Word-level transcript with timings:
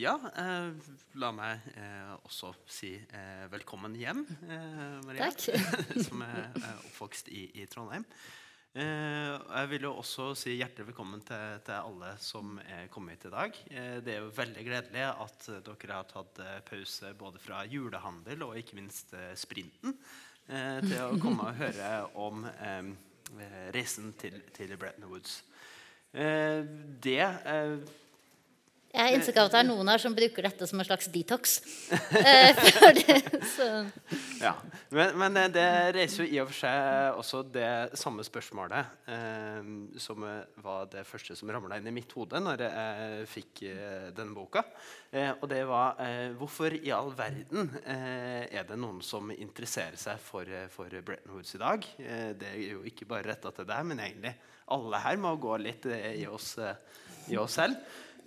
ja, 0.00 0.16
eh, 0.40 0.90
la 1.20 1.30
meg 1.34 1.64
eh, 1.76 2.12
også 2.24 2.52
si 2.70 2.94
eh, 2.96 3.46
velkommen 3.52 3.94
hjem, 3.98 4.22
eh, 4.48 5.00
Maria. 5.04 5.28
Takk. 5.28 5.60
som 6.06 6.22
er 6.24 6.48
oppvokst 6.88 7.28
i, 7.32 7.46
i 7.60 7.66
Trondheim. 7.70 8.06
Eh, 8.70 9.34
jeg 9.34 9.70
vil 9.72 9.88
jo 9.88 9.92
også 9.98 10.30
si 10.38 10.54
hjertelig 10.54 10.92
velkommen 10.92 11.22
til, 11.26 11.58
til 11.66 11.76
alle 11.76 12.14
som 12.22 12.56
er 12.62 12.88
kommet 12.92 13.18
hit 13.18 13.28
i 13.28 13.34
dag. 13.34 13.60
Eh, 13.70 13.98
det 14.06 14.14
er 14.14 14.24
jo 14.24 14.32
veldig 14.38 14.66
gledelig 14.66 15.06
at 15.10 15.50
dere 15.68 15.98
har 15.98 16.08
tatt 16.10 16.42
pause 16.70 17.12
både 17.18 17.42
fra 17.42 17.64
julehandel 17.68 18.46
og 18.46 18.56
ikke 18.60 18.78
minst 18.78 19.14
sprinten 19.40 19.96
eh, 20.48 20.80
til 20.86 20.98
å 21.04 21.20
komme 21.20 21.50
og 21.50 21.60
høre 21.60 21.94
om 22.20 22.46
reisen 23.70 24.14
til, 24.18 24.40
til 24.56 24.74
Bretton 24.80 25.06
Woods. 25.10 25.42
Eh, 26.12 26.64
det 27.02 27.22
eh, 27.22 27.76
Jeg 28.90 29.04
har 29.04 29.14
inntrykk 29.14 29.36
av 29.38 29.48
at 29.48 29.52
det 29.54 29.58
er 29.60 29.66
noen 29.68 29.88
her 29.92 30.02
som 30.02 30.14
bruker 30.16 30.46
dette 30.48 30.66
som 30.66 30.80
en 30.82 30.86
slags 30.86 31.10
detox. 31.14 31.60
Eh. 32.18 32.58
Ja, 34.40 34.54
men, 34.88 35.12
men 35.20 35.36
eh, 35.36 35.50
det 35.52 35.64
reiser 35.92 36.24
jo 36.24 36.30
i 36.32 36.38
og 36.40 36.48
for 36.48 36.56
seg 36.62 37.18
også 37.20 37.42
det 37.52 37.98
samme 38.00 38.24
spørsmålet 38.24 39.04
eh, 39.12 39.68
som 40.00 40.24
eh, 40.24 40.46
var 40.64 40.88
det 40.90 41.04
første 41.04 41.36
som 41.36 41.52
ramla 41.52 41.76
inn 41.76 41.90
i 41.90 41.92
mitt 41.92 42.14
hode 42.16 42.40
når 42.40 42.64
jeg 42.64 43.28
fikk 43.34 43.62
eh, 43.68 44.08
denne 44.16 44.32
boka. 44.32 44.64
Eh, 45.12 45.34
og 45.36 45.44
det 45.52 45.60
var 45.68 46.00
eh, 46.00 46.32
hvorfor 46.40 46.72
i 46.78 46.92
all 46.96 47.12
verden 47.18 47.68
eh, 47.84 48.48
er 48.48 48.64
det 48.66 48.80
noen 48.80 49.02
som 49.04 49.28
interesserer 49.34 50.00
seg 50.00 50.20
for, 50.24 50.48
eh, 50.48 50.70
for 50.72 50.88
Bretton 50.88 51.36
Woods 51.36 51.54
i 51.58 51.62
dag? 51.62 51.84
Eh, 52.00 52.30
det 52.40 52.54
er 52.54 52.62
jo 52.78 52.84
ikke 52.88 53.08
bare 53.12 53.28
retta 53.34 53.52
til 53.54 53.68
deg, 53.68 53.86
men 53.92 54.00
egentlig 54.08 54.34
alle 54.70 55.00
her 55.02 55.20
må 55.20 55.34
gå 55.40 55.56
litt 55.60 55.86
eh, 55.90 56.14
i 56.22 56.26
oss, 56.30 56.54
eh, 56.62 56.78
i 57.34 57.38
oss 57.40 57.60
selv. 57.60 57.76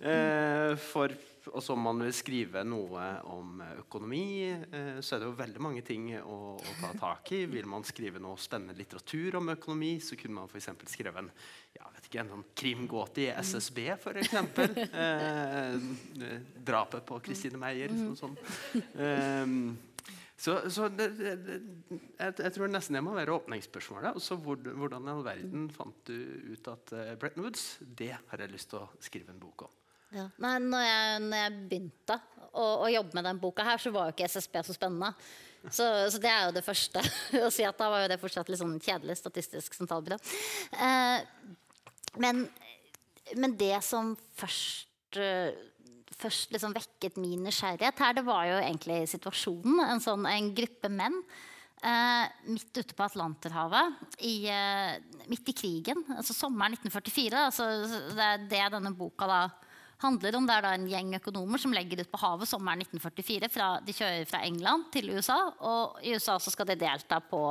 Eh, 0.00 0.74
for 0.90 1.14
og 1.52 1.62
så 1.62 1.74
om 1.74 1.82
man 1.84 2.00
vil 2.04 2.14
skrive 2.14 2.62
noe 2.66 3.04
om 3.32 3.60
eh, 3.62 3.76
økonomi, 3.82 4.24
eh, 4.48 4.98
så 5.04 5.16
er 5.16 5.22
det 5.22 5.28
jo 5.28 5.36
veldig 5.38 5.62
mange 5.62 5.82
ting 5.86 6.08
å, 6.20 6.38
å 6.56 6.74
ta 6.80 6.92
tak 6.98 7.32
i. 7.36 7.44
Vil 7.50 7.68
man 7.68 7.84
skrive 7.86 8.22
noe 8.22 8.40
spennende 8.40 8.76
litteratur 8.78 9.40
om 9.40 9.52
økonomi, 9.52 9.96
så 10.04 10.16
kunne 10.20 10.40
man 10.40 10.50
f.eks. 10.50 10.70
skrevet 10.94 11.20
en 11.20 11.30
ja, 11.76 11.88
vet 11.90 12.08
ikke, 12.08 12.22
en 12.22 12.32
sånn 12.36 12.46
krimgåte 12.56 13.26
i 13.26 13.32
SSB, 13.42 13.82
f.eks. 13.98 14.36
Eh, 15.04 15.74
drapet 16.64 17.04
på 17.06 17.18
Christine 17.24 17.58
Meyer. 17.60 17.92
Sånn, 17.92 18.16
sånn. 18.18 18.84
Eh, 19.04 20.10
så, 20.44 20.56
så 20.72 20.88
det, 20.92 21.10
det, 21.18 21.34
jeg, 22.18 22.34
jeg 22.40 22.52
tror 22.56 22.72
nesten 22.72 22.96
det 22.98 23.04
må 23.04 23.14
være 23.16 23.36
åpningsspørsmålet. 23.36 24.18
Også 24.18 24.38
hvor, 24.42 24.58
hvordan 24.60 25.08
i 25.08 25.14
all 25.14 25.24
verden 25.26 25.70
fant 25.72 26.02
du 26.08 26.16
ut 26.52 26.72
at 26.72 26.92
Bretton 27.20 27.46
Woods 27.46 27.78
Det 27.84 28.12
har 28.16 28.44
jeg 28.44 28.52
lyst 28.52 28.72
til 28.72 28.82
å 28.82 28.90
skrive 29.04 29.34
en 29.34 29.42
bok 29.42 29.68
om. 29.68 29.80
Ja. 30.14 30.28
Nei, 30.44 30.54
når 30.62 30.86
jeg, 30.86 31.24
når 31.24 31.42
jeg 31.42 31.56
begynte 31.72 32.18
å, 32.52 32.64
å 32.86 32.92
jobbe 32.92 33.18
med 33.18 33.28
den 33.28 33.42
boka 33.42 33.66
her, 33.66 33.82
så 33.82 33.92
var 33.94 34.08
jo 34.08 34.16
ikke 34.16 34.30
SSB 34.30 34.60
så 34.62 34.76
spennende. 34.76 35.10
Så, 35.64 35.84
så 36.12 36.20
det 36.20 36.30
er 36.30 36.46
jo 36.46 36.54
det 36.54 36.64
første. 36.64 37.02
å 37.46 37.50
si 37.52 37.66
at 37.66 37.78
Da 37.80 37.90
var 37.90 38.04
jo 38.04 38.10
det 38.12 38.20
fortsatt 38.22 38.50
litt 38.52 38.60
sånn 38.60 38.78
kjedelig 38.78 39.18
statistisk 39.20 39.76
sentralbyrå. 39.76 40.20
Eh, 40.78 41.28
men, 42.22 42.44
men 43.34 43.56
det 43.58 43.76
som 43.82 44.12
først 44.38 45.18
eh, 45.18 45.54
først 46.14 46.54
liksom 46.54 46.74
vekket 46.76 47.18
min 47.20 47.42
nysgjerrighet 47.44 47.98
her, 48.00 48.14
det 48.16 48.24
var 48.26 48.46
jo 48.48 48.60
egentlig 48.60 49.00
situasjonen. 49.10 49.82
En, 49.88 50.02
sånn, 50.02 50.26
en 50.30 50.50
gruppe 50.56 50.90
menn 50.92 51.16
eh, 51.84 52.30
midt 52.50 52.78
ute 52.78 52.96
på 52.96 53.06
Atlanterhavet, 53.06 53.98
i, 54.24 54.34
eh, 54.50 55.24
midt 55.30 55.50
i 55.50 55.56
krigen, 55.56 56.04
altså 56.16 56.36
sommeren 56.36 56.76
1944. 56.78 57.44
Altså, 57.50 57.68
det 58.14 58.28
er 58.28 58.46
det 58.46 58.64
denne 58.76 58.94
boka 58.96 59.28
da 59.30 59.40
handler 60.04 60.36
om. 60.38 60.46
Det 60.48 60.56
er 60.56 60.68
en 60.70 60.86
gjeng 60.90 61.14
økonomer 61.18 61.60
som 61.60 61.74
legger 61.74 62.02
ut 62.02 62.10
på 62.12 62.20
havet 62.22 62.50
sommeren 62.50 62.84
1944. 62.84 63.50
Fra, 63.52 63.70
de 63.84 63.96
kjører 63.96 64.28
fra 64.28 64.42
England 64.46 64.86
til 64.94 65.10
USA, 65.14 65.38
og 65.64 65.98
i 66.04 66.14
USA 66.14 66.36
skal 66.42 66.68
de 66.70 66.78
delta 66.80 67.20
på 67.24 67.42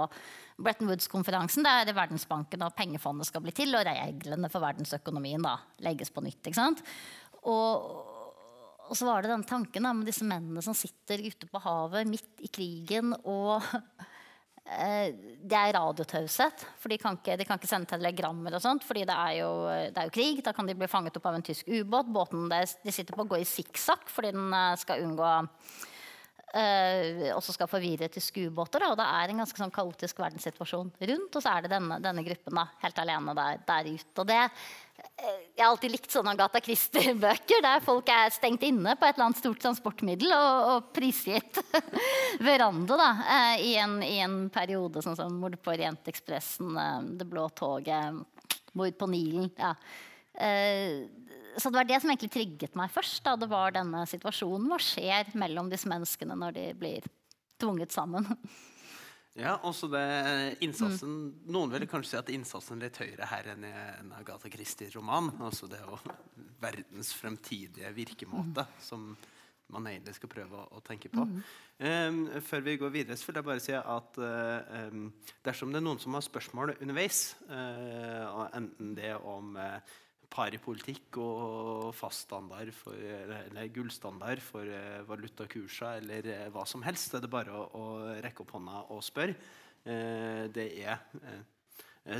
Bretton 0.63 0.89
Woods-konferansen, 0.91 1.65
der 1.65 1.91
Verdensbanken 1.97 2.63
og 2.65 2.75
pengefondet 2.77 3.29
skal 3.29 3.43
bli 3.43 3.53
til, 3.55 3.73
og 3.75 3.85
reglene 3.87 4.51
for 4.53 4.63
verdensøkonomien 4.63 5.43
da 5.43 5.57
legges 5.85 6.13
på 6.13 6.23
nytt. 6.25 6.51
Og, 7.43 7.87
og 8.87 8.95
så 8.95 9.07
var 9.09 9.23
det 9.23 9.33
den 9.33 9.45
tanken 9.49 9.87
da, 9.87 9.93
med 9.97 10.07
disse 10.09 10.27
mennene 10.27 10.61
som 10.63 10.77
sitter 10.77 11.25
ute 11.25 11.49
på 11.49 11.61
havet 11.65 12.09
midt 12.09 12.45
i 12.45 12.51
krigen. 12.53 13.15
og 13.23 13.63
Det 14.63 15.57
er 15.59 15.73
radiotaushet, 15.75 16.61
for 16.79 16.87
de 16.87 16.97
kan, 16.97 17.17
ikke, 17.19 17.35
de 17.35 17.45
kan 17.45 17.59
ikke 17.59 17.67
sende 17.67 17.89
telegrammer. 17.89 18.55
og 18.55 18.63
sånt, 18.63 18.85
fordi 18.87 19.03
det 19.09 19.15
er, 19.15 19.33
jo, 19.41 19.49
det 19.91 19.99
er 19.99 20.07
jo 20.07 20.15
krig. 20.15 20.39
Da 20.45 20.53
kan 20.55 20.69
de 20.69 20.75
bli 20.79 20.87
fanget 20.87 21.17
opp 21.19 21.27
av 21.27 21.35
en 21.35 21.43
tysk 21.43 21.67
ubåt. 21.67 22.11
Båten 22.15 22.47
de 22.47 22.91
sitter 22.95 23.13
på, 23.13 23.27
går 23.27 23.43
i 23.43 23.49
sikksakk 23.49 24.07
fordi 24.13 24.31
den 24.31 24.55
eh, 24.55 24.77
skal 24.79 25.03
unngå 25.03 25.33
eh, 26.53 27.33
også 27.33 27.55
skal 27.55 27.69
forvirre 27.69 28.09
til 28.11 28.47
ubåter. 28.47 28.85
Og 28.89 28.97
det 28.99 29.05
er 29.05 29.31
en 29.31 29.43
ganske 29.43 29.59
sånn 29.59 29.73
kaotisk 29.73 30.21
verdenssituasjon 30.21 30.93
rundt. 30.93 31.35
Og 31.35 31.43
så 31.43 31.53
er 31.53 31.65
det 31.65 31.73
denne, 31.73 31.99
denne 32.03 32.23
gruppen 32.25 32.59
da, 32.59 32.67
helt 32.83 33.03
alene 33.03 33.35
der, 33.37 33.61
der 33.67 33.89
ute. 33.89 34.21
og 34.21 34.27
det 34.29 34.39
eh, 34.39 35.41
jeg 35.57 35.63
har 35.63 35.71
alltid 35.71 35.93
likt 35.93 36.13
sånne 36.13 36.35
Agatha 36.35 36.61
Christie-bøker 36.63 37.63
der 37.65 37.83
folk 37.85 38.09
er 38.13 38.33
stengt 38.33 38.63
inne 38.65 38.95
på 38.97 39.07
et 39.07 39.17
eller 39.17 39.29
annet 39.29 39.41
stort 39.41 39.61
transportmiddel 39.63 40.33
og, 40.35 40.69
og 40.73 40.93
prisgitt 40.95 41.59
veranda 42.47 42.97
da, 42.99 43.09
eh, 43.35 43.65
i, 43.71 43.75
en, 43.81 43.99
i, 44.05 44.17
en, 44.23 44.39
periode 44.53 45.03
sånn 45.05 45.17
som 45.19 45.35
mord 45.41 45.57
på 45.61 45.73
Orientekspressen, 45.73 46.77
Det 47.17 47.27
blå 47.29 47.47
toget, 47.57 48.23
mord 48.77 48.97
på 48.97 49.09
Nilen. 49.09 49.49
Ja. 49.57 49.75
Så 51.57 51.69
det 51.69 51.79
var 51.79 51.87
det 51.89 51.99
som 52.01 52.11
egentlig 52.11 52.31
trigget 52.33 52.77
meg 52.77 52.91
først. 52.93 53.21
Da. 53.25 53.35
Det 53.39 53.49
var 53.51 53.75
denne 53.75 54.03
situasjonen. 54.09 54.69
Hva 54.71 54.79
skjer 54.81 55.33
mellom 55.37 55.71
disse 55.71 55.89
menneskene 55.91 56.37
når 56.39 56.55
de 56.57 56.67
blir 56.79 57.09
tvunget 57.61 57.95
sammen? 57.95 58.27
Ja, 59.33 59.55
også 59.65 59.87
det 59.89 60.01
innsatsen 60.61 61.09
mm. 61.09 61.29
Noen 61.55 61.71
vil 61.73 61.87
kanskje 61.89 62.11
si 62.11 62.17
at 62.19 62.27
innsatsen 62.29 62.77
er 62.77 62.85
litt 62.85 62.99
høyere 63.01 63.25
her 63.31 63.47
enn 63.55 63.63
i 63.65 63.71
en 63.73 64.11
Agatha 64.13 64.51
Christie-roman. 64.53 65.31
Altså 65.41 65.65
det 65.71 65.79
å 65.89 65.97
verdens 66.61 67.09
fremtidige 67.17 67.89
virkemåte 67.97 68.67
mm. 68.67 68.75
som 68.85 69.07
man 69.73 69.87
egentlig 69.89 70.13
skal 70.19 70.29
prøve 70.29 70.59
å, 70.59 70.67
å 70.77 70.83
tenke 70.85 71.09
på. 71.09 71.23
Mm. 71.25 71.39
Um, 71.81 72.19
før 72.45 72.61
vi 72.67 72.77
går 72.77 72.93
videre, 72.93 73.17
så 73.17 73.31
vil 73.31 73.39
jeg 73.39 73.47
bare 73.47 73.63
si 73.63 73.73
at 73.73 74.19
uh, 74.21 74.89
um, 74.93 75.07
dersom 75.45 75.73
det 75.73 75.81
er 75.81 75.87
noen 75.87 76.01
som 76.03 76.13
har 76.13 76.25
spørsmål 76.25 76.75
underveis, 76.75 77.23
uh, 77.49 78.45
enten 78.53 78.93
det 78.99 79.15
om 79.17 79.57
uh, 79.57 79.95
paripolitikk 80.33 81.19
og 81.21 81.91
faststandard 81.95 82.71
for, 82.75 82.97
eller 82.97 83.71
gullstandard 83.73 84.41
for 84.43 84.67
uh, 84.67 85.03
valutakurser 85.07 86.01
eller 86.01 86.29
uh, 86.31 86.47
hva 86.53 86.65
som 86.69 86.83
helst. 86.85 87.13
Det 87.13 87.27
er 87.27 87.33
bare 87.33 87.53
å, 87.53 87.65
å 87.77 87.85
rekke 88.23 88.45
opp 88.45 88.55
hånda 88.57 88.85
og 88.95 89.03
spørre. 89.05 89.37
Uh, 89.83 90.49
det 90.55 90.69
er 90.79 91.03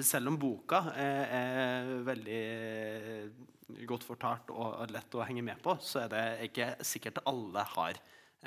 Selv 0.03 0.31
om 0.31 0.38
boka 0.40 0.79
er 0.96 1.90
veldig 2.07 2.44
godt 3.88 4.06
fortalt 4.07 4.52
og 4.56 4.91
lett 4.91 5.16
å 5.18 5.25
henge 5.28 5.44
med 5.44 5.59
på, 5.63 5.75
så 5.84 6.06
er 6.06 6.13
det 6.13 6.23
ikke 6.47 6.68
sikkert 6.88 7.19
alle 7.28 7.66
har 7.73 8.00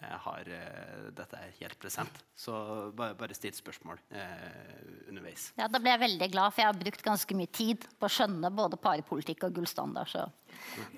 har 0.02 0.48
uh, 0.50 1.08
dette 1.16 1.40
helt 1.60 1.78
present. 1.80 2.20
Så 2.36 2.52
bare, 2.96 3.16
bare 3.18 3.36
still 3.36 3.54
spørsmål 3.56 4.00
uh, 4.12 5.08
underveis. 5.08 5.50
Ja, 5.58 5.68
Da 5.72 5.80
ble 5.82 5.94
jeg 5.94 6.02
veldig 6.04 6.30
glad, 6.34 6.54
for 6.54 6.64
jeg 6.64 6.70
har 6.70 6.80
brukt 6.80 7.04
ganske 7.06 7.38
mye 7.38 7.52
tid 7.52 7.86
på 7.96 8.08
å 8.08 8.12
skjønne 8.12 8.52
både 8.54 8.80
parepolitikk 8.80 9.48
og 9.48 9.58
gullstandard. 9.58 10.12
Så 10.12 10.26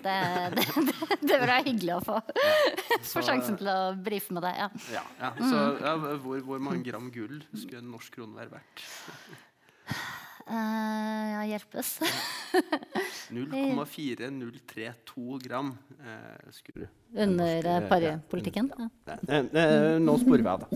det, 0.04 0.18
det, 0.58 0.66
det, 0.90 1.18
det 1.22 1.40
vil 1.42 1.54
hyggelig 1.70 1.98
å 1.98 2.04
få, 2.10 2.20
ja, 2.42 2.54
få 3.14 3.24
sjansen 3.26 3.58
til 3.60 3.70
å 3.72 3.80
brife 3.94 4.34
med 4.36 4.46
deg. 4.48 4.62
Ja. 4.64 4.70
Ja, 4.98 5.04
ja. 5.22 5.34
Så 5.38 5.66
ja, 5.84 5.96
hvor, 6.24 6.40
hvor, 6.46 6.62
mange 6.62 6.82
gram 6.86 7.12
gull 7.14 7.42
skulle 7.54 7.84
en 7.84 7.92
norsk 7.94 8.18
krone 8.18 8.38
være 8.38 8.58
verdt? 8.58 8.88
Uh, 10.48 11.28
ja, 11.32 11.42
hjelpes. 11.44 12.00
0,4032 13.30 15.38
gram. 15.44 15.76
Uh, 16.00 16.50
skulle, 16.50 16.88
Under 17.12 17.66
uh, 17.66 17.88
paripolitikken? 17.88 18.72
Ja. 19.04 19.16
nå 20.00 20.18
sporer 20.22 20.42
vi 20.42 20.48
av, 20.48 20.60
da. 20.64 20.68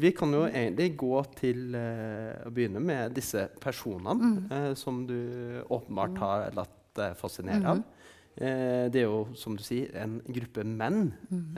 vi 0.00 0.10
kan 0.16 0.32
jo 0.32 0.48
egentlig 0.48 0.96
gå 0.96 1.24
til 1.36 1.76
å 1.76 2.48
begynne 2.48 2.80
med 2.80 3.12
disse 3.18 3.48
personene 3.60 4.48
mm. 4.48 4.74
som 4.80 5.06
du 5.08 5.60
åpenbart 5.68 6.18
har 6.22 6.48
latt 6.56 6.76
deg 6.96 7.16
fascinere 7.20 7.68
av. 7.74 7.78
Mm. 7.82 7.86
det 8.94 9.00
er 9.02 9.04
jo, 9.04 9.28
som 9.36 9.56
du 9.58 9.62
sier, 9.66 9.92
en 10.00 10.22
gruppe 10.24 10.64
menn, 10.64 11.12
mm. 11.28 11.52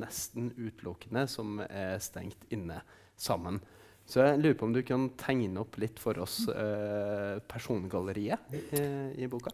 nesten 0.00 0.48
utelukkende, 0.56 1.28
som 1.28 1.60
er 1.68 2.00
stengt 2.00 2.48
inne 2.48 2.80
sammen. 3.20 3.60
Så 4.06 4.22
jeg 4.22 4.38
lurer 4.38 4.54
på 4.58 4.68
om 4.68 4.74
du 4.74 4.82
kan 4.86 5.08
tegne 5.18 5.62
opp 5.64 5.78
litt 5.82 5.98
for 5.98 6.18
oss 6.22 6.44
eh, 6.46 7.38
persongalleriet 7.50 8.54
eh, 8.54 9.16
i 9.18 9.26
boka? 9.30 9.50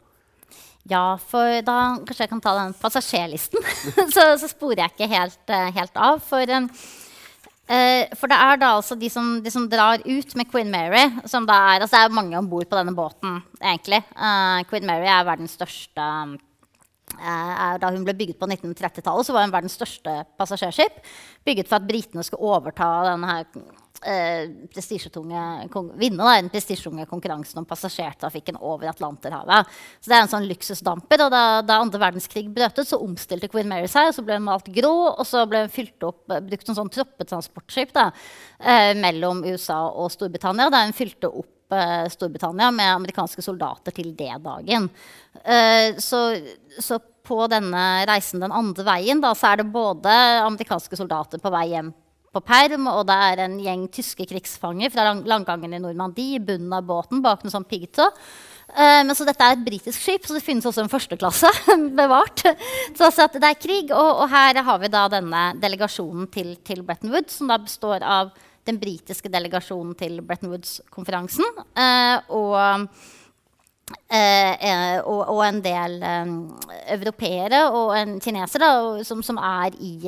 Ja, 0.88 1.14
for 1.16 1.62
da 1.64 1.76
kanskje 2.02 2.26
jeg 2.26 2.32
kan 2.32 2.42
ta 2.42 2.52
den 2.58 2.74
passasjerlisten. 2.76 3.62
så, 4.14 4.26
så, 4.36 4.50
sporer 4.50 4.84
jeg 4.84 4.92
ikke 4.92 5.08
helt, 5.12 5.42
uh, 5.48 5.70
helt 5.72 5.96
av. 5.96 6.18
For, 6.26 6.52
uh, 6.58 8.04
for, 8.18 8.32
det 8.32 8.38
er 8.44 8.60
da 8.60 8.72
altså 8.76 8.98
de 8.98 9.08
som, 9.12 9.36
de 9.44 9.52
som, 9.54 9.68
drar 9.70 10.02
ut 10.04 10.34
med 10.36 10.50
Queen 10.50 10.72
Mary 10.74 11.06
som 11.30 11.46
da 11.48 11.60
er, 11.70 11.86
altså 11.86 11.96
Det 11.96 12.10
er 12.10 12.16
mange 12.18 12.36
om 12.36 12.50
bord 12.50 12.68
på 12.68 12.76
denne 12.80 12.96
båten, 12.98 13.38
egentlig. 13.62 14.02
Uh, 14.18 14.60
Queen 14.68 14.88
Mary 14.90 15.06
er 15.06 15.28
verdens 15.28 15.54
største 15.56 16.08
da 17.12 17.90
hun 17.92 18.06
ble 18.06 18.14
bygget 18.16 18.38
på 18.40 18.46
1930-tallet, 18.48 19.26
så 19.26 19.34
var 19.34 19.44
hun 19.44 19.52
verdens 19.52 19.76
største 19.76 20.14
passasjerskip. 20.40 21.02
Bygget 21.44 21.68
for 21.68 21.76
at 21.76 21.88
britene 21.88 22.24
skulle 22.24 22.54
overta 22.54 22.88
denne 23.10 23.34
eh, 23.42 23.81
vinne 26.00 26.18
da, 26.18 26.34
den 26.40 26.50
prestisjetunge 26.50 27.06
konkurransen 27.10 27.60
om 27.60 27.66
passasjertrafikken 27.68 28.58
over 28.60 28.90
Atlanterhavet. 28.90 29.70
Så 30.00 30.10
det 30.10 30.16
er 30.16 30.24
en 30.24 30.32
sånn 30.32 30.48
luksusdamper. 30.50 31.26
Og 31.26 31.30
da, 31.34 31.44
da 31.66 31.78
andre 31.82 32.00
verdenskrig 32.02 32.48
brøt 32.52 32.80
ut, 32.80 32.88
så 32.88 33.00
omstilte 33.02 33.50
Queen 33.52 33.70
Mary 33.70 33.90
seg. 33.90 34.10
og 34.10 34.16
Så 34.16 34.26
ble 34.26 34.40
hun 34.40 34.48
malt 34.48 34.70
grå, 34.74 34.92
og 35.12 35.24
så 35.28 35.44
ble 35.50 35.66
hun 35.66 35.72
fylt 35.72 36.08
opp, 36.08 36.24
brukt 36.26 36.66
som 36.66 36.78
sånn 36.78 36.92
troppetransportskip 36.92 37.94
da, 37.94 38.10
eh, 38.58 38.92
mellom 38.98 39.44
USA 39.46 39.84
og 39.90 40.10
Storbritannia. 40.14 40.70
Der 40.72 40.88
hun 40.88 40.98
fylte 40.98 41.30
opp 41.30 41.76
eh, 41.76 42.08
Storbritannia 42.12 42.72
med 42.74 42.96
amerikanske 42.98 43.44
soldater 43.44 43.94
til 43.94 44.14
det 44.18 44.34
dagen. 44.42 44.90
Så, 46.02 46.18
så, 46.78 46.98
på 47.22 47.36
denne 47.48 48.02
reisen 48.10 48.42
den 48.42 48.52
andre 48.52 48.84
veien 48.84 49.20
da, 49.22 49.30
så 49.38 49.52
er 49.52 49.60
det 49.60 49.72
både 49.72 50.10
amerikanske 50.42 50.98
soldater 50.98 51.40
på 51.40 51.52
vei 51.54 51.68
hjem 51.70 51.92
på 52.32 52.40
perm, 52.44 52.86
og 52.88 53.04
det 53.08 53.18
er 53.28 53.44
en 53.44 53.58
gjeng 53.60 53.84
tyske 53.92 54.24
krigsfanger 54.28 54.92
fra 54.92 55.04
lang 55.10 55.20
landgangen 55.28 55.76
i 55.76 55.82
Normandie 55.82 56.38
i 56.38 56.42
bunnen 56.42 56.72
av 56.72 56.86
båten 56.88 57.20
bak 57.24 57.44
noe 57.44 57.52
sånn 57.52 57.68
piggtråd. 57.68 58.16
Uh, 58.72 59.02
men 59.04 59.12
så 59.12 59.26
dette 59.28 59.44
er 59.44 59.52
et 59.52 59.64
britisk 59.66 60.00
skip, 60.00 60.24
så 60.24 60.38
det 60.38 60.44
finnes 60.44 60.64
også 60.64 60.80
en 60.80 60.88
førsteklasse 60.88 61.50
bevart. 62.00 62.44
Så 62.96 63.04
altså 63.10 63.26
det 63.34 63.44
er 63.44 63.58
krig, 63.60 63.90
og, 63.92 64.22
og, 64.22 64.30
her 64.32 64.62
har 64.64 64.78
vi 64.80 64.88
da 64.92 65.02
denne 65.12 65.42
delegasjonen 65.60 66.30
til, 66.32 66.54
til, 66.64 66.80
Bretton 66.86 67.12
Woods, 67.12 67.36
som 67.36 67.52
da 67.52 67.60
består 67.60 68.00
av 68.00 68.32
den 68.64 68.78
britiske 68.80 69.28
delegasjonen 69.28 69.92
til 69.98 70.22
Bretton 70.24 70.54
Woods-konferansen 70.54 71.44
uh, 71.52 72.16
og, 72.32 72.56
uh, 74.08 74.96
og, 75.02 75.20
og, 75.20 75.42
en 75.50 75.60
del 75.60 75.98
um, 76.00 76.34
europeere 76.96 77.66
og 77.74 77.92
en 77.98 78.16
kineser 78.24 78.62
da, 78.62 78.72
som, 79.04 79.20
som, 79.26 79.36
er 79.36 79.76
i 79.82 79.98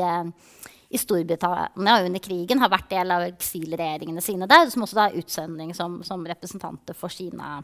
i 0.95 0.99
Storbritannia 0.99 2.05
under 2.07 2.23
krigen 2.23 2.61
har 2.63 2.71
vært 2.71 2.93
del 2.93 3.11
av 3.11 3.25
eksilregjeringene 3.27 4.23
sine 4.23 4.47
der, 4.51 4.69
som 4.71 4.85
også 4.87 5.01
er 5.03 5.17
utsending 5.19 5.73
som, 5.75 5.97
som 6.07 6.23
representanter 6.31 6.95
for 6.95 7.11
sine, 7.11 7.57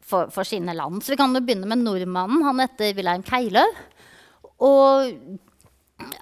for, 0.00 0.30
for 0.32 0.48
sine, 0.48 0.72
land. 0.76 1.02
Så 1.04 1.12
vi 1.12 1.18
kan 1.20 1.36
jo 1.36 1.42
begynne 1.44 1.68
med 1.68 1.82
nordmannen. 1.84 2.46
Han 2.46 2.62
heter 2.64 2.94
Wilhelm 2.96 3.26
Keiløv. 3.28 3.76
Og 4.64 5.12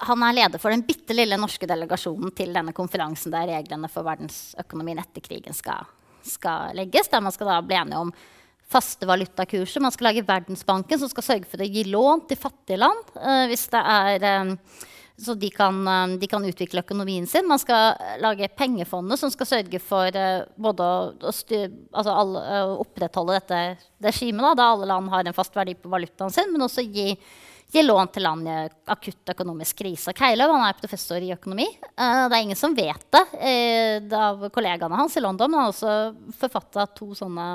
han 0.08 0.26
er 0.26 0.36
leder 0.40 0.58
for 0.58 0.74
den 0.74 0.82
bitte 0.88 1.14
lille 1.14 1.38
norske 1.38 1.70
delegasjonen 1.70 2.34
til 2.34 2.50
denne 2.56 2.74
konferansen 2.74 3.30
der 3.34 3.46
reglene 3.52 3.90
for 3.92 4.06
verdensøkonomien 4.10 4.98
etter 5.04 5.22
krigen 5.22 5.54
skal, 5.54 5.86
skal 6.26 6.74
legges. 6.78 7.14
Der 7.14 7.22
man 7.22 7.34
skal 7.34 7.52
da 7.52 7.62
bli 7.62 7.78
enige 7.78 8.02
om 8.08 8.14
faste 8.68 9.06
valutakurser. 9.06 9.86
Man 9.86 9.94
skal 9.94 10.10
lage 10.10 10.26
Verdensbanken, 10.26 10.98
som 10.98 11.14
skal 11.14 11.30
sørge 11.30 11.48
for 11.54 11.62
å 11.62 11.72
gi 11.78 11.86
lån 11.86 12.26
til 12.26 12.42
fattige 12.42 12.82
land. 12.82 13.06
Uh, 13.14 13.46
hvis 13.48 13.68
det 13.70 13.86
er 13.94 14.30
uh, 14.50 14.86
så 15.20 15.34
de 15.34 15.50
kan, 15.50 15.88
eh, 15.88 16.18
de 16.18 16.26
kan, 16.26 16.44
utvikle 16.44 16.80
økonomien 16.80 17.26
sin. 17.26 17.46
Man 17.48 17.58
skal 17.58 17.98
lage 18.22 18.48
pengefondet 18.48 19.18
som 19.18 19.30
skal 19.30 19.46
sørge 19.50 19.80
for 19.82 20.14
uh, 20.14 20.46
både 20.54 20.86
å, 21.26 21.32
styr, 21.34 21.66
altså 21.90 22.14
alle, 22.14 22.42
uh, 22.46 22.74
opprettholde 22.84 23.38
dette 23.40 23.60
regimet, 24.04 24.56
da, 24.56 24.70
alle 24.70 24.86
land 24.86 25.10
har 25.10 25.26
en 25.26 25.36
fast 25.36 25.56
verdi 25.58 25.74
på 25.74 25.90
valutaen 25.90 26.30
sin, 26.30 26.52
men 26.52 26.62
også 26.62 26.84
gi, 26.86 27.10
gi 27.74 27.82
lån 27.82 28.12
til 28.14 28.24
land 28.28 28.46
i 28.46 28.58
akutt 28.94 29.32
økonomisk 29.34 29.80
krise. 29.82 30.14
Keiløv 30.16 30.54
er 30.54 30.78
professor 30.78 31.18
i 31.18 31.32
økonomi. 31.34 31.66
Det 31.82 32.28
er 32.28 32.38
ingen 32.38 32.58
som 32.58 32.76
vet 32.76 33.08
det, 33.12 33.24
det 34.06 34.20
av 34.28 34.46
kollegaene 34.54 35.00
hans 35.00 35.16
i 35.18 35.22
London. 35.24 35.52
Han 35.52 35.66
har 35.66 35.72
også 35.72 35.96
forfatta 36.38 36.86
to 36.94 37.10
sånne 37.18 37.48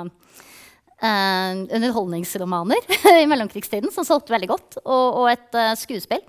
underholdningsromaner 1.04 2.92
i 3.22 3.26
mellomkrigstiden 3.28 3.90
som 3.92 4.06
solgte 4.06 4.36
veldig 4.36 4.50
godt, 4.52 4.78
og, 4.84 5.24
og 5.24 5.32
et 5.32 5.58
skuespill 5.80 6.22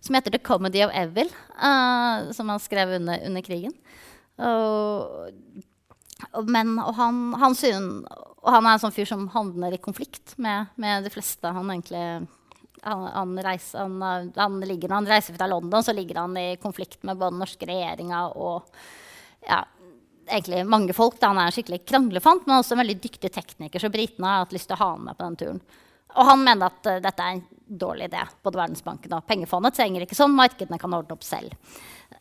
som 0.00 0.14
heter 0.14 0.30
'The 0.30 0.42
Comedy 0.44 0.84
of 0.84 0.92
Evil', 0.94 1.32
uh, 1.58 2.32
som 2.32 2.48
han 2.48 2.60
skrev 2.60 2.96
under, 3.00 3.20
under 3.26 3.42
krigen. 3.42 3.74
Og, 4.38 5.30
men, 6.46 6.78
og 6.78 6.94
han, 6.94 7.34
han, 7.34 7.54
og 8.38 8.50
han, 8.52 8.66
er 8.66 8.72
en 8.72 8.82
sånn 8.82 8.94
fyr 8.94 9.08
som 9.08 9.28
handler 9.34 9.74
i 9.74 9.82
konflikt 9.82 10.36
med, 10.38 10.70
med 10.76 11.06
de 11.06 11.10
fleste. 11.10 11.50
Han 11.50 11.70
egentlig 11.74 12.28
han, 12.82 13.02
han, 13.14 13.38
reiser, 13.42 13.78
han, 13.78 14.32
han, 14.36 14.60
ligger, 14.60 14.88
Når 14.88 14.94
han 14.94 15.10
reiser 15.10 15.34
fra 15.34 15.48
London, 15.50 15.82
så 15.82 15.92
ligger 15.92 16.22
han 16.22 16.36
i 16.38 16.56
konflikt 16.62 17.02
med 17.02 17.18
både 17.18 17.34
den 17.34 17.42
norske 17.42 17.66
regjeringa 17.66 18.22
og 18.38 18.68
ja, 19.46 19.64
egentlig 20.28 20.64
mange 20.68 20.94
folk. 20.96 21.18
Da 21.20 21.32
han 21.32 21.40
er 21.42 21.50
en 21.50 21.56
skikkelig 21.56 21.82
kranglefant, 21.88 22.46
men 22.46 22.58
også 22.58 22.76
en 22.76 22.82
veldig 22.84 22.98
dyktig 23.02 23.32
tekniker. 23.34 23.82
Så 23.82 23.92
britene 23.92 24.30
har 24.30 24.44
hatt 24.44 24.54
lyst 24.54 24.70
til 24.70 24.78
å 24.78 24.82
ha 24.82 24.90
han 24.94 25.06
med 25.08 25.18
på 25.18 25.26
den 25.26 25.38
turen. 25.42 25.62
Og 26.18 26.26
han 26.26 26.42
mener 26.42 26.72
at 26.72 26.90
uh, 26.90 26.98
dette 27.04 27.24
er 27.24 27.36
en 27.36 27.46
dårlig 27.68 28.08
idé. 28.08 28.24
Både 28.42 28.60
Verdensbanken 28.62 29.14
og 29.16 29.26
pengefondet 29.28 29.76
trenger 29.76 30.04
ikke 30.04 30.18
sånn. 30.18 30.36
Markedene 30.36 30.80
kan 30.80 30.96
ordne 30.96 31.14
opp 31.14 31.24
selv. 31.26 31.54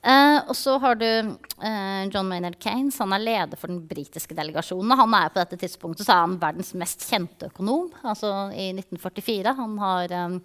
Uh, 0.04 0.44
og 0.46 0.54
så 0.58 0.76
har 0.84 0.98
du 1.00 1.08
uh, 1.08 2.04
John 2.12 2.30
Maynard 2.30 2.60
Keynes. 2.62 3.00
Han 3.02 3.16
er 3.16 3.24
leder 3.24 3.60
for 3.60 3.72
den 3.72 3.82
britiske 3.88 4.36
delegasjonen. 4.38 4.98
Han 5.00 5.16
er 5.18 5.32
på 5.32 5.42
dette 5.42 5.60
tidspunktet 5.64 6.06
så 6.06 6.16
er 6.16 6.26
han 6.26 6.40
verdens 6.42 6.74
mest 6.78 7.08
kjente 7.08 7.50
økonom. 7.52 7.90
Altså 8.04 8.34
i 8.54 8.70
1944. 8.76 9.56
Han 9.58 9.78
har 9.82 10.16
um, 10.28 10.38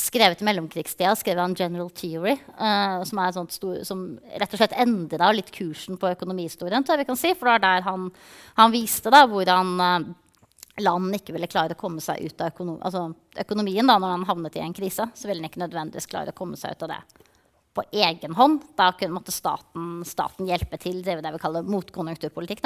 skrevet 0.00 0.42
i 0.42 0.48
mellomkrigstida 0.48 1.12
skrevet 1.18 1.42
han 1.42 1.58
General 1.58 1.90
Theory, 1.94 2.38
uh, 2.56 3.02
som, 3.06 3.20
stor, 3.52 3.82
som, 3.86 4.06
rett 4.32 4.54
og 4.54 4.62
slett 4.62 4.78
endra 4.86 5.30
litt 5.34 5.52
kursen 5.54 5.98
på 6.00 6.14
økonomihistorien. 6.14 6.86
tror 6.86 6.96
jeg 6.96 7.04
vi 7.04 7.10
kan 7.12 7.20
si, 7.20 7.34
For 7.38 7.50
det 7.50 7.58
er 7.58 7.66
der 7.66 7.88
han, 7.90 8.12
han 8.60 8.74
viste 8.74 9.12
da, 9.12 9.26
hvordan 9.30 9.74
land 10.82 11.14
ikke 11.14 11.34
ville 11.36 11.50
klare 11.50 11.76
å 11.76 11.78
komme 11.78 12.02
seg 12.02 12.24
ut 12.24 12.40
av 12.42 12.50
økonom 12.50 12.80
altså 12.82 13.06
økonomien 13.38 13.86
da, 13.86 13.98
når 13.98 14.16
han 14.16 14.26
havnet 14.26 14.56
i 14.58 14.62
en 14.64 14.74
krise, 14.74 15.06
så 15.14 15.28
ville 15.28 15.42
han 15.42 15.50
ikke 15.50 15.62
nødvendigvis 15.62 16.10
klare 16.10 16.34
å 16.34 16.38
komme 16.38 16.58
seg 16.58 16.74
ut 16.74 16.86
av 16.86 16.94
det 16.96 17.02
på 17.74 17.84
egen 17.90 18.34
hånd. 18.38 18.62
Da 18.78 18.92
kunne, 18.94 19.16
måtte 19.16 19.34
staten, 19.34 20.02
staten, 20.06 20.48
hjelpe 20.48 20.78
til, 20.82 21.02
det 21.04 21.18
vi 21.20 21.42
kaller 21.42 21.66
motkonjunkturpolitikk. 21.66 22.64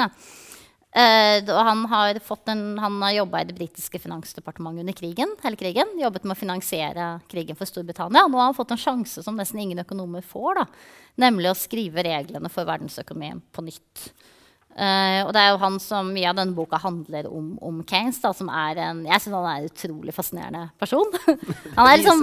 Uh, 0.89 1.45
han 1.45 1.83
har, 1.85 2.17
har 2.17 3.11
jobba 3.13 3.41
i 3.41 3.45
det 3.45 3.53
britiske 3.57 3.99
finansdepartementet 4.01 4.81
under 4.81 4.97
krigen, 4.97 5.35
hele 5.43 5.59
krigen. 5.59 5.93
Jobbet 6.01 6.25
med 6.25 6.33
å 6.33 6.39
finansiere 6.39 7.09
krigen 7.29 7.57
for 7.57 7.69
Storbritannia. 7.69 8.25
Nå 8.25 8.41
har 8.41 8.49
han 8.49 8.57
fått 8.57 8.73
en 8.73 8.81
sjanse 8.81 9.25
som 9.25 9.37
nesten 9.37 9.61
ingen 9.61 9.83
økonomer 9.85 10.25
får. 10.25 10.61
Da, 10.61 10.65
nemlig 11.25 11.51
å 11.51 11.57
skrive 11.57 12.05
reglene 12.05 12.49
for 12.53 12.69
verdensøkonomien 12.69 13.41
på 13.53 13.65
nytt. 13.69 14.09
Uh, 14.69 15.25
og 15.25 15.33
det 15.35 15.41
er 15.41 15.49
jo 15.49 15.59
han 15.59 15.75
som 15.81 16.11
mye 16.13 16.29
av 16.29 16.37
denne 16.37 16.55
boka 16.55 16.77
handler 16.79 17.25
om, 17.27 17.55
om 17.65 17.81
Keynes, 17.89 18.19
da, 18.23 18.29
som 18.37 18.47
er 18.53 18.77
en 18.85 19.01
Jeg 19.09 19.23
syns 19.23 19.35
han 19.35 19.47
er 19.49 19.63
en 19.63 19.71
utrolig 19.71 20.13
fascinerende 20.15 20.61
person. 20.79 21.09
han 21.77 21.89
er 21.89 21.99
liksom, 21.99 22.21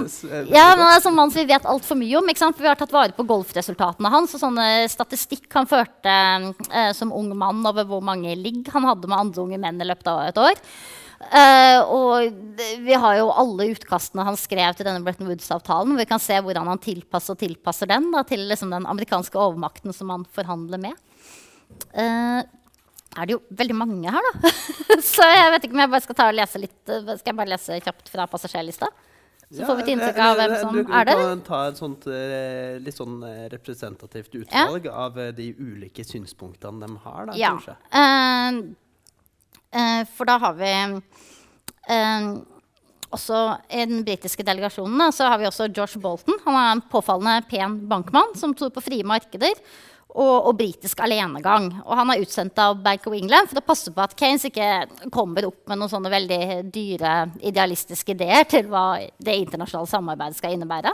ja, 0.49 0.63
han 0.71 0.85
er 0.87 1.03
som 1.03 1.17
mann 1.19 1.33
som 1.33 1.43
vi 1.43 1.51
vet 1.51 1.67
altfor 1.69 1.99
mye 1.99 2.17
om. 2.17 2.31
For 2.37 2.63
vi 2.63 2.71
har 2.71 2.79
tatt 2.79 2.95
vare 2.95 3.13
på 3.13 3.27
golfresultatene 3.29 4.13
hans 4.13 4.33
og 4.33 4.41
sånne 4.41 4.87
statistikk 4.89 5.51
han 5.53 5.69
førte 5.69 6.15
uh, 6.71 6.93
som 6.97 7.13
ung 7.13 7.29
mann 7.37 7.61
over 7.67 7.85
hvor 7.89 8.01
mange 8.05 8.33
ligg 8.39 8.71
han 8.73 8.87
hadde 8.89 9.11
med 9.11 9.19
andre 9.19 9.43
unge 9.43 9.61
menn 9.61 9.83
i 9.83 9.89
løpet 9.91 10.09
av 10.13 10.23
et 10.31 10.41
år. 10.47 10.63
Uh, 11.17 11.79
og 11.89 12.57
vi 12.85 12.93
har 12.93 13.15
jo 13.17 13.31
alle 13.33 13.71
utkastene 13.73 14.25
han 14.25 14.37
skrev 14.37 14.77
til 14.77 14.85
denne 14.85 15.01
Bretton 15.05 15.29
Woods-avtalen. 15.29 15.97
Vi 15.97 16.05
kan 16.09 16.21
se 16.21 16.37
hvordan 16.41 16.69
han 16.69 16.81
tilpasser 16.81 17.33
og 17.33 17.41
tilpasser 17.41 17.89
den 17.89 18.11
da, 18.13 18.21
til 18.25 18.45
liksom, 18.49 18.73
den 18.73 18.85
amerikanske 18.89 19.37
overmakten 19.37 19.93
som 19.93 20.13
han 20.13 20.25
forhandler 20.33 20.81
med. 20.89 20.97
Uh, 21.93 22.43
er 23.17 23.25
det 23.25 23.33
jo 23.33 23.41
veldig 23.59 23.75
mange 23.77 24.11
her, 24.13 24.25
da. 24.29 24.51
så 25.13 25.25
jeg 25.25 25.51
vet 25.53 25.63
ikke 25.65 25.75
om 25.77 25.83
jeg 25.83 25.91
bare 25.93 26.05
skal 26.05 26.17
ta 26.19 26.25
og 26.29 26.37
lese 26.37 26.61
litt. 26.61 26.79
Eh, 26.85 27.13
skal 27.17 27.31
jeg 27.31 27.37
bare 27.39 27.53
lese 27.53 27.79
kjapt 27.81 28.11
fra 28.13 28.27
passasjerlista? 28.29 28.89
Så 29.47 29.61
ja, 29.61 29.67
får 29.69 29.77
vi 29.79 29.83
et 29.85 29.91
inntrykk 29.93 30.17
av 30.19 30.33
hvem 30.37 30.53
som 30.59 30.75
du, 30.75 30.81
er 30.83 31.07
det. 31.07 31.15
Du 31.15 31.23
kan 31.23 31.43
ta 31.47 31.59
et 31.69 31.79
sånt, 31.79 32.03
uh, 32.11 32.75
litt 32.83 32.97
sånn 32.97 33.21
representativt 33.53 34.35
utvalg 34.35 34.89
ja. 34.89 34.95
av 35.07 35.15
uh, 35.17 35.29
de 35.35 35.47
ulike 35.55 36.03
synspunktene 36.05 36.83
de 36.83 36.99
har, 37.05 37.29
da, 37.29 37.37
ja. 37.39 37.53
kanskje. 37.55 37.75
Uh, 39.71 40.03
for 40.17 40.27
da 40.27 40.35
har 40.41 40.53
vi 40.59 40.73
også 43.15 43.39
i 43.71 43.85
den 43.87 44.03
britiske 44.03 44.43
delegasjonen 44.43 45.13
så 45.15 45.29
har 45.31 45.39
vi 45.39 45.47
også 45.47 45.69
George 45.71 45.99
Bolton. 46.03 46.39
Han 46.43 46.57
er 46.59 46.71
en 46.73 46.83
påfallende 46.91 47.47
pen 47.47 47.79
bankmann 47.89 48.35
som 48.39 48.55
tror 48.57 48.73
på 48.75 48.83
frie 48.83 49.05
markeder 49.07 49.55
og, 50.17 50.49
og 50.49 50.57
britisk 50.57 50.99
alenegang. 51.05 51.69
Og 51.85 51.93
han 51.99 52.11
er 52.11 52.23
utsendt 52.23 52.57
av 52.61 52.79
Bank 52.83 53.05
of 53.07 53.15
England 53.17 53.51
for 53.51 53.61
å 53.61 53.65
passe 53.67 53.93
på 53.93 54.03
at 54.03 54.15
Keynes 54.17 54.47
ikke 54.49 55.09
kommer 55.13 55.45
opp 55.49 55.63
med 55.69 55.79
noen 55.79 55.91
sånne 55.91 56.11
veldig 56.13 56.41
dyre 56.73 57.15
idealistiske 57.45 58.15
ideer 58.17 58.47
til 58.49 58.69
hva 58.71 58.87
det 59.21 59.37
internasjonale 59.43 59.91
samarbeidet 59.91 60.39
skal 60.39 60.57
innebære. 60.57 60.93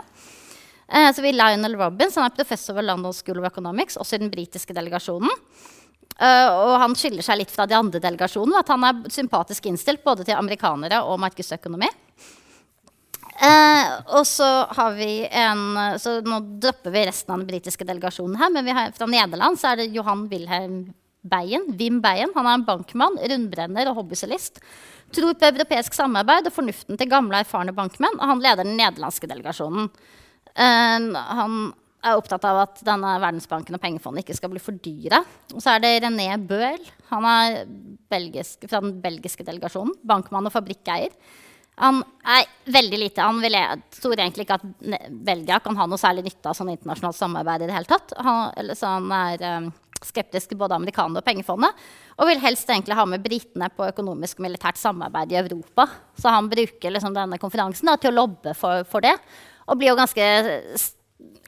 Eh, 0.88 1.10
så 1.16 1.24
vi 1.24 1.32
Lionel 1.32 1.78
Robbins 1.80 2.18
han 2.20 2.28
er 2.28 2.36
professor 2.36 2.76
ved 2.76 2.84
London 2.84 3.16
School 3.16 3.40
of 3.40 3.48
Economics, 3.48 3.96
også 3.96 4.18
i 4.18 4.24
den 4.26 4.32
britiske 4.32 4.76
delegasjonen. 4.76 5.32
Uh, 6.14 6.46
og 6.46 6.72
han 6.78 6.92
skiller 6.94 7.26
seg 7.26 7.40
litt 7.40 7.50
fra 7.50 7.64
de 7.66 7.74
andre 7.74 7.98
delegasjonene. 7.98 8.60
At 8.62 8.68
han 8.70 8.84
er 8.86 9.00
sympatisk 9.10 9.66
innstilt 9.66 10.04
både 10.04 10.26
til 10.28 10.38
amerikanere 10.38 11.00
og 11.08 11.18
markedsøkonomi. 11.24 11.88
Eh, 13.34 13.92
og 14.14 14.26
så 14.30 14.46
har 14.70 14.92
vi 14.94 15.24
en 15.26 15.98
Så 15.98 16.20
nå 16.22 16.36
dropper 16.62 16.92
vi 16.94 17.00
resten 17.08 17.32
av 17.34 17.40
den 17.40 17.48
britiske 17.48 17.86
delegasjonen 17.86 18.38
her. 18.38 18.52
Men 18.54 18.70
har, 18.76 18.92
fra 18.96 19.08
Nederland 19.10 19.58
så 19.60 19.72
er 19.72 19.82
det 19.82 19.94
Johan 19.96 20.28
Wilhelm 20.30 20.84
Beyen, 21.24 21.70
Wim 21.78 22.02
Beyen. 22.04 22.32
Han 22.36 22.46
er 22.46 22.58
en 22.58 22.66
bankmann, 22.66 23.16
rundbrenner 23.16 23.88
og 23.90 24.02
hobbycellist. 24.02 24.60
Tror 25.14 25.36
på 25.38 25.48
europeisk 25.48 25.96
samarbeid 25.96 26.50
og 26.50 26.54
fornuften 26.54 27.00
til 27.00 27.08
gamle, 27.08 27.40
erfarne 27.40 27.74
bankmenn. 27.76 28.18
Og 28.20 28.28
han 28.28 28.42
leder 28.44 28.66
den 28.66 28.76
nederlandske 28.76 29.30
delegasjonen. 29.30 29.88
Eh, 30.54 31.08
han 31.40 31.72
er 32.04 32.18
opptatt 32.18 32.44
av 32.44 32.60
at 32.66 32.82
denne 32.84 33.14
Verdensbanken 33.22 33.78
og 33.78 33.82
pengefondet 33.82 34.24
ikke 34.24 34.36
skal 34.36 34.52
bli 34.52 34.62
for 34.62 34.76
dyre. 34.84 35.22
Og 35.54 35.62
så 35.64 35.74
er 35.74 35.84
det 35.84 35.94
René 36.04 36.28
Bøhl. 36.36 36.82
Han 37.10 37.26
er 37.28 37.64
belgisk, 38.12 38.66
fra 38.68 38.82
den 38.84 38.98
belgiske 39.02 39.46
delegasjonen. 39.46 39.96
Bankmann 40.04 40.50
og 40.50 40.54
fabrikkeier. 40.54 41.14
Han 41.82 42.02
er 42.22 42.44
veldig 42.70 42.98
lite, 43.00 43.22
han 43.24 43.40
vil, 43.42 43.56
tror 43.98 44.14
egentlig 44.14 44.46
ikke 44.46 44.60
at 44.60 44.66
Belgia 45.26 45.58
kan 45.62 45.76
ha 45.78 45.86
noe 45.90 45.98
særlig 45.98 46.28
nytte 46.28 46.52
av 46.52 46.58
sånn 46.58 46.70
internasjonalt 46.70 47.18
samarbeid. 47.18 47.64
i 47.64 47.70
det 47.70 47.74
hele 47.74 47.90
tatt. 47.90 48.14
Han, 48.22 48.70
så 48.78 48.92
han 48.94 49.10
er 49.16 49.46
um, 49.58 49.70
skeptisk 50.04 50.52
til 50.52 50.60
både 50.60 50.78
amerikanerne 50.78 51.18
og 51.18 51.26
pengefondet. 51.26 51.84
Og 52.18 52.30
vil 52.30 52.42
helst 52.44 52.70
egentlig 52.70 52.98
ha 52.98 53.06
med 53.08 53.24
britene 53.24 53.70
på 53.74 53.88
økonomisk 53.90 54.38
og 54.38 54.46
militært 54.46 54.78
samarbeid 54.78 55.34
i 55.34 55.40
Europa. 55.40 55.88
Så 56.14 56.30
han 56.30 56.50
bruker 56.50 56.94
liksom 56.94 57.16
denne 57.16 57.40
konferansen 57.42 57.90
da, 57.90 57.96
til 57.98 58.12
å 58.12 58.20
lobbe 58.22 58.54
for, 58.58 58.86
for, 58.86 59.02
det. 59.02 59.16
Og 59.66 59.80
blir 59.80 59.90
jo 59.90 59.98
ganske 59.98 60.28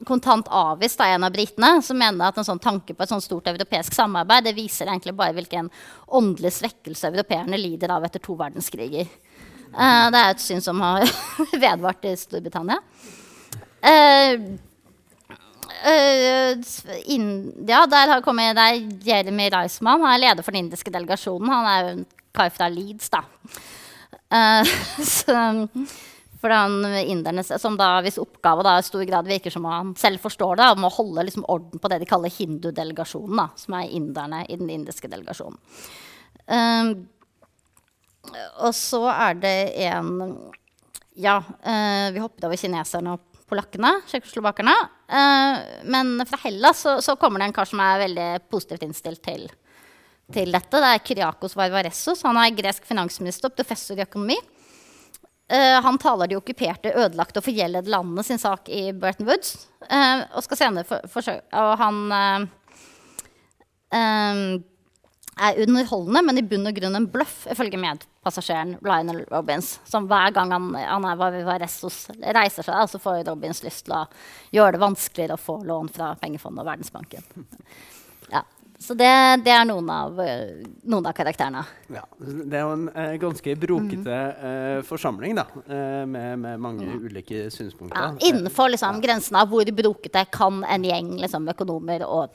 kontant 0.07 0.49
avvist 0.53 1.01
av 1.01 1.15
en 1.15 1.25
av 1.29 1.33
britene, 1.33 1.71
som 1.83 1.99
mener 1.99 2.27
at 2.27 2.39
en 2.41 2.47
sånn 2.47 2.63
tanke 2.63 2.95
på 2.97 3.05
et 3.05 3.13
sånt 3.13 3.25
stort 3.25 3.49
europeisk 3.53 3.95
samarbeid 3.97 4.49
det 4.49 4.57
viser 4.57 4.91
egentlig 4.91 5.15
bare 5.17 5.37
hvilken 5.37 5.71
åndelig 6.19 6.57
svekkelse 6.59 7.13
europeerne 7.13 7.61
lider 7.61 7.95
av 7.95 8.05
etter 8.05 8.23
to 8.25 8.37
verdenskriger. 8.39 9.09
Uh, 9.77 10.09
det 10.09 10.21
er 10.21 10.31
et 10.33 10.41
syn 10.41 10.63
som 10.65 10.81
har 10.81 11.05
vedvart 11.65 12.07
i 12.09 12.15
Storbritannia. 12.17 12.79
Uh, 13.85 14.57
uh, 15.85 16.57
India, 17.05 17.85
der 17.93 18.15
har 18.15 18.25
kommet 18.25 18.57
der 18.57 18.81
Jeremy 19.05 19.51
Reisman. 19.53 20.07
Er 20.09 20.23
leder 20.23 20.47
for 20.47 20.57
den 20.57 20.65
indiske 20.65 20.93
delegasjonen. 20.93 21.53
Han 21.53 21.71
er 21.71 21.83
jo 21.83 21.95
en 21.99 22.05
kar 22.37 22.53
fra 22.55 22.71
Leeds, 22.73 23.13
da. 23.13 23.25
så 25.07 25.35
for 26.41 26.51
han 26.51 27.05
som 27.59 27.77
da, 27.79 28.01
Hvis 28.03 28.19
oppgave 28.19 28.65
da, 28.67 28.77
i 28.79 28.87
stor 28.87 29.05
grad 29.09 29.29
virker 29.29 29.51
som 29.51 29.65
han 29.71 29.95
selv 29.99 30.21
forstår 30.23 30.61
det, 30.61 30.71
om 30.75 30.87
å 30.87 30.93
holde 30.95 31.25
liksom, 31.29 31.47
orden 31.49 31.83
på 31.83 31.91
det 31.91 32.01
de 32.03 32.09
kaller 32.11 32.33
hindudelegasjonen, 32.33 33.53
som 33.57 33.77
er 33.79 33.93
inderne 33.97 34.45
i 34.49 34.59
den 34.59 34.71
indiske 34.71 35.11
delegasjonen. 35.11 35.59
Um, 36.47 36.93
og 38.65 38.73
så 38.77 39.03
er 39.13 39.43
det 39.43 39.59
en 39.87 40.13
Ja, 41.17 41.39
uh, 41.41 42.13
vi 42.13 42.21
hoppet 42.21 42.45
over 42.45 42.59
kineserne 42.61 43.15
og 43.17 43.37
polakkene, 43.49 44.03
tsjekkoslovakerne. 44.11 44.75
Uh, 45.09 45.85
men 45.89 46.19
fra 46.29 46.39
Hellas 46.43 46.83
så, 46.85 46.99
så, 47.01 47.15
kommer 47.17 47.41
det 47.41 47.49
en 47.49 47.57
kar 47.57 47.69
som 47.71 47.81
er 47.81 48.03
veldig 48.03 48.27
positivt 48.53 48.85
innstilt 48.85 49.23
til, 49.25 49.47
til 50.35 50.53
dette. 50.53 50.83
Det 50.83 50.91
er 50.91 51.05
Kyriakos 51.07 51.57
Varvaressos. 51.57 52.25
Han 52.27 52.37
er 52.43 52.53
gresk 52.59 52.85
finansminister 52.89 53.49
og 53.49 53.57
professor 53.57 53.97
i 53.97 54.05
økonomi. 54.05 54.37
Uh, 55.47 55.79
han 55.87 55.99
taler 56.03 56.27
de 56.27 56.37
okkuperte, 56.41 56.91
ødelagte 56.91 57.39
og 57.39 57.47
forgjeldede 57.47 57.93
landene 57.93 58.25
sin 58.27 58.41
sak 58.43 58.69
i 58.69 58.91
Bretton 58.93 59.29
Woods. 59.31 59.69
Uh, 59.87 60.27
og 60.35 60.43
skal 60.43 60.59
senere 60.59 60.89
for, 60.89 61.07
forsøke 61.13 61.47
Og 61.63 61.77
han 61.79 62.01
uh, 62.11 62.47
er 65.37 65.61
underholdende, 65.63 66.25
men 66.27 66.41
i 66.41 66.45
bunn 66.51 66.67
og 66.67 66.77
grunn 66.77 66.99
en 66.99 67.09
bløff, 67.13 67.45
ifølge 67.53 67.79
medpassasjeren 68.27 68.77
Lionel 68.83 69.25
Robins. 69.31 69.81
Som 69.85 70.07
hver 70.07 70.31
gang 70.31 70.53
han, 70.53 70.75
han 70.75 71.05
er, 71.05 71.17
var 71.17 71.61
Ressos, 71.61 72.09
reiser 72.21 72.67
seg, 72.67 72.89
så 72.91 72.99
får 72.99 73.25
Robins 73.29 73.63
lyst 73.63 73.87
til 73.87 73.95
å 73.95 74.07
gjøre 74.51 74.77
det 74.77 74.83
vanskeligere 74.83 75.37
å 75.37 75.41
få 75.41 75.63
lån 75.65 75.89
fra 75.95 76.15
pengefondet 76.21 76.65
og 76.65 76.73
Verdensbanken. 76.73 77.23
Ja. 78.27 78.41
Så 78.83 78.97
det, 78.99 79.07
det, 79.47 79.53
er 79.55 79.63
noen 79.65 79.87
av, 79.89 80.17
noen 80.19 81.07
av, 81.07 81.13
karakterene. 81.15 81.61
Ja, 81.95 82.03
det 82.19 82.59
er 82.59 82.65
jo 82.65 82.73
en 82.75 82.89
eh, 82.91 83.13
ganske 83.23 83.55
brokete 83.63 84.17
eh, 84.49 84.81
forsamling, 84.85 85.37
da, 85.39 85.45
eh, 85.63 86.03
med, 86.11 86.43
med, 86.43 86.59
mange 86.61 86.89
mm. 86.89 87.05
ulike 87.07 87.45
synspunkter. 87.55 87.95
Ja, 87.95 88.27
innenfor 88.27 88.73
liksom, 88.75 88.99
grensen 89.05 89.39
av 89.39 89.55
hvor 89.55 89.71
brokete 89.79 90.27
kan 90.35 90.59
en 90.67 90.85
gjeng 90.91 91.15
liksom, 91.23 91.47
økonomer 91.55 92.03
og, 92.09 92.35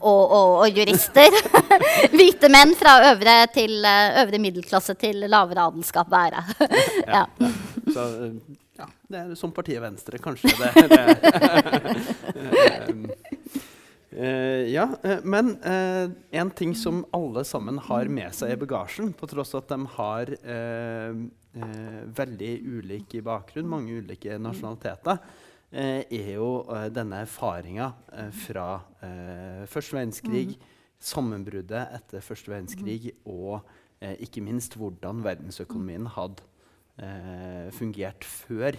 og, 0.00 0.22
og, 0.22 0.50
og 0.64 0.78
jurister, 0.78 1.34
hvite 2.16 2.50
menn 2.52 2.74
fra 2.78 2.96
øvre, 3.12 3.36
til, 3.54 3.78
eh, 3.84 4.22
øvre, 4.22 4.40
middelklasse 4.42 4.94
til 5.00 5.24
lavere 5.28 5.68
adelskap 5.68 6.10
være. 6.12 6.44
ja. 7.06 7.24
ja. 7.26 7.52
Så, 7.92 8.06
eh, 8.26 8.58
ja, 8.80 8.88
det 9.12 9.22
er 9.22 9.34
som 9.38 9.52
partiet 9.54 9.82
Venstre, 9.84 10.18
kanskje. 10.22 10.54
det, 10.58 10.70
det. 10.92 11.04
Eh, 14.12 14.18
Uh, 14.18 14.68
ja, 14.68 14.84
uh, 15.06 15.24
men 15.24 15.54
uh, 15.64 16.10
en 16.30 16.50
ting 16.50 16.74
som 16.76 17.00
alle 17.16 17.44
sammen 17.48 17.78
har 17.80 18.10
med 18.12 18.34
seg 18.36 18.52
i 18.52 18.58
bagasjen, 18.60 19.14
på 19.16 19.28
tross 19.30 19.54
av 19.56 19.62
at 19.62 19.72
de 19.72 19.86
har 19.94 20.34
veldig 22.16 22.50
ulik 22.64 23.18
bakgrunn, 23.24 23.66
mange 23.68 23.98
ulike 24.00 24.38
nasjonaliteter, 24.40 25.18
er 25.72 26.30
jo 26.34 26.48
denne 26.92 27.22
erfaringa 27.24 27.88
fra 28.44 28.66
første 29.64 29.96
verdenskrig, 29.96 30.58
mm. 30.58 30.72
sammenbruddet 31.00 31.94
etter 31.96 32.24
første 32.24 32.52
verdenskrig, 32.52 33.14
og 33.24 33.62
ikke 34.20 34.42
minst 34.44 34.76
hvordan 34.76 35.22
verdensøkonomien 35.24 36.10
hadde 36.12 37.72
fungert 37.72 38.26
før 38.28 38.76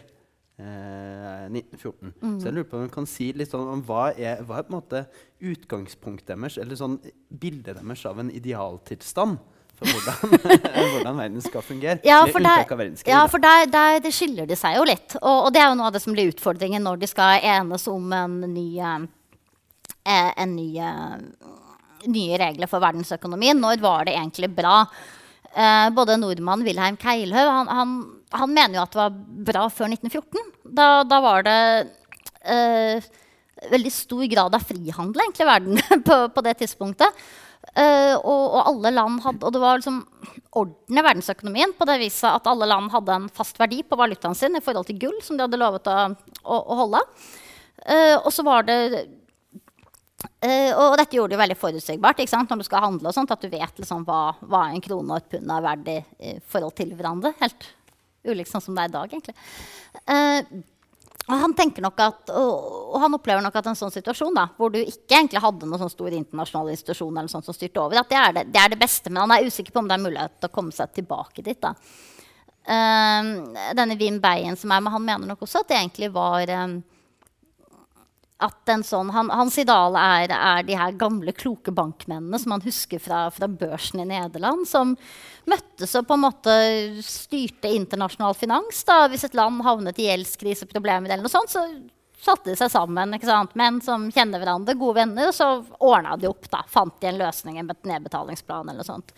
1914. 0.58 2.08
Eh, 2.08 2.28
mm. 2.28 2.40
Så 2.40 2.48
jeg 2.48 2.54
lurer 2.54 2.70
på 2.70 2.78
om 2.78 2.86
du 2.86 2.94
kan 2.94 3.08
si 3.10 3.32
litt 3.34 3.52
sånn 3.52 3.72
om 3.74 3.82
hva 3.88 4.12
er, 4.14 4.44
hva 4.46 4.62
er 4.62 5.08
utgangspunktet 5.42 6.36
deres, 6.36 6.60
eller 6.62 6.80
sånn 6.80 7.00
bildet 7.30 7.80
deres 7.80 8.06
av 8.10 8.22
en 8.22 8.32
idealtilstand? 8.34 9.42
For 9.84 10.00
hvordan, 10.00 10.62
hvordan 10.94 11.20
verden 11.22 11.46
skal 11.46 11.66
fungere. 11.66 11.98
Ja, 12.08 12.22
for, 12.26 12.44
der, 12.44 12.64
ja, 13.10 13.24
for 13.30 13.44
der, 13.44 13.66
der, 13.72 14.00
det 14.04 14.14
skiller 14.16 14.48
de 14.50 14.58
seg 14.60 14.78
jo 14.80 14.88
litt. 14.88 15.18
Og, 15.22 15.48
og, 15.48 15.50
det 15.54 15.64
er 15.64 15.70
jo 15.72 15.80
noe 15.80 15.90
av 15.92 15.98
det 15.98 16.04
som 16.04 16.16
blir 16.16 16.32
utfordringen 16.32 16.84
når 16.86 17.04
de 17.04 17.12
skal 17.12 17.44
enes 17.44 17.88
om 17.92 18.16
en 18.18 18.40
ny, 18.54 18.68
eh, 18.80 20.32
en 20.44 20.56
ny 20.56 20.70
nye 22.12 22.40
regler 22.40 22.70
for 22.72 22.84
verdensøkonomien. 22.84 23.60
Når 23.60 23.84
var 23.84 24.08
det 24.08 24.16
egentlig 24.18 24.50
bra? 24.56 24.84
Eh, 25.54 25.90
både 25.94 26.18
nordmann 26.18 26.64
Wilhelm 26.66 26.98
Keilhaug 26.98 27.50
han, 27.50 27.68
han, 27.70 27.98
han, 28.34 28.54
mener 28.54 28.80
jo 28.80 28.86
at 28.86 28.96
det 28.96 29.02
var 29.04 29.18
bra 29.52 29.68
før 29.70 29.92
1914. 29.94 30.48
Da, 30.66 30.88
da 31.06 31.20
var 31.24 31.46
det 31.46 31.60
eh, 32.50 33.12
veldig 33.70 33.94
stor 33.94 34.26
grad 34.32 34.58
av 34.58 34.66
frihandel 34.66 35.28
egentlig, 35.28 35.46
i 35.46 35.52
verden 35.52 36.04
på, 36.08 36.20
på, 36.34 36.46
det 36.46 36.58
tidspunktet. 36.64 37.24
Eh, 37.64 38.14
og, 38.20 38.44
og, 38.54 38.60
alle 38.68 38.92
land 38.94 39.22
hadde, 39.24 39.48
og 39.48 39.56
det 39.56 39.62
var 39.64 39.80
liksom 39.80 40.02
orden 40.60 41.00
i 41.00 41.04
verdensøkonomien 41.06 41.72
på 41.78 41.88
det 41.90 41.96
viset 42.04 42.30
at 42.30 42.50
alle 42.52 42.68
land 42.70 42.92
hadde 42.94 43.16
en 43.16 43.26
fast 43.34 43.58
verdi 43.58 43.80
på 43.88 43.98
valutaen 43.98 44.38
sin 44.38 44.60
i 44.60 44.62
forhold 44.62 44.86
til 44.90 45.00
gull, 45.02 45.16
som 45.26 45.40
de 45.40 45.48
hadde 45.48 45.58
lovet 45.62 45.90
å, 45.90 45.98
å, 46.44 46.60
å 46.60 46.80
holde. 46.84 47.02
Uh, 47.84 48.18
og 48.22 48.32
så 48.34 48.46
var 48.48 48.70
det 48.70 48.80
Uh, 50.44 50.72
og 50.76 50.94
dette 51.00 51.16
gjorde 51.16 51.34
det 51.34 51.40
veldig 51.40 51.56
forutsigbart 51.56 52.20
når 52.20 52.60
du 52.60 52.66
skal 52.68 52.84
handle. 52.84 53.08
og 53.10 53.16
sånt, 53.16 53.32
At 53.32 53.44
du 53.44 53.48
vet 53.52 53.80
liksom, 53.80 54.04
hva, 54.08 54.34
hva, 54.44 54.66
en 54.72 54.84
krone 54.84 55.16
og 55.16 55.22
et 55.22 55.30
pund 55.32 55.52
er 55.52 55.64
verdt 55.64 55.90
i 55.92 56.34
forhold 56.52 56.76
til 56.76 56.92
hverandre. 56.96 57.32
Helt 57.40 57.68
ulikt 58.28 58.52
sånn 58.52 58.64
som 58.64 58.76
det 58.76 58.86
er 58.86 58.92
i 58.92 58.94
dag, 58.94 59.14
egentlig. 59.16 59.36
Og 61.24 61.40
han 61.40 61.54
tenker 61.56 61.84
nok 61.86 62.00
at, 62.04 62.32
og, 62.36 62.96
han 63.00 63.16
opplever 63.16 63.44
nok 63.46 63.56
at 63.56 63.70
en 63.72 63.78
sånn 63.80 63.94
situasjon 63.94 64.36
da, 64.36 64.50
hvor 64.58 64.74
du 64.74 64.82
ikke 64.82 65.16
egentlig 65.16 65.42
hadde 65.44 65.70
noen 65.70 65.80
sånn 65.86 65.94
stor 65.94 66.16
internasjonal 66.18 66.74
institusjon 66.74 67.16
eller 67.16 67.32
sånt 67.32 67.48
som 67.48 67.56
styrte 67.56 67.80
over, 67.80 68.02
at 68.02 68.10
det 68.12 68.20
er 68.20 68.36
det, 68.36 68.44
det 68.52 68.60
er 68.60 68.74
det, 68.74 68.80
beste. 68.82 69.12
Men 69.12 69.24
han 69.24 69.36
er 69.38 69.48
usikker 69.48 69.72
på 69.72 69.84
om 69.84 69.88
det 69.88 69.96
er 69.96 70.04
mulighet 70.04 70.36
til 70.36 70.52
å 70.52 70.56
komme 70.58 70.76
seg 70.76 70.92
tilbake 71.00 71.46
dit. 71.46 71.62
da. 71.64 71.72
Uh, 72.64 73.56
denne 73.76 73.96
Wim 74.00 74.20
Beyen 74.24 74.60
som 74.60 74.72
er 74.72 74.84
med, 74.84 74.92
han 74.92 75.08
mener 75.08 75.32
nok 75.32 75.48
også 75.48 75.64
at 75.64 75.72
det 75.72 75.80
egentlig 75.80 76.12
var 76.16 76.52
um, 76.64 76.78
at 78.44 78.72
en 78.74 78.84
sånn, 78.86 79.12
han, 79.16 79.32
Hans 79.34 79.58
ideal 79.62 79.96
er, 80.00 80.34
er, 80.36 80.66
de 80.68 80.76
her 80.78 80.96
gamle, 81.00 81.34
kloke 81.36 81.74
bankmennene 81.76 82.40
som 82.42 82.56
han 82.56 82.66
husker 82.66 83.02
fra, 83.02 83.26
fra, 83.34 83.48
børsen 83.48 84.04
i 84.04 84.08
Nederland, 84.10 84.68
som 84.70 84.96
møttes 85.50 85.96
og 86.00 86.08
på 86.10 86.18
en 86.18 86.26
måte 86.26 86.56
styrte 87.06 87.72
internasjonal 87.72 88.38
finans. 88.38 88.84
Da. 88.88 89.06
Hvis 89.12 89.26
et 89.28 89.38
land 89.38 89.64
havnet 89.66 90.00
i 90.00 90.08
gjeldskriseproblemer, 90.10 91.12
eller 91.12 91.26
noe 91.26 91.34
sånt, 91.34 91.54
så 91.54 91.66
satte 92.24 92.52
de 92.52 92.58
seg 92.60 92.72
sammen. 92.72 93.16
ikke 93.16 93.30
sant? 93.30 93.56
Menn 93.60 93.82
som 93.84 94.10
kjenner 94.14 94.44
hverandre, 94.44 94.78
gode 94.80 95.02
venner, 95.02 95.32
og 95.32 95.36
så 95.36 95.50
ordna 95.84 96.18
de 96.20 96.30
opp. 96.32 96.48
da, 96.52 96.64
Fant 96.72 96.96
de 97.02 97.12
en 97.12 97.20
løsning, 97.20 97.60
en 97.60 97.72
nedbetalingsplan 97.72 98.70
eller 98.70 98.84
noe 98.84 98.88
sånt. 98.88 99.16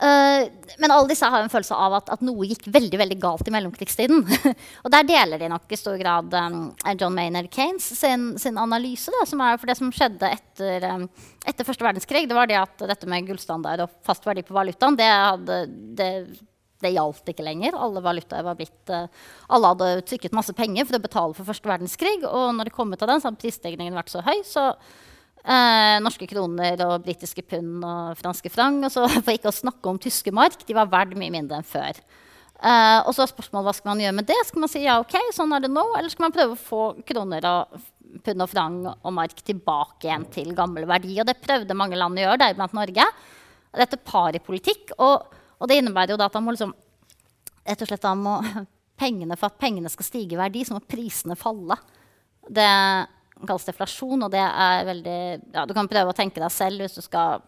Uh, 0.00 0.48
men 0.80 0.92
alle 0.92 1.10
disse 1.10 1.28
har 1.28 1.42
en 1.42 1.50
følelse 1.52 1.76
av 1.76 1.96
at, 1.98 2.08
at, 2.14 2.22
noe 2.24 2.46
gikk 2.48 2.64
veldig 2.72 3.00
veldig 3.00 3.18
galt 3.20 3.48
i 3.48 3.52
mellomkrigstiden. 3.54 4.22
og 4.84 4.94
der 4.94 5.08
deler 5.08 5.42
de 5.42 5.50
nok 5.52 5.74
i 5.74 5.78
stor 5.78 5.98
grad 6.00 6.32
um, 6.32 6.62
John 6.96 7.16
Maynard 7.16 7.50
Kanes 7.52 7.90
sin, 7.98 8.32
sin 8.40 8.60
analyse. 8.60 9.12
Da, 9.12 9.26
som 9.28 9.42
er 9.44 9.60
for 9.60 9.70
det 9.70 9.76
som 9.78 9.92
skjedde 9.94 10.30
etter, 10.32 10.88
um, 10.94 11.04
etter 11.44 11.68
første 11.68 11.86
verdenskrig, 11.86 12.24
det 12.30 12.38
var 12.38 12.50
det 12.50 12.60
at 12.62 12.86
dette 12.94 13.10
med 13.10 13.28
gullstandard 13.28 13.84
og 13.84 14.00
fast 14.06 14.26
verdi 14.26 14.46
på 14.46 14.56
valutaen, 14.56 14.96
det, 14.98 15.10
hadde, 15.10 15.60
det, 15.98 16.10
det 16.82 16.94
gjaldt 16.96 17.32
ikke 17.34 17.46
lenger. 17.46 17.76
Alle 17.76 18.04
valutaer 18.04 18.48
var 18.48 18.58
blitt 18.58 18.94
uh, 18.94 19.06
Alle 19.52 19.74
hadde 19.74 19.94
trykket 20.08 20.36
masse 20.36 20.56
penger 20.56 20.88
for 20.88 20.98
å 20.98 21.04
betale 21.04 21.38
for 21.38 21.52
første 21.52 21.68
verdenskrig. 21.68 22.20
Og 22.28 22.52
når 22.56 22.70
det 22.70 22.76
kom 22.78 22.94
ut 22.94 23.02
av 23.02 23.12
den, 23.12 23.22
så 23.22 23.30
hadde 23.30 23.44
prisstigningen 23.44 23.98
vært 23.98 24.14
så 24.14 24.24
høy. 24.24 24.38
så 24.48 24.70
Eh, 25.42 25.96
norske 25.98 26.26
kroner 26.30 26.78
og 26.86 27.00
britiske 27.02 27.42
pund 27.42 27.82
og 27.82 28.18
franske 28.20 28.50
franc. 28.52 28.84
For 29.24 29.32
ikke 29.34 29.50
å 29.50 29.56
snakke 29.56 29.90
om 29.90 29.98
tyske 30.02 30.34
mark. 30.34 30.60
De 30.66 30.76
var 30.76 30.90
verdt 30.90 31.16
mye 31.18 31.32
mindre 31.34 31.58
enn 31.58 31.66
før. 31.66 31.98
Eh, 32.62 32.98
og 33.02 33.10
så 33.10 33.24
er 33.24 33.32
spørsmålet 33.32 33.66
hva 33.66 33.74
skal 33.74 33.90
man 33.90 34.02
gjøre 34.04 34.18
med 34.20 34.28
det. 34.28 34.38
Skal 34.46 34.62
man 34.62 34.70
si 34.70 34.84
ja, 34.84 35.00
ok, 35.02 35.16
sånn 35.34 35.54
er 35.56 35.64
det 35.64 35.72
nå? 35.72 35.82
Eller 35.98 36.12
skal 36.12 36.28
man 36.28 36.36
prøve 36.36 36.54
å 36.54 36.60
få 36.60 36.82
kroner 37.08 37.48
og 37.50 37.80
pund 38.22 38.44
og 38.44 38.50
franc 38.52 38.90
og 38.92 39.14
mark 39.16 39.40
tilbake 39.42 40.06
igjen 40.06 40.28
til 40.30 40.52
gammel 40.54 40.86
verdi? 40.86 41.16
Og 41.18 41.26
det 41.26 41.40
prøvde 41.42 41.78
mange 41.78 41.98
land 41.98 42.20
å 42.20 42.26
gjøre, 42.26 42.42
deriblant 42.44 42.76
Norge. 42.78 43.08
Dette 43.82 43.98
paripolitikk. 43.98 44.94
Og, 45.02 45.40
og 45.58 45.70
det 45.70 45.80
innebærer 45.80 46.14
jo 46.14 46.20
da 46.20 46.30
at 46.30 46.38
man 46.38 46.46
må 46.46 46.54
liksom 46.54 46.76
rett 47.66 47.82
og 47.82 47.90
slett 47.90 48.06
da 48.06 48.14
må 48.18 48.38
pengene, 49.02 49.34
For 49.34 49.50
at 49.50 49.58
pengene 49.58 49.90
skal 49.90 50.06
stige 50.06 50.36
i 50.36 50.38
verdi, 50.38 50.62
så 50.62 50.76
må 50.76 50.84
prisene 50.86 51.34
falle. 51.38 51.80
Det 52.46 52.70
kalles 53.48 53.66
deflasjon, 53.68 54.26
og 54.26 54.30
det 54.32 54.42
er 54.42 54.84
veldig 54.88 55.18
ja, 55.54 55.64
Du 55.68 55.74
kan 55.76 55.90
prøve 55.90 56.12
å 56.12 56.16
tenke 56.16 56.42
deg 56.42 56.52
selv 56.54 56.84
hvis 56.84 56.98
du 56.98 57.02
skal 57.04 57.42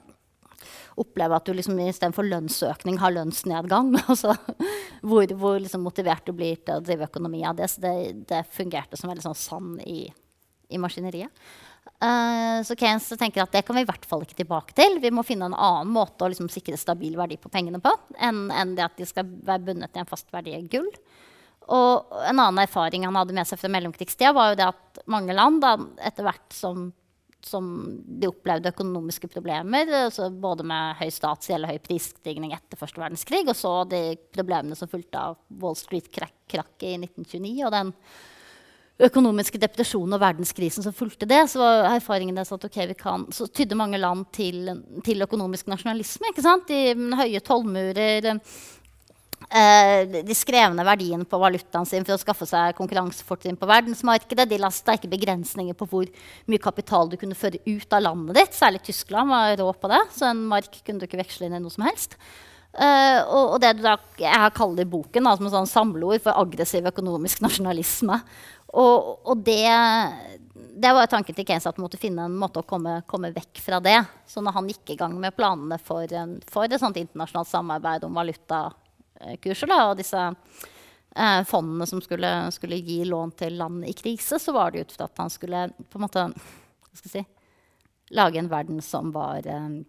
oppleve 1.00 1.36
at 1.36 1.46
du 1.46 1.54
liksom 1.56 1.78
istedenfor 1.82 2.26
lønnsøkning 2.28 3.00
har 3.02 3.14
lønnsnedgang. 3.16 3.94
Altså, 4.14 4.34
hvor, 5.02 5.26
hvor 5.38 5.58
liksom 5.58 5.84
motivert 5.84 6.26
du 6.26 6.32
blir 6.36 6.60
til 6.62 6.78
å 6.78 6.84
drive 6.84 7.08
økonomi 7.08 7.42
av 7.46 7.58
det. 7.58 7.68
Så 7.72 7.82
det, 7.82 7.94
det 8.30 8.44
fungerte 8.54 8.98
som 9.00 9.10
veldig 9.10 9.24
sånn 9.26 9.38
sann 9.38 9.70
i, 9.84 10.06
i 10.70 10.80
maskineriet. 10.80 11.32
Uh, 12.04 12.60
så 12.64 12.74
Keynes 12.76 13.06
tenker 13.20 13.42
at 13.44 13.52
det 13.54 13.62
kan 13.64 13.76
vi 13.76 13.84
i 13.84 13.88
hvert 13.88 14.06
fall 14.08 14.24
ikke 14.24 14.38
tilbake 14.38 14.76
til. 14.76 14.98
Vi 15.02 15.12
må 15.14 15.24
finne 15.26 15.48
en 15.50 15.56
annen 15.56 15.92
måte 15.92 16.24
å 16.24 16.30
liksom 16.32 16.50
sikre 16.52 16.78
stabil 16.80 17.16
verdi 17.16 17.38
på 17.40 17.52
pengene 17.52 17.80
på 17.82 17.92
enn, 18.16 18.46
enn 18.52 18.74
det 18.76 18.86
at 18.86 18.96
de 19.00 19.08
skal 19.08 19.28
være 19.44 19.66
bundet 19.68 19.92
til 19.92 20.04
en 20.04 20.10
fast 20.10 20.32
verdi 20.34 20.56
i 20.56 20.64
gull. 20.70 20.90
Og 21.72 22.18
en 22.28 22.36
annen 22.36 22.60
erfaring 22.64 23.06
han 23.06 23.16
hadde 23.16 23.36
med 23.36 23.48
seg 23.48 23.60
fra 23.60 23.70
mellomkrigstida, 23.72 24.34
var 24.36 24.52
jo 24.52 24.60
det 24.60 24.68
at 24.72 25.00
mange 25.10 25.36
land 25.36 25.62
da, 25.64 25.72
etter 26.04 26.26
hvert 26.26 26.52
som, 26.52 26.90
som, 27.44 27.70
de 28.04 28.28
opplevde 28.28 28.72
økonomiske 28.74 29.30
problemer, 29.32 29.88
altså 30.04 30.28
både 30.28 30.66
med 30.68 31.00
høy 31.00 31.08
statsgjeld 31.14 31.64
og 31.64 31.72
høy 31.72 31.80
prisstigning 31.86 32.52
etter 32.56 32.80
første 32.80 33.00
verdenskrig, 33.00 33.46
og 33.48 33.56
så 33.56 33.74
de 33.88 34.04
problemene 34.34 34.76
som 34.76 34.92
fulgte 34.92 35.24
av 35.30 35.40
Wall 35.62 35.78
Street-krakket 35.80 36.88
i 36.90 36.94
1929 37.00 37.56
og 37.64 37.74
den 37.74 37.96
økonomiske 39.02 39.58
depresjonen 39.58 40.14
og 40.14 40.22
verdenskrisen 40.22 40.84
som 40.84 40.94
fulgte 40.94 41.26
det, 41.26 41.40
så 41.50 41.58
var 41.58 41.96
erfaringen 41.96 42.36
deres 42.36 42.52
at 42.54 42.66
okay, 42.68 42.92
kan, 42.98 43.26
så 43.34 43.48
tydde 43.50 43.78
mange 43.78 43.98
land 43.98 44.28
til, 44.34 44.70
til 45.06 45.24
økonomisk 45.24 45.66
nasjonalisme. 45.72 46.30
De 46.68 46.80
høye 47.18 47.42
tollmurer, 47.42 48.28
de 50.24 50.34
skrev 50.34 50.72
ned 50.74 50.86
verdien 50.86 51.20
på 51.28 51.38
valutaen 51.38 51.86
sin 51.86 52.06
for 52.06 52.16
å 52.16 52.20
skaffe 52.22 52.46
seg 52.48 52.76
konkurransefortrinn 52.78 53.58
på 53.60 53.68
verdensmarkedet. 53.70 54.48
De 54.50 54.58
la 54.58 54.70
sterke 54.74 55.10
begrensninger 55.10 55.76
på 55.78 55.88
hvor 55.90 56.08
mye 56.50 56.62
kapital 56.62 57.10
du 57.12 57.18
kunne 57.20 57.38
føre 57.38 57.60
ut 57.66 57.94
av 57.94 58.02
landet 58.06 58.40
ditt. 58.40 58.56
Særlig 58.56 58.82
Tyskland 58.86 59.30
var 59.30 59.54
rå 59.60 59.68
på 59.78 59.92
det, 59.92 60.00
så 60.16 60.30
en 60.30 60.42
mark 60.50 60.80
kunne 60.82 61.02
du 61.02 61.06
ikke 61.08 61.20
veksle 61.20 61.48
inn 61.48 61.58
i 61.58 61.62
noe 61.62 61.74
som 61.74 61.86
helst. 61.86 62.18
Uh, 62.74 63.20
og, 63.30 63.44
og, 63.52 63.58
det 63.62 63.76
du 63.78 63.84
da, 63.84 63.94
jeg 64.18 64.50
det 64.74 64.82
i 64.82 64.90
boken 64.90 65.28
da, 65.28 65.36
som 65.38 65.46
en 65.46 65.52
sånn 65.52 65.70
samleord 65.70 66.24
for 66.24 66.34
aggressiv 66.40 66.88
økonomisk 66.90 67.44
nasjonalisme. 67.44 68.18
Og, 68.74 69.20
og 69.30 69.44
det, 69.46 69.70
det, 70.74 70.90
var 70.90 71.06
tanken 71.06 71.36
til 71.36 71.46
Keynes 71.46 71.68
at 71.70 71.76
man 71.78 71.86
måtte 71.86 72.00
finne 72.02 72.24
en 72.26 72.34
måte 72.34 72.58
å 72.58 72.66
komme, 72.66 72.96
komme, 73.06 73.30
vekk 73.36 73.60
fra 73.62 73.78
det. 73.84 74.00
Så 74.26 74.42
når 74.42 74.56
han 74.56 74.72
gikk 74.72 74.90
i 74.90 74.98
gang 74.98 75.14
med 75.22 75.36
planene 75.38 75.78
for, 75.78 76.10
for 76.50 76.66
et 76.66 76.82
sånt 76.82 76.98
internasjonalt 76.98 77.52
samarbeid 77.52 78.08
om 78.08 78.18
valuta 78.18 78.64
kurser 79.42 79.70
da, 79.70 79.80
og 79.90 79.98
disse 79.98 80.20
eh, 81.14 81.40
fondene 81.48 81.86
som 81.86 82.02
skulle, 82.02 82.30
skulle, 82.52 82.80
gi 82.82 83.04
lån 83.04 83.34
til 83.38 83.58
land 83.60 83.86
i 83.88 83.94
krise, 83.96 84.38
så 84.38 84.52
var 84.52 84.72
det 84.72 84.84
ut 84.84 84.94
fra 84.96 85.08
at 85.08 85.24
han 85.24 85.32
skulle 85.32 85.68
på 85.88 85.98
en 85.98 86.06
måte 86.06 86.28
si, 87.04 87.24
lage 88.14 88.38
en 88.38 88.50
verden 88.50 88.82
som 88.82 89.12
var, 89.14 89.46
eh, 89.46 89.82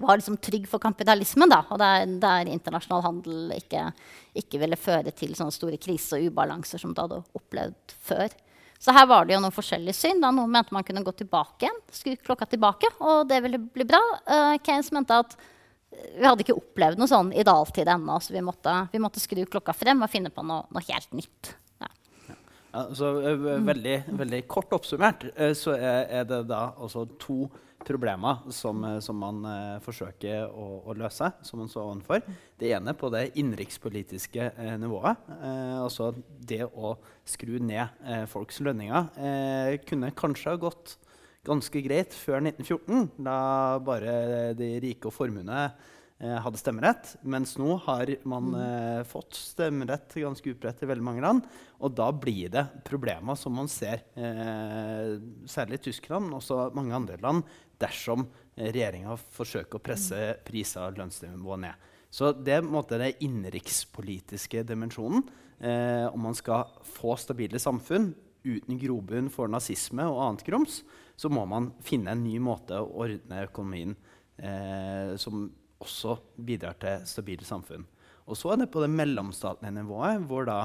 var 0.00 0.20
liksom 0.20 0.36
trygg 0.36 0.68
for 0.68 0.82
kapitalismen. 0.82 1.50
Da, 1.50 1.64
og 1.70 1.80
der, 1.82 2.06
der 2.22 2.50
internasjonal 2.50 3.04
handel 3.06 3.56
ikke, 3.56 3.90
ikke, 4.34 4.62
ville 4.62 4.80
føre 4.80 5.14
til 5.14 5.34
sånne 5.36 5.54
store 5.54 5.80
kriser 5.80 6.20
og 6.20 6.32
ubalanser 6.32 6.82
som 6.82 6.94
du 6.94 7.02
hadde 7.02 7.22
opplevd 7.36 7.98
før. 7.98 8.30
Så 8.80 8.94
her 8.96 9.04
var 9.04 9.26
det 9.28 9.34
jo 9.34 9.42
noen 9.44 9.52
forskjellige 9.52 9.98
syn. 9.98 10.22
Da. 10.22 10.30
Noen 10.32 10.52
mente 10.54 10.72
man 10.72 10.84
kunne 10.88 11.02
gå 11.04 11.12
tilbake 11.12 11.66
igjen, 11.66 11.80
skru 11.92 12.14
klokka 12.16 12.46
tilbake, 12.48 12.88
og 13.04 13.26
det 13.28 13.42
ville 13.44 13.60
bli 13.60 13.84
bra. 13.84 14.00
Uh, 14.24 14.54
Keynes 14.64 14.88
mente 14.96 15.18
at 15.20 15.34
vi 15.90 16.26
hadde 16.26 16.44
ikke 16.44 16.58
opplevd 16.58 17.00
noe 17.00 17.10
sånn 17.10 17.32
idealtid 17.34 17.88
ennå, 17.90 18.18
så 18.22 18.34
vi 18.34 18.44
måtte, 18.44 18.74
vi 18.92 19.00
måtte, 19.02 19.22
skru 19.22 19.42
klokka 19.50 19.74
frem 19.76 20.04
og 20.04 20.12
finne 20.12 20.30
på 20.34 20.44
noe, 20.46 20.66
noe 20.70 20.84
helt 20.86 21.16
nytt. 21.16 21.54
Ja. 21.82 21.90
Ja, 22.70 22.84
så, 22.94 23.16
uh, 23.24 23.48
veldig, 23.66 23.96
veldig, 24.20 24.44
kort 24.50 24.70
oppsummert 24.76 25.26
uh, 25.34 25.50
så 25.58 25.74
er, 25.74 26.22
det 26.28 26.44
da 26.50 26.68
altså 26.78 27.02
to 27.18 27.48
problemer 27.82 28.44
som, 28.54 28.84
uh, 28.84 28.98
som 29.02 29.18
man 29.18 29.42
forsøker 29.82 30.46
å, 30.46 30.68
å, 30.84 30.94
løse, 31.00 31.32
som 31.46 31.62
man 31.62 31.72
så 31.72 31.82
ovenfor. 31.82 32.22
Det 32.60 32.70
ene 32.76 32.94
på 32.94 33.10
det 33.10 33.30
innenrikspolitiske 33.40 34.50
nivået. 34.78 35.26
altså 35.80 36.12
det 36.46 36.66
å 36.68 36.94
skru 37.24 37.56
ned 37.58 38.28
folks 38.28 38.60
lønninger 38.60 39.80
kunne 39.88 40.12
kanskje 40.14 40.52
ha 40.52 40.60
gått 40.68 40.98
ganske 41.46 41.82
greit 41.84 42.16
før 42.16 42.42
1914, 42.42 43.08
da 43.24 43.38
bare 43.84 44.52
de 44.58 44.74
rike 44.82 45.08
og 45.08 45.14
formuende 45.16 45.62
eh, 46.20 46.36
hadde 46.44 46.60
stemmerett. 46.60 47.14
Mens 47.22 47.56
nå 47.60 47.78
har 47.86 48.12
man 48.28 48.50
mm. 48.52 48.58
eh, 48.64 49.00
fått 49.08 49.38
stemmerett 49.38 50.18
ganske 50.20 50.52
utbredt 50.52 50.84
i 50.84 50.90
veldig 50.90 51.06
mange 51.06 51.24
land. 51.24 51.46
Og 51.80 51.94
da 51.96 52.10
blir 52.12 52.52
det 52.52 52.66
problemer 52.86 53.38
som 53.40 53.56
man 53.56 53.70
ser, 53.72 54.04
eh, 54.20 55.16
særlig 55.48 55.80
i 55.80 55.84
Tyskland, 55.88 56.28
men 56.28 56.40
også 56.40 56.68
mange 56.76 56.96
andre 56.96 57.20
land, 57.24 57.46
dersom 57.80 58.26
regjeringa 58.60 59.16
forsøker 59.32 59.80
å 59.80 59.84
presse 59.84 60.18
mm. 60.18 60.42
priser 60.44 60.84
og 60.84 61.00
lønnsnivået 61.00 61.64
ned. 61.64 61.86
Så 62.10 62.32
det 62.34 62.56
er 62.58 62.66
den 62.66 63.22
innenrikspolitiske 63.22 64.64
dimensjonen. 64.66 65.22
Eh, 65.60 66.06
om 66.08 66.22
man 66.24 66.34
skal 66.34 66.70
få 66.88 67.14
stabile 67.20 67.60
samfunn 67.60 68.10
uten 68.44 68.78
grobunn 68.80 69.28
for 69.32 69.50
nazisme 69.52 70.06
og 70.08 70.22
annet 70.24 70.44
grums, 70.46 70.80
så 71.20 71.28
må 71.32 71.44
man 71.48 71.70
finne 71.84 72.14
en 72.14 72.22
ny 72.24 72.38
måte 72.40 72.78
å 72.80 72.92
ordne 73.04 73.44
økonomien 73.44 73.92
eh, 74.40 75.16
som 75.20 75.48
også 75.80 76.16
bidrar 76.40 76.78
til 76.80 77.02
stabile 77.08 77.44
samfunn. 77.44 77.84
Og 78.30 78.38
så 78.38 78.52
er 78.52 78.62
det 78.62 78.70
på 78.72 78.80
det 78.84 78.92
mellomstatlige 78.92 79.74
nivået, 79.74 80.22
hvor 80.28 80.46
da 80.48 80.60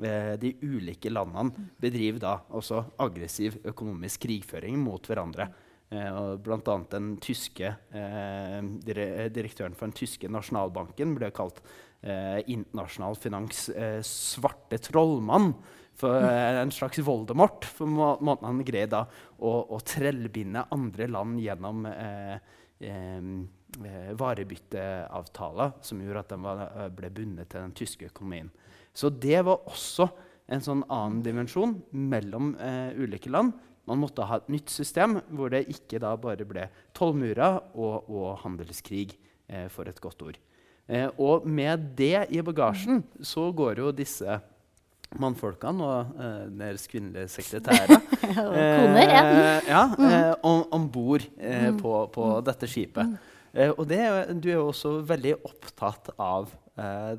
eh, 0.00 0.34
de 0.40 0.54
ulike 0.62 1.12
landene 1.12 1.68
bedriver 1.82 2.22
da 2.22 2.38
også 2.56 2.80
aggressiv 3.04 3.58
økonomisk 3.68 4.24
krigføring 4.24 4.78
mot 4.80 5.08
hverandre. 5.08 5.50
Eh, 5.92 6.20
blant 6.40 6.72
annet 6.72 6.94
den 6.94 7.12
tyske 7.20 7.74
eh, 7.92 8.58
direktøren 8.86 9.76
for 9.76 9.90
den 9.90 9.98
tyske 9.98 10.30
nasjonalbanken 10.32 11.16
ble 11.18 11.32
kalt 11.36 11.60
eh, 12.00 12.40
internasjonal 12.46 13.18
finans 13.20 13.66
eh, 13.74 14.00
svarte 14.06 14.80
trollmann 14.88 15.52
for 15.98 16.24
eh, 16.24 16.60
en 16.62 16.72
slags 16.74 17.00
Voldemort. 17.04 17.66
For 17.76 17.90
må, 17.90 18.14
måten 18.24 18.48
han 18.48 18.64
greide 18.66 19.04
å, 19.38 19.54
å 19.72 19.80
trellbinde 19.86 20.66
andre 20.74 21.08
land 21.10 21.40
gjennom 21.42 21.86
eh, 21.90 22.36
eh, 22.82 24.12
varebytteavtaler 24.18 25.78
som 25.84 26.02
gjorde 26.02 26.24
at 26.24 26.34
de 26.34 26.40
var, 26.42 26.62
eh, 26.68 26.92
ble 26.92 27.12
bundet 27.14 27.52
til 27.52 27.64
den 27.64 27.74
tyske 27.76 28.10
økonomien. 28.10 28.50
Så 28.92 29.10
det 29.10 29.40
var 29.46 29.64
også 29.68 30.10
en 30.52 30.64
sånn 30.64 30.82
annen 30.92 31.22
dimensjon 31.24 31.76
mellom 31.90 32.54
eh, 32.60 32.92
ulike 32.98 33.30
land. 33.32 33.54
Man 33.88 33.98
måtte 33.98 34.26
ha 34.28 34.38
et 34.38 34.50
nytt 34.52 34.70
system 34.70 35.18
hvor 35.34 35.50
det 35.50 35.64
ikke 35.72 36.00
da 36.02 36.12
bare 36.20 36.46
ble 36.46 36.68
tollmurer 36.96 37.60
og, 37.72 38.08
og 38.10 38.42
handelskrig, 38.44 39.16
eh, 39.48 39.68
for 39.72 39.88
et 39.88 40.00
godt 40.02 40.26
ord. 40.28 40.40
og 41.16 41.44
med 41.46 41.94
det 41.96 42.26
i 42.34 42.40
bagasjen 42.42 43.04
så 43.22 43.44
går 43.54 43.78
jo 43.78 43.92
disse 43.94 44.40
mannfolkene 45.20 45.84
og 45.86 46.14
uh, 46.16 46.46
deres 46.58 46.86
kvinnelige 46.90 47.28
sekretærer 47.32 47.92
Koner, 48.36 49.02
ja. 49.02 49.22
Uh, 49.22 49.68
ja 49.68 49.82
uh, 49.98 50.32
om, 50.48 50.64
om 50.78 50.88
bord 50.92 51.26
uh, 51.36 51.70
på, 51.78 51.94
på, 52.14 52.28
dette 52.46 52.68
skipet. 52.70 53.16
og 53.76 53.84
det, 53.88 54.00
du 54.40 54.48
er 54.48 54.56
jo 54.56 54.68
også 54.70 54.94
veldig 55.04 55.34
opptatt 55.44 56.14
av 56.16 56.52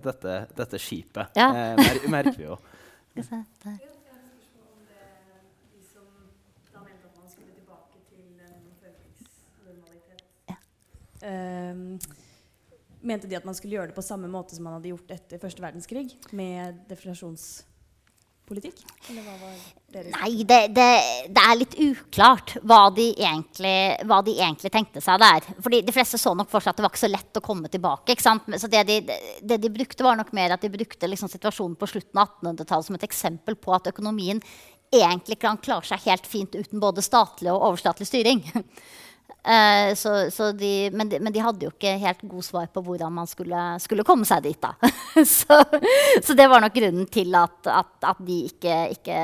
dette, 0.01 0.37
dette, 0.57 0.79
skipet, 0.81 1.35
ja. 1.37 1.51
mer, 1.77 1.99
merker 2.09 2.39
vi 2.39 2.47
jo. 2.47 2.57
Um, 11.23 11.99
mente 12.99 13.29
de 13.31 13.37
at 13.37 13.45
man 13.47 13.55
skulle 13.55 13.77
gjøre 13.77 13.91
det 13.91 13.95
på 13.95 14.03
samme 14.03 14.27
måte 14.31 14.57
som 14.57 14.65
man 14.67 14.75
hadde 14.75 14.91
gjort 14.91 15.11
etter 15.15 15.39
første 15.39 15.63
verdenskrig? 15.63 16.09
Med 16.35 16.81
deflasjons 16.89 17.63
politikk? 18.47 18.81
Nei, 19.93 20.31
det, 20.47 20.59
det, 20.75 20.87
det, 21.29 21.43
er 21.43 21.57
litt 21.59 21.75
uklart 21.79 22.55
hva 22.65 22.87
de, 22.95 23.09
egentlig, 23.13 23.75
hva 24.09 24.19
de, 24.25 24.35
egentlig, 24.39 24.71
tenkte 24.73 25.03
seg 25.03 25.21
der. 25.21 25.47
Fordi 25.63 25.81
De 25.85 25.95
fleste 25.95 26.19
så 26.21 26.33
nok 26.37 26.49
for 26.51 26.63
seg 26.63 26.73
at 26.73 26.81
det 26.81 26.85
var 26.85 26.93
ikke 26.93 27.03
så 27.03 27.11
lett 27.11 27.39
å 27.39 27.45
komme 27.45 27.71
tilbake. 27.71 28.17
Så 28.19 28.69
det 28.71 28.83
de, 28.89 28.99
det 29.41 29.59
de, 29.63 29.73
brukte, 29.73 30.05
var 30.05 30.19
nok 30.19 30.33
mer 30.35 30.55
at 30.55 30.65
de 30.65 30.71
brukte 30.73 31.09
liksom 31.09 31.31
situasjonen 31.31 31.77
på 31.79 31.89
slutten 31.93 32.23
av 32.23 32.35
1800-tallet 32.41 32.89
som 32.89 32.99
et 32.99 33.07
eksempel 33.09 33.59
på 33.59 33.75
at 33.75 33.91
økonomien 33.93 34.41
egentlig 34.93 35.39
kan 35.41 35.57
klare 35.61 35.87
seg 35.87 36.03
helt 36.05 36.27
fint 36.29 36.53
uten 36.53 36.81
både 36.81 37.03
statlig 37.05 37.51
og 37.53 37.69
overstatlig 37.71 38.09
styring. 38.09 38.43
Eh, 39.43 39.91
så, 39.99 40.31
så 40.31 40.51
de, 40.55 40.89
men, 40.95 41.09
de, 41.11 41.19
men, 41.19 41.33
de, 41.35 41.41
hadde 41.43 41.67
jo 41.67 41.73
ikke 41.73 41.97
helt 41.99 42.21
god 42.31 42.45
svar 42.47 42.69
på 42.71 42.83
hvordan 42.85 43.11
man 43.11 43.27
skulle, 43.27 43.63
skulle 43.83 44.05
komme 44.07 44.27
seg 44.27 44.45
dit. 44.45 44.59
da. 44.61 44.73
så, 45.37 45.59
så, 46.23 46.35
det 46.37 46.47
var 46.49 46.63
nok 46.63 46.77
grunnen 46.77 47.09
til 47.11 47.35
at, 47.35 47.59
at, 47.67 47.97
at 48.13 48.23
de 48.23 48.39
ikke, 48.51 48.77
ikke, 48.95 49.17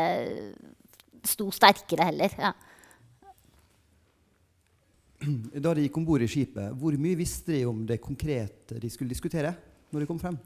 sto 1.30 1.50
sterkere 1.56 2.12
heller. 2.12 2.36
Ja. 2.40 2.52
Da 5.60 5.74
de 5.76 5.84
gikk 5.84 5.98
om 6.00 6.06
bord 6.08 6.24
i 6.24 6.30
skipet, 6.32 6.76
hvor 6.80 6.96
mye 6.96 7.18
visste 7.20 7.52
de 7.52 7.66
om 7.68 7.82
det 7.88 8.00
konkrete 8.04 8.80
de 8.80 8.92
skulle 8.92 9.12
diskutere? 9.12 9.56
når 9.92 10.04
de 10.04 10.10
kom 10.10 10.20
frem? 10.22 10.38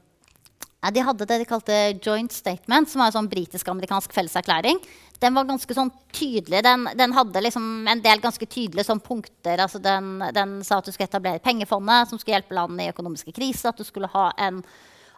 De 0.92 1.00
hadde 1.00 1.26
det 1.28 1.38
de 1.40 1.48
kalte 1.48 1.76
joint 2.02 2.32
statement, 2.32 2.90
som 2.90 3.00
var 3.00 3.08
en 3.08 3.16
sånn 3.16 3.30
britisk-amerikansk 3.30 4.12
felleserklæring. 4.12 4.80
Den 5.22 5.36
var 5.36 5.46
ganske 5.48 5.76
sånn 5.76 5.92
tydelig. 6.12 6.60
Den, 6.66 6.88
den 6.98 7.14
hadde 7.16 7.40
liksom 7.44 7.86
en 7.88 8.02
del 8.04 8.20
ganske 8.20 8.46
tydelige 8.46 8.88
sånn 8.88 9.00
punkter. 9.04 9.62
Altså 9.62 9.80
den, 9.82 10.18
den, 10.36 10.58
sa 10.66 10.80
at 10.80 10.88
du 10.88 10.92
skulle 10.92 11.08
etablere 11.08 11.42
pengefondet, 11.44 12.10
som 12.10 12.20
skulle 12.20 12.36
hjelpe 12.36 12.56
landene 12.58 12.88
i 12.88 12.92
økonomiske 12.92 13.32
kriser. 13.36 13.72
At, 13.72 14.34
en, 14.44 14.60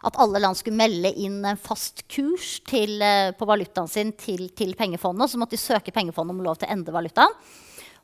at 0.07 0.19
alle 0.23 0.43
land 0.43 0.59
skulle 0.59 0.79
melde 0.79 1.11
inn 1.19 1.41
en 1.43 1.59
fast 1.59 2.05
kurs 2.13 2.59
til, 2.69 3.01
uh, 3.01 3.33
på 3.35 3.49
valutaen 3.49 3.91
sin 3.91 4.13
til, 4.15 4.47
til 4.55 4.75
pengefondet. 4.79 5.33
Så 5.33 5.41
måtte 5.41 5.57
de 5.57 5.63
søke 5.65 5.95
pengefondet 5.95 6.37
om 6.37 6.45
lov 6.45 6.61
til 6.61 6.69
å 6.69 6.77
endre 6.77 6.95
valutaen. 6.95 7.35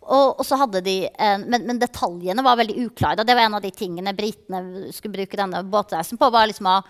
Og, 0.04 0.34
og, 0.34 0.44
så 0.44 0.58
hadde 0.60 0.82
de, 0.84 0.98
en, 1.08 1.46
men, 1.48 1.64
men, 1.70 1.80
detaljene 1.80 2.44
var 2.44 2.60
veldig 2.60 2.90
uklare. 2.90 3.24
Det 3.24 3.38
var 3.38 3.48
en 3.48 3.56
av 3.62 3.64
de 3.64 3.72
tingene 3.72 4.12
britene 4.18 4.92
skulle 4.92 5.22
bruke 5.22 5.40
denne 5.40 5.64
båtreisen 5.64 6.20
på. 6.20 6.34
var 6.34 6.52
liksom 6.52 6.68
Uh, 6.74 6.84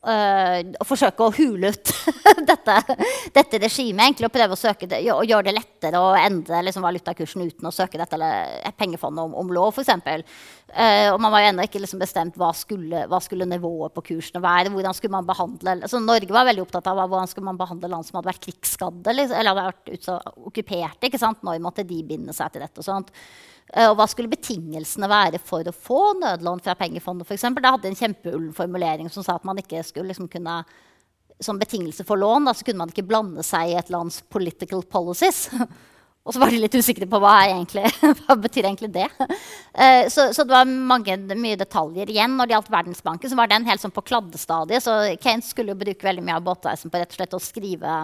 å 0.00 0.84
forsøke 0.88 1.26
å 1.26 1.32
hule 1.36 1.74
ut 1.74 1.90
dette, 2.50 2.76
dette 3.34 3.58
regimet. 3.60 4.22
Å 4.24 4.32
prøve 4.32 4.56
å 4.56 4.58
søke 4.58 4.88
det, 4.88 5.02
og 5.12 5.26
gjøre 5.28 5.50
det 5.50 5.56
lettere 5.58 6.00
å 6.00 6.14
endre 6.16 6.62
liksom, 6.64 6.84
valutakursen 6.86 7.44
uten 7.44 7.68
å 7.68 7.74
søke 7.74 8.00
dette 8.00 8.16
eller 8.16 8.72
pengefondet 8.80 9.26
om, 9.26 9.34
om 9.42 9.52
lov, 9.52 9.76
f.eks. 9.76 10.24
Uh, 10.70 11.10
og 11.10 11.18
man 11.20 11.34
var 11.34 11.44
jo 11.44 11.50
ennå 11.50 11.66
ikke 11.66 11.82
liksom, 11.82 12.00
bestemt 12.00 12.38
hva 12.40 12.52
skulle, 12.56 13.04
hva 13.10 13.20
skulle, 13.20 13.48
nivået 13.50 13.92
på 13.96 14.06
kursene 14.12 14.40
være. 14.44 14.72
hvordan 14.72 14.96
skulle 14.96 15.18
man 15.18 15.28
behandle, 15.28 15.76
altså, 15.82 16.00
Norge 16.00 16.32
var 16.32 16.48
veldig 16.48 16.64
opptatt 16.64 16.88
av 16.88 17.02
hvordan 17.04 17.28
skulle 17.28 17.50
man 17.50 17.60
behandle 17.60 17.92
land 17.92 18.08
som 18.08 18.20
hadde 18.20 18.32
vært 18.32 18.44
krigsskadde 18.46 19.16
liksom, 19.18 19.36
eller 19.36 19.52
hadde 19.52 19.68
vært 19.74 20.34
okkuperte. 20.48 21.10
ikke 21.10 21.20
sant? 21.20 21.44
Når 21.44 21.60
måtte 21.60 21.84
de 21.84 22.00
binde 22.06 22.36
seg 22.36 22.54
til 22.54 22.64
dette? 22.64 22.80
og 22.80 22.86
sånt. 22.86 23.12
Eh, 23.72 23.86
og 23.86 23.96
hva 23.98 24.06
skulle 24.10 24.32
betingelsene 24.32 25.10
være 25.10 25.40
for 25.42 25.66
å 25.66 25.74
få 25.74 26.02
nødlån 26.20 26.62
fra 26.64 26.76
pengefondet? 26.78 27.30
Eksempel? 27.30 27.62
det 27.62 27.74
hadde 27.76 27.90
en 27.92 28.00
kjempeullen 28.02 28.54
formulering 28.56 29.10
som 29.12 29.26
sa 29.26 29.38
at 29.38 29.46
man 29.46 29.60
ikke 29.62 29.82
skulle 29.86 30.10
liksom 30.10 30.30
kunne 30.32 30.62
som 31.40 31.56
betingelse 31.56 32.04
for 32.04 32.20
lån 32.20 32.44
da, 32.44 32.52
så 32.52 32.66
kunne 32.66 32.82
man 32.82 32.90
ikke 32.92 33.06
blande 33.08 33.44
seg 33.46 33.70
i 33.70 33.78
et 33.80 33.88
lands 33.92 34.20
political 34.28 34.82
policies. 34.84 35.46
Og 36.20 36.34
så 36.36 36.40
var 36.42 36.52
de 36.52 36.58
litt 36.60 36.74
usikre 36.76 37.06
på 37.08 37.18
hva, 37.22 37.32
egentlig, 37.48 37.86
hva 38.20 38.34
betyr 38.36 38.66
egentlig 38.68 38.90
det. 38.92 39.06
Uh, 39.72 40.04
så, 40.12 40.26
så, 40.36 40.44
det 40.44 40.52
var 40.52 40.68
mange, 40.68 41.16
mye 41.32 41.56
detaljer 41.58 42.12
igjen. 42.12 42.34
Når 42.36 42.46
det 42.46 42.54
gjaldt 42.54 42.72
Verdensbanken, 42.74 43.32
så 43.32 43.38
var 43.38 43.48
den 43.48 43.64
helt 43.64 43.80
sånn 43.80 43.94
på 43.94 44.04
kladdestadiet. 44.04 44.84
Så 44.84 44.98
Keynes 45.24 45.48
skulle 45.54 45.72
jo 45.72 45.80
bruke 45.80 46.06
veldig 46.06 46.26
mye 46.26 46.36
av 46.36 46.44
båtreisen 46.44 46.92
på 46.92 47.00
rett 47.00 47.16
og 47.16 47.18
slett 47.22 47.38
å 47.38 47.40
skrive, 47.40 47.96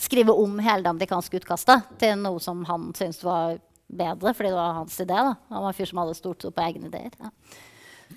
skrive 0.00 0.32
om 0.32 0.56
hele 0.64 0.86
det 0.86 0.94
amerikanske 0.94 1.42
utkastet 1.42 1.92
til 2.00 2.16
noe 2.24 2.40
som 2.42 2.64
han 2.70 2.88
syntes 2.96 3.20
var 3.26 3.60
bedre, 3.88 4.34
fordi 4.36 4.52
det 4.52 4.58
var 4.58 4.78
hans 4.80 5.00
idé. 5.00 5.16
da. 5.16 5.34
Han 5.48 5.62
var 5.64 5.72
en 5.72 5.78
fyr 5.78 5.90
som 5.90 5.98
hadde 6.02 6.14
stort 6.18 6.38
tro 6.42 6.50
på 6.52 6.64
egne 6.64 6.90
ideer. 6.90 7.10
Ja. 7.18 7.30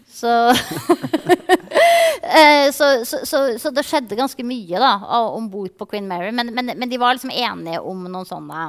Så, 0.07 0.31
eh, 2.39 2.71
så, 2.71 3.05
så, 3.05 3.59
så, 3.59 3.71
det 3.71 3.83
skjedde 3.87 4.19
ganske 4.19 4.43
mye 4.43 4.79
da, 4.79 4.93
om 5.31 5.49
bord 5.51 5.75
på 5.77 5.87
Queen 5.93 6.07
Mary. 6.07 6.31
Men, 6.35 6.53
men, 6.53 6.73
men, 6.75 6.89
de 6.89 6.99
var 6.99 7.15
liksom 7.15 7.31
enige 7.31 7.79
om 7.79 8.03
noen 8.07 8.27
sånne 8.27 8.65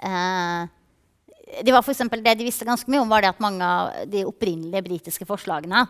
eh, 0.00 0.66
de 1.62 1.72
var 1.72 1.82
for 1.82 1.94
Det 1.94 2.34
de 2.34 2.44
visste 2.44 2.66
ganske 2.66 2.90
mye 2.90 3.00
om, 3.00 3.08
var 3.08 3.22
det 3.22 3.30
at 3.30 3.40
mange 3.40 3.64
av 3.64 4.08
de 4.10 4.24
opprinnelige 4.26 4.82
britiske 4.82 5.26
forslagene, 5.28 5.84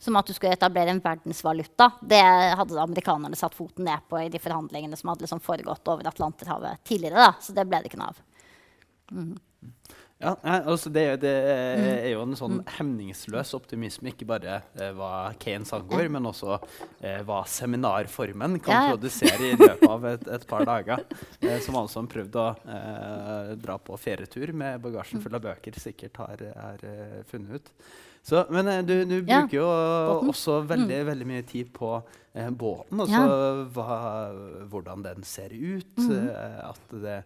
som 0.00 0.16
at 0.16 0.26
du 0.26 0.34
skulle 0.34 0.52
etablere 0.56 0.90
en 0.90 1.00
verdensvaluta, 1.00 1.90
det 2.02 2.22
hadde 2.58 2.80
amerikanerne 2.80 3.36
satt 3.38 3.54
foten 3.54 3.84
ned 3.88 4.04
på 4.08 4.18
i 4.20 4.30
de 4.32 4.40
forhandlingene 4.42 4.96
som 4.98 5.12
hadde 5.12 5.26
liksom 5.26 5.42
foregått 5.44 5.88
over 5.88 6.08
Atlanterhavet 6.08 6.82
tidligere. 6.84 7.20
da, 7.20 7.34
Så 7.40 7.52
det 7.52 7.66
ble 7.68 7.82
det 7.82 7.92
ikke 7.92 8.00
noe 8.00 8.12
av. 8.14 8.22
Mm. 9.12 9.34
Ja, 10.24 10.36
altså 10.42 10.88
det, 10.94 11.02
det, 11.24 11.32
er 11.34 12.06
jo 12.14 12.22
en 12.22 12.36
sånn 12.38 12.60
hemningsløs 12.76 13.50
optimisme, 13.58 14.12
ikke 14.12 14.28
bare 14.30 14.60
eh, 14.78 14.92
hva 14.96 15.34
Keynes 15.42 15.74
angår, 15.76 16.06
men 16.14 16.28
også 16.30 16.54
eh, 17.02 17.20
hva 17.26 17.42
seminarformen 17.50 18.56
kan 18.64 18.72
ja. 18.72 18.94
produsere 18.94 19.50
i 19.50 19.58
løpet 19.58 19.84
av 19.90 20.06
et, 20.14 20.24
et 20.38 20.46
par 20.48 20.64
dager. 20.70 21.04
Eh, 21.42 21.58
som 21.64 21.76
alle 21.80 21.92
som 21.92 22.08
prøvde 22.08 22.40
å 22.40 22.54
eh, 22.54 23.52
dra 23.60 23.76
på 23.82 23.98
ferietur 24.00 24.54
med 24.56 24.80
bagasjen 24.86 25.20
full 25.24 25.36
av 25.36 25.44
bøker, 25.44 25.76
sikkert 25.82 26.22
har, 26.22 26.48
har 26.56 26.86
uh, 26.86 27.20
funnet 27.28 27.58
ut. 27.58 27.72
Så, 28.24 28.46
men 28.54 28.70
eh, 28.70 28.84
du, 28.86 28.94
du 29.04 29.18
ja. 29.18 29.42
bruker 29.42 29.58
jo 29.58 29.66
båten. 29.68 30.30
også 30.32 30.60
veldig, 30.70 31.00
mm. 31.02 31.08
veldig 31.10 31.26
mye 31.28 31.48
tid 31.50 31.74
på 31.74 31.90
eh, 31.98 32.48
båten. 32.48 33.02
Altså 33.04 33.24
hva, 33.76 33.98
hvordan 34.72 35.04
den 35.04 35.26
ser 35.28 35.52
ut. 35.52 35.98
Mm. 35.98 36.30
at 36.70 36.96
det 37.02 37.18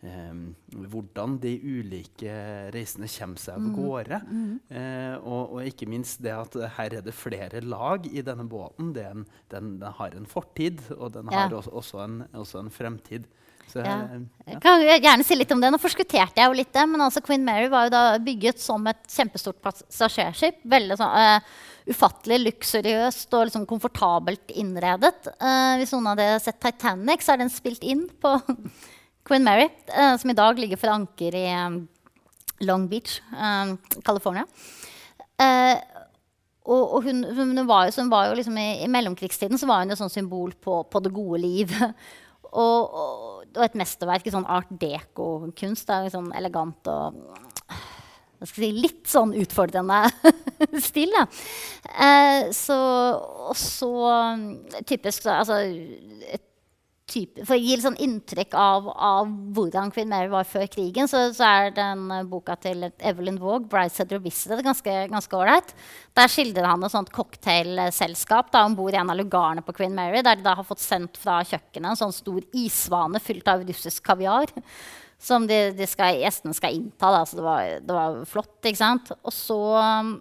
hvordan 0.00 1.34
de 1.42 1.50
ulike 1.60 2.32
reisene 2.72 3.08
kommer 3.12 3.40
seg 3.40 3.58
av 3.58 3.64
mm. 3.66 3.72
gårde. 3.76 4.20
Mm. 4.30 4.52
Eh, 4.72 5.16
og, 5.18 5.56
og, 5.56 5.58
ikke 5.68 5.88
minst 5.92 6.22
det 6.24 6.32
at 6.32 6.56
her 6.78 6.96
er 7.00 7.04
det 7.04 7.12
flere 7.16 7.60
lag 7.60 8.06
i 8.08 8.22
denne 8.24 8.46
båten. 8.48 8.94
Den, 8.96 9.26
den, 9.52 9.74
den, 9.82 9.98
har 9.98 10.16
en 10.16 10.28
fortid, 10.28 10.80
og 10.96 11.12
den 11.18 11.28
ja. 11.28 11.44
har 11.44 11.58
også, 11.58 11.74
også, 11.82 12.00
en, 12.06 12.22
også, 12.32 12.62
en, 12.62 12.70
fremtid. 12.72 13.26
Så, 13.68 13.82
ja. 13.84 13.98
ja. 14.08 14.20
Jeg 14.48 14.62
kan 14.64 14.84
gjerne 14.88 15.26
si 15.26 15.36
litt 15.36 15.52
om 15.52 15.60
det. 15.60 15.68
Nå 15.70 15.80
forskutterte 15.82 16.40
jeg 16.40 16.48
jo 16.48 16.56
litt 16.58 16.72
det. 16.74 16.86
Men 16.90 17.04
altså 17.04 17.20
Queen 17.22 17.44
Mary 17.46 17.68
var 17.70 17.86
jo 17.86 17.92
da 17.92 18.04
bygget 18.24 18.62
som 18.62 18.88
et 18.90 19.02
kjempestort 19.12 19.60
passasjerskip. 19.62 20.64
Veldig 20.72 20.96
sånn, 20.98 21.12
uh, 21.12 21.92
ufattelig 21.92 22.40
luksuriøst 22.46 23.36
og 23.36 23.44
liksom 23.50 23.68
komfortabelt 23.68 24.56
innredet. 24.56 25.28
Uh, 25.36 25.76
hvis 25.78 25.92
noen 25.94 26.10
hadde 26.14 26.32
sett 26.42 26.58
Titanic, 26.64 27.22
så 27.22 27.36
er 27.36 27.44
den 27.44 27.52
spilt 27.52 27.84
inn 27.86 28.08
på 28.24 28.32
Queen 29.30 29.46
Mary, 29.46 29.68
uh, 29.94 30.16
som 30.18 30.32
i 30.32 30.34
dag 30.34 30.58
ligger 30.58 30.78
for 30.80 30.90
anker 30.90 31.36
i 31.38 31.44
um, 31.54 31.84
Long 32.66 32.88
Beach, 32.90 33.20
um, 33.30 33.76
California. 34.02 34.42
Uh, 35.38 35.78
og, 36.66 36.96
og 36.96 37.04
hun, 37.06 37.22
hun, 37.36 37.60
var 37.68 37.86
jo, 37.86 38.08
var 38.10 38.26
jo 38.26 38.34
liksom 38.40 38.58
i, 38.58 38.82
i, 38.82 38.88
mellomkrigstiden 38.90 39.58
så 39.58 39.68
var 39.70 39.84
hun 39.84 39.94
et 39.94 40.00
sånn 40.00 40.10
symbol 40.10 40.50
på, 40.58 40.80
på, 40.90 41.02
det 41.04 41.14
gode 41.14 41.40
liv. 41.44 41.76
og, 42.50 42.90
og, 42.90 43.14
og, 43.54 43.62
et 43.62 43.78
mesterverk 43.78 44.26
i 44.26 44.34
sånn 44.34 44.50
art 44.50 44.74
deco-kunst. 44.82 45.94
Sånn 46.10 46.34
elegant 46.34 46.90
og 46.90 47.22
si, 48.50 48.72
litt 48.74 49.06
sånn 49.10 49.36
utfordrende 49.38 50.02
stil. 50.90 51.14
Eh, 51.14 52.50
så, 52.56 52.82
og 53.46 53.56
så 53.58 53.94
typisk 54.90 55.30
altså, 55.30 55.62
et 56.34 56.49
type, 57.10 57.44
For 57.46 57.56
å 57.56 57.60
gi 57.60 57.74
litt 57.74 57.84
sånn 57.84 57.98
inntrykk 58.00 58.54
av, 58.58 58.86
av, 58.90 59.30
hvordan 59.56 59.90
Queen 59.94 60.10
Mary 60.10 60.30
var 60.32 60.46
før 60.48 60.68
krigen, 60.70 61.08
så, 61.10 61.26
så 61.36 61.46
er 61.46 61.74
den 61.76 62.06
uh, 62.12 62.22
boka 62.28 62.56
til 62.62 62.86
Evelyn 62.98 63.40
Waugh, 63.42 63.66
'Brideshead 63.66 64.14
Revisited', 64.14 64.62
ganske 64.64 65.36
ålreit. 65.36 65.74
Der 66.16 66.30
skildrer 66.30 66.70
han 66.70 66.86
et 66.86 66.94
sånt 66.94 67.12
cocktailselskap 67.14 68.54
om 68.62 68.78
bord 68.78 68.94
i 68.96 69.00
en 69.00 69.12
av 69.12 69.18
lugarene 69.18 69.64
på 69.66 69.74
Queen 69.76 69.94
Mary, 69.96 70.22
der 70.26 70.38
de 70.38 70.46
da 70.46 70.56
har 70.58 70.66
fått 70.66 70.82
sendt 70.82 71.20
fra 71.20 71.40
kjøkkenet 71.44 71.92
en 71.92 72.02
sånn 72.04 72.16
stor 72.16 72.42
isvane 72.56 73.22
fylt 73.22 73.48
av 73.50 73.66
russisk 73.66 74.04
kaviar. 74.06 74.54
Som 75.20 75.44
de, 75.44 75.58
de 75.76 75.84
skal, 75.84 76.16
gjestene 76.16 76.56
skal 76.56 76.72
innta. 76.78 77.10
Da, 77.12 77.24
så 77.28 77.36
det 77.36 77.44
var, 77.44 77.64
det 77.84 77.96
var 77.96 78.20
flott. 78.24 78.56
ikke 78.64 78.80
sant? 78.80 79.10
Og 79.20 79.34
så 79.36 79.58
um, 79.76 80.14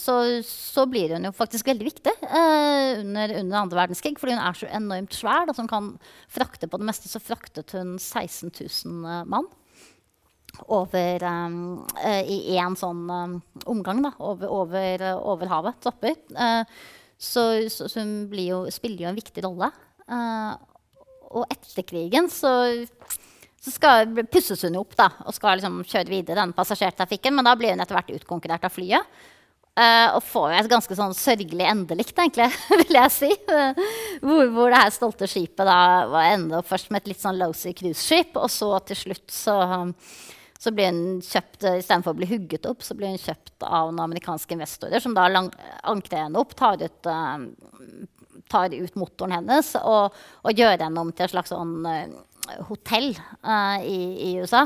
så, 0.00 0.16
så, 0.46 0.86
blir 0.90 1.14
hun 1.16 1.26
jo 1.28 1.32
faktisk 1.34 1.68
veldig 1.70 1.86
viktig 1.88 2.12
eh, 2.22 3.00
under, 3.00 3.32
under 3.40 3.58
andre 3.60 3.80
verdenskrig. 3.82 4.16
Fordi 4.20 4.36
hun 4.36 4.42
er 4.42 4.58
så 4.58 4.68
enormt 4.78 5.16
svær. 5.16 5.46
Da, 5.48 5.54
som 5.56 5.68
kan 5.70 5.94
frakte 6.32 6.68
på 6.70 6.80
det 6.80 6.88
meste. 6.88 7.10
Så 7.10 7.22
fraktet 7.22 7.74
hun 7.76 7.96
16 7.98 8.52
000 8.52 9.06
uh, 9.06 9.22
mann 9.28 9.48
over, 10.72 11.20
um, 11.28 11.58
uh, 12.00 12.22
i 12.24 12.56
én 12.56 12.78
sånn 12.78 13.04
um, 13.10 13.36
omgang. 13.68 14.00
Da, 14.06 14.14
over, 14.20 14.52
over, 14.62 15.06
over 15.18 15.52
havet. 15.52 15.82
Topper. 15.84 16.16
så, 17.16 17.44
så, 17.72 17.88
så, 17.88 18.00
hun 18.00 18.32
jo, 18.40 18.64
spiller 18.72 19.06
jo 19.06 19.12
en 19.12 19.20
viktig 19.20 19.44
rolle. 19.44 19.70
og 21.26 21.48
etter 21.50 21.82
krigen 21.82 22.28
så 22.30 22.52
så 23.66 23.72
skal, 23.74 24.12
pusses 24.30 24.60
hun 24.62 24.76
opp 24.78 24.92
da, 24.94 25.08
og 25.26 25.34
skal 25.34 25.58
liksom 25.58 25.80
kjøre 25.82 26.12
videre 26.12 26.38
den 26.38 26.52
passasjertrafikken. 26.54 27.34
Men 27.34 27.48
da 27.48 27.56
blir 27.58 27.74
hun 27.74 27.82
etter 27.82 27.98
hvert 27.98 28.12
utkonkurrert 28.14 28.68
av 28.68 28.70
flyet. 28.70 29.16
Uh, 29.76 30.14
og 30.16 30.22
får 30.24 30.54
et 30.56 30.68
ganske 30.72 30.96
sånn 30.96 31.12
sørgelig 31.12 31.66
endelikt, 31.68 32.16
egentlig, 32.16 32.46
vil 32.80 32.96
jeg 32.96 33.12
si. 33.12 33.28
Hvor, 34.22 34.46
hvor, 34.54 34.70
det 34.72 34.78
her 34.80 34.94
stolte 34.94 35.28
skipet 35.28 35.68
da 35.68 35.80
var 36.08 36.30
enda 36.30 36.62
først 36.64 36.88
med 36.88 37.02
et 37.02 37.10
litt 37.12 37.20
sånn 37.20 37.36
lousy 37.36 37.74
cruiseskip, 37.76 38.38
og 38.40 38.48
så 38.52 38.70
til 38.88 39.00
slutt 39.02 39.34
så, 39.34 39.58
um, 39.68 39.92
så 40.56 40.72
blir 40.72 40.88
hun 40.88 41.20
kjøpt 41.20 41.68
uh, 41.68 41.76
Istedenfor 41.76 42.16
å 42.16 42.20
bli 42.22 42.30
hugget 42.30 42.64
opp, 42.70 42.80
så 42.86 42.96
blir 42.96 43.12
hun 43.12 43.20
kjøpt 43.20 43.66
av 43.68 43.90
noen 43.90 44.06
amerikanske 44.06 44.56
investorer 44.56 45.04
som 45.04 45.12
da 45.16 45.28
ankrer 45.28 46.22
henne 46.22 46.40
opp, 46.40 46.56
tar 46.56 46.80
ut, 46.80 47.12
uh, 47.12 48.40
tar 48.48 48.72
ut 48.72 48.96
motoren 48.96 49.36
hennes 49.36 49.74
og, 49.82 50.16
og, 50.40 50.56
gjør 50.56 50.86
henne 50.86 51.04
om 51.04 51.12
til 51.12 51.28
et 51.28 51.36
slags 51.36 51.52
sånn 51.52 51.84
hotell 52.70 53.12
uh, 53.44 53.78
i, 53.84 54.00
i, 54.30 54.34
USA. 54.40 54.64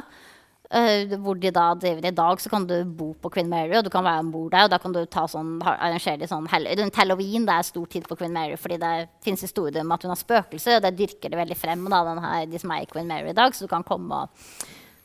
Uh, 0.71 1.17
hvor 1.19 1.35
de 1.35 1.51
da 1.51 1.65
driver 1.75 2.05
I 2.07 2.13
dag 2.15 2.39
så 2.39 2.47
kan 2.53 2.63
du 2.63 2.77
bo 2.87 3.09
på 3.19 3.33
Queen 3.35 3.49
Mary, 3.51 3.73
og 3.75 3.83
du 3.83 3.91
kan 3.91 4.05
være 4.07 4.23
om 4.23 4.29
bord 4.31 4.53
der. 4.53 4.69
Og 4.69 4.71
da 4.71 4.79
kan 4.79 4.93
du 4.95 5.01
ta 5.11 5.25
sånn, 5.27 5.57
arrangere 5.67 6.29
sånn 6.31 6.47
Rundt 6.47 7.01
halloween 7.01 7.49
det 7.49 7.57
er 7.57 7.67
stor 7.67 7.89
tid 7.91 8.07
på 8.07 8.15
Queen 8.21 8.37
Mary, 8.37 8.55
fordi 8.55 8.79
det 8.79 8.93
fins 9.25 9.43
historier 9.43 9.83
om 9.83 9.91
at 9.91 10.07
hun 10.07 10.13
har 10.15 10.21
spøkelser, 10.21 10.77
og 10.79 10.85
det 10.85 10.93
dyrker 11.01 11.33
det 11.33 11.41
veldig 11.41 11.57
frem. 11.59 11.83
da, 11.91 12.05
her, 12.23 12.47
de 12.47 12.61
som 12.63 12.71
er 12.71 12.85
i 12.85 12.87
Queen 12.93 13.11
Mary 13.11 13.33
i 13.33 13.35
dag, 13.35 13.55
Så 13.55 13.67
du 13.67 13.73
kan 13.73 13.83
komme 13.83 14.15
og, 14.15 14.47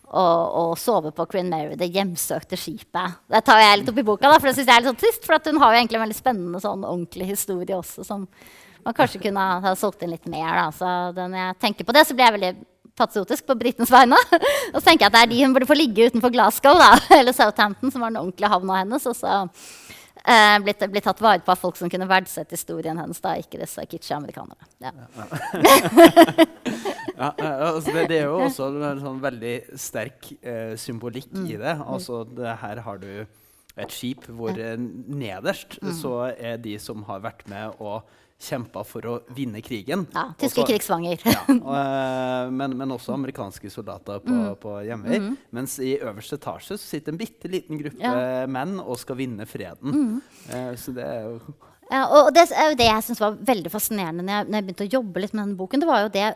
og, 0.05 0.53
og 0.61 0.77
sove 0.77 1.09
på 1.09 1.25
Queen 1.33 1.49
Mary, 1.49 1.73
det 1.73 1.89
hjemsøkte 1.89 2.61
skipet. 2.61 3.17
Det 3.25 3.41
tar 3.41 3.63
jeg 3.63 3.79
litt 3.79 3.89
opp 3.89 3.97
i 3.97 4.05
boka, 4.05 4.29
da, 4.29 4.37
for 4.37 4.51
det 4.51 4.59
syns 4.59 4.69
jeg 4.69 4.75
er 4.75 4.85
litt 4.85 4.91
sånn 4.93 5.01
trist. 5.01 5.25
For 5.25 5.49
hun 5.49 5.63
har 5.63 5.73
jo 5.73 5.81
egentlig 5.81 5.97
en 5.97 6.05
veldig 6.05 6.19
spennende 6.19 6.61
sånn 6.61 6.85
ordentlig 6.85 7.31
historie 7.33 7.73
også, 7.73 8.05
som 8.05 8.29
man 8.85 8.93
kanskje 8.93 9.25
kunne 9.25 9.49
ha 9.65 9.73
solgt 9.73 10.05
inn 10.05 10.13
litt 10.13 10.29
mer. 10.29 10.53
Da. 10.61 10.69
Så 10.77 10.95
når 11.17 11.37
jeg 11.41 11.61
tenker 11.65 11.89
på 11.89 11.97
det, 11.97 12.05
så 12.05 12.13
blir 12.13 12.29
jeg 12.29 12.37
veldig 12.37 12.55
patriotisk 12.97 13.45
på 13.47 13.57
britenes 13.59 13.91
vegne. 13.93 14.19
og 14.73 14.79
så 14.79 14.85
tenker 14.87 15.05
jeg 15.05 15.11
at 15.11 15.17
det 15.17 15.23
er 15.23 15.31
de 15.33 15.43
hun 15.43 15.53
burde 15.55 15.69
få 15.69 15.77
ligge 15.77 16.09
utenfor 16.09 16.33
Glasgow, 16.33 16.75
da, 16.79 16.95
eller 17.19 17.35
Southampton, 17.35 17.93
som 17.93 18.03
var 18.03 18.13
den 18.13 18.23
ordentlige 18.23 18.51
havna 18.51 18.73
hennes. 18.81 19.05
Og 19.11 19.15
så 19.17 19.31
eh, 20.25 20.57
blitt, 20.63 20.83
blitt, 20.91 21.05
tatt 21.07 21.23
vare 21.23 21.43
på 21.45 21.53
av 21.53 21.61
folk 21.61 21.79
som 21.79 21.91
kunne 21.91 22.09
verdsette 22.09 22.57
historien 22.57 22.99
hennes, 23.01 23.21
da, 23.23 23.29
ikke 23.39 23.61
disse 23.61 23.81
kitsche 23.91 24.17
amerikanerne. 24.17 24.65
Ja. 24.83 24.91
ja, 27.21 27.29
eh, 27.31 27.65
altså 27.71 27.89
det, 27.91 28.03
det, 28.11 28.17
er 28.21 28.27
jo 28.29 28.43
også 28.47 28.63
en 28.73 29.03
sånn 29.03 29.23
veldig 29.23 29.55
sterk 29.79 30.19
eh, 30.41 30.73
symbolikk 30.79 31.31
mm. 31.33 31.49
i 31.51 31.55
det. 31.61 31.75
Altså, 31.85 32.23
det, 32.27 32.47
her 32.63 32.77
har 32.87 32.97
du 33.03 33.11
et 33.75 33.91
skip 33.91 34.23
hvor 34.31 34.55
eh, 34.55 34.77
nederst 34.79 35.81
mm. 35.83 35.95
så 35.99 36.13
er 36.31 36.55
de 36.63 36.77
som 36.79 37.03
har 37.09 37.19
vært 37.25 37.43
med 37.51 37.75
og 37.83 37.97
kjempa 38.45 38.83
for 38.87 39.07
å 39.09 39.15
vinne 39.35 39.61
krigen. 39.65 40.05
Ja, 40.13 40.27
Tyske 40.39 40.63
også, 40.63 40.69
krigsfanger. 40.69 41.21
ja, 41.25 41.41
og, 41.55 41.71
eh, 41.79 42.53
men, 42.53 42.77
men, 42.77 42.95
også 42.95 43.15
amerikanske 43.15 43.71
soldater 43.73 44.21
på, 44.23 44.33
mm. 44.33 44.55
på 44.61 44.75
hjemvei. 44.87 45.21
Mm. 45.23 45.35
Mens 45.57 45.77
i 45.83 45.95
øverste 45.97 46.39
etasje 46.39 46.77
så 46.77 46.81
sitter 46.83 47.15
en 47.15 47.21
bitte 47.21 47.51
liten 47.51 47.81
gruppe 47.81 48.01
ja. 48.03 48.45
menn 48.51 48.77
og 48.83 48.99
skal 49.01 49.19
vinne 49.19 49.47
freden. 49.49 49.95
Mm. 49.95 50.17
Eh, 50.49 50.73
så 50.79 50.95
det 50.95 51.05
er 51.05 51.27
jo 51.27 51.39
ja, 51.93 52.05
og 52.07 52.31
det 52.35 52.47
er 52.49 52.71
jo 52.71 52.79
det 52.79 52.89
jeg 52.89 53.07
syns 53.09 53.21
var 53.21 53.37
veldig 53.53 53.71
fascinerende 53.73 54.25
når 54.25 54.37
jeg, 54.37 54.49
når 54.49 54.57
jeg, 54.57 54.67
begynte 54.69 54.87
å 54.87 54.93
jobbe 54.99 55.23
litt 55.23 55.35
med 55.35 55.43
denne 55.43 55.59
boken. 55.59 55.83
Det 55.83 55.89
var 55.89 56.05
jo 56.05 56.13
det 56.15 56.29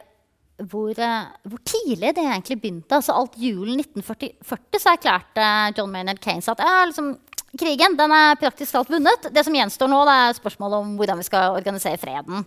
hvor, 0.70 0.92
uh, 0.92 1.30
hvor 1.48 1.62
tidlig 1.64 2.12
det 2.18 2.26
egentlig 2.26 2.60
begynte. 2.60 2.98
Altså 2.98 3.16
Alt 3.16 3.38
julen 3.40 3.80
1940 3.80 4.82
så 4.84 4.92
erklærte 4.92 5.48
John 5.78 5.92
Maynard 5.94 6.20
Keynes 6.24 6.50
at 6.52 6.62
liksom, 6.90 7.14
krigen 7.58 7.98
den 7.98 8.14
er 8.14 8.40
praktisk 8.40 8.76
talt 8.76 8.92
vunnet. 8.92 9.30
Det 9.34 9.44
som 9.46 9.56
gjenstår 9.56 9.90
nå, 9.90 10.04
er 10.06 10.38
spørsmålet 10.38 10.84
om 10.84 10.96
hvordan 11.00 11.22
vi 11.22 11.28
skal 11.28 11.58
organisere 11.58 12.02
freden. 12.02 12.46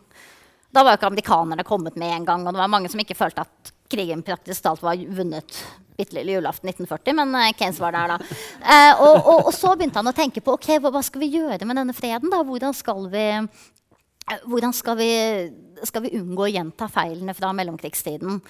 Da 0.72 0.84
var 0.84 0.94
jo 0.94 1.00
ikke 1.00 1.10
amerikanerne 1.12 1.66
kommet 1.68 1.98
med 2.00 2.14
en 2.14 2.26
gang, 2.28 2.46
og 2.46 2.54
det 2.54 2.62
var 2.62 2.70
mange 2.72 2.90
som 2.92 3.00
ikke 3.02 3.18
følte 3.18 3.44
at 3.44 3.72
krigen 3.92 4.22
praktisk 4.24 4.64
talt 4.64 4.84
var 4.84 4.96
vunnet 4.96 5.58
bitte 5.96 6.16
lille 6.16 6.38
julaften 6.38 6.70
1940, 6.70 7.16
men 7.18 7.34
uh, 7.36 7.50
Keynes 7.58 7.80
var 7.82 7.92
der 7.92 8.14
da. 8.14 8.18
Eh, 8.72 9.00
og, 9.02 9.16
og, 9.26 9.46
og, 9.48 9.52
så 9.54 9.74
begynte 9.76 9.98
han 9.98 10.08
å 10.08 10.14
tenke 10.16 10.40
på 10.44 10.54
ok, 10.56 10.68
hva, 10.80 11.02
skal 11.04 11.24
vi 11.24 11.32
gjøre 11.34 11.66
med 11.66 11.76
denne 11.80 11.94
freden. 11.96 12.30
da? 12.32 12.40
Hvordan 12.46 12.74
skal 12.76 13.08
vi, 13.12 13.26
uh, 13.42 14.44
hvordan 14.48 14.72
skal 14.76 14.96
vi, 15.00 15.10
skal 15.88 16.06
vi 16.06 16.14
unngå 16.20 16.46
å 16.46 16.52
gjenta 16.52 16.88
feilene 16.92 17.34
fra 17.36 17.52
mellomkrigstiden? 17.58 18.40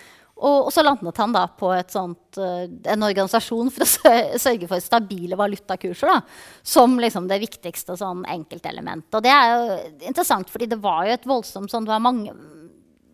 Og, 0.43 0.67
og, 0.67 0.71
så 0.75 0.83
landet 0.83 1.19
han 1.23 1.35
da 1.35 1.45
på 1.59 1.71
sånt, 1.93 2.39
uh, 2.41 2.65
en 2.67 3.07
organisasjon 3.07 3.71
for 3.71 3.87
å 3.87 4.39
sørge 4.43 4.69
for 4.71 4.83
stabile 4.83 5.39
valutakurser. 5.39 6.11
Da, 6.11 6.19
som 6.67 6.99
liksom 7.01 7.29
det 7.31 7.39
viktigste 7.45 7.97
sånn 8.01 8.25
enkeltelementet. 8.31 9.15
Og 9.19 9.25
det 9.25 9.33
er 9.33 9.53
jo 9.53 9.79
interessant, 10.11 10.51
fordi 10.51 10.71
det 10.75 10.81
var 10.83 11.07
jo 11.07 11.17
et 11.17 11.29
voldsomt 11.31 11.71
sånn, 11.71 11.87
det 11.87 11.95
var 11.95 12.03
mange, 12.03 12.35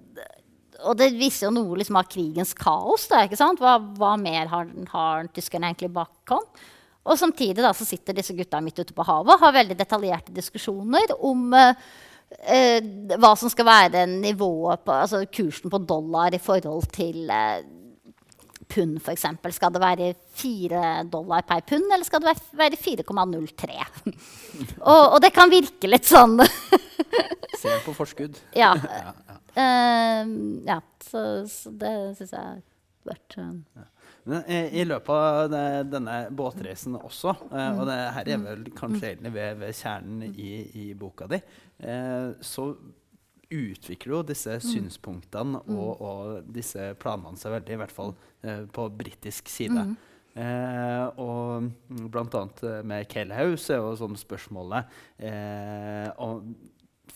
og, 0.81 0.93
det 0.97 1.11
viser 1.19 1.47
jo 1.47 1.53
noe 1.55 1.77
liksom, 1.79 1.99
av 2.01 2.09
krigens 2.09 2.55
kaos. 2.57 3.05
Da, 3.11 3.25
ikke 3.27 3.51
hva, 3.61 3.77
hva, 3.99 4.15
mer 4.21 4.49
har, 4.51 4.71
har 4.93 5.29
tyskerne 5.35 5.69
egentlig 5.69 5.93
bakom? 5.95 6.43
Og 7.05 7.19
samtidig 7.19 7.61
da, 7.61 7.71
så 7.77 7.85
sitter 7.85 8.17
disse 8.17 8.33
gutta 8.37 8.61
midt 8.63 8.81
ute 8.81 8.95
på 8.95 9.05
havet 9.05 9.35
og 9.35 9.45
har 9.45 9.55
veldig 9.59 9.77
detaljerte 9.77 10.33
diskusjoner 10.33 11.13
om 11.19 11.53
uh, 11.53 11.71
hva 13.21 13.31
som 13.37 13.51
skal 13.51 13.67
være 13.67 14.05
nivået 14.09 14.81
på, 14.85 14.93
altså 14.93 15.21
kursen 15.29 15.71
på 15.71 15.81
dollar 15.85 16.33
i 16.33 16.41
forhold 16.41 16.87
til 16.93 17.29
eh, 17.31 17.61
pund, 18.67 18.97
f.eks. 18.99 19.27
Skal 19.55 19.73
det 19.75 19.81
være 19.81 20.09
4 20.41 20.81
dollar 21.13 21.45
per 21.47 21.61
pund, 21.69 21.85
eller 21.85 22.03
skal 22.07 22.25
det 22.25 22.33
være 22.57 22.79
4,03? 22.81 23.77
og, 24.91 25.03
og, 25.13 25.19
det 25.23 25.31
kan 25.35 25.53
virke 25.53 25.89
litt 25.89 26.09
sånn 26.09 26.39
Se 27.61 27.77
på 27.85 27.95
forskudd. 27.95 28.41
ja. 28.57 28.73
Uh, 29.55 30.27
ja. 30.67 30.81
Så, 30.99 31.19
så, 31.47 31.69
det 31.79 31.89
syns 32.17 32.33
jeg 32.33 32.41
har 32.41 32.57
vært 33.07 33.37
uh, 33.39 33.53
ja. 33.77 33.85
I, 34.25 34.59
I, 34.81 34.83
løpet 34.89 35.11
av 35.13 35.55
denne 35.85 36.15
båtreisen 36.33 36.97
også, 36.97 37.35
uh, 37.51 37.71
og 37.77 37.83
det 37.89 37.97
her 38.17 38.31
er 38.33 38.39
vel 38.41 38.63
kanskje 38.73 39.11
egentlig 39.11 39.35
ved, 39.35 39.59
ved 39.61 39.75
kjernen 39.77 40.23
i, 40.33 40.51
i, 40.81 40.85
boka 40.97 41.27
di, 41.29 41.41
uh, 41.85 42.31
så 42.41 42.71
utvikler 43.53 44.15
jo 44.15 44.23
disse 44.25 44.57
mm. 44.57 44.65
synspunktene 44.65 45.61
mm. 45.61 45.77
og, 45.77 46.01
og, 46.01 46.51
disse 46.55 46.91
planene 47.01 47.39
seg 47.39 47.55
veldig, 47.57 47.75
i 47.75 47.81
hvert 47.83 47.93
fall 47.93 48.13
eh, 48.41 48.63
på 48.73 48.87
britisk 48.97 49.51
side. 49.51 49.85
Mm. 49.91 49.95
Eh, 50.35 51.05
og 51.21 51.69
eh, 51.95 52.81
med 52.83 53.07
Kelhaus 53.11 53.69
er 53.71 53.79
jo 53.79 53.93
sånn 53.95 54.17
spørsmålet 54.19 54.89
eh, 55.23 56.09
og 56.19 56.43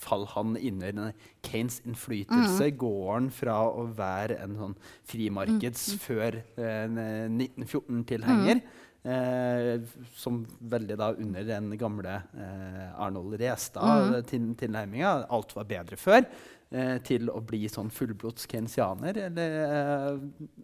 Faller 0.00 0.30
han 0.34 0.56
under 0.56 1.12
Kanes 1.46 1.80
innflytelse? 1.84 2.70
Mm. 2.72 2.84
Han 3.10 3.30
fra 3.34 3.56
å 3.68 3.86
være 3.96 4.38
en 4.44 4.56
sånn 4.58 4.76
frimarkeds 5.08 5.88
mm. 5.94 6.04
før 6.06 6.40
1914-tilhenger 6.60 8.62
mm. 8.62 8.78
Eh, 9.00 9.80
som 10.12 10.42
veldig 10.60 10.98
da 11.00 11.06
under 11.16 11.46
den 11.48 11.70
gamle 11.80 12.18
eh, 12.36 12.90
Arnold 13.00 13.38
Restad-tilnærminga. 13.40 15.12
Mm. 15.22 15.30
Alt 15.32 15.54
var 15.56 15.70
bedre 15.70 15.96
før. 15.96 16.26
Eh, 16.70 17.00
til 17.02 17.26
å 17.34 17.40
bli 17.42 17.64
sånn 17.66 17.88
fullblods 17.90 18.44
keynesianer. 18.46 19.16
Eh, 19.26 20.18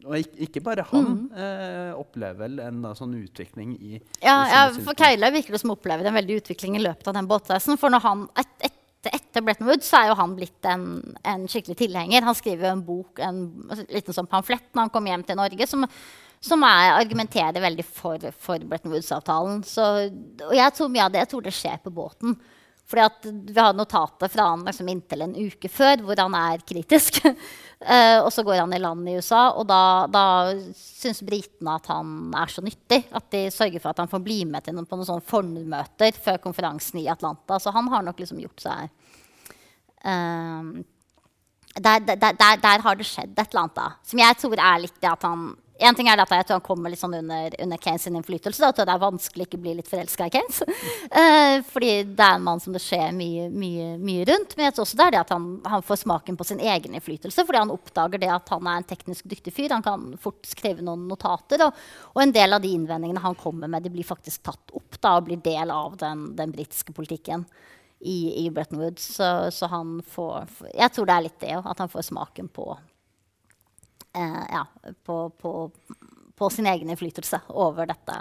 og 0.04 0.12
ikke, 0.20 0.36
ikke, 0.44 0.60
bare 0.62 0.84
han 0.92 1.08
mm. 1.08 1.24
Eh, 1.34 1.96
opplever 1.98 2.44
vel 2.44 2.60
en 2.62 2.78
da, 2.84 2.92
sånn 2.94 3.16
utvikling 3.18 3.72
i 3.74 3.96
Ja, 4.22 4.36
ja 4.52 4.60
for 4.76 4.94
Keila 4.94 5.32
virker 5.34 5.56
det 5.56 5.60
som 5.64 5.72
opplever 5.74 6.06
en 6.06 6.14
veldig 6.14 6.36
utvikling 6.44 6.78
i 6.78 6.84
løpet 6.84 7.10
av 7.10 7.16
den 7.18 7.26
båtreisen. 7.26 7.74
For 7.80 7.90
når 7.90 8.04
han, 8.04 8.22
et, 8.38 8.52
et, 8.68 8.76
etter 9.14 9.44
Bretton 9.44 9.68
Woods 9.68 9.88
så 9.90 10.00
er 10.00 10.10
jo 10.10 10.18
han 10.18 10.36
blitt 10.36 10.68
en, 10.68 10.86
en 11.26 11.48
skikkelig 11.50 11.78
tilhenger. 11.80 12.26
Han 12.26 12.38
skriver 12.38 12.68
jo 12.68 12.74
en 12.74 12.86
bok, 12.86 13.20
en, 13.22 13.42
en 13.72 13.82
liten 13.92 14.16
sånn 14.16 14.30
pamflett 14.30 14.68
når 14.72 14.86
han 14.86 14.94
kom 14.94 15.10
hjem 15.10 15.26
til 15.26 15.38
Norge. 15.40 15.68
som 15.70 15.86
som 16.46 16.62
er, 16.66 16.92
argumenterer 17.00 17.62
veldig 17.64 17.84
for, 17.88 18.22
for 18.38 18.62
Bretton 18.68 18.92
Woods-avtalen. 18.92 19.62
Og 19.64 20.54
jeg 20.54 20.74
tror 20.76 20.92
mye 20.92 21.06
av 21.06 21.14
det, 21.14 21.22
jeg 21.24 21.30
tror 21.32 21.46
det 21.46 21.54
skjer 21.56 21.80
på 21.82 21.92
båten. 21.96 22.36
Fordi 22.86 23.02
at 23.02 23.26
Vi 23.26 23.58
har 23.58 23.74
notater 23.74 24.30
fra 24.30 24.50
han 24.52 24.64
liksom 24.66 24.88
inntil 24.88 25.24
en 25.24 25.34
uke 25.34 25.70
før 25.72 26.04
hvor 26.06 26.20
han 26.22 26.36
er 26.38 26.62
kritisk. 26.66 27.18
uh, 27.26 28.18
og 28.24 28.30
så 28.34 28.44
går 28.46 28.60
han 28.62 28.74
i 28.76 28.80
land 28.82 29.08
i 29.10 29.16
USA, 29.18 29.48
og 29.58 29.66
da, 29.70 29.80
da 30.06 30.24
syns 30.78 31.24
britene 31.26 31.76
at 31.76 31.90
han 31.90 32.34
er 32.38 32.52
så 32.52 32.62
nyttig 32.64 33.02
at 33.10 33.30
de 33.34 33.46
sørger 33.54 33.82
for 33.82 33.90
at 33.90 34.04
han 34.04 34.12
får 34.12 34.22
bli 34.22 34.40
med 34.46 34.66
til 34.66 34.76
noen, 34.76 34.86
på 34.86 34.98
noen 34.98 35.10
sånne 35.10 35.26
formøter 35.26 36.20
før 36.22 36.38
konferansen 36.46 37.02
i 37.02 37.08
Atlanta. 37.10 37.58
Så 37.62 37.74
han 37.74 37.90
har 37.90 38.06
nok 38.06 38.22
liksom 38.22 38.42
gjort 38.44 38.62
seg 38.68 38.86
uh, 40.06 40.76
der, 41.76 42.00
der, 42.00 42.16
der, 42.16 42.56
der, 42.62 42.80
har 42.80 42.96
det 42.96 43.04
skjedd 43.04 43.34
et 43.36 43.50
eller 43.50 43.66
annet 43.66 43.76
da, 43.76 43.90
som 44.06 44.20
jeg 44.20 44.36
tror 44.40 44.56
er 44.56 44.78
litt 44.80 45.00
det 45.02 45.10
at 45.10 45.26
han 45.26 45.50
En 45.78 45.96
ting 45.96 46.08
er 46.08 46.20
at 46.20 46.30
jeg 46.32 46.46
tror 46.48 46.56
han 46.56 46.64
kommer 46.64 46.92
litt 46.92 47.00
sånn 47.00 47.18
under, 47.18 47.52
under 47.60 47.98
sin 48.00 48.16
innflytelse. 48.16 48.70
At 48.70 48.78
det 48.80 48.92
er 48.92 49.02
vanskelig 49.02 49.46
ikke 49.46 49.58
å 49.58 49.64
bli 49.66 49.74
litt 49.76 49.90
forelska 49.90 50.28
i 50.28 50.32
Keynes. 50.32 50.62
Uh, 51.12 51.60
fordi 51.72 51.90
det 52.08 52.24
er 52.24 52.38
en 52.38 52.46
mann 52.46 52.62
som 52.64 52.72
det 52.72 52.80
skjer 52.84 53.12
mye, 53.16 53.50
mye, 53.52 53.90
mye 54.00 54.24
rundt. 54.30 54.56
Men 54.56 54.68
jeg 54.68 54.76
tror 54.76 54.86
også 54.86 55.00
det 55.00 55.06
er 55.06 55.16
det 55.16 55.22
at 55.26 55.34
han, 55.36 55.50
han, 55.68 55.84
får 55.86 56.00
smaken 56.04 56.40
på 56.40 56.48
sin 56.48 56.64
egen 56.64 56.96
innflytelse. 56.96 57.44
Fordi 57.44 57.60
han 57.60 57.74
oppdager 57.74 58.24
det 58.24 58.32
at 58.32 58.54
han 58.54 58.72
er 58.72 58.80
en 58.80 58.88
teknisk 58.88 59.28
dyktig 59.28 59.52
fyr. 59.52 59.76
Han 59.76 59.84
kan 59.84 60.08
fort 60.22 60.48
skrive 60.48 60.84
noen 60.86 61.04
notater. 61.10 61.66
Og, 61.68 61.84
og 62.14 62.24
en 62.24 62.34
del 62.36 62.56
av 62.56 62.64
de 62.64 62.72
innvendingene 62.72 63.24
han 63.26 63.38
kommer 63.38 63.68
med, 63.68 63.84
de 63.84 63.92
blir 63.92 64.08
faktisk 64.08 64.46
tatt 64.48 64.76
opp 64.76 65.00
da, 65.00 65.18
og 65.18 65.28
blir 65.28 65.44
del 65.44 65.72
av 65.74 66.00
den, 66.00 66.30
den 66.38 66.56
britiske 66.56 66.96
politikken. 66.96 67.44
I, 67.96 68.44
i 68.44 68.50
Bretton 68.52 68.76
Woods. 68.76 69.06
Så, 69.16 69.26
så 69.50 69.66
han 69.72 70.02
får 70.04 70.50
Jeg 70.74 70.92
tror 70.92 71.08
det 71.08 71.14
er 71.14 71.24
litt 71.24 71.38
det 71.40 71.54
òg, 71.56 71.70
at 71.70 71.80
han 71.80 71.88
får 71.88 72.04
smaken 72.10 72.50
på, 72.52 72.66
eh, 72.76 72.95
ja, 74.16 74.64
på, 75.04 75.18
på, 75.30 75.52
på, 76.36 76.50
sin 76.50 76.66
egen 76.66 76.90
innflytelse 76.90 77.40
over 77.48 77.88
dette, 77.90 78.16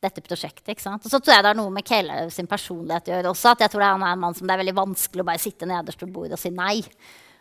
dette 0.00 0.24
prosjektet. 0.24 0.72
ikke 0.72 0.84
sant? 0.84 1.04
Og 1.04 1.12
så 1.12 1.20
tror 1.20 1.36
jeg 1.36 1.46
det 1.46 1.52
er 1.52 1.60
noe 1.60 1.74
med 1.74 1.86
Kayleigh 1.86 2.32
sin 2.34 2.50
personlighet 2.50 3.10
å 3.10 3.16
gjøre 3.16 3.32
også. 3.34 3.54
at 3.54 3.66
jeg 3.66 3.74
tror 3.74 3.86
Han 3.88 4.06
er 4.06 4.16
en 4.16 4.24
mann 4.26 4.36
som 4.38 4.48
det 4.48 4.56
er 4.56 4.62
veldig 4.64 4.76
vanskelig 4.78 5.24
å 5.24 5.30
bare 5.30 5.42
sitte 5.42 5.68
nederst 5.68 6.02
ved 6.04 6.14
bordet 6.14 6.38
og 6.38 6.42
si 6.42 6.54
nei 6.54 6.80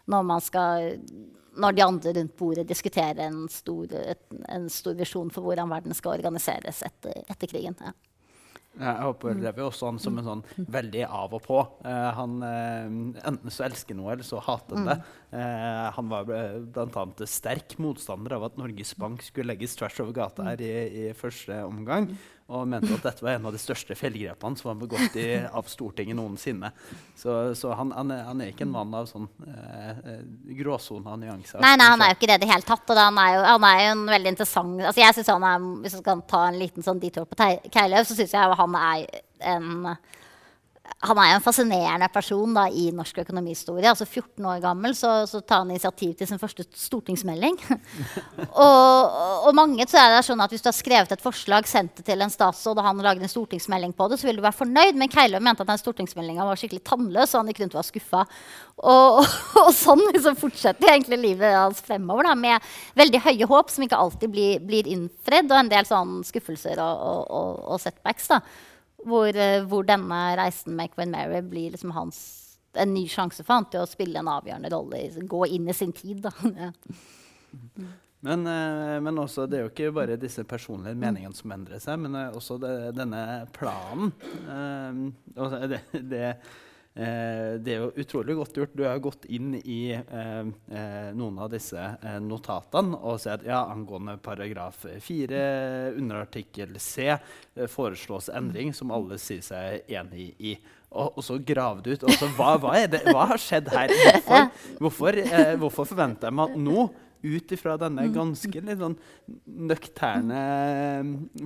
når, 0.08 0.40
skal, 0.44 0.92
når 1.60 1.76
de 1.76 1.84
andre 1.84 2.14
rundt 2.16 2.38
bordet 2.40 2.68
diskuterer 2.68 3.26
en 3.28 3.48
stor, 3.52 3.92
en 4.48 4.70
stor 4.72 4.96
visjon 4.96 5.32
for 5.34 5.44
hvordan 5.44 5.72
verden 5.72 5.98
skal 5.98 6.16
organiseres 6.16 6.84
etter, 6.88 7.24
etter 7.28 7.52
krigen. 7.52 7.76
Ja. 7.84 7.96
Jeg 8.78 9.10
opplever 9.10 9.64
også 9.66 9.90
han 9.90 10.00
som 10.02 10.20
en 10.20 10.28
sånn 10.28 10.44
veldig 10.70 11.04
av 11.08 11.34
og 11.38 11.44
på. 11.46 11.60
Uh, 11.82 12.10
han, 12.18 12.38
uh, 12.44 13.20
enten 13.28 13.54
så 13.54 13.66
elsker 13.68 13.98
noe, 13.98 14.12
eller 14.14 14.28
så 14.28 14.42
hater 14.44 14.78
han 14.78 14.90
det. 14.92 14.98
Uh, 15.34 15.88
han 15.98 16.12
var 16.14 16.30
bl.a. 16.30 17.06
sterk 17.28 17.78
motstander 17.84 18.38
av 18.38 18.48
at 18.50 18.60
Norges 18.62 18.94
Bank 19.00 19.26
skulle 19.26 19.54
legges 19.54 19.76
tvers 19.80 19.98
over 20.04 20.16
gata 20.18 20.46
her 20.52 20.64
i, 20.64 20.74
i 21.08 21.14
første 21.18 21.62
omgang 21.68 22.12
og 22.48 22.68
mente 22.72 22.94
at 22.96 23.04
dette 23.04 23.24
var 23.26 23.36
en 23.36 23.48
av 23.50 23.56
de 23.56 23.60
største 23.60 23.96
feilgrepene 23.98 24.60
som 24.60 24.70
var 24.70 24.78
begått 24.80 25.18
i, 25.20 25.26
av 25.46 25.68
Stortinget 25.68 26.16
noensinne. 26.16 26.70
Så, 27.18 27.34
så 27.60 27.74
han, 27.76 27.92
han, 27.92 28.14
han, 28.24 28.44
er, 28.44 28.54
ikke 28.54 28.64
en 28.64 28.72
mann 28.72 28.94
av 28.96 29.10
sånn 29.10 29.28
eh, 29.44 29.90
eh 30.14 30.54
gråsone 30.58 31.12
av 31.12 31.20
nyanser. 31.20 31.60
Nei, 31.64 31.74
nei, 31.80 31.90
han 31.92 32.04
er 32.06 32.14
jo 32.14 32.18
ikke 32.18 32.30
det 32.32 32.38
i 32.40 32.44
det 32.46 32.52
hele 32.54 32.68
tatt. 32.68 32.86
Og 32.88 33.02
han 33.02 33.20
er 33.20 33.34
jo, 33.36 33.42
han 33.50 33.68
er 33.68 33.82
jo 33.82 33.90
en 33.96 34.06
veldig 34.14 34.34
interessant 34.34 34.86
altså 34.88 35.04
jeg 35.04 35.18
synes 35.18 35.34
han 35.34 35.48
er, 35.50 35.66
Hvis 35.84 35.98
vi 35.98 36.04
skal 36.04 36.24
ta 36.32 36.46
en 36.48 36.62
liten 36.62 36.86
sånn 36.86 37.02
detour 37.04 37.28
på 37.28 37.50
Keilev, 37.74 38.08
så 38.08 38.16
syns 38.16 38.38
jeg 38.38 38.60
han 38.62 38.80
er 38.80 39.20
en 39.52 39.68
han 40.98 41.20
er 41.22 41.36
en 41.36 41.44
fascinerende 41.46 42.08
person 42.10 42.56
da, 42.56 42.64
i 42.74 42.88
norsk 42.96 43.20
økonomihistorie. 43.22 43.86
Altså 43.92 44.08
14 44.08 44.46
år 44.50 44.62
gammel 44.64 44.96
så, 44.98 45.12
så 45.30 45.44
tar 45.46 45.62
han 45.62 45.70
initiativ 45.70 46.16
til 46.18 46.30
sin 46.30 46.40
første 46.42 46.64
stortingsmelding. 46.74 47.58
og, 48.66 49.18
og, 49.46 49.52
mange 49.58 49.86
så 49.90 50.00
er 50.02 50.16
det 50.16 50.24
sånn 50.26 50.42
at 50.42 50.54
Hvis 50.54 50.64
du 50.66 50.72
har 50.72 50.78
skrevet 50.78 51.12
et 51.14 51.22
forslag, 51.22 51.68
sendt 51.70 52.00
det 52.00 52.08
til 52.08 52.24
en 52.24 52.34
statsråd, 52.34 52.82
og 52.82 52.88
han 52.88 53.04
lager 53.06 53.22
en 53.22 53.32
stortingsmelding 53.32 53.94
på 53.98 54.08
det, 54.10 54.18
så 54.18 54.30
vil 54.30 54.40
du 54.40 54.46
være 54.46 54.58
fornøyd. 54.58 54.98
Men 54.98 55.12
Keiløv 55.14 55.44
mente 55.46 55.62
at 55.66 55.70
den 55.70 55.82
stortingsmeldinga 55.82 56.48
var 56.48 56.58
skikkelig 56.60 56.82
tannløs, 56.90 57.36
og 57.36 57.44
han 57.44 57.52
gikk 57.52 57.62
rundt 57.62 57.76
og 57.78 57.82
var 57.84 57.90
skuffa. 57.92 58.24
Og, 58.78 59.20
og, 59.62 59.70
sånn 59.78 60.02
liksom 60.16 60.40
fortsetter 60.40 60.96
egentlig 60.96 61.22
livet 61.22 61.60
hans 61.60 61.84
fremover, 61.86 62.32
da, 62.32 62.34
med 62.38 62.72
veldig 62.98 63.22
høye 63.28 63.52
håp 63.54 63.70
som 63.74 63.86
ikke 63.86 64.02
alltid 64.02 64.34
blir, 64.34 64.66
blir 64.66 64.90
innfridd, 64.90 65.52
og 65.52 65.62
en 65.62 65.72
del 65.76 65.86
sånn 65.90 66.24
skuffelser 66.26 66.82
og, 66.82 67.30
og 67.70 67.86
setbacks. 67.86 68.34
da. 68.34 68.42
Hvor, 69.08 69.30
uh, 69.32 69.62
hvor, 69.70 69.88
denne 69.88 70.20
reisen 70.40 70.76
med 70.78 70.92
Queen 70.96 71.14
Mary 71.14 71.42
blir 71.46 71.76
liksom 71.76 71.94
hans, 71.96 72.20
en 72.78 72.94
ny 72.94 73.06
sjanse 73.12 73.46
for 73.46 73.58
han 73.58 73.70
til 73.72 73.86
å 73.86 73.90
spille 73.90 74.20
en 74.20 74.32
avgjørende 74.32 74.74
rolle, 74.74 75.06
gå 75.24 75.46
inn 75.56 75.70
i 75.70 75.78
sin 75.78 75.96
tid. 75.96 76.28
ja. 76.62 76.72
men, 78.28 78.46
uh, 78.46 78.98
men, 79.04 79.24
også, 79.24 79.48
det 79.48 79.60
er 79.60 79.66
jo 79.66 79.74
ikke 79.74 79.96
bare 79.96 80.20
disse 80.22 80.44
personlige 80.48 81.00
meningene 81.00 81.36
som 81.38 81.56
endrer 81.56 81.84
seg, 81.84 82.00
men 82.04 82.20
uh, 82.20 82.30
også 82.38 82.60
det, 82.62 82.76
denne 83.00 83.26
planen. 83.56 84.12
det, 85.72 85.84
det 86.04 86.26
Eh, 86.38 86.67
det 86.98 87.74
er 87.74 87.84
jo 87.84 87.90
utrolig 88.02 88.36
godt 88.40 88.56
gjort. 88.58 88.74
Du 88.74 88.84
har 88.88 88.98
gått 89.04 89.28
inn 89.30 89.52
i 89.60 89.92
eh, 89.94 90.48
eh, 90.48 91.10
noen 91.14 91.38
av 91.44 91.52
disse 91.54 91.78
eh, 91.78 92.18
notatene 92.24 92.98
og 92.98 93.20
sett 93.22 93.46
ja, 93.46 93.60
angående 93.70 94.16
paragraf 94.24 94.86
4 95.06 95.42
underartikkel 95.98 96.80
C 96.82 97.12
eh, 97.12 97.68
foreslås 97.70 98.32
endring 98.34 98.74
som 98.74 98.94
alle 98.96 99.20
sier 99.22 99.46
seg 99.46 99.92
enig 99.94 100.32
i. 100.40 100.56
Og, 100.88 101.20
og 101.20 101.26
så 101.26 101.38
grave 101.44 101.84
du 101.86 101.92
ut. 101.94 102.08
Også, 102.08 102.32
hva, 102.38 102.56
hva, 102.64 102.74
det, 102.90 103.04
hva, 103.12 103.28
har 103.34 103.42
skjedd 103.42 103.70
her? 103.74 103.94
Hvorfor, 104.02 104.48
hvorfor, 104.80 105.20
eh, 105.22 105.54
hvorfor 105.62 105.92
forventer 105.92 106.32
jeg 106.32 106.40
meg 106.40 106.56
at 106.56 106.64
nå 106.66 106.88
ut 107.28 107.52
ifra 107.52 107.76
denne 107.82 108.06
ganske 108.14 108.62
litt 108.62 108.80
sånn 108.80 108.96
nøkterne 109.68 110.42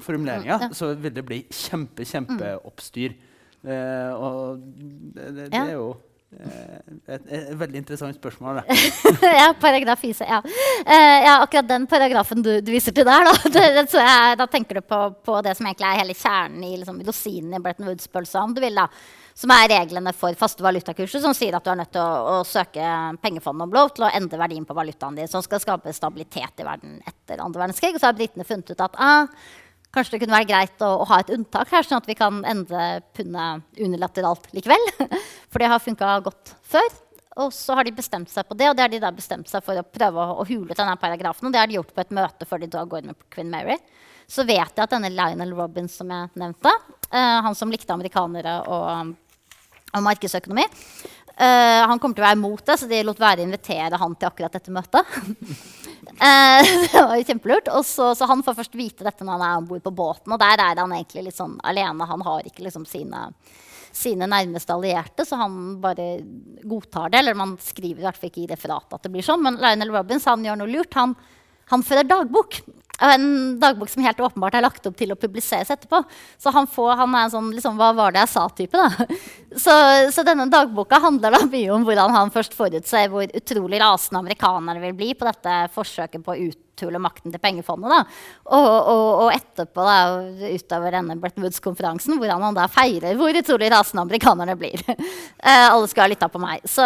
formuleringa, 0.03 0.71
så 0.75 0.91
vil 0.99 1.15
det 1.15 1.23
bli 1.25 1.39
kjempe, 1.47 2.05
kjempeoppstyr. 2.07 3.15
Eh, 3.61 4.13
og 4.17 4.57
det, 4.57 5.27
det, 5.35 5.43
det, 5.51 5.59
er 5.59 5.75
jo 5.75 5.91
eh, 6.33 6.77
et, 7.13 7.27
et, 7.29 7.51
veldig 7.59 7.81
interessant 7.83 8.17
spørsmål. 8.17 8.63
ja, 9.41 9.51
paragraf 9.61 10.01
4. 10.01 10.25
Ja. 10.25 10.41
Uh, 10.41 11.19
ja. 11.27 11.35
akkurat 11.43 11.69
den 11.69 11.85
paragrafen 11.89 12.41
du, 12.41 12.55
du 12.65 12.71
viser 12.73 12.95
til 12.95 13.05
der, 13.05 13.29
da, 13.29 13.65
jeg, 13.85 14.37
da 14.41 14.47
tenker 14.49 14.81
du 14.81 14.85
på, 14.85 15.01
på, 15.21 15.37
det 15.45 15.53
som 15.59 15.69
egentlig 15.69 15.89
er 15.91 16.01
hele 16.01 16.17
kjernen 16.17 16.65
i 16.65 16.75
liksom, 16.79 17.01
rosinen 17.05 17.57
i 17.59 17.61
Bretton 17.61 17.91
Woods-pølsa, 17.91 18.41
om 18.41 18.57
du 18.57 18.63
vil. 18.65 18.81
da, 18.81 18.87
Som 19.37 19.53
er 19.53 19.69
reglene 19.75 20.15
for 20.17 20.33
faste 20.39 20.65
valutakurser, 20.65 21.21
som 21.21 21.37
sier 21.37 21.53
at 21.55 21.67
du 21.67 21.69
er 21.75 21.83
nødt 21.83 21.93
til 21.93 22.01
å, 22.01 22.39
å 22.41 22.43
søke 22.47 22.93
pengefondet 23.21 23.69
om 23.69 23.77
lov 23.77 23.93
til 23.93 24.09
å 24.09 24.13
endre 24.17 24.41
verdien 24.41 24.65
på 24.65 24.77
valutaen 24.77 25.21
din, 25.21 25.29
som 25.29 25.45
skal 25.45 25.61
skape 25.61 25.93
stabilitet 25.93 26.65
i 26.65 26.65
verden 26.65 26.97
etter 27.05 27.45
andre 27.45 27.67
verdenskrig. 27.67 27.93
Og 27.93 28.01
så 28.01 28.09
har 28.09 28.17
britene 28.17 28.47
funnet 28.47 28.73
ut 28.73 28.87
at 28.89 28.97
ah, 28.97 29.29
Kanskje 29.91 30.15
det 30.15 30.21
kunne 30.23 30.37
være 30.37 30.47
greit 30.47 30.83
å, 30.85 30.89
å, 31.01 31.05
ha 31.09 31.19
et 31.19 31.31
unntak 31.35 31.71
her, 31.73 31.83
sånn 31.83 31.99
at 31.99 32.07
vi 32.07 32.15
kan 32.15 32.39
endre 32.47 33.01
pundet 33.15 33.65
unilateralt 33.75 34.47
likevel. 34.55 34.85
For 35.51 35.59
det 35.59 35.71
har 35.71 35.83
funka 35.83 36.13
godt 36.27 36.53
før. 36.71 36.87
Og 37.41 37.51
så 37.55 37.75
har 37.77 37.87
de 37.87 37.93
bestemt 37.95 38.31
seg 38.31 38.47
på 38.47 38.55
det, 38.59 38.69
og 38.69 38.75
det 38.75 38.83
har 38.83 38.91
de 38.91 38.99
da 38.99 39.11
bestemt 39.15 39.47
seg 39.47 39.63
for 39.63 39.79
å 39.79 39.85
prøve 39.87 40.19
å, 40.19 40.41
å 40.43 40.45
hule 40.49 40.75
denne 40.75 40.97
paragrafen. 40.99 41.47
Og 41.47 41.53
det 41.53 41.61
har 41.61 41.69
de 41.69 41.77
gjort 41.77 41.93
på 41.95 42.03
et 42.03 42.11
møte 42.17 42.47
før 42.47 42.59
de 42.59 42.67
da 42.73 42.83
går 42.83 43.05
med 43.07 43.15
Queen 43.31 43.47
Mary. 43.51 43.77
Så 44.27 44.43
vet 44.47 44.59
jeg 44.59 44.83
at 44.83 44.91
denne 44.91 45.13
Lionel 45.13 45.53
Robins 45.55 45.95
som 45.95 46.11
jeg 46.11 46.27
nevnte, 46.39 46.73
uh, 47.07 47.39
han 47.47 47.55
som 47.55 47.71
likte 47.71 47.95
amerikanere 47.95 48.57
og, 48.67 49.15
og 49.95 50.05
markedsøkonomi, 50.09 50.67
uh, 51.39 51.87
han 51.87 52.03
kommer 52.03 52.19
til 52.19 52.25
å 52.25 52.27
være 52.27 52.39
imot 52.41 52.65
det, 52.67 52.77
så 52.79 52.91
de 52.91 53.01
lot 53.07 53.23
være 53.23 53.45
å 53.45 53.47
invitere 53.47 54.03
han 54.03 54.19
til 54.19 54.31
akkurat 54.31 54.59
dette 54.59 54.75
møtet. 54.75 55.15
Eh, 56.21 56.63
det 56.91 57.01
var 57.01 57.17
jo 57.17 57.25
kjempelurt. 57.25 57.71
Og 57.73 57.85
så, 57.85 58.11
så, 58.15 58.27
han 58.29 58.43
får 58.45 58.59
først 58.59 58.77
vite 58.77 59.05
dette 59.07 59.25
når 59.25 59.37
han 59.39 59.47
er 59.47 59.57
om 59.61 59.67
bord 59.71 59.83
på 59.85 59.95
båten. 60.03 60.33
Og 60.33 60.41
der 60.41 60.61
er 60.61 60.81
han 60.83 60.95
egentlig 60.95 61.27
litt 61.27 61.39
sånn 61.39 61.57
alene. 61.65 62.07
Han 62.09 62.25
har 62.27 62.47
ikke 62.47 62.65
liksom 62.67 62.85
sine, 62.89 63.25
sine 63.91 64.29
nærmeste 64.29 64.75
allierte, 64.75 65.25
så 65.27 65.41
han 65.41 65.57
bare 65.81 66.13
godtar 66.61 67.11
det. 67.11 67.23
Eller 67.23 67.37
man 67.37 67.57
skriver 67.61 68.03
i 68.03 68.07
hvert 68.09 68.21
fall 68.21 68.31
ikke 68.31 68.45
i 68.45 68.51
referatet 68.51 68.99
at 68.99 69.07
det 69.07 69.13
blir 69.15 69.25
sånn. 69.25 69.41
Men 69.47 69.59
Lionel 69.61 69.93
Robbins 69.97 70.29
han 70.29 70.45
gjør 70.45 70.61
noe 70.61 70.71
lurt. 70.71 70.93
Han, 70.99 71.17
han 71.73 71.85
fører 71.87 72.07
dagbok. 72.07 72.61
En 73.01 73.25
dagbok 73.61 73.89
som 73.89 74.03
helt 74.05 74.19
åpenbart 74.21 74.55
er 74.57 74.65
lagt 74.65 74.85
opp 74.85 74.97
til 74.99 75.13
å 75.13 75.19
publiseres 75.19 75.71
etterpå. 75.73 76.03
Så 76.37 76.53
han, 76.53 76.69
får, 76.69 76.93
han 76.99 77.15
er 77.17 77.25
en 77.25 77.33
sånn 77.33 77.51
liksom, 77.55 77.79
'hva 77.79 77.91
var 77.97 78.13
det 78.13 78.23
jeg 78.25 78.33
sa?'-type. 78.35 78.87
Så, 79.63 79.73
så, 80.15 80.23
denne 80.23 80.45
dagboka 80.47 80.95
handler 81.03 81.33
da 81.35 81.41
mye 81.43 81.73
om 81.75 81.83
hvordan 81.83 82.13
han 82.15 82.29
først 82.31 82.53
forutser 82.55 83.09
hvor 83.11 83.27
utrolig 83.35 83.81
rasende 83.81 84.21
amerikanere 84.21 84.79
vil 84.79 84.93
bli 84.95 85.09
på 85.11 85.27
dette 85.27 85.55
forsøket 85.75 86.23
på 86.23 86.31
å 86.31 86.37
uthule 86.71 86.99
makten 86.99 87.31
til 87.31 87.41
pengefondet. 87.41 87.91
da. 87.91 87.99
Og, 88.55 88.67
og, 88.67 89.09
og 89.25 89.33
etterpå, 89.33 89.83
da, 89.85 90.51
utover 90.55 90.95
denne 90.97 91.17
Bretton 91.21 91.45
Woods-konferansen, 91.45 92.17
hvordan 92.19 92.45
han 92.47 92.57
da 92.57 92.67
feirer 92.71 93.17
hvor 93.19 93.35
utrolig 93.35 93.71
rasende 93.71 94.05
amerikanerne 94.05 94.55
blir. 94.59 94.81
eh, 94.89 95.67
alle 95.67 95.89
skal 95.91 96.05
ha 96.05 96.11
lytta 96.13 96.31
på 96.31 96.41
meg. 96.41 96.65
Så, 96.65 96.85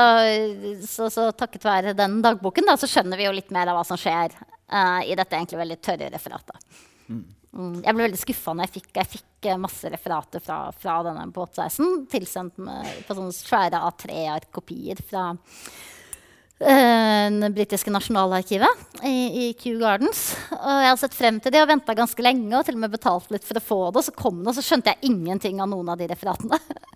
så, 0.88 1.10
så 1.14 1.30
takket 1.38 1.66
være 1.66 1.96
den 1.98 2.22
dagboken 2.26 2.68
da, 2.68 2.78
så 2.80 2.90
skjønner 2.90 3.20
vi 3.20 3.30
jo 3.30 3.36
litt 3.36 3.54
mer 3.56 3.72
av 3.72 3.80
hva 3.80 3.88
som 3.88 4.00
skjer 4.00 4.36
uh, 4.36 5.02
i 5.06 5.16
dette 5.16 5.38
egentlig 5.38 5.62
veldig 5.62 5.82
tørre 5.84 6.12
referatet. 6.14 6.78
Mm. 7.10 7.24
Mm, 7.56 7.76
jeg 7.86 7.96
ble 7.96 8.04
veldig 8.04 8.20
skuffa 8.20 8.52
når 8.52 8.68
jeg 8.68 8.74
fikk, 8.82 8.90
jeg 8.98 9.12
fikk 9.14 9.50
uh, 9.50 9.60
masse 9.64 9.92
referater 9.92 10.44
fra, 10.44 10.60
fra 10.76 11.00
denne 11.08 11.28
båtreisen. 11.34 12.06
Tilsendt 12.12 12.60
med, 12.62 12.90
på 13.08 13.18
sånne 13.18 13.36
svære 13.36 13.84
A3-ark-kopier 13.90 15.04
fra 15.08 15.30
det 16.56 17.50
britiske 17.52 17.92
nasjonalarkivet 17.92 19.04
i, 19.04 19.48
i, 19.48 19.54
Kew 19.60 19.80
Gardens. 19.82 20.38
Og 20.56 20.84
jeg 20.86 20.88
har 20.88 21.00
sett 21.02 21.18
frem 21.18 21.40
til 21.44 21.52
det 21.52 21.60
og 21.62 21.68
venta 21.68 21.96
ganske 21.98 22.24
lenge 22.24 22.54
og 22.56 22.64
til 22.64 22.78
og 22.78 22.84
med 22.86 22.94
betalt 22.94 23.28
litt 23.34 23.44
for 23.44 23.60
å 23.60 23.64
få 23.64 23.80
det. 23.90 24.00
Og 24.00 24.06
så 24.08 24.14
kom 24.16 24.40
det, 24.40 24.54
og 24.54 24.56
så 24.56 24.64
skjønte 24.64 24.94
jeg 24.94 25.12
ingenting 25.12 25.60
av 25.60 25.68
noen 25.72 25.92
av 25.92 26.00
de 26.00 26.12
referatene. 26.12 26.60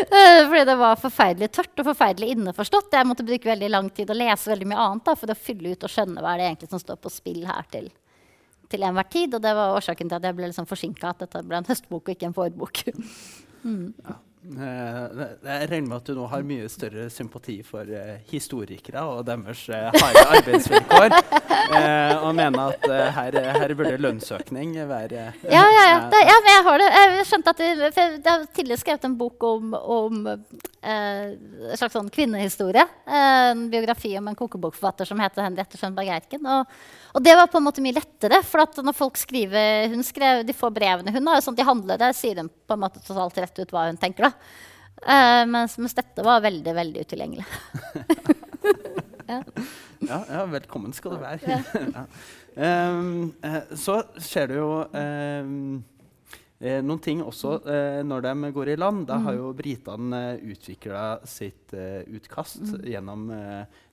Eh, 0.00 0.46
fordi 0.48 0.62
det 0.64 0.74
var 0.80 0.96
forferdelig 0.96 1.50
tørt 1.52 1.80
og 1.82 1.90
forferdelig 1.90 2.30
inneforstått. 2.32 2.94
Jeg 2.96 3.06
måtte 3.06 3.26
bruke 3.28 3.50
veldig 3.50 3.68
lang 3.68 3.90
tid 3.92 4.08
og 4.08 4.16
lese 4.16 4.48
veldig 4.48 4.68
mye 4.70 4.86
annet 4.86 5.04
da, 5.04 5.14
for 5.20 5.32
å 5.32 5.36
fylle 5.36 5.74
ut 5.74 5.84
og 5.84 5.92
skjønne 5.92 6.22
hva 6.24 6.32
det 6.40 6.46
egentlig 6.46 6.70
som 6.70 6.80
står 6.80 6.96
på 7.04 7.12
spill 7.12 7.44
her 7.44 7.68
til, 7.68 7.90
til 8.72 8.86
enhver 8.88 9.10
tid. 9.12 9.36
Og 9.36 9.44
det 9.44 9.52
var 9.58 9.76
årsaken 9.76 10.08
til 10.08 10.16
at 10.16 10.30
jeg 10.30 10.38
ble 10.38 10.48
liksom 10.48 10.68
forsinka, 10.70 11.12
at 11.12 11.26
dette 11.26 11.44
ble 11.44 11.60
en 11.60 11.68
høstbok 11.68 12.08
og 12.08 12.16
ikke 12.16 12.30
en 12.30 12.38
forbok. 12.40 12.82
mm. 13.68 13.84
Eh, 14.40 15.24
jeg 15.44 15.66
regner 15.68 15.84
med 15.84 15.98
at 15.98 16.06
du 16.08 16.14
nå 16.16 16.24
har 16.32 16.44
mye 16.48 16.68
større 16.72 17.10
sympati 17.12 17.58
for 17.66 17.84
uh, 17.84 18.14
historikere 18.30 19.02
og 19.04 19.26
deres 19.28 19.66
uh, 19.68 19.90
harde 20.00 20.22
arbeidsvilkår. 20.38 21.16
Og 22.24 22.30
mener 22.34 22.72
at 22.72 22.86
her, 23.14 23.36
her, 23.60 23.74
burde 23.76 23.98
lønnsøkning 24.00 24.72
være 24.88 25.26
Ja, 25.44 25.60
ja, 25.60 25.84
ja. 25.90 25.98
Det, 26.10 26.22
ja 26.24 26.38
jeg 26.46 26.64
har 26.66 26.82
det. 26.82 26.88
Jeg 26.96 27.26
skjønte 27.28 27.52
at 27.52 27.60
det, 27.60 27.68
jeg 27.92 28.24
har 28.26 28.46
tidligere 28.56 28.80
skrevet 28.80 29.06
en 29.06 29.18
bok 29.20 29.46
om, 29.46 29.76
om 29.76 30.18
en 30.30 31.76
slags 31.76 31.94
sånn 31.94 32.10
kvinnehistorie. 32.10 32.86
en 33.06 33.68
biografi 33.70 34.16
om 34.18 34.32
en 34.32 34.40
kokebokforfatter 34.40 35.08
som 35.08 35.20
heter 35.20 35.46
Henriette 35.46 35.78
Schønberg 35.78 36.10
Eiken. 36.16 36.48
Og, 36.48 36.80
og, 37.14 37.20
det 37.24 37.34
var 37.36 37.50
på 37.50 37.60
en 37.60 37.66
måte 37.66 37.82
mye 37.84 37.96
lettere. 37.96 38.40
For 38.46 38.82
når 38.84 38.96
folk 38.96 39.20
skriver 39.20 39.90
hun 39.92 40.04
skrev, 40.06 40.44
De 40.46 40.56
får 40.56 40.74
brevene 40.74 41.14
hun 41.14 41.30
har, 41.30 41.42
sånn 41.44 41.58
de 41.58 41.66
handler 41.66 42.00
det, 42.00 42.12
sier 42.18 42.38
de 42.38 42.46
på 42.48 42.76
en 42.76 42.82
måte 42.82 43.02
totalt 43.04 43.38
rett 43.42 43.62
ut 43.62 43.74
hva 43.74 43.88
hun 43.90 44.00
tenker. 44.00 44.30
da. 44.30 44.32
Uh, 45.00 45.46
mens, 45.48 45.78
mens, 45.80 45.96
dette 45.96 46.24
var 46.24 46.42
veldig, 46.44 46.74
veldig 46.76 47.06
utilgjengelig. 47.06 47.46
ja. 49.32 49.40
Ja, 50.00 50.18
ja. 50.28 50.42
velkommen 50.48 50.92
skal 50.96 51.16
du 51.16 51.22
være. 51.22 51.60
ja. 51.94 52.04
um, 53.00 53.30
så 53.78 54.02
skjer 54.20 54.52
det 54.52 54.60
jo 54.60 54.74
um, 54.92 55.80
Eh, 56.60 56.82
noen 56.84 57.00
ting 57.00 57.22
også 57.24 57.54
når 58.04 58.26
de 58.26 58.50
går 58.52 58.74
i 58.74 58.76
land. 58.76 59.06
Da 59.08 59.16
har 59.24 59.32
mm. 59.32 59.38
jo 59.40 59.52
britene 59.56 60.18
eh, 60.34 60.42
utvikla 60.52 61.04
sitt 61.24 61.72
utkast 61.72 62.60
mm. 62.60 62.82
gjennom 62.92 63.22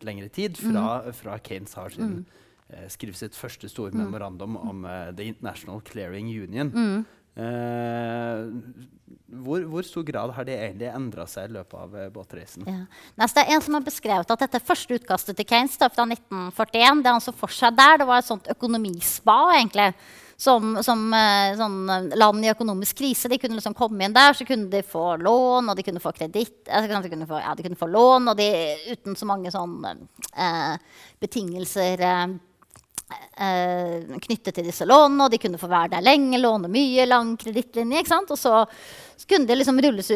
lengre 0.04 0.28
tid, 0.34 0.60
fra, 0.60 0.84
mm. 1.06 1.16
fra 1.16 1.38
Keynes 1.44 1.78
har 1.80 1.96
sin, 1.96 2.18
mm. 2.18 2.44
Skrev 2.92 3.16
sitt 3.16 3.36
første 3.38 3.70
store 3.72 3.94
mm. 3.94 4.02
memorandum 4.02 4.58
om 4.60 4.82
The 5.16 5.24
International 5.24 5.80
Clearing 5.88 6.28
Union. 6.28 6.74
Mm. 6.74 7.06
Uh, 7.38 8.50
hvor, 9.46 9.62
hvor, 9.70 9.84
stor 9.86 10.02
grad 10.08 10.32
har 10.34 10.46
det 10.48 10.56
egentlig 10.58 10.88
endra 10.90 11.28
seg 11.30 11.52
i 11.52 11.54
løpet 11.54 11.76
av 11.78 11.92
uh, 11.94 12.06
båtreisen? 12.10 12.64
Ja. 12.66 12.88
det 13.20 13.44
er 13.44 13.52
en 13.54 13.62
som 13.62 13.76
har 13.78 13.84
beskrevet 13.86 14.32
at 14.34 14.42
dette 14.42 14.62
første 14.66 14.98
utkastet 14.98 15.38
til 15.38 15.46
Keynes 15.46 15.76
da, 15.78 15.92
fra 15.94 16.08
1941 16.08 17.04
det 17.06 17.14
han 17.14 17.22
så 17.22 17.36
for 17.38 17.54
seg 17.54 17.76
der, 17.78 18.00
det 18.02 18.08
var 18.10 18.24
et 18.24 18.30
sånt 18.30 18.50
økonomispa. 18.56 19.36
egentlig. 19.60 19.92
Som, 20.38 20.76
som 20.86 21.00
uh, 21.10 21.54
sånn 21.58 21.78
land 22.14 22.46
i 22.46 22.52
økonomisk 22.52 23.00
krise. 23.00 23.30
De 23.30 23.40
kunne 23.42 23.58
liksom 23.58 23.74
komme 23.78 24.06
inn 24.06 24.14
der, 24.14 24.36
så 24.38 24.46
kunne 24.46 24.70
de 24.70 24.84
få 24.86 25.16
lån, 25.18 25.72
og 25.72 25.78
de 25.78 25.86
kunne 25.86 26.02
få 26.02 26.14
kreditt. 26.14 26.60
Altså, 26.70 27.00
de, 27.02 27.10
kunne 27.10 27.30
få, 27.30 27.40
ja, 27.42 27.56
de 27.58 27.66
kunne 27.66 27.80
få 27.80 27.90
lån, 27.90 28.30
og 28.30 28.38
de, 28.38 28.52
uten 28.94 29.18
så 29.18 29.26
mange 29.26 29.50
sånn, 29.54 29.80
betingelser 31.26 32.06
eh, 32.06 32.38
knyttet 33.08 34.56
til 34.56 34.66
disse 34.66 34.86
lånene, 34.88 35.28
og 35.28 35.32
de 35.32 35.40
kunne 35.40 35.60
få 35.62 35.70
være 35.72 35.94
der 35.96 36.04
lenge, 36.04 36.40
låne 36.42 36.68
mye, 36.72 37.06
lang 37.08 37.36
kredittlinje. 37.40 38.04
Og 38.28 38.38
så, 38.40 38.66
så, 39.18 39.28
kunne 39.28 39.50
de 39.50 39.56
liksom 39.56 39.82
rulles, 39.82 40.12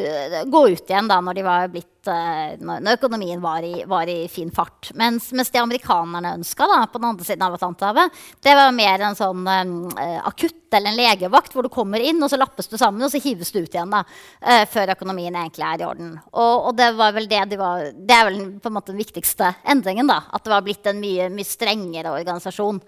gå 0.46 0.62
ut 0.70 0.90
igjen 0.90 1.10
da 1.10 1.18
når 1.22 1.42
blitt 1.74 2.10
uh, 2.10 2.54
når 2.62 2.98
økonomien 2.98 3.42
var 3.42 3.66
i, 3.66 3.84
var 3.90 4.10
i, 4.10 4.28
fin 4.30 4.52
fart. 4.54 4.92
Mens, 4.98 5.32
mens 5.34 5.50
det 5.50 5.62
amerikanerne 5.62 6.36
ønska 6.38 6.68
på 6.92 7.02
den 7.02 7.10
andre 7.10 7.26
siden 7.26 7.46
av 7.46 7.58
Atlanterhavet, 7.58 8.22
det 8.44 8.56
var 8.58 8.74
mer 8.76 9.06
en 9.08 9.18
sånn 9.18 9.46
uh, 9.48 10.20
akutt 10.30 10.74
eller 10.78 10.94
en 10.94 11.00
legevakt 11.00 11.54
hvor 11.54 11.66
du 11.66 11.72
kommer 11.74 12.00
inn, 12.00 12.22
og 12.24 12.32
så 12.32 12.40
lappes 12.40 12.70
du 12.72 12.78
sammen, 12.78 13.04
og 13.04 13.12
så 13.12 13.22
hives 13.24 13.52
du 13.52 13.60
ut 13.62 13.74
igjen 13.74 13.92
da, 13.92 14.04
uh, 14.06 14.64
før 14.72 14.94
økonomien 14.96 15.36
egentlig 15.36 15.68
er 15.68 15.84
i 15.84 15.88
orden. 15.88 16.18
Og, 16.32 16.70
og 16.70 16.76
det 16.78 16.92
det 17.32 17.46
de 17.52 17.60
var, 17.60 17.88
det 17.96 18.18
er 18.18 18.28
vel 18.30 18.42
på 18.62 18.70
en 18.70 18.78
måte 18.78 18.94
den 18.94 19.02
viktigste 19.02 19.54
endringen. 19.66 20.10
da, 20.10 20.22
At 20.32 20.46
det 20.46 20.54
var 20.54 20.66
blitt 20.66 20.88
en 20.88 21.02
mye, 21.02 21.30
mye 21.34 21.48
strengere 21.48 22.14
organisasjon. 22.14 22.82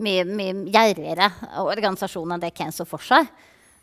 Mye, 0.00 0.24
mye 0.24 0.70
gjerrigere 0.72 1.26
organisasjon 1.60 2.30
enn 2.32 2.40
det 2.40 2.54
Keynes 2.56 2.78
så 2.80 2.86
for 2.88 3.04
seg. 3.04 3.26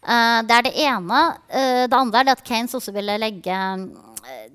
Uh, 0.05 0.43
det 0.47 0.55
er 0.55 0.67
det 0.67 0.75
ene. 0.85 1.23
Uh, 1.49 1.83
det 1.89 1.97
andre 1.97 2.21
er 2.21 2.29
det 2.29 2.37
at 2.37 2.45
Keynes 2.47 2.75
også 2.77 2.93
ville 2.95 3.17
legge 3.19 3.57
uh, 3.57 4.45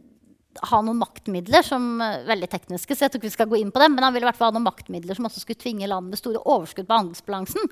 ha 0.68 0.78
noen 0.84 1.00
maktmidler 1.00 1.64
som 1.66 1.96
veldig 2.28 2.48
tekniske, 2.52 2.94
så 2.94 3.06
jeg 3.06 3.12
tror 3.12 3.22
ikke 3.22 3.30
vi 3.30 3.34
skal 3.34 3.48
gå 3.50 3.58
inn 3.58 3.72
på 3.74 3.80
dem, 3.82 3.96
men 3.96 4.04
han 4.04 4.14
ville 4.14 4.26
i 4.26 4.28
hvert 4.28 4.38
fall 4.38 4.52
ha 4.52 4.54
noen 4.54 4.68
maktmidler 4.68 5.16
som 5.16 5.26
også 5.26 5.42
skulle 5.42 5.60
tvinge 5.62 5.88
land 5.90 6.12
med 6.12 6.20
store 6.20 6.42
overskudd 6.44 6.86
på 6.86 6.98
handelsbalansen, 6.98 7.70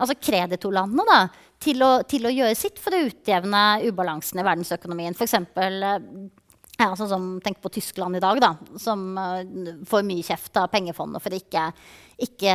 altså 0.00 0.16
kreditorlandene, 0.18 1.04
da, 1.06 1.52
til 1.62 1.84
å, 1.84 1.90
til 2.08 2.26
å, 2.26 2.32
gjøre 2.32 2.56
sitt 2.58 2.80
for 2.82 2.96
å 2.96 3.02
utjevne 3.06 3.60
ubalansen 3.84 4.40
i 4.40 4.46
verdensøkonomien. 4.48 5.14
F.eks. 5.14 5.36
Ja, 6.74 6.88
sånn 6.98 7.10
som, 7.10 7.26
tenk 7.42 7.60
på 7.62 7.70
Tyskland 7.70 8.18
i 8.18 8.22
dag, 8.22 8.40
da, 8.42 8.50
som 8.82 9.02
uh, 9.14 9.44
får 9.86 10.06
mye 10.06 10.24
kjeft 10.26 10.56
av 10.58 10.72
pengefondet 10.72 11.22
for, 11.22 11.36
ikke, 11.36 11.68
ikke, 12.26 12.54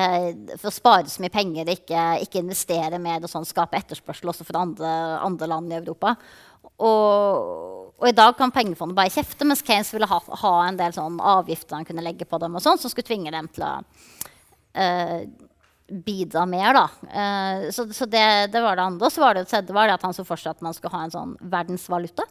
for 0.57 0.67
å 0.67 0.75
spare 0.75 1.07
så 1.07 1.23
mye 1.23 1.31
penger, 1.31 1.69
ikke, 1.71 2.01
ikke 2.25 2.41
investere 2.41 2.99
mer 2.99 3.23
og 3.23 3.31
sånn, 3.31 3.47
skape 3.47 3.79
etterspørsel 3.79 4.33
også 4.33 4.47
for 4.47 4.59
andre, 4.59 4.91
andre 5.23 5.47
land 5.47 5.71
i 5.71 5.77
Europa. 5.77 6.17
Og, 6.83 7.93
og, 7.95 8.07
i 8.09 8.15
dag 8.15 8.35
kan 8.35 8.51
pengefondet 8.51 8.97
bare 8.97 9.13
kjefte, 9.13 9.47
mens 9.47 9.63
Keynes 9.63 9.93
ville 9.95 10.09
ha, 10.11 10.19
ha 10.41 10.55
en 10.65 10.79
del 10.79 10.95
sånn 10.95 11.21
avgifter 11.23 11.77
han 11.77 11.87
kunne 11.87 12.03
legge 12.03 12.27
på 12.27 12.41
dem, 12.43 12.57
og 12.59 12.63
sånn, 12.65 12.81
som 12.81 12.91
skulle 12.91 13.07
tvinge 13.07 13.31
dem 13.31 13.47
til 13.55 13.63
å 13.69 13.71
uh, 13.79 15.21
bidra 15.87 16.43
mer. 16.43 16.75
da. 16.75 16.85
Uh, 17.07 17.69
så, 17.71 17.87
så 17.95 18.03
det, 18.03 18.25
det, 18.51 18.65
var 18.67 18.75
det 18.75 18.83
andre. 18.83 19.07
Og 19.07 19.15
så 19.15 19.23
var 19.23 19.39
det, 19.39 19.47
det 19.47 19.75
var 19.75 19.87
det 19.87 19.95
at 19.95 20.05
han 20.09 20.15
så 20.15 20.27
for 20.27 20.39
seg 20.39 20.57
at 20.57 20.67
man 20.67 20.75
skulle 20.75 20.97
ha 20.97 21.05
en 21.07 21.15
sånn 21.15 21.33
verdensvaluta. 21.39 22.27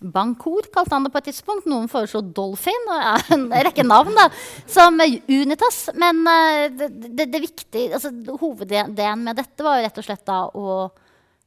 Bankor 0.00 0.64
kalte 0.72 0.96
han 0.96 1.04
det 1.04 1.12
på 1.12 1.20
et 1.20 1.28
tidspunkt. 1.28 1.68
Noen 1.68 1.90
foreslo 1.92 2.22
Dolphin. 2.24 2.88
og 2.88 3.34
En 3.36 3.46
rekke 3.52 3.84
navn 3.84 4.16
da, 4.16 4.30
som 4.70 4.96
Unitas. 5.28 5.90
Men 5.98 6.24
uh, 6.24 6.66
det, 6.72 6.90
det, 7.10 7.28
det 7.32 7.44
viktige, 7.44 7.92
altså, 7.98 8.12
hoveddelen 8.40 9.24
med 9.26 9.40
dette 9.40 9.66
var 9.66 9.78
jo 9.78 9.86
rett 9.86 10.02
og 10.02 10.08
slett 10.08 10.26
da 10.28 10.42
å 10.48 10.80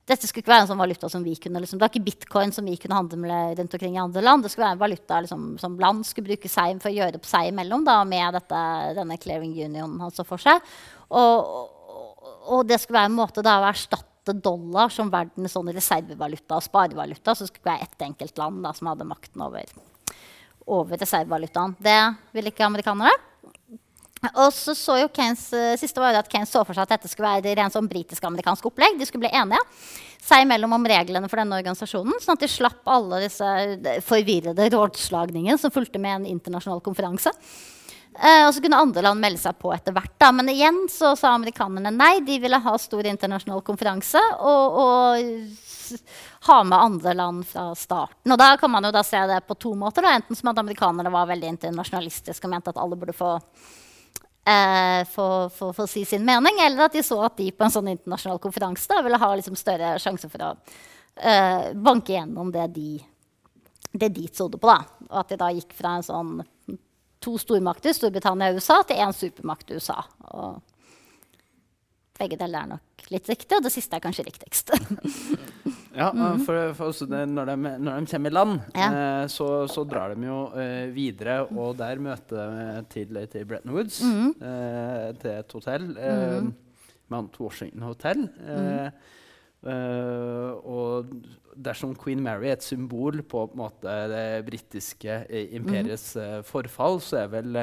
dette 0.04 0.28
skulle 0.28 0.44
ikke 0.44 0.52
være 0.52 0.66
en 0.66 0.70
sånn 0.74 0.82
valuta 0.82 1.08
som 1.08 1.24
vi 1.24 1.34
kunne 1.40 1.62
liksom, 1.64 1.80
Det 1.80 1.86
var 1.86 1.92
ikke 1.94 2.08
bitcoin 2.10 2.52
som 2.52 2.66
vi 2.68 2.76
kunne 2.80 2.98
handle 2.98 3.22
med 3.22 3.60
rundt 3.60 3.76
omkring 3.78 3.96
i 3.96 4.02
andre 4.02 4.24
land. 4.26 4.44
Det 4.44 4.52
skulle 4.52 4.66
være 4.68 4.76
en 4.76 4.82
valuta 4.82 5.20
liksom, 5.24 5.46
som 5.62 5.78
land 5.80 6.04
skulle 6.08 6.34
bruke 6.34 6.52
seg 6.52 6.82
for 6.84 6.92
å 6.92 6.98
gjøre 6.98 7.22
opp 7.22 7.30
seg 7.30 7.52
imellom 7.54 7.86
da, 7.88 8.02
med 8.08 8.36
dette, 8.36 8.64
denne 9.00 9.18
clearing 9.22 9.54
union 9.64 9.96
han 10.04 10.12
så 10.12 10.26
for 10.28 10.44
seg. 10.44 10.60
Og, 11.16 11.54
og, 12.50 12.66
det 12.68 12.82
skulle 12.82 13.00
være 13.00 13.14
en 13.14 13.22
måte 13.22 13.46
da, 13.46 13.62
å 13.62 13.70
erstatte 13.70 14.12
dollar 14.32 14.94
som 14.94 15.12
verdens 15.12 15.58
sånn 15.58 15.74
reservevaluta 15.76 16.56
og 16.60 16.64
sparevaluta. 16.64 17.36
Så 17.36 17.44
det 17.44 17.52
skulle 17.52 17.74
være 17.74 17.90
ett 17.90 18.08
enkelt 18.08 18.40
land 18.40 18.64
da, 18.64 18.72
som 18.78 18.88
hadde 18.92 19.10
makten 19.10 19.44
over, 19.44 19.76
over 20.64 21.04
reservevalutaen. 21.04 21.76
Det 21.84 22.00
ville 22.32 22.54
ikke 22.54 22.66
amerikanere. 22.70 23.12
Og 24.32 24.54
så 24.56 24.72
så 24.78 24.96
jo 25.02 25.10
Keynes, 25.12 25.50
uh, 25.52 25.74
siste 25.76 26.00
var 26.00 26.16
at 26.16 26.30
Keynes 26.32 26.52
så 26.54 26.62
for 26.64 26.72
seg 26.72 26.86
at 26.86 26.96
dette 26.96 27.12
skulle 27.12 27.28
være 27.28 27.58
rent 27.60 27.76
sånn 27.76 27.90
britisk-amerikansk 27.92 28.70
opplegg. 28.70 28.96
De 28.96 29.08
skulle 29.10 29.26
bli 29.26 29.36
enige 29.36 29.60
seg 30.24 30.46
imellom 30.46 30.78
om 30.78 30.88
reglene 30.88 31.28
for 31.28 31.42
denne 31.42 31.58
organisasjonen, 31.60 32.16
sånn 32.24 32.38
at 32.38 32.46
de 32.46 32.48
slapp 32.48 32.88
alle 32.88 33.20
disse 33.26 33.44
eh, 33.44 34.00
forvirrede 34.08 34.70
rådslagningene 34.72 35.60
som 35.60 35.74
fulgte 35.74 36.00
med 36.00 36.22
en 36.22 36.30
internasjonal 36.38 36.80
konferanse. 36.86 37.34
Uh, 38.14 38.46
og 38.48 38.54
så 38.54 38.62
kunne 38.62 38.78
andre 38.78 39.02
land 39.06 39.22
melde 39.24 39.42
seg 39.42 39.58
på 39.62 39.72
etter 39.74 39.96
hvert. 39.96 40.14
Da. 40.22 40.32
Men 40.36 40.52
igjen 40.52 40.84
så 40.92 41.16
sa 41.20 41.34
amerikanerne 41.34 41.94
nei. 41.96 42.20
De 42.26 42.38
ville 42.44 42.60
ha 42.66 42.74
stor 42.82 43.10
internasjonal 43.10 43.64
konferanse 43.66 44.22
og, 44.38 44.82
og 44.84 45.64
ha 46.48 46.58
med 46.64 46.78
andre 46.78 47.14
land 47.18 47.46
fra 47.48 47.70
starten. 47.78 48.32
Og 48.32 48.40
da 48.40 48.54
kan 48.58 48.72
man 48.72 48.86
jo 48.86 48.94
da 48.94 49.04
se 49.06 49.20
det 49.30 49.42
på 49.48 49.58
to 49.60 49.74
måter. 49.80 50.06
Da. 50.06 50.18
Enten 50.18 50.38
som 50.38 50.52
at 50.52 50.62
amerikanerne 50.62 51.14
var 51.14 51.30
veldig 51.32 51.56
internasjonalistiske 51.56 52.48
og 52.48 52.54
mente 52.54 52.74
at 52.74 52.82
alle 52.82 53.00
burde 53.00 53.16
få 53.18 53.36
eh, 54.46 55.88
si 55.88 56.06
sin 56.06 56.26
mening, 56.26 56.60
eller 56.62 56.86
at 56.86 56.94
de 56.94 57.04
så 57.04 57.22
at 57.26 57.38
de 57.38 57.52
på 57.52 57.66
en 57.66 57.74
sånn 57.74 57.92
internasjonal 57.94 58.42
konferanse 58.44 58.90
da, 58.92 59.02
ville 59.04 59.20
ha 59.20 59.36
liksom, 59.36 59.56
større 59.60 59.96
sjanse 60.04 60.30
for 60.30 60.46
å 60.46 60.54
eh, 61.16 61.72
banke 61.74 62.16
gjennom 62.16 62.52
det 62.52 62.68
de, 62.76 62.90
det 63.92 64.10
de 64.10 64.28
trodde 64.28 64.60
på. 64.60 64.70
Da. 64.70 65.08
Og 65.10 65.22
at 65.24 65.34
de 65.34 65.40
da 65.40 65.52
gikk 65.54 65.76
fra 65.78 65.98
en 65.98 66.06
sånn 66.06 66.36
to 67.24 67.38
stormakter, 67.42 67.96
Storbritannia 67.96 68.52
og 68.52 68.60
USA, 68.62 68.82
til 68.88 69.00
én 69.02 69.16
supermakt, 69.16 69.72
USA. 69.72 70.02
Og 70.36 70.60
begge 72.20 72.38
deler 72.40 72.64
er 72.64 72.74
nok 72.76 73.08
litt 73.14 73.30
riktig, 73.30 73.58
og 73.58 73.66
det 73.66 73.74
siste 73.74 73.98
er 73.98 74.04
kanskje 74.04 74.28
riktigst. 74.30 74.74
Ja, 75.94 76.08
mm. 76.10 76.40
for, 76.42 76.72
for 76.74 77.06
når, 77.06 77.52
de, 77.52 77.56
når, 77.78 78.00
de, 78.02 78.10
kommer 78.10 78.32
i 78.32 78.34
land, 78.34 78.56
ja. 78.74 78.86
eh, 78.88 79.26
så, 79.30 79.50
så, 79.70 79.84
drar 79.86 80.16
de 80.18 80.26
jo 80.26 80.40
eh, 80.58 80.88
videre, 80.90 81.44
og 81.54 81.76
der 81.78 82.02
møter 82.02 82.50
de 82.50 82.82
til, 82.90 83.20
til 83.30 83.46
Bretton 83.46 83.76
Woods, 83.76 84.00
mm. 84.02 84.32
eh, 84.42 85.12
til 85.22 85.36
et 85.36 85.54
hotell. 85.54 85.86
Mm. 85.94 86.50
Mount 87.14 87.38
Washington 87.38 87.86
Hotel. 87.86 88.26
Mm. 88.26 88.90
Eh, 89.64 90.52
og 90.68 91.12
dersom 91.56 91.94
Queen 91.96 92.22
Mary 92.24 92.50
er 92.50 92.58
et 92.58 92.66
symbol 92.66 93.22
på, 93.24 93.46
på 93.52 93.60
måte, 93.60 93.98
det 94.12 94.44
britiske 94.48 95.22
eh, 95.30 95.54
imperiets 95.56 96.14
mm. 96.18 96.48
forfall, 96.50 97.00
så 97.04 97.24
er 97.24 97.36
vel 97.38 97.60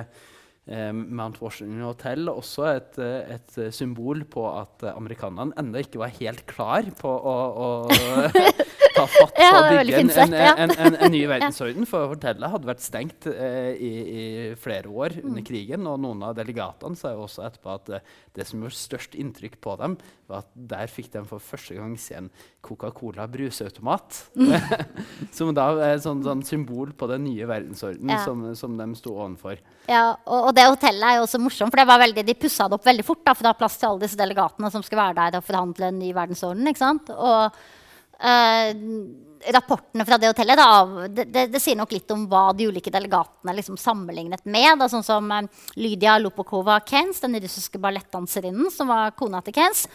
Mount 0.95 1.41
Washington 1.43 1.81
Hotel 1.83 2.29
også 2.31 2.67
et, 2.77 2.99
eh, 3.03 3.35
et, 3.37 3.57
symbol 3.75 4.23
på 4.31 4.45
at 4.55 4.85
amerikanerne 4.95 5.57
ennå 5.59 5.83
ikke 5.83 5.99
var 6.03 6.13
helt 6.21 6.45
klar 6.51 6.87
på 7.01 7.11
å, 7.11 7.35
å 7.51 7.69
ta 8.95 9.05
fatt 9.07 9.35
på 9.35 9.49
å 9.49 9.65
bygge 9.71 9.99
en, 10.03 10.11
en, 10.35 10.35
en, 10.77 10.95
en, 10.95 11.11
ny 11.15 11.25
verdensorden. 11.31 11.87
For 11.91 12.11
hotellet 12.13 12.51
hadde 12.55 12.69
vært 12.71 12.85
stengt 12.85 13.27
eh, 13.31 13.73
i, 13.75 13.93
i 14.11 14.25
flere 14.61 14.91
år 14.91 15.19
Mm. 15.21 15.27
under 15.33 15.43
krigen. 15.47 15.87
Og 15.91 15.99
noen 16.01 16.23
av 16.27 16.37
delegatene 16.39 16.97
sa 16.99 17.11
jo 17.17 17.25
også 17.27 17.43
etterpå 17.49 17.73
at 17.75 17.91
eh, 17.99 18.05
det 18.39 18.47
som 18.47 18.63
gjorde 18.63 18.79
størst 18.79 19.17
inntrykk 19.19 19.59
på 19.65 19.75
dem, 19.81 19.97
var 20.31 20.45
at 20.45 20.51
der 20.71 20.87
fikk 20.91 21.11
de 21.17 21.23
for 21.27 21.43
første 21.43 21.75
gang 21.75 21.97
se 21.99 22.15
en 22.19 22.29
Coca-Cola 22.65 23.27
bruseautomat. 23.31 24.21
som 25.37 25.51
da 25.57 25.67
er 25.81 25.97
et 25.97 26.05
sånn, 26.05 26.23
sånn 26.25 26.45
symbol 26.47 26.93
på 26.97 27.09
den 27.11 27.25
nye 27.27 27.49
verdensordenen 27.51 28.15
Ja. 28.15 28.23
som, 28.25 28.47
som 28.59 28.77
de 28.79 28.87
sto 28.99 29.17
ovenfor. 29.19 29.59
Ja, 29.91 30.15
og, 30.25 30.51
og 30.51 30.55
det 30.61 30.69
hotellet 30.69 31.07
er 31.07 31.19
jo 31.19 31.25
også 31.25 31.41
morsomt, 31.41 31.73
for 31.73 31.81
det 31.81 31.89
var 31.89 32.03
veldig, 32.03 32.25
de 32.27 32.37
pussa 32.37 32.69
det 32.69 32.77
opp 32.77 32.87
veldig 32.87 33.07
fort 33.07 33.25
da, 33.25 33.35
for 33.37 33.49
å 33.49 33.53
ha 33.55 33.59
plass 33.59 33.79
til 33.81 33.89
alle 33.89 34.05
disse 34.05 34.21
delegatene 34.21 34.71
som 34.75 34.85
skulle 34.85 35.07
være 35.07 35.19
der 35.21 35.41
og 35.41 35.47
forhandle 35.47 35.89
en 35.89 36.01
ny 36.03 36.13
verdensorden. 36.17 36.69
ikke 36.69 36.83
sant? 36.83 37.13
Og 37.17 37.61
eh, 38.21 38.75
rapportene 39.49 40.05
fra 40.05 40.19
det 40.21 40.31
hotellet 40.31 40.59
da, 40.59 40.69
det, 41.09 41.25
det, 41.33 41.47
det 41.53 41.61
sier 41.63 41.79
nok 41.79 41.93
litt 41.95 42.11
om 42.13 42.27
hva 42.31 42.51
de 42.57 42.67
ulike 42.69 42.93
delegatene 42.93 43.55
liksom 43.57 43.79
sammenlignet 43.81 44.45
med. 44.45 44.79
Da, 44.81 44.89
sånn 44.93 45.07
som 45.07 45.31
eh, 45.35 45.49
Lydia 45.81 46.19
Lopokova 46.21 46.81
Keynes, 46.87 47.23
den 47.25 47.39
russiske 47.41 47.81
ballettdanserinnen 47.81 48.71
som 48.75 48.93
var 48.93 49.15
kona 49.19 49.43
til 49.47 49.57
Keynes. 49.57 49.87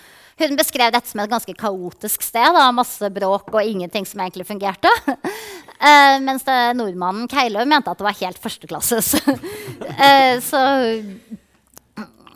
Hun 0.42 0.58
beskrev 0.60 0.92
dette 0.92 1.08
som 1.08 1.22
et 1.24 1.32
ganske 1.32 1.56
kaotisk 1.56 2.26
sted. 2.26 2.50
Da, 2.58 2.68
masse 2.76 3.10
bråk 3.14 3.54
og 3.54 3.62
ingenting 3.64 4.08
som 4.10 4.24
egentlig 4.24 4.48
fungerte. 4.50 4.92
Uh, 5.06 6.18
mens 6.28 6.44
det, 6.48 6.60
nordmannen 6.76 7.30
Keilø 7.32 7.64
mente 7.70 7.94
at 7.94 8.02
det 8.02 8.10
var 8.10 8.20
helt 8.20 8.42
førsteklasses. 8.44 9.14
uh, 9.24 10.36
så 10.50 10.62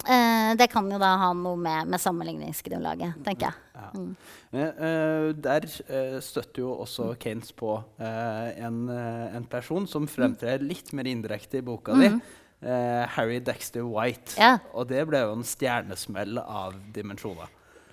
eh, 0.08 0.56
det 0.60 0.70
kan 0.72 0.88
jo 0.92 0.98
da 1.02 1.16
ha 1.22 1.30
noe 1.34 1.58
med, 1.60 1.88
med 1.92 2.00
sammenligningsgrunnlaget, 2.02 3.20
tenker 3.26 3.50
jeg. 3.50 3.56
Eh, 4.54 4.64
eh, 4.64 5.30
der 5.36 5.68
eh, 5.88 6.18
støtter 6.24 6.64
jo 6.64 6.74
også 6.86 7.12
Keynes 7.22 7.52
på 7.56 7.78
eh, 8.00 8.50
en, 8.66 8.86
en 8.90 9.46
person 9.52 9.88
som 9.88 10.08
fremtrer 10.10 10.64
litt 10.64 10.94
mer 10.94 11.10
indirekte 11.10 11.60
i 11.60 11.66
boka 11.66 11.96
di. 12.00 12.10
eh, 12.62 13.06
Harry 13.16 13.40
Dexter 13.40 13.84
White. 13.88 14.36
Ja. 14.40 14.58
Og 14.74 14.88
det 14.90 15.06
ble 15.10 15.24
jo 15.26 15.38
en 15.38 15.48
stjernesmell 15.48 16.40
av 16.44 16.76
dimensjoner. 16.96 17.48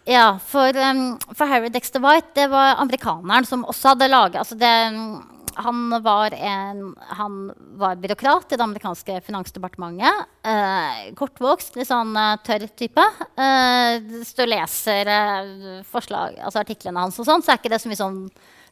Ja, 0.06 0.36
for, 0.38 0.70
um, 0.78 1.16
for 1.34 1.50
Harry 1.50 1.66
Dexter 1.74 1.98
White 1.98 2.30
det 2.38 2.44
var 2.52 2.76
amerikaneren 2.78 3.46
som 3.46 3.64
også 3.66 3.94
hadde 3.96 4.06
laget 4.06 4.38
altså 4.38 4.54
det, 4.54 4.74
um, 4.94 5.16
han, 5.56 6.02
var 6.02 6.34
en, 6.36 6.82
han 7.18 7.36
var 7.80 7.96
byråkrat 7.96 8.52
i 8.52 8.58
det 8.58 8.64
amerikanske 8.64 9.20
finansdepartementet. 9.24 10.26
Eh, 10.46 11.14
kortvokst, 11.16 11.78
litt 11.78 11.88
sånn 11.88 12.12
eh, 12.20 12.34
tørr 12.46 12.66
type. 12.76 13.06
Eh, 13.40 13.96
hvis 14.10 14.34
du 14.36 14.44
leser 14.46 15.10
eh, 15.12 15.80
forslag, 15.88 16.36
altså 16.42 16.60
artiklene 16.62 17.06
hans, 17.06 17.18
og 17.22 17.28
sånt, 17.28 17.46
så 17.46 17.54
er 17.54 17.62
ikke 17.62 17.72
det 17.72 17.80
så 17.82 17.92
mye 17.92 18.02
sånn 18.02 18.20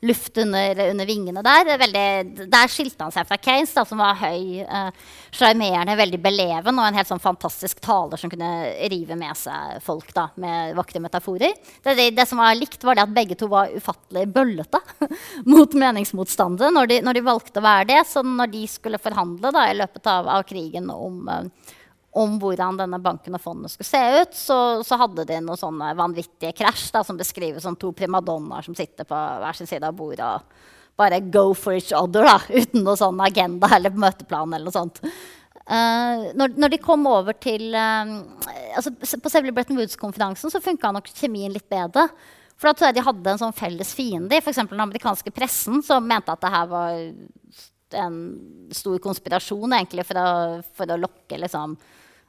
luft 0.05 0.39
under, 0.39 0.81
under 0.91 1.09
vingene 1.09 1.43
der. 1.45 1.71
Er 1.75 1.81
Veldig, 1.85 2.47
der 2.53 2.71
skilte 2.73 3.07
han 3.07 3.15
seg 3.15 3.27
fra 3.29 3.39
Keynes, 3.41 3.73
da, 3.77 3.85
som 3.89 4.01
var 4.01 4.19
høy, 4.21 4.61
eh, 4.63 5.13
sjarmerende, 5.35 5.97
veldig 5.99 6.21
beleven 6.23 6.79
og 6.79 6.87
en 6.87 6.99
helt 6.99 7.11
sånn 7.11 7.23
fantastisk 7.23 7.81
taler 7.85 8.21
som 8.21 8.33
kunne 8.33 8.51
rive 8.93 9.17
med 9.19 9.37
seg 9.39 9.79
folk 9.85 10.13
da, 10.17 10.29
med 10.41 10.75
vakre 10.79 11.03
metaforer. 11.05 11.55
Det, 11.83 11.97
det, 11.99 12.11
det 12.17 12.29
som 12.31 12.43
var 12.43 12.57
likt, 12.59 12.83
var 12.85 12.99
det 12.99 13.07
at 13.07 13.15
begge 13.17 13.39
to 13.39 13.49
var 13.53 13.73
ufattelig 13.75 14.27
bøllete 14.35 14.81
mot 15.55 15.79
meningsmotstandere 15.85 16.73
når 16.75 16.93
de, 16.93 17.01
når 17.07 17.19
de 17.19 17.29
valgte 17.31 17.63
å 17.63 17.69
være 17.69 17.89
det. 17.95 18.03
Så 18.11 18.25
når 18.27 18.53
de 18.53 18.67
skulle 18.71 19.03
forhandle 19.03 19.55
da, 19.55 19.69
i 19.71 19.79
løpet 19.81 20.11
av, 20.11 20.31
av 20.39 20.47
krigen 20.49 20.93
om 20.93 21.25
eh, 21.33 21.73
om 22.15 22.37
hvordan 22.39 22.79
denne 22.79 23.01
banken 23.03 23.35
og 23.35 23.43
fondet 23.43 23.73
skulle 23.73 23.89
se 23.89 24.03
ut, 24.23 24.37
så, 24.39 24.59
så 24.87 24.99
hadde 25.01 25.27
de 25.27 25.41
noen 25.43 25.59
sånne 25.59 25.91
vanvittige 25.99 26.55
krasj 26.57 26.93
som 26.95 27.19
beskriver 27.19 27.63
som 27.63 27.77
to 27.79 27.91
primadonnaer 27.97 28.67
som 28.67 28.77
sitter 28.79 29.09
på 29.09 29.19
hver 29.43 29.59
sin 29.59 29.71
side 29.71 29.89
av 29.89 29.97
bordet 29.99 30.29
og 30.29 30.45
bare 30.99 31.19
go 31.35 31.49
for 31.59 31.75
each 31.75 31.91
other 31.97 32.27
da, 32.27 32.37
uten 32.61 32.85
noen 32.85 33.01
sånn 33.01 33.23
agenda 33.25 33.71
eller 33.75 33.97
møteplan 33.99 34.55
eller 34.55 34.71
noe 34.71 34.77
sånt. 34.77 35.03
Uh, 35.65 36.31
når, 36.37 36.55
når 36.61 36.75
de 36.75 36.79
kom 36.85 37.07
over 37.09 37.33
til 37.41 37.71
uh, 37.73 38.11
altså 38.77 38.91
På 39.17 39.31
selve 39.33 39.49
Bretton 39.57 39.79
Woods-konferansen 39.81 40.53
så 40.53 40.61
funka 40.61 40.91
nok 40.93 41.09
kjemien 41.09 41.55
litt 41.55 41.71
bedre. 41.73 42.05
For 42.61 42.69
da 42.69 42.77
tror 42.77 42.91
jeg 42.91 42.99
de 42.99 43.07
hadde 43.07 43.33
en 43.33 43.41
sånn 43.41 43.57
felles 43.57 43.95
fiende 43.97 44.37
i 44.37 44.43
f.eks. 44.43 44.61
den 44.71 44.85
amerikanske 44.85 45.33
pressen, 45.35 45.81
som 45.83 46.05
mente 46.07 46.31
at 46.31 46.45
det 46.45 46.53
her 46.53 46.69
var 46.71 46.93
en 47.95 48.19
stor 48.75 49.01
konspirasjon 49.03 49.75
egentlig 49.77 50.05
for 50.07 50.21
å, 50.21 50.29
for 50.77 50.91
å 50.91 51.01
lokke 51.01 51.39
liksom, 51.41 51.77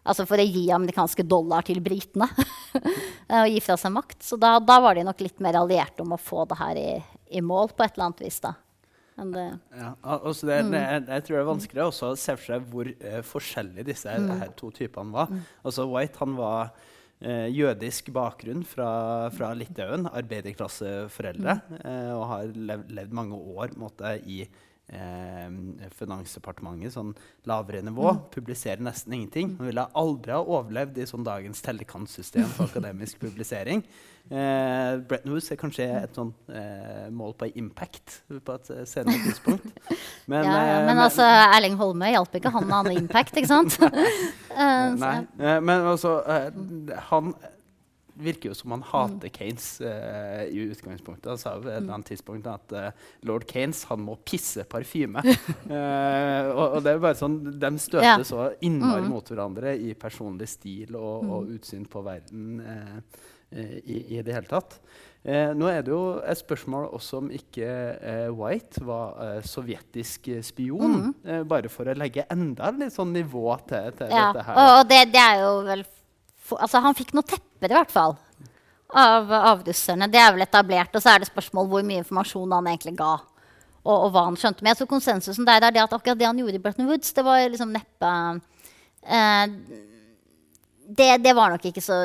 Altså 0.05 0.25
for 0.29 0.37
å 0.41 0.45
gi 0.45 0.67
amerikanske 0.75 1.23
dollar 1.25 1.65
til 1.65 1.79
britene. 1.83 2.27
og 3.39 3.47
gi 3.49 3.61
fra 3.65 3.77
seg 3.81 3.93
makt. 3.95 4.19
Så 4.25 4.37
da, 4.41 4.55
da 4.61 4.77
var 4.83 4.97
de 4.99 5.05
nok 5.07 5.23
litt 5.25 5.41
mer 5.43 5.57
allierte 5.59 6.05
om 6.05 6.13
å 6.13 6.21
få 6.21 6.45
det 6.49 6.59
her 6.59 6.77
i, 6.81 6.91
i 7.39 7.41
mål 7.41 7.73
på 7.73 7.85
et 7.87 7.95
eller 7.97 8.11
annet 8.11 8.21
vis. 8.27 8.37
da. 8.43 8.53
Det, 9.15 9.45
Ja, 9.79 9.93
altså 10.19 10.49
det, 10.49 10.57
det, 10.73 10.79
er- 10.83 11.05
jeg 11.07 11.23
tror 11.23 11.37
det 11.37 11.41
er 11.45 11.47
vanskelig 11.47 11.83
også 11.85 12.09
å 12.11 12.17
se 12.19 12.33
for 12.35 12.49
seg 12.51 12.65
hvor 12.73 12.89
uh, 12.91 13.21
forskjellige 13.23 13.87
disse 13.87 14.11
her, 14.11 14.25
her 14.41 14.51
to 14.59 14.69
typene 14.75 15.15
var. 15.15 15.31
Altså 15.63 15.85
White 15.87 16.19
han 16.19 16.35
var 16.35 16.73
uh, 16.75 17.47
jødisk 17.47 18.11
bakgrunn 18.15 18.65
fra, 18.67 18.89
fra 19.33 19.53
Litauen, 19.55 20.09
arbeiderklasseforeldre, 20.11 21.55
eh, 21.79 22.11
og 22.11 22.25
har 22.33 22.51
levd, 22.55 22.91
levd 22.99 23.15
mange 23.15 23.39
år 23.55 23.75
måtte, 23.79 24.17
i 24.27 24.43
i 24.43 24.49
eh, 24.89 25.89
Finansdepartementet, 25.95 26.93
sånn 26.95 27.13
lavere 27.49 27.81
nivå. 27.85 28.11
Publiserer 28.33 28.83
nesten 28.85 29.13
ingenting. 29.17 29.55
Man 29.59 29.69
ville 29.71 29.87
aldri 29.97 30.33
ha 30.35 30.41
overlevd 30.43 30.97
i 31.01 31.07
sånn 31.09 31.25
dagens 31.25 31.61
tellekantsystem 31.65 32.45
for 32.55 32.69
akademisk 32.69 33.19
publisering. 33.23 33.83
Eh, 34.25 34.95
Bretton 35.05 35.35
Woods 35.35 35.51
er 35.53 35.59
kanskje 35.61 35.85
et 35.99 36.15
sånn 36.17 36.31
eh, 36.49 37.09
mål 37.13 37.35
på 37.37 37.45
impact 37.61 38.23
på 38.41 38.55
et 38.57 38.71
eh, 38.73 38.85
senere 38.89 39.19
tidspunkt. 39.21 39.67
Men, 40.31 40.47
ja, 40.49 40.55
ja. 40.55 40.77
eh, 40.79 40.85
Men 40.87 41.01
altså, 41.03 41.27
Erling 41.29 41.75
Holme 41.77 42.09
hjalp 42.15 42.39
ikke 42.39 42.53
han 42.55 42.65
med 42.65 42.77
annen 42.79 43.03
impact, 43.03 43.37
ikke 43.37 43.51
sant? 43.51 43.77
nei, 43.81 44.07
så- 44.55 45.03
Nei, 45.03 45.17
eh, 45.37 45.59
men 45.61 45.85
altså 45.91 46.15
eh, 46.25 46.49
Han 47.11 47.35
virker 48.17 48.49
jo 48.51 48.55
som 48.57 48.71
han 48.75 48.83
hater 48.87 49.31
Keynes 49.35 49.67
uh, 49.83 50.43
i 50.47 50.65
utgangspunktet. 50.71 51.27
Han 51.33 51.41
sa 51.41 51.55
jo 51.57 51.65
et 51.67 51.77
eller 51.81 51.93
annet 51.97 52.09
tidspunkt 52.13 52.47
at 52.47 52.75
uh, 52.75 52.89
lord 53.27 53.45
Keynes 53.49 53.83
han 53.89 54.03
må 54.05 54.17
pisse 54.25 54.63
parfyme. 54.71 55.23
Eh, 55.65 56.47
og, 56.53 56.75
og 56.77 56.83
det 56.85 56.91
er 56.93 56.99
bare 57.01 57.17
sånn, 57.17 57.35
De 57.59 57.69
støter 57.81 58.05
Ja. 58.05 58.17
så 58.27 58.45
innmari 58.63 59.07
mot 59.09 59.25
hverandre 59.27 59.73
i 59.81 59.93
personlig 59.97 60.47
stil 60.51 60.93
og, 60.95 61.25
og 61.25 61.49
utsyn 61.55 61.87
på 61.89 62.03
verden 62.05 62.59
eh, 62.61 62.99
eh, 63.57 63.75
i, 63.81 63.97
i 64.17 64.21
det 64.23 64.35
hele 64.35 64.47
tatt. 64.49 64.77
Eh, 65.25 65.51
nå 65.57 65.65
er 65.71 65.81
det 65.81 65.89
jo 65.89 66.19
et 66.21 66.37
spørsmål 66.37 66.85
også 66.93 67.17
om 67.23 67.31
ikke 67.33 67.65
eh, 67.97 68.27
White 68.37 68.83
var 68.85 69.17
eh, 69.25 69.39
sovjetisk 69.49 70.29
eh, 70.35 70.43
spion. 70.45 71.09
eh, 71.25 71.41
bare 71.49 71.71
for 71.73 71.89
å 71.89 71.97
legge 71.97 72.27
enda 72.29 72.69
litt 72.77 72.93
sånn 72.93 73.13
nivå 73.15 73.47
til, 73.65 73.89
til 73.97 74.13
Ja, 74.13 74.27
dette 74.29 74.45
her. 74.45 74.61
og, 74.61 74.73
og 74.83 74.89
det, 74.93 75.01
det 75.15 75.23
er 75.25 75.41
jo 75.47 75.53
vel 75.65 75.85
for, 76.45 76.61
Altså, 76.61 76.81
han 76.85 76.97
fikk 76.97 77.13
noen 77.17 77.27
tepper, 77.27 77.71
i 77.71 77.77
hvert 77.77 77.93
fall, 77.93 78.15
av, 78.95 79.63
russerne. 79.65 80.07
Det 80.11 80.19
er 80.21 80.35
vel 80.35 80.45
etablert. 80.45 80.93
Og 80.95 81.03
så 81.03 81.13
er 81.15 81.23
det 81.23 81.29
spørsmål 81.31 81.71
hvor 81.71 81.87
mye 81.87 82.03
informasjon 82.03 82.53
han 82.55 82.69
egentlig 82.71 82.93
ga. 82.99 83.15
Og, 83.85 83.95
og 83.95 84.11
hva 84.13 84.27
han 84.29 84.37
skjønte. 84.39 84.63
Men 84.63 84.73
jeg 84.73 84.81
tror 84.83 84.91
konsensusen 84.93 85.45
der 85.47 85.65
er 85.67 85.73
det 85.75 85.83
at 85.83 85.93
akkurat 85.93 86.17
det 86.21 86.29
han 86.29 86.39
gjorde 86.41 86.57
i 86.57 86.61
Bretton 86.63 86.87
Woods, 86.89 87.11
det 87.13 87.25
var 87.25 87.41
liksom 87.49 87.73
neppe 87.75 88.13
eh, 89.05 89.43
det, 90.85 91.09
det 91.25 91.33
var 91.33 91.49
nok 91.53 91.63
ikke 91.65 91.81
så, 91.81 91.95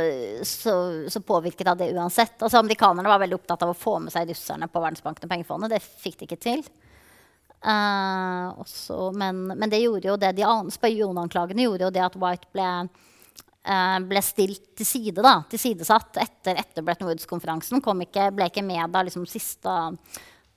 så, 0.47 0.75
så 1.13 1.21
påvirket 1.25 1.69
av 1.69 1.77
det 1.81 1.91
uansett. 1.93 2.37
Altså, 2.41 2.61
amerikanerne 2.61 3.09
var 3.13 3.21
veldig 3.21 3.37
opptatt 3.37 3.65
av 3.67 3.73
å 3.75 3.77
få 3.77 3.99
med 4.01 4.13
seg 4.13 4.29
russerne 4.33 4.69
på 4.73 4.81
Verdensbanken 4.81 5.29
og 5.29 5.33
pengefondet. 5.35 5.75
Det 5.75 5.83
fikk 5.85 6.17
de 6.23 6.29
ikke 6.29 6.41
til. 6.41 6.63
Eh, 7.61 8.47
også, 8.65 9.11
men, 9.21 9.43
men 9.53 9.69
det 9.73 9.83
gjorde 9.83 10.09
jo 10.09 10.17
det 10.21 10.33
de 10.39 10.47
an- 10.49 10.73
spionanklagene 10.73 11.67
gjorde 11.67 11.89
jo 11.89 11.93
det 11.93 12.05
at 12.07 12.17
White 12.21 12.49
ble, 12.57 12.69
ble 13.61 14.21
stilt 14.25 14.71
til 14.79 14.87
side, 14.89 15.21
da, 15.21 15.35
tilsidesatt 15.51 16.17
etter, 16.23 16.57
etter 16.63 16.85
Bretton 16.85 17.11
Woods-konferansen. 17.11 17.83
Ble 17.85 18.47
ikke 18.49 18.65
med 18.65 18.95
da 18.95 19.03
liksom 19.05 19.27
siste 19.29 19.75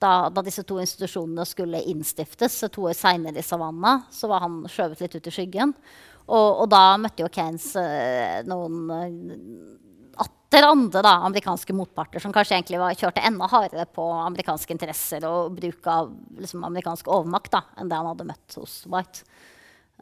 da, 0.04 0.30
da 0.30 0.44
disse 0.44 0.66
to 0.68 0.80
institusjonene 0.84 1.46
skulle 1.48 1.84
innstiftes, 1.92 2.60
to 2.72 2.88
år 2.90 2.98
seinere 2.98 3.40
i 3.40 3.46
Savannah, 3.46 4.04
så 4.12 4.30
var 4.32 4.44
han 4.44 4.64
skjøvet 4.72 5.04
litt 5.04 5.16
ut 5.16 5.30
i 5.30 5.34
skyggen. 5.34 5.74
Og, 6.24 6.64
og 6.64 6.68
da 6.72 6.84
møtte 7.00 7.24
jo 7.24 7.32
Keynes 7.32 7.74
eh, 7.80 8.44
noen 8.48 8.92
eh, 8.96 10.22
atter 10.24 10.68
andre 10.70 11.02
da, 11.04 11.18
amerikanske 11.28 11.76
motparter 11.76 12.24
som 12.24 12.34
kanskje 12.36 12.60
egentlig 12.60 12.80
var, 12.80 12.96
kjørte 13.00 13.24
enda 13.28 13.50
hardere 13.52 13.88
på 13.92 14.06
amerikanske 14.22 14.76
interesser 14.76 15.26
og 15.28 15.56
bruk 15.58 15.90
av 15.92 16.14
liksom, 16.40 16.64
amerikansk 16.68 17.10
overmakt 17.12 17.52
da, 17.56 17.66
enn 17.80 17.92
det 17.92 18.00
han 18.00 18.12
hadde 18.12 18.30
møtt 18.30 18.60
hos 18.60 18.84
White. 18.92 19.28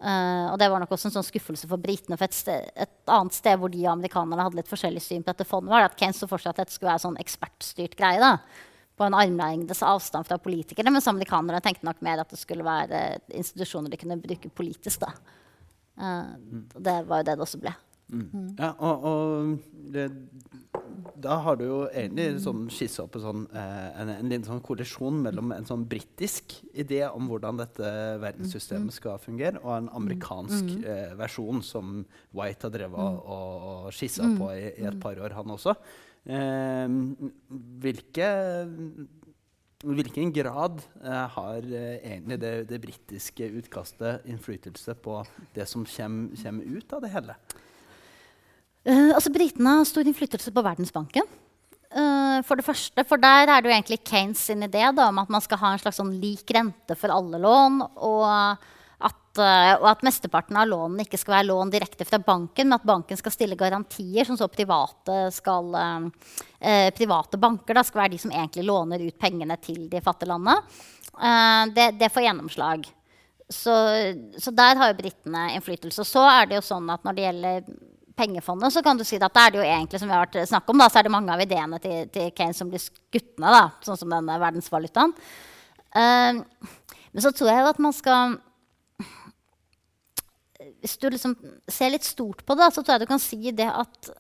Eh, 0.02 0.48
og 0.50 0.58
det 0.58 0.68
var 0.74 0.82
nok 0.82 0.96
også 0.96 1.12
en 1.12 1.16
sånn 1.20 1.28
skuffelse 1.28 1.70
for 1.70 1.82
britene. 1.82 2.18
For 2.18 2.26
et, 2.26 2.38
sted, 2.38 2.72
et 2.74 3.12
annet 3.12 3.38
sted 3.38 3.60
hvor 3.62 3.72
de 3.74 3.84
og 3.86 3.94
amerikanerne 3.94 4.48
hadde 4.48 4.58
litt 4.58 4.72
forskjellig 4.72 5.04
syn 5.06 5.26
på 5.26 5.30
dette 5.34 5.46
fondet, 5.48 5.74
var 5.74 5.86
at 5.86 5.98
Keynes 6.00 6.22
så 6.24 6.30
for 6.30 6.42
seg 6.42 6.56
at 6.56 6.64
dette 6.64 6.76
skulle 6.76 6.94
være 6.94 7.06
sånn 7.06 7.20
ekspertstyrt 7.22 7.98
greie. 8.00 8.22
da, 8.22 8.34
På 8.98 9.06
en 9.06 9.18
armlengdes 9.18 9.84
avstand 9.86 10.30
fra 10.30 10.40
politikerne. 10.42 10.94
Mens 10.96 11.10
amerikanerne 11.12 11.62
tenkte 11.62 11.86
nok 11.88 12.02
mer 12.06 12.24
at 12.24 12.34
det 12.34 12.42
skulle 12.42 12.66
være 12.66 13.22
institusjoner 13.30 13.94
de 13.94 14.02
kunne 14.02 14.20
bruke 14.24 14.50
politisk. 14.50 15.06
da. 15.06 15.14
Eh, 16.02 16.36
og 16.76 16.82
det 16.82 16.98
var 17.06 17.22
jo 17.22 17.30
det 17.30 17.38
det 17.38 17.48
også 17.48 17.62
ble. 17.62 17.76
Mm. 18.12 18.56
Ja, 18.60 18.74
og, 18.84 19.06
og 19.08 19.92
det, 19.94 20.10
da 21.22 21.38
har 21.46 21.58
du 21.60 21.64
jo 21.66 21.78
egentlig 21.88 22.42
sånn 22.44 22.66
skissa 22.74 23.06
opp 23.06 23.16
en, 23.18 23.24
sånn, 23.24 23.46
eh, 23.56 23.88
en, 24.02 24.12
en 24.18 24.32
liten 24.32 24.48
sånn 24.50 24.64
kollisjon 24.66 25.22
mellom 25.24 25.54
en 25.56 25.68
sånn 25.68 25.86
britisk 25.90 26.58
idé 26.72 27.06
om 27.08 27.30
hvordan 27.32 27.62
dette 27.62 27.94
verdenssystemet 28.22 28.96
skal 28.96 29.22
fungere, 29.22 29.62
og 29.64 29.78
en 29.78 29.90
amerikansk 30.02 30.76
eh, 30.82 31.16
versjon 31.20 31.64
som 31.66 32.02
White 32.36 32.68
har 32.68 32.76
drevet 32.76 33.00
og, 33.00 33.32
og, 33.32 33.90
skissa 33.96 34.28
på 34.38 34.52
i, 34.58 34.68
i, 34.76 34.86
et 34.92 35.00
par 35.02 35.20
år, 35.22 35.38
han 35.38 35.56
også. 35.56 35.76
Eh, 36.22 36.88
hvilke 37.82 38.30
hvilken 39.82 40.30
grad 40.34 40.82
eh, 41.02 41.28
har 41.36 41.66
eh, 41.66 41.98
egentlig 42.06 42.38
det, 42.42 42.54
det 42.70 42.80
britiske 42.84 43.48
utkastet 43.62 44.28
innflytelse 44.30 44.94
på 45.02 45.22
det 45.56 45.66
som 45.70 45.86
kommer 45.90 46.78
ut 46.78 46.94
av 46.94 47.02
det 47.02 47.14
hele? 47.16 47.38
Uh, 48.82 49.14
altså 49.14 49.30
Britene 49.34 49.78
har 49.78 49.86
stor 49.86 50.08
innflytelse 50.08 50.54
på 50.54 50.66
Verdensbanken. 50.66 51.28
Uh, 51.92 52.40
for 52.48 52.58
det 52.58 52.66
første, 52.66 53.04
for 53.06 53.20
Der 53.22 53.50
er 53.50 53.62
det 53.62 53.70
jo 53.70 53.76
egentlig 53.76 54.02
Keynes 54.08 54.42
sin 54.48 54.64
idé 54.64 54.88
da, 54.96 55.10
om 55.10 55.20
at 55.22 55.30
man 55.30 55.44
skal 55.44 55.60
ha 55.62 55.74
en 55.74 55.82
slags 55.82 56.00
sånn 56.00 56.14
lik 56.22 56.50
rente 56.56 56.96
for 56.98 57.14
alle 57.14 57.38
lån. 57.42 57.82
Og 58.02 58.24
at, 58.26 59.20
uh, 59.38 59.74
og 59.76 59.86
at 59.92 60.06
mesteparten 60.08 60.58
av 60.58 60.72
lånene 60.72 61.06
ikke 61.06 61.20
skal 61.20 61.36
være 61.36 61.50
lån 61.52 61.74
direkte 61.76 62.08
fra 62.10 62.18
banken, 62.26 62.72
men 62.72 62.80
at 62.80 62.88
banken 62.88 63.20
skal 63.20 63.36
stille 63.36 63.60
garantier, 63.60 64.26
som 64.26 64.40
så 64.40 64.50
private, 64.50 65.28
skal, 65.36 65.78
private 66.98 67.42
banker 67.42 67.78
da, 67.78 67.86
skal 67.86 68.06
være 68.06 68.16
de 68.16 68.22
som 68.24 68.34
egentlig 68.34 68.66
låner 68.66 69.06
ut 69.06 69.20
pengene 69.22 69.60
til 69.62 69.86
de 69.92 70.02
fattige 70.02 70.32
landene. 70.32 70.58
Det, 71.76 71.88
det, 72.00 72.10
får 72.14 72.24
gjennomslag. 72.24 72.86
Så, 73.52 73.74
så 74.40 74.54
der 74.56 74.80
har 74.80 74.90
jo 74.94 75.00
britene 75.02 75.50
innflytelse. 75.58 76.06
Og 76.06 76.08
så 76.08 76.24
er 76.30 76.48
det 76.48 76.62
jo 76.62 76.66
sånn 76.66 76.88
at 76.94 77.04
når 77.06 77.18
det 77.18 77.26
gjelder 77.26 77.66
pengefondet, 78.22 78.74
så 78.74 78.84
kan 78.86 79.00
du 79.00 79.06
si 79.08 79.18
at 79.18 79.34
det 79.34 79.44
er 79.44 79.54
det 79.54 79.62
jo 79.62 79.66
egentlig 79.66 80.02
som 80.02 80.10
vi 80.10 80.16
har 80.16 80.28
vært 80.28 80.50
snakk 80.50 80.70
om, 80.72 80.82
da, 80.82 80.90
så 80.92 81.02
er 81.02 81.08
det 81.08 81.14
mange 81.14 81.34
av 81.34 81.42
ideene 81.42 81.82
til, 81.82 82.06
til 82.14 82.30
Keynes 82.38 82.62
som 82.62 82.70
blir 82.70 82.84
skutt 82.84 83.34
ned, 83.42 83.82
sånn 83.86 84.00
som 84.00 84.14
denne 84.14 84.38
verdensvalutaen. 84.42 85.16
Uh, 85.92 86.40
men 87.12 87.26
så 87.26 87.34
tror 87.36 87.52
jeg 87.52 87.68
at 87.68 87.80
man 87.84 87.92
skal 87.92 88.38
Hvis 90.80 90.94
du 91.02 91.10
liksom 91.12 91.34
ser 91.68 91.92
litt 91.92 92.06
stort 92.08 92.46
på 92.48 92.56
det, 92.56 92.70
så 92.72 92.80
tror 92.80 92.96
jeg 92.96 93.04
du 93.04 93.10
kan 93.10 93.20
si 93.20 93.52
det 93.52 93.68
at 93.68 94.12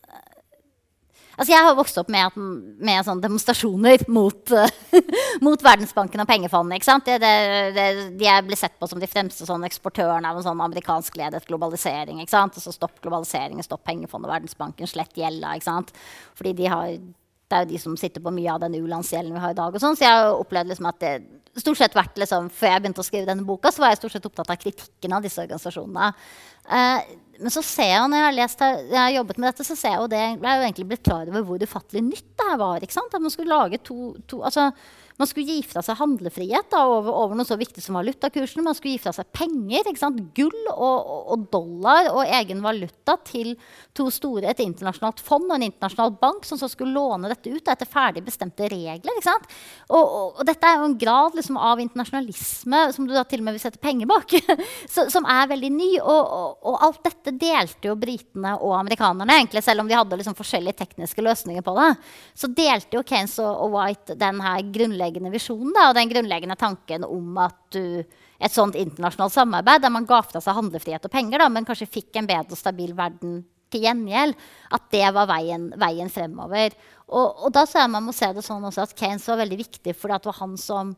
Altså 1.37 1.53
jeg 1.53 1.63
har 1.63 1.77
vokst 1.77 1.97
opp 2.01 2.09
med, 2.11 2.35
med 2.83 3.05
sånn 3.07 3.21
demonstrasjoner 3.23 4.03
mot, 4.11 4.51
uh, 4.51 4.67
mot, 5.41 5.63
Verdensbanken 5.65 6.23
og 6.23 6.29
pengefondet. 6.29 6.85
Det, 7.05 7.17
det, 7.23 7.31
det, 7.75 7.87
de 8.19 8.29
er 8.29 8.59
sett 8.59 8.77
på 8.79 8.89
som 8.89 9.01
de 9.01 9.09
fremste 9.09 9.47
sånn 9.47 9.65
eksportørene 9.67 10.29
av 10.29 10.37
en 10.37 10.45
sånn 10.45 10.63
amerikansk 10.63 11.17
ledet 11.19 11.47
globalisering. 11.49 12.21
Og 12.21 12.61
så 12.61 12.73
stopp 12.75 13.01
globaliseringen, 13.01 13.65
stopp 13.65 13.83
pengefondet 13.89 14.31
Verdensbanken, 14.31 14.89
slett 14.89 15.17
gjelda. 15.17 15.57
Fordi 16.37 16.55
de 16.57 16.69
har, 16.71 16.95
det 16.95 17.57
er 17.57 17.65
jo 17.65 17.73
de 17.73 17.83
som 17.83 17.97
sitter 17.99 18.23
på 18.23 18.33
mye 18.35 18.53
av 18.53 18.63
den 18.63 18.79
u-landsgjelden 18.79 19.33
vi 19.33 19.43
har 19.43 19.55
i 19.55 19.59
dag. 19.59 19.73
og 19.73 19.83
sånn, 19.83 19.97
Så 19.97 20.05
jeg 20.05 20.13
har 20.13 20.37
opplevd 20.37 20.73
liksom 20.73 20.91
at 20.91 21.01
det 21.01 21.15
stort 21.59 21.81
sett 21.81 21.97
vært 21.97 22.19
liksom, 22.19 22.47
Før 22.53 22.75
jeg 22.75 22.83
begynte 22.83 23.03
å 23.03 23.07
skrive 23.07 23.27
denne 23.29 23.47
boka, 23.47 23.71
så 23.71 23.83
var 23.83 23.91
jeg 23.91 24.01
stort 24.01 24.15
sett 24.15 24.29
opptatt 24.29 24.53
av 24.53 24.61
kritikken 24.61 25.17
av 25.17 25.25
disse 25.25 25.41
organisasjonene. 25.43 26.13
Uh, 26.69 27.17
men 27.41 27.53
så 27.53 27.63
ser 27.65 27.89
jeg, 27.89 28.07
når 28.07 28.19
jeg 28.19 28.27
har, 28.27 28.37
lest, 28.37 28.63
jeg 28.93 28.99
har 28.99 29.13
jobbet 29.15 29.39
med 29.41 29.49
dette, 29.49 29.65
så 29.65 29.75
ser 29.75 29.95
jeg 29.95 30.03
jo 30.03 30.09
det, 30.11 30.21
jeg 30.21 30.37
er 30.45 30.59
jo 30.59 30.65
egentlig 30.67 30.87
blitt 30.91 31.05
klar 31.07 31.25
over 31.25 31.45
hvor 31.47 31.63
ufattelig 31.65 32.03
nytt 32.05 32.27
det 32.37 32.49
her 32.51 32.59
var. 32.61 32.83
ikke 32.85 32.95
sant? 32.95 33.15
At 33.17 33.23
man 33.23 33.33
skulle 33.33 33.55
lage 33.55 33.81
to, 33.81 34.13
to 34.29 34.43
altså, 34.45 34.69
man 35.21 35.29
skulle 35.29 35.53
gi 35.53 35.61
fra 35.67 35.83
seg 35.85 35.99
handlefrihet 35.99 36.71
da, 36.73 36.81
over, 36.89 37.13
over, 37.13 37.37
noe 37.37 37.45
så 37.45 37.57
viktig 37.59 37.83
som 37.83 37.97
valutakursen. 37.99 38.63
Man 38.65 38.73
skulle 38.77 38.95
gi 38.95 39.03
fra 39.03 39.13
seg 39.13 39.29
penger. 39.35 39.89
Gull 40.35 40.69
og, 40.71 41.11
og, 41.31 41.45
dollar 41.51 42.09
og 42.09 42.23
egen 42.39 42.63
valuta 42.63 43.17
til 43.27 43.53
to 43.97 44.07
store, 44.13 44.49
et 44.49 44.63
internasjonalt 44.63 45.21
fond 45.21 45.45
og 45.49 45.57
en 45.57 45.65
internasjonal 45.67 46.15
bank 46.21 46.47
som 46.47 46.57
så 46.57 46.69
skulle 46.71 46.95
låne 46.95 47.29
dette 47.29 47.51
ut 47.51 47.69
etter 47.69 47.89
ferdig 47.89 48.23
bestemte 48.25 48.69
regler. 48.71 49.19
Og, 49.91 49.99
og, 49.99 50.41
dette 50.47 50.67
er 50.67 50.79
jo 50.79 50.89
en 50.89 50.97
grad 50.97 51.37
liksom, 51.37 51.59
av 51.61 51.83
internasjonalisme 51.83 52.81
som 52.95 53.07
du 53.07 53.13
da 53.13 53.25
til 53.27 53.43
og 53.43 53.49
med 53.49 53.57
vil 53.57 53.63
sette 53.63 53.81
penger 53.83 54.09
bak, 54.09 54.33
som 55.13 55.27
er 55.29 55.51
veldig 55.53 55.71
ny. 55.75 55.91
Og, 56.01 56.75
alt 56.81 57.03
dette 57.05 57.35
delte 57.37 57.91
jo 57.91 57.97
britene 57.99 58.55
og 58.57 58.73
amerikanerne, 58.79 59.37
egentlig, 59.37 59.61
selv 59.65 59.83
om 59.83 59.91
de 59.91 59.99
hadde 59.99 60.17
liksom, 60.17 60.37
forskjellige 60.39 60.79
tekniske 60.81 61.25
løsninger 61.25 61.65
på 61.65 61.77
det. 61.77 61.91
Så 62.33 62.49
delte 62.49 62.97
jo 62.97 63.05
Keynes 63.05 63.37
og, 63.43 63.69
White 63.71 64.17
den 64.19 64.41
her 64.43 64.63
grunnleggende 64.73 65.10
grunnleggende 65.11 65.33
visjonen 65.33 65.79
og 65.83 65.95
den 65.95 66.11
grunnleggende 66.11 66.57
tanken 66.59 67.05
om 67.07 67.37
at 67.43 67.57
du 67.75 68.03
et 68.41 68.53
sånt 68.53 68.77
internasjonalt 68.79 69.33
samarbeid 69.35 69.83
der 69.83 69.93
man 69.93 70.07
ga 70.09 70.21
fra 70.25 70.41
seg 70.41 70.57
handlefrihet 70.57 71.05
og 71.05 71.13
penger, 71.13 71.43
da, 71.43 71.49
men 71.49 71.67
kanskje 71.67 71.89
fikk 71.89 72.17
en 72.17 72.29
bedre 72.29 72.55
og 72.55 72.59
stabil 72.59 72.95
verden 72.97 73.41
til 73.71 73.85
gjengjeld, 73.85 74.35
at 74.75 74.87
det 74.91 75.05
var 75.15 75.29
veien, 75.29 75.69
veien 75.79 76.09
fremover. 76.11 76.73
Og, 77.07 77.45
og 77.45 77.53
da 77.55 77.63
så 77.69 77.85
man 77.87 78.03
må 78.03 78.15
se 78.15 78.27
det 78.33 78.43
sånn 78.43 78.65
at 78.67 78.95
Keynes 78.97 79.27
var 79.29 79.39
veldig 79.43 79.59
viktig 79.61 79.95
fordi 79.95 80.17
det 80.17 80.31
var 80.31 80.41
han 80.41 80.57
som 80.59 80.95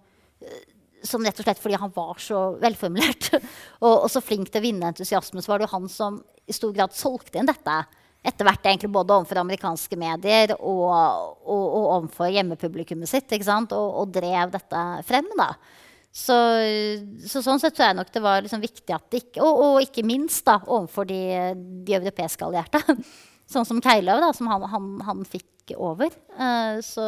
som 1.04 1.24
rett 1.24 1.40
og 1.40 1.44
slett 1.44 1.60
fordi 1.60 1.76
han 1.80 1.92
var 1.92 2.20
så 2.24 2.38
velformulert 2.62 3.34
og, 3.84 3.92
og, 3.92 4.08
så 4.12 4.22
flink 4.24 4.48
til 4.52 4.62
å 4.62 4.64
vinne 4.64 4.88
entusiasme, 4.88 5.44
så 5.44 5.52
var 5.52 5.60
det 5.60 5.68
jo 5.68 5.76
han 5.76 5.90
som 5.92 6.22
i 6.48 6.56
stor 6.56 6.72
grad 6.76 6.96
solgte 6.96 7.42
inn 7.42 7.50
dette 7.50 7.76
etter 8.24 8.48
hvert 8.48 8.68
egentlig 8.70 8.92
både 8.94 9.18
overfor 9.18 9.42
amerikanske 9.42 9.98
medier 10.00 10.54
og, 10.56 10.86
og, 11.44 11.64
og 11.64 11.88
overfor 11.98 12.32
hjemmepublikummet 12.32 13.12
sitt. 13.12 13.34
Og, 13.36 13.74
og, 13.76 14.06
drev 14.16 14.54
dette 14.54 14.84
frem. 15.08 15.28
da. 15.40 15.52
Så, 16.14 16.38
så, 17.26 17.42
sånn 17.42 17.60
sett 17.60 17.76
tror 17.76 17.90
jeg 17.90 17.98
nok 17.98 18.12
det 18.14 18.22
var 18.24 18.44
liksom 18.46 18.62
viktig 18.62 18.94
at 18.94 19.08
det 19.10 19.24
ikke 19.24 19.42
Og, 19.42 19.62
og 19.66 19.78
ikke 19.82 20.06
minst 20.06 20.46
da, 20.46 20.60
overfor 20.62 21.08
de, 21.10 21.20
de 21.84 21.98
europeiske 21.98 22.46
allierte. 22.48 22.80
sånn 23.54 23.68
som 23.68 23.82
Keiløv, 23.84 24.22
da, 24.24 24.32
som 24.36 24.48
han, 24.52 24.68
han, 24.72 24.90
han 25.04 25.28
fikk 25.28 25.76
over. 25.76 26.14
Uh, 26.38 26.80
så, 26.86 27.08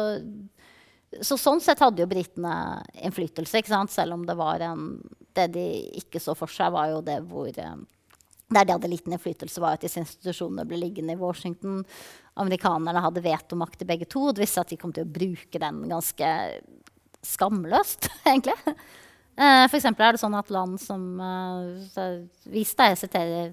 så, 1.20 1.38
sånn 1.38 1.62
sett 1.64 1.80
hadde 1.84 2.02
jo 2.02 2.10
britene 2.10 2.82
innflytelse, 2.98 3.62
selv 3.92 4.18
om 4.18 4.26
det 4.26 4.36
var 4.36 4.64
en 4.64 4.88
Det 5.36 5.50
de 5.52 5.66
ikke 6.00 6.20
så 6.20 6.34
for 6.34 6.48
seg, 6.48 6.72
var 6.72 6.90
jo 6.90 7.02
det 7.04 7.20
hvor 7.28 7.48
uh, 7.48 7.76
der 8.48 8.66
de 8.66 8.74
hadde 8.76 8.90
liten 8.90 9.14
innflytelse, 9.14 9.60
var 9.62 9.74
at 9.74 9.82
disse 9.82 9.98
institusjonene 10.02 10.66
ble 10.68 10.78
liggende 10.78 11.16
i 11.16 11.20
Washington. 11.20 11.80
Amerikanerne 12.38 13.02
hadde 13.02 13.24
vetomakt 13.24 13.82
i 13.82 13.88
begge 13.88 14.06
to. 14.10 14.28
Det 14.30 14.44
visste 14.44 14.62
at 14.62 14.70
de 14.70 14.78
kom 14.78 14.92
til 14.94 15.06
å 15.06 15.14
bruke 15.16 15.62
den 15.62 15.82
ganske 15.90 16.30
skamløst, 17.26 18.06
egentlig. 18.28 18.76
Uh, 19.36 19.66
for 19.68 19.84
er 19.84 20.14
det 20.16 20.20
sånn 20.22 20.36
at 20.38 20.48
land 20.48 20.78
som 20.80 21.18
uh, 21.20 21.98
jeg 22.48 22.96
siterer 22.96 23.50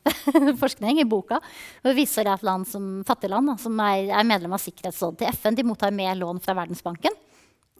forskning 0.62 1.02
i 1.02 1.04
boka. 1.04 1.42
og 1.84 1.98
viser 1.98 2.30
at 2.32 2.46
land 2.46 2.64
som 2.70 3.02
fattige 3.04 3.34
land, 3.34 3.52
som 3.60 3.76
er, 3.84 4.14
er 4.16 4.24
medlem 4.24 4.54
av 4.56 4.62
Sikkerhetsrådet 4.62 5.20
til 5.20 5.36
FN, 5.36 5.58
de 5.58 5.66
mottar 5.66 5.92
mer 5.92 6.16
lån 6.16 6.40
fra 6.40 6.56
Verdensbanken 6.56 7.18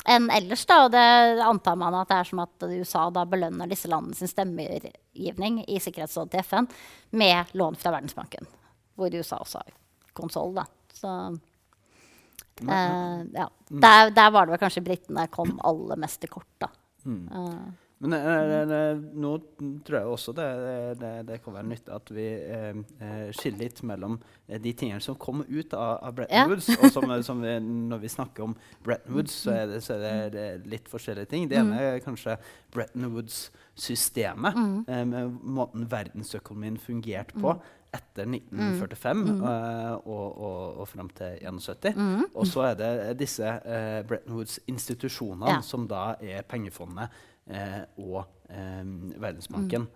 enn 0.09 0.29
ellers. 0.35 0.65
Da, 0.69 0.83
og 0.87 0.93
det 0.95 1.07
antar 1.45 1.79
man 1.81 1.97
at 1.99 2.11
det 2.11 2.21
er 2.21 2.31
som 2.31 2.43
at 2.45 2.69
USA 2.69 3.07
da 3.15 3.25
belønner 3.29 3.71
disse 3.71 3.91
landene 3.91 4.19
sin 4.19 4.31
stemmegivning 4.31 5.63
i 5.67 5.81
Sikkerhetsrådet 5.83 6.35
til 6.35 6.47
FN 6.47 6.71
med 7.17 7.57
lån 7.59 7.79
fra 7.81 7.95
Verdensbanken, 7.97 8.49
hvor 8.97 9.15
USA 9.15 9.41
også 9.43 9.63
har 9.63 9.75
konsoll. 10.17 10.61
Så 10.97 11.13
eh, 12.63 13.19
ja. 13.35 13.49
Der, 13.69 14.11
der, 14.11 14.31
var 14.31 14.47
det 14.47 14.57
vel 14.57 14.63
kanskje 14.63 14.85
britene 14.87 15.27
kom 15.33 15.59
aller 15.65 16.01
mest 16.01 16.23
til 16.23 16.33
kort. 16.33 16.53
da. 16.63 16.71
Mm. 17.07 17.27
Uh, 17.31 17.86
men 17.99 18.13
eh, 18.13 18.99
nå 19.17 19.31
tror 19.87 19.97
jeg 19.97 20.09
også 20.13 20.33
det, 20.37 20.47
det, 21.01 21.13
det, 21.31 21.39
kan 21.41 21.55
være 21.55 21.69
nyttig 21.71 21.93
at 21.97 22.11
vi 22.13 22.27
eh, 22.29 22.81
eh 23.01 23.29
skiller 23.33 23.63
litt 23.65 23.79
mellom 23.89 24.19
eh, 24.47 24.59
de 24.61 24.73
tingene 24.77 25.01
som 25.01 25.17
kommer 25.17 25.49
ut 25.49 25.73
av, 25.73 26.03
av 26.05 26.19
Bretton 26.19 26.37
ja. 26.37 26.45
Woods. 26.51 26.69
og 26.77 26.91
som, 26.93 27.15
som 27.25 27.41
vi, 27.41 27.55
når 27.63 28.03
vi 28.03 28.11
snakker 28.13 28.45
om 28.45 28.57
Bretton 28.85 29.17
Woods, 29.17 29.39
så 29.47 29.55
er 29.55 29.71
det, 29.71 29.81
så 29.87 29.97
er 29.97 30.29
det 30.35 30.45
litt 30.69 30.91
forskjellige 30.93 31.31
ting. 31.31 31.49
Det 31.49 31.57
ene 31.63 31.79
er 31.81 32.05
kanskje 32.05 32.37
Bretton 32.75 33.09
Woods-systemet. 33.15 34.61
Mm. 34.61 34.77
Eh, 34.85 35.03
med 35.15 35.41
måten 35.57 35.89
verdensøkonomien 35.91 36.79
fungerte 36.81 37.37
på. 37.39 37.57
Mm 37.57 37.75
etter 37.97 38.27
1945 38.29 39.21
mm. 39.23 39.39
uh, 39.41 39.95
og, 40.11 40.41
og, 40.43 40.81
og 40.83 40.89
fram 40.91 41.07
til 41.17 41.39
71. 41.41 41.95
Mm. 41.97 42.25
Og 42.35 42.49
så 42.51 42.67
er 42.67 42.75
det 42.77 42.91
disse 43.23 43.53
Bretton 44.11 44.35
Woods-institusjonene 44.37 45.55
ja. 45.55 45.63
som 45.65 45.87
da 45.89 46.11
er 46.21 46.45
pengefondet 46.45 47.15
Eh, 47.15 47.36
og 47.47 48.25
eh, 48.51 48.83
Verdensbanken. 49.23 49.87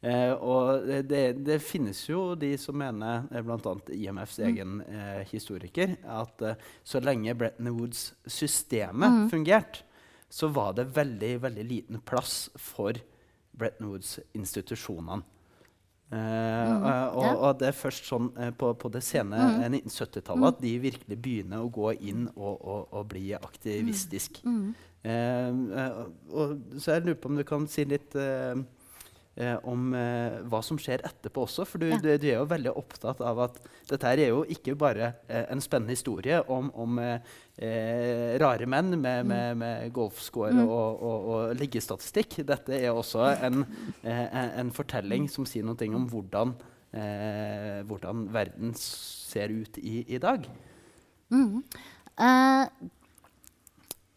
Eh, 0.00 0.32
og 0.32 0.86
det, 1.04 1.24
det, 1.44 1.58
finnes 1.60 1.98
jo 2.08 2.34
de 2.38 2.54
som 2.58 2.78
mener, 2.80 3.26
eh, 3.28 3.42
bl.a. 3.44 3.74
IMFs 3.92 4.38
mm. 4.38 4.44
egen 4.48 4.78
eh, 4.88 5.26
historiker, 5.28 5.98
at 6.08 6.44
eh, 6.46 6.70
så 6.84 7.02
lenge 7.04 7.34
Bretton 7.36 7.68
Woods-systemet 7.76 9.16
mm. 9.18 9.26
fungerte, 9.32 9.84
så 10.30 10.48
var 10.48 10.72
det 10.78 10.88
veldig, 10.96 11.34
veldig 11.42 11.66
liten 11.66 12.00
plass 12.06 12.48
for 12.56 12.96
Bretton 13.52 13.90
Woods-institusjonene. 13.90 15.20
Mm, 16.10 16.82
og, 17.14 17.26
og, 17.36 17.52
det 17.60 17.68
er 17.68 17.76
først 17.78 18.08
sånn 18.08 18.32
på, 18.58 18.72
på, 18.82 18.88
det 18.90 18.98
sene 19.06 19.38
mm. 19.38 19.76
1970-tallet 19.78 20.56
at 20.56 20.62
de 20.64 20.72
virkelig 20.82 21.18
begynner 21.22 21.62
å 21.62 21.68
gå 21.70 21.92
inn 22.02 22.24
og, 22.32 22.56
og, 22.56 22.88
og 22.98 23.04
bli 23.12 23.28
aktivistisk. 23.38 24.40
Mm. 25.04 25.10
mm. 25.10 25.72
Uh, 25.72 25.78
uh, 25.78 26.36
og, 26.36 26.58
så 26.76 26.98
jeg 26.98 27.06
lurer 27.06 27.20
på 27.22 27.30
om 27.32 27.40
du 27.40 27.44
kan 27.48 27.66
si 27.70 27.86
litt 27.88 28.14
uh, 28.20 28.58
eh, 29.40 29.56
om 29.68 29.92
eh, 29.96 30.38
hva 30.50 30.60
som 30.64 30.78
skjer 30.80 31.02
etterpå 31.06 31.44
også. 31.46 31.66
For 31.68 31.82
du, 31.82 31.88
Ja. 31.90 31.98
du, 32.02 32.10
du 32.20 32.26
er 32.28 32.38
jo 32.38 32.48
veldig 32.50 32.72
opptatt 32.76 33.22
av 33.24 33.40
at 33.46 33.60
dette 33.88 34.06
her 34.06 34.18
er 34.18 34.32
jo 34.34 34.42
ikke 34.44 34.76
bare 34.78 35.14
eh, 35.28 35.46
en 35.52 35.62
spennende 35.64 35.94
historie 35.94 36.40
om, 36.50 36.70
om 36.74 36.98
eh, 37.02 37.20
eh, 37.58 38.36
rare 38.42 38.66
menn 38.70 38.92
med, 39.00 39.26
med, 39.26 39.56
med 39.60 39.92
golfscore 39.96 40.50
Mm. 40.50 40.66
og, 40.66 41.02
og, 41.02 41.28
og 41.30 41.54
liggestatistikk. 41.60 42.40
Dette 42.46 42.74
er 42.74 42.90
også 42.90 43.28
en, 43.46 43.64
eh, 44.02 44.26
en, 44.60 44.72
fortelling 44.74 45.28
som 45.30 45.46
sier 45.46 45.64
noe 45.64 45.90
om 45.94 46.08
hvordan, 46.10 46.54
eh, 46.92 47.80
hvordan 47.86 48.26
verden 48.34 48.74
ser 48.74 49.52
ut 49.54 49.78
i, 49.78 50.02
i 50.08 50.18
dag. 50.18 50.48
Eh, 51.30 52.66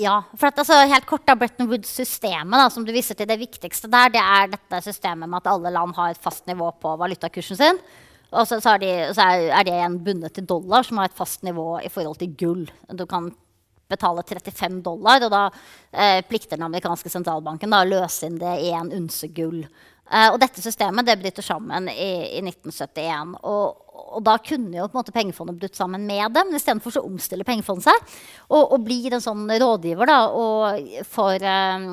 ja, 0.01 0.15
for 0.33 0.49
at, 0.49 0.57
altså, 0.63 0.79
helt 0.89 1.05
kort 1.05 1.25
da, 1.27 1.35
Bretton 1.37 1.69
Woods-systemet 1.69 2.63
da, 2.63 2.69
som 2.73 2.85
du 2.85 2.89
viser 2.95 3.17
til, 3.17 3.29
det 3.29 3.37
viktigste 3.41 3.89
der, 3.91 4.09
det 4.15 4.23
er 4.23 4.49
dette 4.55 4.81
systemet 4.87 5.29
med 5.29 5.41
at 5.41 5.51
alle 5.53 5.73
land 5.75 5.93
har 5.97 6.13
et 6.13 6.23
fast 6.23 6.47
nivå 6.49 6.71
på 6.81 6.95
valutakursen 6.99 7.59
sin. 7.59 7.81
Og 8.33 8.47
så, 8.49 8.57
så, 8.57 8.73
er, 8.73 8.81
de, 8.81 8.91
så 9.13 9.27
er, 9.29 9.47
er 9.53 9.67
det 9.67 9.75
igjen 9.75 9.99
bundet 10.01 10.33
til 10.33 10.47
dollar, 10.49 10.85
som 10.87 10.97
har 10.97 11.11
et 11.11 11.17
fast 11.17 11.45
nivå 11.45 11.77
i 11.85 11.91
forhold 11.93 12.17
til 12.17 12.33
gull. 12.39 12.63
Du 12.89 13.05
kan 13.05 13.29
betale 13.93 14.23
35 14.25 14.81
dollar, 14.81 15.21
og 15.27 15.33
da 15.33 15.43
eh, 15.91 16.23
plikter 16.25 16.57
den 16.57 16.65
amerikanske 16.65 17.11
sentralbanken 17.13 17.69
da, 17.69 17.83
å 17.83 17.91
løse 17.91 18.25
inn 18.25 18.39
det 18.41 18.55
i 18.65 18.71
en 18.73 18.89
unse 18.97 19.29
gull. 19.35 19.61
Eh, 20.11 20.29
og 20.33 20.39
dette 20.41 20.61
systemet 20.61 21.07
det 21.07 21.15
bryter 21.21 21.45
sammen 21.45 21.87
i, 21.91 22.39
i 22.39 22.41
1971. 22.43 23.37
Og, 23.49 23.93
og 24.17 24.25
da 24.25 24.35
kunne 24.43 24.77
jo 24.77 24.87
på 24.87 24.97
en 24.97 25.01
måte 25.01 25.15
pengefondet 25.15 25.59
brutt 25.61 25.79
sammen 25.79 26.07
med 26.09 26.35
det, 26.35 26.43
men 26.47 26.59
istedenfor 26.59 26.95
så 26.95 27.05
omstiller 27.07 27.47
pengefondet 27.47 27.87
seg 27.87 28.17
og, 28.49 28.75
og 28.75 28.83
blir 28.85 29.15
en 29.15 29.23
sånn 29.23 29.47
rådgiver 29.47 30.09
da, 30.09 30.19
for, 31.09 31.47
eh, 31.53 31.87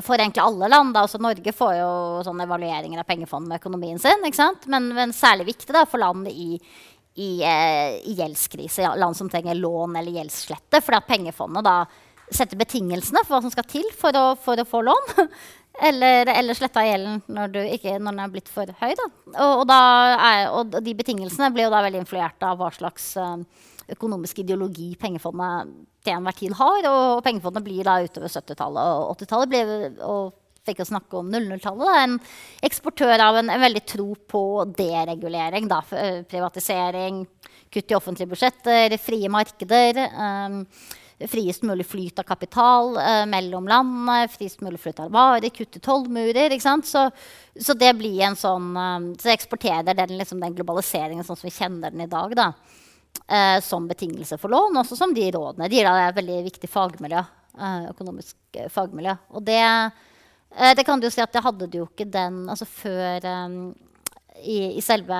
for 0.00 0.16
egentlig 0.16 0.44
alle 0.44 0.70
land. 0.70 0.94
Da. 0.94 1.06
Altså 1.08 1.20
Norge 1.22 1.56
får 1.56 1.74
jo 1.80 1.90
sånne 2.28 2.46
evalueringer 2.46 3.02
av 3.02 3.08
pengefondet 3.08 3.50
med 3.50 3.60
økonomien 3.62 4.00
sin? 4.02 4.24
Men, 4.70 4.92
men 4.94 5.16
særlig 5.16 5.50
viktig 5.52 5.74
da, 5.76 5.84
for 5.90 6.02
land 6.02 6.30
i, 6.30 6.54
i, 7.18 7.32
eh, 7.42 7.98
i 8.06 8.14
gjeldskrise, 8.20 8.94
land 8.96 9.18
som 9.18 9.28
trenger 9.32 9.58
lån 9.58 9.98
eller 9.98 10.20
gjeldsslette, 10.20 10.80
fordi 10.84 11.02
at 11.02 11.10
pengefondet 11.10 11.66
da 11.66 11.82
setter 12.30 12.58
betingelsene 12.60 13.24
for 13.24 13.34
hva 13.34 13.40
som 13.42 13.52
skal 13.52 13.66
til 13.66 13.86
for 13.98 14.14
å, 14.16 14.26
for 14.38 14.60
å 14.60 14.68
få 14.68 14.84
lån. 14.86 15.10
Eller, 15.80 16.28
eller 16.34 16.56
sletta 16.56 16.82
gjelden 16.84 17.22
når, 17.32 17.56
ikke, 17.76 17.96
når 17.98 18.12
den 18.12 18.24
er 18.24 18.32
blitt 18.34 18.50
for 18.52 18.68
høy. 18.82 18.90
Da. 18.98 19.06
Og, 19.30 19.62
og, 19.64 19.72
er, 19.72 20.48
og 20.52 20.76
de 20.84 20.96
betingelsene 20.98 21.48
blir 21.54 21.68
jo 21.68 21.72
da 21.72 21.80
veldig 21.86 22.02
influert 22.02 22.44
av 22.44 22.60
hva 22.60 22.68
slags 22.74 23.14
eh, 23.20 23.38
økonomisk 23.96 24.42
ideologi 24.42 24.92
pengefondet 25.00 25.72
til 26.04 26.18
enhver 26.18 26.36
tid 26.36 26.54
har. 26.58 26.90
Og 26.90 27.24
pengefondet 27.24 27.64
blir 27.64 27.88
da 27.88 27.96
utover 28.04 28.32
70-tallet 28.32 28.92
og 29.00 29.16
80-tallet 29.16 30.04
Og 30.04 30.06
og 30.10 30.36
fikk 30.66 30.82
å 30.84 30.88
snakke 30.90 31.20
om 31.20 31.30
00-tallet. 31.32 31.90
En 32.04 32.16
eksportør 32.66 33.22
av 33.24 33.40
en, 33.40 33.50
en 33.52 33.62
veldig 33.62 33.82
tro 33.88 34.12
på 34.30 34.42
deregulering. 34.76 35.68
Da, 35.70 35.82
eh, 35.96 36.22
privatisering, 36.28 37.24
kutt 37.72 37.92
i 37.92 37.96
offentlige 37.98 38.30
budsjetter, 38.30 38.96
frie 39.00 39.30
markeder. 39.32 40.02
Um, 40.14 40.62
friest 41.28 41.62
mulig 41.62 41.86
flyt 41.86 42.18
av 42.18 42.22
kapital 42.22 42.96
eh, 42.96 43.26
mellom 43.26 43.68
landene, 43.68 44.28
friest 44.28 44.60
mulig 44.60 44.80
flyt 44.80 45.00
av 45.00 45.10
varer, 45.12 45.48
kutte 45.48 45.80
tollmurer. 45.80 46.54
Så, 46.60 47.10
så 47.60 47.74
det 47.74 47.92
blir 47.98 48.22
en 48.24 48.36
sånn 48.36 48.76
eh, 48.76 49.08
Så 49.20 49.32
eksporterer 49.32 49.94
den, 49.94 50.16
liksom, 50.18 50.40
den 50.40 50.54
globaliseringen 50.54 51.24
sånn 51.24 51.36
som 51.36 51.48
vi 51.48 51.56
kjenner 51.56 51.90
den 51.90 52.06
i 52.06 52.10
dag, 52.10 52.34
da, 52.36 52.52
eh, 53.26 53.58
som 53.64 53.88
betingelse 53.88 54.38
for 54.40 54.52
lån, 54.52 54.80
også 54.82 54.96
som 54.96 55.14
de 55.14 55.28
rådene. 55.32 55.68
De 55.68 55.84
da 55.84 55.96
et 56.06 56.16
veldig 56.16 56.40
viktig 56.48 56.70
fagmiljø, 56.70 57.24
eh, 57.58 57.90
økonomisk 57.92 58.36
eh, 58.56 58.70
fagmiljø. 58.72 59.16
Og 59.36 59.44
det, 59.44 59.62
det 60.76 60.86
kan 60.86 61.00
du 61.00 61.10
si 61.10 61.22
at 61.22 61.32
det 61.32 61.44
hadde 61.44 61.68
du 61.70 61.82
jo 61.82 61.90
ikke 61.90 62.08
den 62.10 62.42
altså 62.50 62.66
før 62.66 63.30
i, 64.42 64.78
i 64.78 64.82
selve 64.84 65.16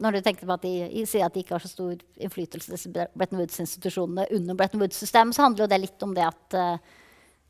Når 0.00 0.16
du 0.16 0.20
tenker 0.24 0.48
på 0.48 0.56
at 0.56 0.64
de, 0.64 0.72
de 0.92 1.04
sier 1.08 1.26
at 1.26 1.34
de 1.34 1.42
ikke 1.44 1.56
har 1.56 1.64
så 1.64 1.70
stor 1.70 1.94
innflytelse, 2.16 2.72
disse 2.72 2.90
Bretton 2.92 3.40
Woods-institusjonene 3.40 4.28
under 4.36 4.58
Bretton 4.58 4.82
Woods-systemet, 4.82 5.36
så 5.36 5.46
handler 5.46 5.66
jo 5.66 5.70
det 5.72 5.80
litt 5.82 6.04
om 6.06 6.14
det 6.16 6.26
at 6.26 6.58
uh, 6.58 6.98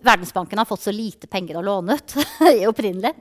Verdensbanken 0.02 0.58
har 0.58 0.66
fått 0.66 0.82
så 0.82 0.92
lite 0.94 1.28
penger 1.30 1.58
å 1.58 1.64
låne 1.64 1.94
ut 1.94 2.14
opprinnelig 2.70 3.12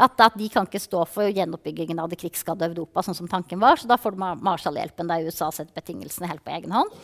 at, 0.00 0.14
at 0.16 0.36
de 0.40 0.48
kan 0.52 0.68
ikke 0.68 0.80
stå 0.80 1.02
for 1.08 1.28
gjenoppbyggingen 1.28 2.00
av 2.00 2.08
det 2.08 2.20
krigsskadde 2.22 2.70
Europa, 2.70 3.04
sånn 3.04 3.18
som 3.18 3.28
tanken 3.28 3.60
var. 3.60 3.76
Så 3.76 3.90
da 3.90 3.98
får 4.00 4.16
du 4.16 4.22
Marshall-hjelpen 4.24 5.10
der 5.10 5.26
USA 5.28 5.50
setter 5.52 5.76
betingelsene 5.76 6.30
helt 6.30 6.44
på 6.46 6.54
egen 6.56 6.72
hånd. 6.72 6.94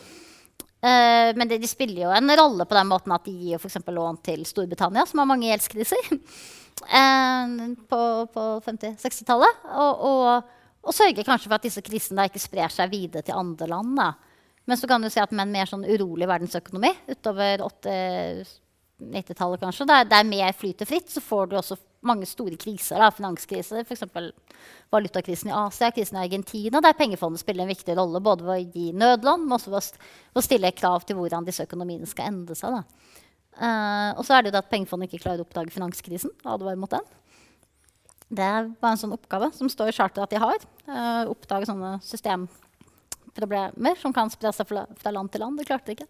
Uh, 0.77 1.33
men 1.37 1.49
det, 1.49 1.59
de 1.61 1.69
spiller 1.69 2.03
jo 2.05 2.13
en 2.13 2.33
rolle 2.37 2.65
på 2.69 2.77
den 2.77 2.89
måten 2.89 3.13
at 3.13 3.25
de 3.25 3.33
gir 3.33 3.61
f.eks. 3.61 3.79
lån 3.81 4.21
til 4.25 4.45
Storbritannia, 4.45 5.05
som 5.09 5.21
har 5.21 5.29
mange 5.29 5.49
gjeldskriser, 5.49 6.17
på, 6.77 8.01
på 8.33 8.45
50-60-tallet. 8.65 9.65
Og, 9.73 10.05
og, 10.09 10.53
og 10.87 10.95
sørge 10.95 11.25
kanskje 11.25 11.49
for 11.49 11.57
at 11.57 11.65
disse 11.67 11.83
krisene 11.85 12.27
ikke 12.29 12.41
sprer 12.41 12.71
seg 12.73 12.91
videre 12.93 13.25
til 13.25 13.37
andre 13.37 13.67
land. 13.71 13.97
Da. 13.97 14.13
Men 14.67 14.79
så 14.79 14.87
kan 14.87 15.01
du 15.01 15.09
si 15.11 15.19
at 15.23 15.31
med 15.31 15.47
en 15.47 15.55
mer 15.55 15.69
sånn 15.69 15.85
urolig 15.87 16.27
verdensøkonomi 16.27 16.91
utover 17.13 17.63
80-90-tallet 17.65 19.63
kanskje, 19.63 19.87
der, 19.87 20.07
der 20.11 20.27
mer 20.27 20.51
flyter 20.55 20.89
fritt, 20.89 21.09
så 21.11 21.23
får 21.23 21.45
du 21.47 21.55
også 21.59 21.77
mange 22.07 22.27
store 22.29 22.57
kriser. 22.59 22.99
Da, 22.99 23.07
finanskriser, 23.15 23.83
f.eks. 23.87 24.03
valutakrisen 24.93 25.51
i 25.51 25.55
Asia, 25.55 25.91
krisen 25.95 26.19
i 26.19 26.25
Argentina, 26.25 26.81
der 26.83 26.97
pengefondet 26.99 27.41
spiller 27.41 27.63
en 27.63 27.71
viktig 27.71 27.95
rolle 27.97 28.21
både 28.23 28.47
ved 28.47 28.55
å 28.55 28.67
gi 28.75 28.91
nødlån, 28.95 29.45
men 29.45 29.57
også 29.57 29.73
ved 29.73 29.79
å 30.35 30.45
stille 30.45 30.75
krav 30.75 31.07
til 31.07 31.19
hvordan 31.19 31.47
disse 31.47 31.63
økonomiene 31.67 32.07
skal 32.09 32.31
endre 32.33 32.55
seg. 32.59 32.75
Da. 32.75 32.81
Eh, 33.57 34.11
og 34.13 34.25
så 34.25 34.35
er 34.35 34.43
det 34.43 34.51
jo 34.51 34.57
det 34.57 34.63
at 34.63 34.69
pengefondet 34.69 35.09
ikke 35.09 35.23
klarer 35.25 35.41
å 35.41 35.47
oppdage 35.47 35.73
finanskrisen 35.73 36.33
advare 36.45 36.77
mot 36.79 36.91
den. 36.93 37.05
Det 38.27 38.47
bare 38.81 38.93
en 38.93 38.99
sånn 38.99 39.15
oppgave 39.15 39.49
som 39.55 39.69
står 39.71 39.91
i 39.91 39.95
charteret 39.95 40.25
at 40.27 40.33
de 40.33 40.41
har. 40.43 40.63
Uh, 40.87 41.31
oppdage 41.31 41.69
sånne 41.69 41.93
systemproblemer 42.03 43.99
som 44.01 44.11
kan 44.15 44.31
spre 44.31 44.51
seg 44.55 44.67
fra, 44.67 44.83
fra 44.99 45.13
land 45.15 45.31
til 45.31 45.45
land. 45.45 45.59
Det 45.59 45.67
klarte 45.69 45.87
de 45.87 45.95
ikke. 45.95 46.09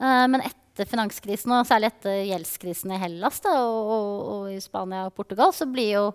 Uh, 0.00 0.24
men 0.32 0.40
etter 0.46 0.88
finanskrisen, 0.88 1.52
og 1.52 1.68
særlig 1.68 1.90
etter 1.92 2.22
gjeldskrisen 2.30 2.94
i 2.96 3.00
Hellas 3.00 3.42
da, 3.44 3.52
og, 3.68 3.92
og, 3.92 4.08
og 4.32 4.54
i 4.54 4.58
Spania 4.64 5.04
og 5.10 5.14
Portugal, 5.16 5.52
så 5.56 5.68
blir 5.68 5.90
jo, 5.92 6.06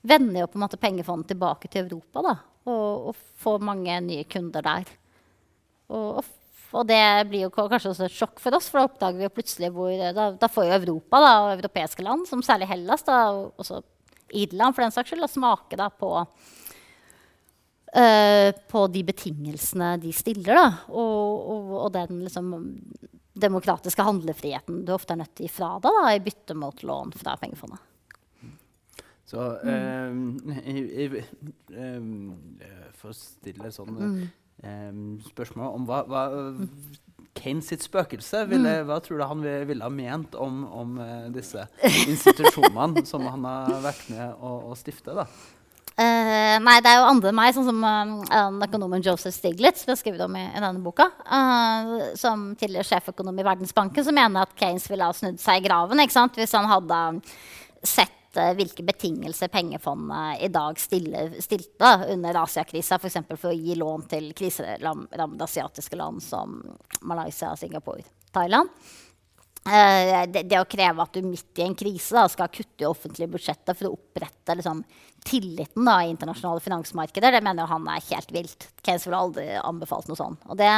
vender 0.00 0.46
jo 0.46 0.48
på 0.48 0.56
en 0.56 0.64
måte 0.64 0.80
pengefondet 0.80 1.34
tilbake 1.34 1.68
til 1.68 1.84
Europa. 1.84 2.24
Da, 2.24 2.34
og, 2.72 3.12
og 3.12 3.22
får 3.44 3.64
mange 3.68 4.00
nye 4.08 4.24
kunder 4.32 4.64
der. 4.64 4.88
Og, 5.92 6.22
og, 6.22 6.36
og 6.70 6.86
det 6.86 7.02
blir 7.30 7.46
jo 7.46 7.50
kanskje 7.54 7.90
også 7.92 8.06
et 8.06 8.14
sjokk 8.14 8.40
for 8.42 8.54
oss, 8.56 8.68
for 8.70 8.78
da 8.80 8.86
oppdager 8.88 9.18
vi 9.18 9.26
jo 9.26 9.34
plutselig 9.34 9.70
hvor 9.74 9.90
Da, 10.16 10.30
da 10.38 10.48
får 10.50 10.68
jo 10.68 10.76
Europa 10.78 11.22
da, 11.22 11.32
og 11.44 11.54
europeiske 11.56 12.04
land, 12.06 12.28
som 12.30 12.44
særlig 12.46 12.70
Hellas, 12.70 13.02
da, 13.06 13.16
og 13.34 13.60
også 13.62 13.82
Irland 14.38 14.76
for 14.76 14.84
den 14.84 14.94
saks 14.94 15.10
skyld, 15.10 15.26
smake 15.30 15.78
da, 15.80 15.88
på 15.90 16.10
uh, 17.96 18.50
på 18.70 18.86
de 18.94 19.04
betingelsene 19.10 19.96
de 20.02 20.12
stiller, 20.14 20.54
da, 20.54 20.68
og, 20.94 21.50
og, 21.54 21.76
og 21.86 21.92
den 21.96 22.24
liksom, 22.26 22.54
demokratiske 23.40 24.04
handlefriheten 24.06 24.84
du 24.86 24.94
ofte 24.94 25.14
er 25.14 25.22
nødt 25.22 25.34
til 25.34 25.46
å 25.46 25.48
gi 25.48 25.54
fra 25.54 25.70
deg 25.82 26.10
i 26.14 26.24
bytte 26.24 26.54
mot 26.58 26.82
lån 26.86 27.14
fra 27.18 27.36
pengefondet. 27.40 27.86
Så 29.30 29.38
um, 29.62 30.22
i, 30.66 31.04
i, 31.04 31.22
um, 31.78 32.34
For 32.98 33.12
å 33.12 33.14
stille 33.14 33.70
sånn 33.70 34.00
eh, 34.62 34.90
spørsmål 35.30 35.78
om 35.78 35.86
hva, 35.88 36.02
hva 36.08 36.24
Keynes 37.40 37.70
sitt 37.70 37.84
spøkelse, 37.86 38.42
ville, 38.50 38.72
hva 38.88 38.98
tror 39.04 39.20
du 39.20 39.24
han 39.28 39.44
ville 39.68 39.86
ha 39.86 39.92
ment 39.92 40.34
om, 40.34 40.64
om 40.66 40.98
eh, 41.00 41.30
disse 41.34 41.64
institusjonene 42.10 43.04
som 43.08 43.24
han 43.28 43.46
har 43.46 43.80
vært 43.86 44.04
med 44.12 44.42
å, 44.42 44.56
å 44.72 44.76
stifte? 44.78 45.14
da? 45.16 45.28
Uh, 46.00 46.56
nei, 46.64 46.78
det 46.80 46.88
er 46.88 47.00
jo 47.00 47.08
andre 47.10 47.28
enn 47.28 47.36
meg, 47.36 47.52
sånn 47.52 47.66
som 47.66 47.80
um, 47.84 48.60
økonomen 48.64 49.02
Joseph 49.04 49.34
Stiglitz, 49.36 49.82
som 49.82 49.92
har 49.92 49.98
skrevet 50.00 50.22
om 50.24 50.36
i, 50.38 50.46
i 50.48 50.62
denne 50.62 50.80
boka, 50.80 51.10
uh, 51.28 52.14
som 52.16 52.54
tidligere 52.56 52.88
sjeføkonom 52.88 53.36
i 53.36 53.44
Verdensbanken, 53.44 54.06
som 54.06 54.16
mener 54.16 54.46
at 54.46 54.54
Keynes 54.56 54.86
ville 54.88 55.04
ha 55.04 55.16
snudd 55.16 55.42
seg 55.42 55.60
i 55.60 55.66
graven 55.66 56.00
ikke 56.00 56.16
sant? 56.16 56.38
hvis 56.40 56.56
han 56.56 56.70
hadde 56.70 57.02
sett 57.84 58.16
eh, 58.38 58.52
hvilke 58.58 58.84
betingelser 58.86 59.50
pengefondet 59.52 60.44
i 60.46 60.50
dag 60.52 60.78
stiller, 60.80 61.34
stilte 61.42 61.92
under 62.12 62.42
Asiakrisa, 62.44 63.00
f.eks. 63.00 63.20
For, 63.26 63.36
for 63.36 63.52
å 63.52 63.58
gi 63.58 63.76
lån 63.78 64.06
til 64.10 64.30
kriserammede 64.36 65.46
asiatiske 65.46 65.98
land 65.98 66.22
som 66.24 66.60
Malaysia, 67.02 67.54
Singapore, 67.58 68.04
Thailand. 68.34 68.70
Uh, 69.60 70.24
det, 70.32 70.46
det 70.48 70.56
å 70.56 70.64
kreve 70.64 71.04
at 71.04 71.12
du 71.12 71.26
midt 71.26 71.58
i 71.60 71.66
en 71.66 71.74
krise 71.76 72.16
da, 72.16 72.22
skal 72.32 72.48
kutte 72.48 72.80
i 72.80 72.88
offentlige 72.88 73.28
budsjetter 73.28 73.76
for 73.76 73.90
å 73.90 73.92
opprette 73.98 74.56
liksom, 74.56 74.80
tilliten 75.26 75.84
da, 75.84 75.98
i 76.00 76.14
internasjonale 76.14 76.64
finansmarkeder, 76.64 77.36
det 77.36 77.44
mener 77.44 77.68
han 77.68 77.84
er 77.92 78.06
helt 78.08 78.32
vilt. 78.32 78.70
Keynes 78.80 79.04
ville 79.06 79.20
aldri 79.20 79.46
anbefalt 79.60 80.08
noe 80.08 80.18
sånt. 80.18 80.46
Og 80.48 80.56
det, 80.56 80.70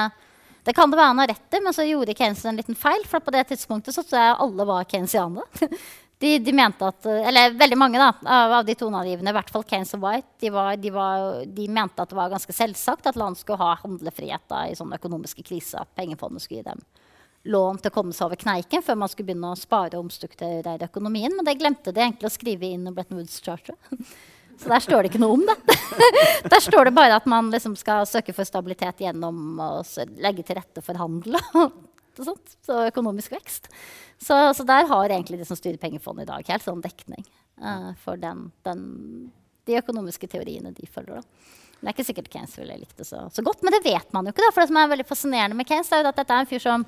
det 0.67 0.75
kan 0.75 0.91
det 0.91 0.99
være 0.99 1.13
han 1.13 1.23
har 1.23 1.31
rett 1.31 1.57
i, 1.57 1.63
men 1.63 1.77
så 1.77 1.87
gjorde 1.87 2.17
Keynes 2.19 2.43
en 2.47 2.59
liten 2.59 2.79
feil. 2.79 3.07
For 3.09 3.23
på 3.23 3.35
det 3.35 3.47
tidspunktet 3.53 3.95
så 3.95 4.03
tror 4.03 4.19
jeg 4.19 4.41
alle 4.47 4.69
var 4.69 4.89
keynesianere. 4.91 5.69
De, 6.23 6.37
de 6.39 6.53
mente 6.55 6.87
at, 6.87 7.07
eller 7.11 7.57
veldig 7.59 7.79
mange 7.81 7.99
da, 7.99 8.13
av, 8.23 8.57
av 8.61 8.67
de 8.67 8.77
toneangivende, 8.79 9.33
i 9.33 9.35
hvert 9.35 9.51
fall 9.51 9.65
Kanes 9.67 9.95
og 9.99 10.05
White, 10.05 10.37
de, 10.45 10.53
var, 10.55 10.77
de, 10.79 10.93
var, 10.95 11.41
de 11.51 11.67
mente 11.67 12.05
at 12.05 12.13
det 12.13 12.19
var 12.19 12.31
ganske 12.31 12.55
selvsagt 12.55 13.09
at 13.11 13.19
land 13.19 13.41
skulle 13.41 13.59
ha 13.59 13.75
handlefrihet 13.83 14.45
da, 14.53 14.67
i 14.71 14.77
sånne 14.79 15.01
økonomiske 15.03 15.43
kriser. 15.49 15.83
At 15.83 15.97
pengefondet 15.99 16.45
skulle 16.45 16.63
gi 16.63 16.69
dem 16.71 16.85
lån 17.43 17.81
til 17.83 17.91
å 17.91 17.95
komme 17.95 18.15
seg 18.15 18.29
over 18.29 18.39
kneiken 18.39 18.85
før 18.87 18.99
man 19.03 19.11
skulle 19.11 19.33
begynne 19.33 19.51
å 19.53 19.59
spare 19.59 19.99
og 19.99 20.07
omstrukturere 20.07 20.87
økonomien. 20.87 21.35
Men 21.35 21.47
det 21.47 21.59
glemte 21.59 21.95
de 21.95 22.05
egentlig 22.05 22.31
å 22.31 22.35
skrive 22.37 22.71
inn 22.71 22.87
i 22.87 22.95
Bretton 22.95 23.19
Woods 23.19 23.41
Charter. 23.43 23.79
Så 24.63 24.69
der 24.71 24.83
står 24.85 25.03
det 25.03 25.11
ikke 25.11 25.23
noe 25.23 25.39
om 25.41 25.47
det. 25.49 25.57
der 26.53 26.63
står 26.63 26.87
det 26.87 26.95
bare 26.95 27.17
at 27.19 27.27
man 27.27 27.49
liksom 27.51 27.75
skal 27.79 28.07
søke 28.07 28.35
for 28.37 28.47
stabilitet 28.47 29.01
gjennom 29.03 29.59
å 29.59 29.71
legge 30.23 30.45
til 30.47 30.61
rette 30.61 30.85
for 30.85 31.01
handel 31.01 31.41
og 31.41 31.73
sånt. 32.29 32.57
Så 32.63 32.85
økonomisk 32.93 33.35
vekst. 33.35 33.71
Så, 34.23 34.39
så, 34.55 34.67
der 34.67 34.87
har 34.87 35.11
egentlig 35.11 35.41
de 35.41 35.47
som 35.49 35.59
styrer 35.59 35.81
pengefondet 35.83 36.29
i 36.29 36.31
dag, 36.31 36.51
helt 36.55 36.65
sånn 36.65 36.83
dekning 36.85 37.25
uh, 37.63 37.91
for 38.03 38.21
den, 38.21 38.47
den, 38.67 38.85
de 39.67 39.79
økonomiske 39.81 40.31
teoriene 40.31 40.71
de 40.77 40.87
følger. 40.87 41.19
Da. 41.19 41.61
Det 41.83 41.91
er 41.91 41.97
ikke 41.97 42.07
sikkert 42.07 42.29
Keynes 42.31 42.53
ville 42.61 42.77
likt 42.79 43.01
det 43.01 43.09
så, 43.09 43.25
så, 43.35 43.43
godt. 43.43 43.65
Men 43.67 43.75
det 43.75 43.83
vet 43.83 44.13
man 44.15 44.29
jo 44.29 44.35
ikke. 44.35 44.45
Da, 44.45 44.53
for 44.55 44.63
det 44.63 44.71
som 44.71 44.79
er 44.79 44.93
veldig 44.93 45.09
fascinerende 45.09 45.59
med 45.59 45.67
Keynes, 45.67 45.91
er 45.91 46.05
jo 46.05 46.13
at 46.13 46.21
dette 46.21 46.37
er 46.37 46.45
en 46.45 46.51
fyr 46.53 46.63
som 46.63 46.87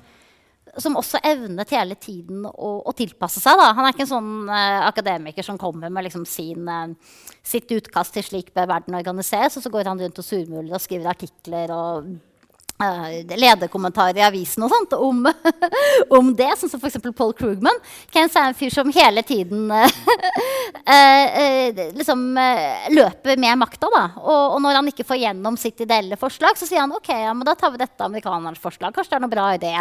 som 0.81 0.95
også 0.97 1.19
evnet 1.23 1.71
hele 1.75 1.95
tiden 2.01 2.45
å, 2.49 2.69
å 2.89 2.93
tilpasse 2.97 3.39
seg. 3.39 3.57
Da. 3.59 3.67
Han 3.77 3.85
er 3.85 3.93
ikke 3.93 4.05
en 4.07 4.11
sånn 4.11 4.31
uh, 4.49 4.85
akademiker 4.87 5.45
som 5.45 5.59
kommer 5.61 5.91
med 5.93 6.07
liksom, 6.07 6.25
sin, 6.27 6.65
uh, 6.67 7.19
sitt 7.45 7.69
utkast 7.71 8.15
til 8.15 8.25
slik 8.25 8.49
bør 8.55 8.71
verden 8.73 8.97
organiseres, 8.97 9.59
og 9.59 9.65
så 9.65 9.71
går 9.71 9.91
han 9.91 10.01
rundt 10.01 10.21
og 10.21 10.25
surmuler 10.25 10.73
og 10.73 10.83
skriver 10.83 11.11
artikler 11.13 11.73
og 11.75 12.09
lederkommentarer 12.75 14.17
i 14.19 14.23
avisen 14.25 14.65
og 14.65 14.71
sånt 14.73 14.93
om, 14.97 15.21
om 16.17 16.31
det, 16.35 16.49
sånn 16.59 16.71
som 16.73 16.81
f.eks. 16.81 16.99
Paul 17.15 17.31
Krugman. 17.37 17.77
Keynes 18.11 18.35
er 18.35 18.49
en 18.49 18.57
fyr 18.57 18.73
som 18.73 18.91
hele 18.91 19.23
tiden 19.23 19.71
uh, 19.71 19.87
uh, 20.97 21.81
liksom, 21.95 22.25
løper 22.91 23.39
med 23.39 23.61
makta. 23.61 23.87
Og, 23.87 24.55
og, 24.55 24.59
når 24.63 24.81
han 24.81 24.91
ikke 24.91 25.07
får 25.07 25.21
gjennom 25.21 25.57
sitt 25.59 25.85
ideelle 25.85 26.19
forslag, 26.19 26.57
så 26.59 26.67
sier 26.67 26.83
han 26.83 26.95
ok, 26.95 27.11
ja, 27.13 27.33
da 27.47 27.55
tar 27.55 27.71
vi 27.71 27.79
dette 27.79 28.07
amerikanernes 28.07 28.59
forslag. 28.59 28.95
Kanskje 28.95 29.15
det 29.15 29.19
er 29.21 29.25
noe 29.27 29.35
bra 29.35 29.47
idé. 29.55 29.73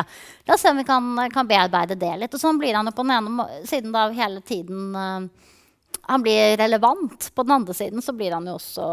La 0.47 0.55
oss 0.55 0.63
se 0.63 0.71
om 0.71 0.79
vi 0.79 0.87
kan, 0.87 1.09
kan, 1.35 1.49
bearbeide 1.51 1.99
det 1.99 2.15
litt. 2.21 2.37
Og 2.37 2.43
sånn 2.43 2.61
blir 2.61 2.77
han 2.79 2.87
jo 2.87 2.95
på 2.95 3.07
den 3.07 3.17
ene 3.17 3.49
siden 3.67 3.95
da 3.95 4.07
hele 4.15 4.45
tiden 4.47 5.31
han 6.03 6.23
blir 6.23 6.57
relevant. 6.57 7.31
På 7.35 7.43
den 7.43 7.53
andre 7.57 7.75
siden 7.75 8.03
så 8.03 8.13
blir 8.13 8.35
han 8.37 8.47
jo 8.47 8.57
også 8.59 8.87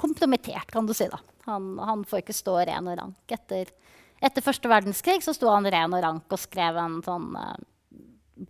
kompromittert, 0.00 0.70
kan 0.72 0.86
du 0.86 0.94
si. 0.94 1.08
da. 1.10 1.20
Han, 1.44 1.74
han, 1.78 2.04
får 2.08 2.24
ikke 2.24 2.36
stå 2.36 2.56
ren 2.64 2.88
og 2.88 2.98
rank. 3.00 3.36
Etter, 3.36 3.70
etter 4.24 4.44
første 4.44 4.70
verdenskrig 4.70 5.20
så 5.24 5.34
sto 5.36 5.50
han 5.52 5.68
ren 5.68 5.94
og 5.94 6.04
rank 6.04 6.32
og 6.32 6.40
skrev 6.40 6.78
en 6.80 7.00
sånn 7.04 7.32
eh, 7.40 7.56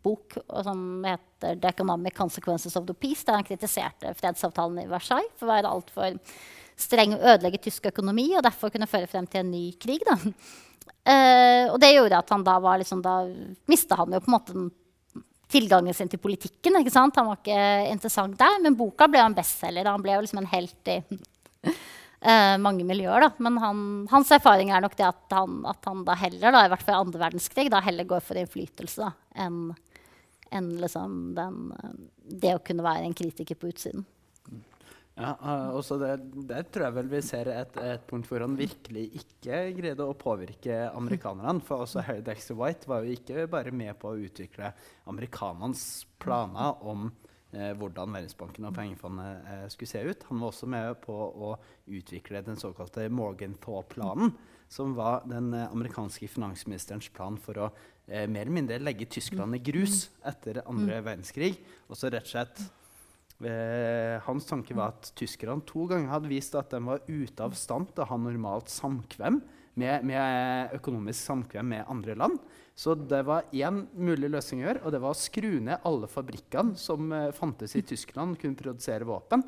bok 0.04 0.36
som 0.64 1.04
heter 1.04 1.56
'The 1.56 1.68
Economic 1.68 2.16
Consequences 2.16 2.76
of 2.76 2.86
the 2.86 2.94
Peace', 2.94 3.24
der 3.26 3.40
han 3.40 3.44
kritiserte 3.44 4.14
fredsavtalen 4.14 4.84
i 4.84 4.90
Versailles 4.90 5.34
for 5.36 5.48
å 5.48 5.54
være 5.54 5.72
altfor 5.72 6.20
streng 6.76 7.14
og 7.14 7.26
ødelegge 7.34 7.62
tysk 7.66 7.90
økonomi 7.90 8.30
og 8.34 8.42
derfor 8.42 8.72
kunne 8.72 8.90
føre 8.90 9.10
frem 9.10 9.26
til 9.30 9.44
en 9.44 9.52
ny 9.52 9.66
krig. 9.78 10.02
Da. 10.06 10.16
Uh, 11.04 11.66
og 11.74 11.76
det 11.82 11.92
gjorde 11.92 12.18
at 12.18 12.30
han 12.32 12.44
da 12.46 12.54
var 12.64 12.78
liksom, 12.80 13.02
Da 13.04 13.26
mista 13.68 13.98
han 13.98 14.14
jo 14.14 14.22
på 14.24 14.30
en 14.30 14.34
måte 14.38 14.54
tilgangen 15.50 15.94
sin 15.94 16.10
til 16.10 16.20
politikken. 16.22 16.78
ikke 16.80 16.92
sant? 16.92 17.16
Han 17.20 17.30
var 17.30 17.40
ikke 17.40 17.92
interessant 17.92 18.38
der, 18.40 18.60
men 18.62 18.76
boka 18.78 19.08
ble 19.10 19.20
jo 19.22 19.28
en 19.30 19.36
bestselger. 19.36 19.90
Han 19.90 20.04
ble 20.04 20.16
jo 20.16 20.24
liksom 20.24 20.42
en 20.42 20.52
helt 20.52 20.92
i 20.92 20.98
uh, 21.04 22.56
mange 22.66 22.86
miljøer. 22.86 23.26
Da. 23.26 23.30
Men 23.44 23.58
han, 23.62 23.82
hans 24.12 24.32
erfaring 24.34 24.72
er 24.72 24.84
nok 24.84 24.96
det 24.98 25.08
at 25.08 25.36
han, 25.36 25.62
at 25.70 25.90
han 25.90 26.04
da 26.08 26.16
heller, 26.18 26.50
da, 26.50 26.64
i 26.64 26.72
hvert 26.72 26.86
fall 26.86 26.98
i 26.98 27.02
andre 27.06 27.24
verdenskrig, 27.26 27.68
da 27.72 27.82
heller 27.84 28.08
går 28.08 28.24
for 28.24 28.40
innflytelse 28.40 29.12
enn 29.44 29.74
en 30.54 30.68
liksom 30.78 31.34
den, 31.34 31.72
det 32.22 32.52
å 32.54 32.60
kunne 32.62 32.84
være 32.84 33.08
en 33.08 33.16
kritiker 33.16 33.58
på 33.58 33.72
utsiden. 33.72 34.04
Ja, 35.14 35.34
og 35.38 35.76
også 35.78 35.96
der, 36.00 36.22
Der 36.48 36.64
tror 36.66 36.88
jeg 36.88 36.94
vel 36.96 37.10
vi 37.12 37.20
ser 37.22 37.50
et, 37.52 37.76
et, 37.78 38.06
punkt 38.10 38.26
hvor 38.26 38.42
han 38.42 38.56
virkelig 38.58 39.04
ikke 39.20 39.60
greide 39.76 40.06
å 40.06 40.16
påvirke 40.18 40.88
amerikanerne. 40.90 41.62
For 41.62 41.84
også 41.84 42.02
Harry 42.02 42.24
Dexter 42.26 42.58
White 42.58 42.90
var 42.90 43.04
jo 43.04 43.14
ikke 43.14 43.46
bare 43.50 43.70
med 43.70 43.94
på 44.00 44.10
å 44.10 44.18
utvikle 44.18 44.72
amerikanernes 45.10 45.86
planer 46.18 46.82
om 46.82 47.06
eh, 47.54 47.70
hvordan 47.78 48.18
Verdensbanken 48.18 48.66
og 48.66 48.74
pengefondet 48.74 49.48
eh, 49.54 49.64
skulle 49.70 49.92
se 49.94 50.02
ut. 50.02 50.26
Han 50.32 50.42
var 50.42 50.50
også 50.50 50.72
med 50.74 50.98
på 51.06 51.14
å 51.14 51.54
utvikle 51.86 52.42
den 52.42 52.58
såkalte 52.58 53.06
Morgenthau-planen, 53.06 54.34
som 54.66 54.98
var 54.98 55.22
den 55.30 55.52
eh, 55.54 55.70
amerikanske 55.70 56.26
finansministerens 56.26 57.12
plan 57.14 57.38
for 57.38 57.68
å 57.68 57.70
eh, 58.08 58.26
mer 58.26 58.48
eller 58.48 58.58
mindre 58.58 58.82
legge 58.82 59.06
Tyskland 59.14 59.54
i 59.54 59.62
grus 59.62 60.08
etter 60.26 60.64
andre 60.64 60.98
mm. 60.98 61.04
verdenskrig. 61.12 61.60
Og 61.86 62.02
så 62.02 62.10
rett 62.10 62.26
og 62.26 62.34
slett 62.34 62.66
Eh, 62.66 62.83
hans 64.24 64.46
tanke 64.48 64.76
var 64.76 64.94
at 64.94 65.10
tyskerne 65.18 65.64
to 65.68 65.84
ganger 65.90 66.12
hadde 66.12 66.30
vist 66.30 66.54
at 66.56 66.70
de 66.72 66.80
var 66.86 67.02
ute 67.08 67.44
av 67.44 67.56
stand 67.58 67.90
til 67.92 68.04
å 68.04 68.08
ha 68.10 68.18
normalt 68.20 68.72
samkvem 68.72 69.40
med, 69.80 70.04
med 70.06 70.74
økonomisk 70.78 71.20
samkvem 71.20 71.72
med 71.74 71.90
andre 71.90 72.16
land. 72.18 72.38
Så 72.74 72.96
det 72.98 73.22
var 73.26 73.46
én 73.54 73.84
mulig 73.94 74.30
løsning 74.34 74.64
å 74.64 74.66
gjøre, 74.68 74.82
og 74.82 74.94
det 74.94 75.00
var 75.04 75.14
å 75.14 75.18
skru 75.18 75.52
ned 75.62 75.86
alle 75.86 76.10
fabrikkene 76.10 76.74
som 76.78 77.12
eh, 77.14 77.30
fantes 77.34 77.76
i 77.78 77.84
Tyskland, 77.86 78.38
kunne 78.40 78.58
produsere 78.58 79.06
våpen. 79.06 79.44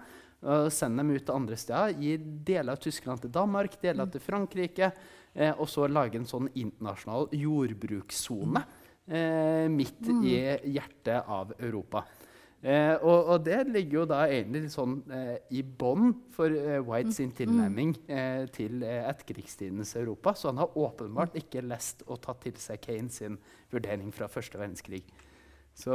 og 0.47 0.71
sende 0.71 1.01
dem 1.01 1.11
ut 1.17 1.25
til 1.25 1.35
andre 1.35 1.57
steder. 1.57 1.97
Gi 1.99 2.17
deler 2.47 2.77
av 2.77 2.83
Tyskland 2.83 3.23
til 3.23 3.33
Danmark, 3.35 3.81
deler 3.83 4.07
til 4.07 4.23
Frankrike. 4.23 4.93
Eh, 5.35 5.53
og 5.59 5.67
så 5.69 5.89
lage 5.89 6.21
en 6.21 6.29
sånn 6.29 6.47
internasjonal 6.55 7.27
jordbrukssone 7.35 8.63
eh, 9.09 9.67
midt 9.73 10.07
mm. 10.07 10.23
i 10.23 10.37
hjertet 10.77 11.27
av 11.27 11.53
Europa. 11.59 12.05
Eh, 12.67 12.97
og, 12.99 13.29
og, 13.31 13.45
det 13.47 13.61
ligger 13.71 14.01
jo 14.01 14.05
da 14.11 14.25
egentlig 14.27 14.73
sånn 14.73 14.97
eh, 15.15 15.37
i 15.55 15.61
bånn 15.63 16.09
for 16.35 16.51
eh, 16.51 16.81
White 16.83 17.13
sin 17.15 17.31
mm. 17.31 17.37
tilnærming 17.39 17.93
eh, 18.11 18.43
til 18.51 18.83
eh, 18.83 19.05
etterkrigstidens 19.07 19.95
Europa. 20.01 20.33
Så 20.35 20.51
han 20.51 20.59
har 20.59 20.75
åpenbart 20.75 21.39
ikke 21.39 21.63
lest 21.63 22.03
og 22.09 22.19
tatt 22.25 22.43
til 22.43 22.59
seg 22.59 22.83
Kane 22.83 23.13
sin 23.15 23.39
vurdering 23.71 24.11
fra 24.15 24.27
første 24.33 24.59
verdenskrig. 24.59 25.05
Så, 25.79 25.95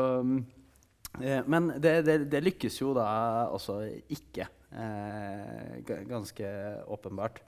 eh, 1.20 1.44
men 1.44 1.74
det, 1.76 1.98
det, 2.08 2.18
det, 2.32 2.44
lykkes 2.46 2.80
jo 2.80 2.96
da 2.96 3.10
også 3.52 3.82
ikke. 4.08 4.48
ganske 6.08 6.48
åpenbart. 6.88 7.42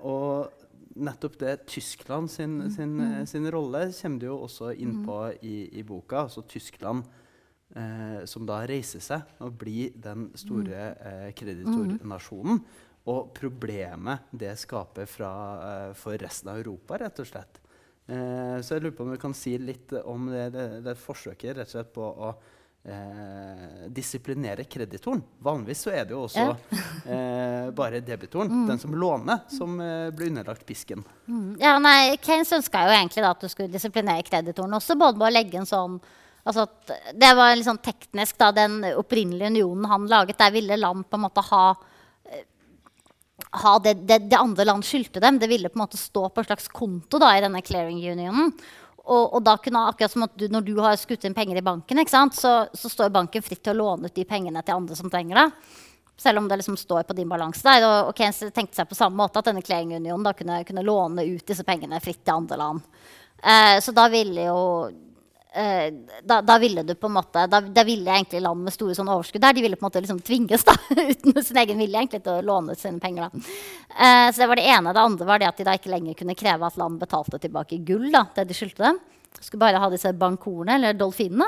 og 0.00 0.48
nettopp 0.96 1.34
det 1.38 1.66
Tyskland 1.66 2.30
sin, 2.30 2.70
sin, 2.72 2.96
sin, 2.96 3.26
sin 3.26 3.50
rolle 3.52 3.90
kommer 3.92 4.18
du 4.18 4.26
jo 4.30 4.38
også 4.46 4.70
inn 4.72 5.02
på 5.04 5.18
i, 5.42 5.68
i 5.76 5.82
boka. 5.82 6.22
Altså 6.22 6.46
Tyskland 6.48 7.04
eh, 7.76 8.24
som 8.24 8.46
da 8.48 8.62
reiser 8.68 9.02
seg 9.04 9.40
og 9.44 9.56
blir 9.60 9.96
den 9.96 10.28
store 10.38 10.82
mm. 10.92 11.06
eh, 11.10 11.30
kreditornasjonen. 11.38 12.60
Og 13.08 13.32
problemet 13.36 14.28
det 14.36 14.52
skaper 14.60 15.08
fra, 15.08 15.32
eh, 15.70 15.96
for 15.96 16.18
resten 16.20 16.52
av 16.52 16.60
Europa, 16.60 16.98
rett 17.00 17.22
og 17.22 17.28
slett. 17.28 17.60
Eh, 18.08 18.58
så 18.64 18.76
jeg 18.76 18.84
lurer 18.84 18.96
på 18.96 19.04
om 19.04 19.12
du 19.12 19.20
kan 19.20 19.36
si 19.36 19.56
litt 19.60 19.92
om 20.04 20.30
det, 20.32 20.50
det, 20.54 20.68
det 20.84 20.96
forsøket 21.00 21.58
rett 21.58 21.68
og 21.68 21.76
slett 21.76 21.92
på 21.92 22.04
å 22.04 22.30
eh, 22.88 23.88
disiplinere 23.88 24.64
kreditoren. 24.64 25.22
Vanligvis 25.44 25.82
så 25.86 25.92
er 25.92 26.06
det 26.08 26.16
jo 26.16 26.22
også 26.26 26.44
ja. 26.44 26.54
eh, 27.16 27.70
bare 27.76 28.00
debitoren, 28.04 28.52
mm. 28.52 28.68
den 28.70 28.80
som 28.80 28.94
låner, 28.96 29.44
som 29.52 29.80
eh, 29.80 30.08
blir 30.16 30.32
underlagt 30.32 30.66
pisken. 30.66 31.04
Mm. 31.26 31.56
Ja, 31.60 31.76
nei, 31.82 32.16
Keynes 32.24 32.52
ønska 32.56 32.86
jo 32.88 32.96
egentlig 32.96 33.24
da, 33.24 33.34
at 33.36 33.44
du 33.44 33.52
skulle 33.52 33.72
disiplinere 33.72 34.24
kreditoren 34.26 34.80
også, 34.80 34.96
både 35.00 35.20
med 35.20 35.28
å 35.28 35.36
legge 35.36 35.60
en 35.60 35.68
sånn 35.68 36.00
Altså 36.48 36.64
det 37.12 37.28
var 37.36 37.52
litt 37.56 37.68
sånn 37.68 37.82
teknisk, 37.84 38.38
da, 38.40 38.48
den 38.56 38.80
opprinnelige 38.96 39.52
unionen 39.52 39.88
han 39.90 40.08
laget. 40.08 40.38
Der 40.40 40.54
ville 40.54 40.80
land 40.80 41.04
på 41.08 41.18
en 41.18 41.24
måte 41.26 41.44
ha, 41.44 41.64
eh, 42.24 42.44
ha 43.64 43.74
det, 43.84 43.98
det, 44.08 44.22
det, 44.30 44.38
andre 44.38 44.64
land 44.64 44.86
skyldte 44.88 45.20
dem. 45.20 45.40
Det 45.42 45.50
ville 45.50 45.68
på 45.68 45.76
en 45.76 45.84
måte 45.84 46.00
stå 46.00 46.28
på 46.30 46.40
en 46.40 46.48
slags 46.48 46.70
konto 46.72 47.20
da, 47.20 47.34
i 47.36 47.42
denne 47.44 47.60
clearing 47.64 48.00
unionen. 48.00 48.54
Og, 49.08 49.34
og, 49.34 49.42
da 49.44 49.54
kunne 49.60 49.86
akkurat 49.88 50.12
som 50.12 50.26
at 50.26 50.34
du, 50.36 50.48
Når 50.52 50.64
du 50.66 50.74
har 50.84 50.96
skutt 51.00 51.22
inn 51.24 51.36
penger 51.36 51.60
i 51.60 51.64
banken, 51.64 52.00
så, 52.32 52.54
så, 52.72 52.88
står 52.92 53.12
banken 53.12 53.44
fritt 53.44 53.62
til 53.64 53.72
å 53.76 53.80
låne 53.82 54.08
ut 54.08 54.16
de 54.16 54.24
pengene 54.28 54.62
til 54.62 54.76
andre 54.76 54.96
som 54.96 55.08
trenger 55.12 55.42
det. 55.42 55.46
Selv 56.18 56.40
om 56.40 56.48
det 56.48 56.58
liksom 56.58 56.76
står 56.76 57.04
på 57.08 57.16
din 57.16 57.28
balanse 57.28 57.64
der. 57.64 57.84
Og, 57.88 58.10
og 58.10 58.16
Keynes 58.16 58.40
tenkte 58.52 58.76
seg 58.76 58.88
på 58.88 58.98
samme 58.98 59.16
måte 59.20 59.40
at 59.40 59.48
denne 59.48 59.64
clearing-unionen 59.64 60.32
kunne, 60.36 60.62
kunne, 60.64 60.84
låne 60.84 61.24
ut 61.28 61.44
disse 61.46 61.64
pengene 61.64 62.00
fritt 62.04 62.24
til 62.24 62.40
andre 62.40 62.58
land. 62.60 62.88
Eh, 63.38 63.76
så 63.84 63.94
da 63.96 64.08
ville 64.12 64.48
jo 64.48 64.64
da, 65.48 66.42
da, 66.44 66.58
ville 66.60 66.82
du 66.84 66.92
på 66.94 67.08
en 67.08 67.14
måte 67.16 67.46
da, 67.48 67.60
da 67.60 67.82
ville 67.82 68.12
egentlig 68.12 68.42
land 68.44 68.66
med 68.66 68.74
store 68.74 68.94
sånne 68.94 69.14
overskudd 69.16 69.42
der 69.42 69.56
de 69.56 69.62
ville 69.64 69.78
på 69.80 69.82
en 69.82 69.88
måte 69.88 70.02
liksom 70.04 70.20
tvinges 70.20 70.66
da, 70.68 70.74
uten 71.10 71.38
sin 71.42 71.60
egen 71.62 71.80
vilje 71.80 72.02
egentlig 72.02 72.20
til 72.26 72.36
å 72.36 72.44
låne 72.44 72.76
ut 72.76 72.82
sine 72.82 73.00
penger. 73.00 73.28
da. 73.30 73.44
Eh, 73.88 74.26
så 74.28 74.42
Det 74.42 74.48
var 74.50 74.60
det 74.60 74.66
ene. 74.68 74.92
Det 74.92 75.06
andre 75.08 75.28
var 75.30 75.40
det 75.40 75.48
at 75.48 75.56
de 75.56 75.66
da 75.66 75.76
ikke 75.78 75.94
lenger 75.94 76.18
kunne 76.18 76.36
kreve 76.38 76.68
at 76.68 76.76
land 76.76 77.00
betalte 77.00 77.40
tilbake 77.40 77.80
gull. 77.88 78.10
da, 78.12 78.26
det 78.36 78.48
de 78.50 78.58
skyldte 78.58 78.84
dem. 78.84 79.00
Skulle 79.40 79.60
bare 79.60 79.80
ha 79.80 79.88
disse 79.90 80.12
bankorene, 80.12 80.74
eller 80.76 80.96
dolfinene. 80.98 81.46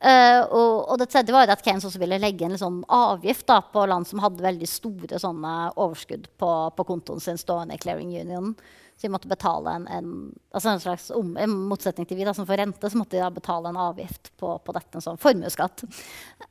Eh, 0.00 0.40
og, 0.40 0.74
og, 0.88 0.98
det 1.00 1.10
tredje 1.12 1.34
var 1.34 1.50
at 1.50 1.64
Keynes 1.64 1.84
også 1.84 2.00
ville 2.00 2.20
legge 2.22 2.46
en 2.46 2.58
sånn 2.58 2.78
avgift 2.86 3.46
da, 3.50 3.58
på 3.60 3.84
land 3.90 4.08
som 4.08 4.22
hadde 4.22 4.44
veldig 4.44 4.68
store 4.70 5.18
sånne 5.20 5.54
overskudd 5.74 6.30
på, 6.40 6.52
på 6.76 6.86
kontoen 6.88 7.20
sin 7.20 7.40
stående 7.40 7.76
i 7.76 7.82
Clearing 7.82 8.14
Unionen. 8.14 8.54
Så 9.00 9.06
de 9.06 9.12
måtte 9.14 9.28
betale 9.28 9.72
en, 9.72 9.86
en, 9.88 10.08
altså 10.52 10.74
en 10.74 10.80
slags 10.82 11.06
om, 11.16 11.30
en 11.40 11.52
motsetning 11.70 12.04
til 12.04 12.18
vi 12.18 12.24
da, 12.28 12.34
som 12.36 12.44
får 12.44 12.58
rente, 12.60 12.90
så 12.92 12.98
måtte 13.00 13.16
de 13.16 13.22
da 13.22 13.30
betale 13.32 13.70
en 13.70 13.78
avgift 13.80 14.28
på, 14.36 14.50
på 14.60 14.74
dette, 14.76 14.92
en 14.92 15.04
sånn 15.06 15.20
formuesskatt. 15.22 15.86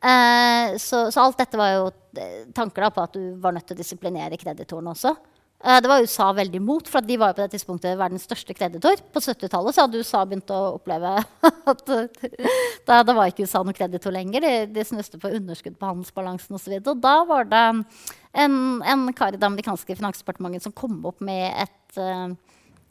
Eh, 0.02 0.74
så, 0.82 1.04
så, 1.14 1.28
alt 1.28 1.38
dette 1.38 1.60
var 1.62 1.76
jo 1.76 1.84
eh, 2.18 2.48
tanker 2.58 2.88
da, 2.88 2.90
på 2.96 3.04
at 3.06 3.14
du 3.14 3.36
var 3.38 3.54
nødt 3.54 3.70
til 3.70 3.78
å 3.78 3.84
disiplinere 3.84 4.42
kreditoren 4.42 4.90
også. 4.90 5.14
Eh, 5.62 5.78
det 5.78 5.94
var 5.94 6.02
USA 6.02 6.32
veldig 6.42 6.58
imot, 6.58 6.90
for 6.90 7.06
de 7.06 7.22
var 7.22 7.36
jo 7.36 7.38
på 7.38 7.46
det 7.46 7.54
tidspunktet 7.54 8.02
verdens 8.02 8.26
største 8.26 8.58
kreditor. 8.58 8.98
På 9.14 9.22
70-tallet 9.22 9.84
hadde 9.84 10.02
USA 10.02 10.26
begynt 10.26 10.50
å 10.56 10.62
oppleve 10.80 11.20
at 11.76 11.86
da, 11.86 13.04
da 13.04 13.14
var 13.14 13.30
ikke 13.30 13.46
USA 13.46 13.62
noen 13.62 13.78
kreditor 13.78 14.18
lenger. 14.18 14.42
De, 14.42 14.56
de 14.74 14.90
snuste 14.90 15.22
på 15.22 15.36
underskudd 15.38 15.78
på 15.78 15.94
handelsbalansen 15.94 16.58
osv. 16.58 16.80
Og, 16.80 16.82
så 16.82 16.98
og 16.98 17.06
da 17.06 17.18
var 17.30 17.54
det 17.54 17.66
en, 18.42 18.56
en 18.82 19.12
kar 19.14 19.38
i 19.38 19.42
det 19.42 19.54
amerikanske 19.54 20.02
finansdepartementet 20.02 20.66
som 20.66 20.74
kom 20.74 20.98
opp 21.06 21.22
med 21.22 21.52
et 21.54 21.76
uh, 21.98 22.30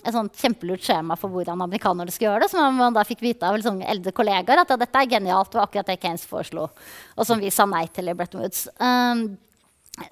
et 0.06 0.14
sånt 0.14 0.38
kjempelurt 0.38 0.84
skjema 0.84 1.16
for 1.18 1.32
hvordan 1.32 1.62
amerikanere 1.64 2.12
skulle 2.14 2.30
gjøre 2.30 2.46
det. 2.46 2.50
Som 2.52 2.78
man 2.78 2.96
da 2.96 3.04
fikk 3.06 3.22
vite 3.24 3.46
av 3.46 3.58
liksom 3.58 3.82
eldre 3.82 4.14
kollegaer 4.14 4.62
at 4.62 4.72
ja, 4.72 4.78
dette 4.80 5.02
er 5.02 5.12
genialt. 5.16 5.50
Det 5.52 5.60
var 5.60 5.68
akkurat 5.68 5.90
det 5.90 5.98
Keynes 6.02 6.26
foreslo. 6.28 6.68
Og 7.16 7.28
som 7.28 7.42
vi 7.42 7.52
sa 7.54 7.66
nei 7.68 7.84
til 7.92 8.10
i 8.10 8.16
Bretton 8.18 8.42
Woods. 8.42 8.66
Um, 8.78 9.36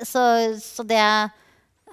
så, 0.03 0.23
så 0.63 0.87
det 0.87 1.03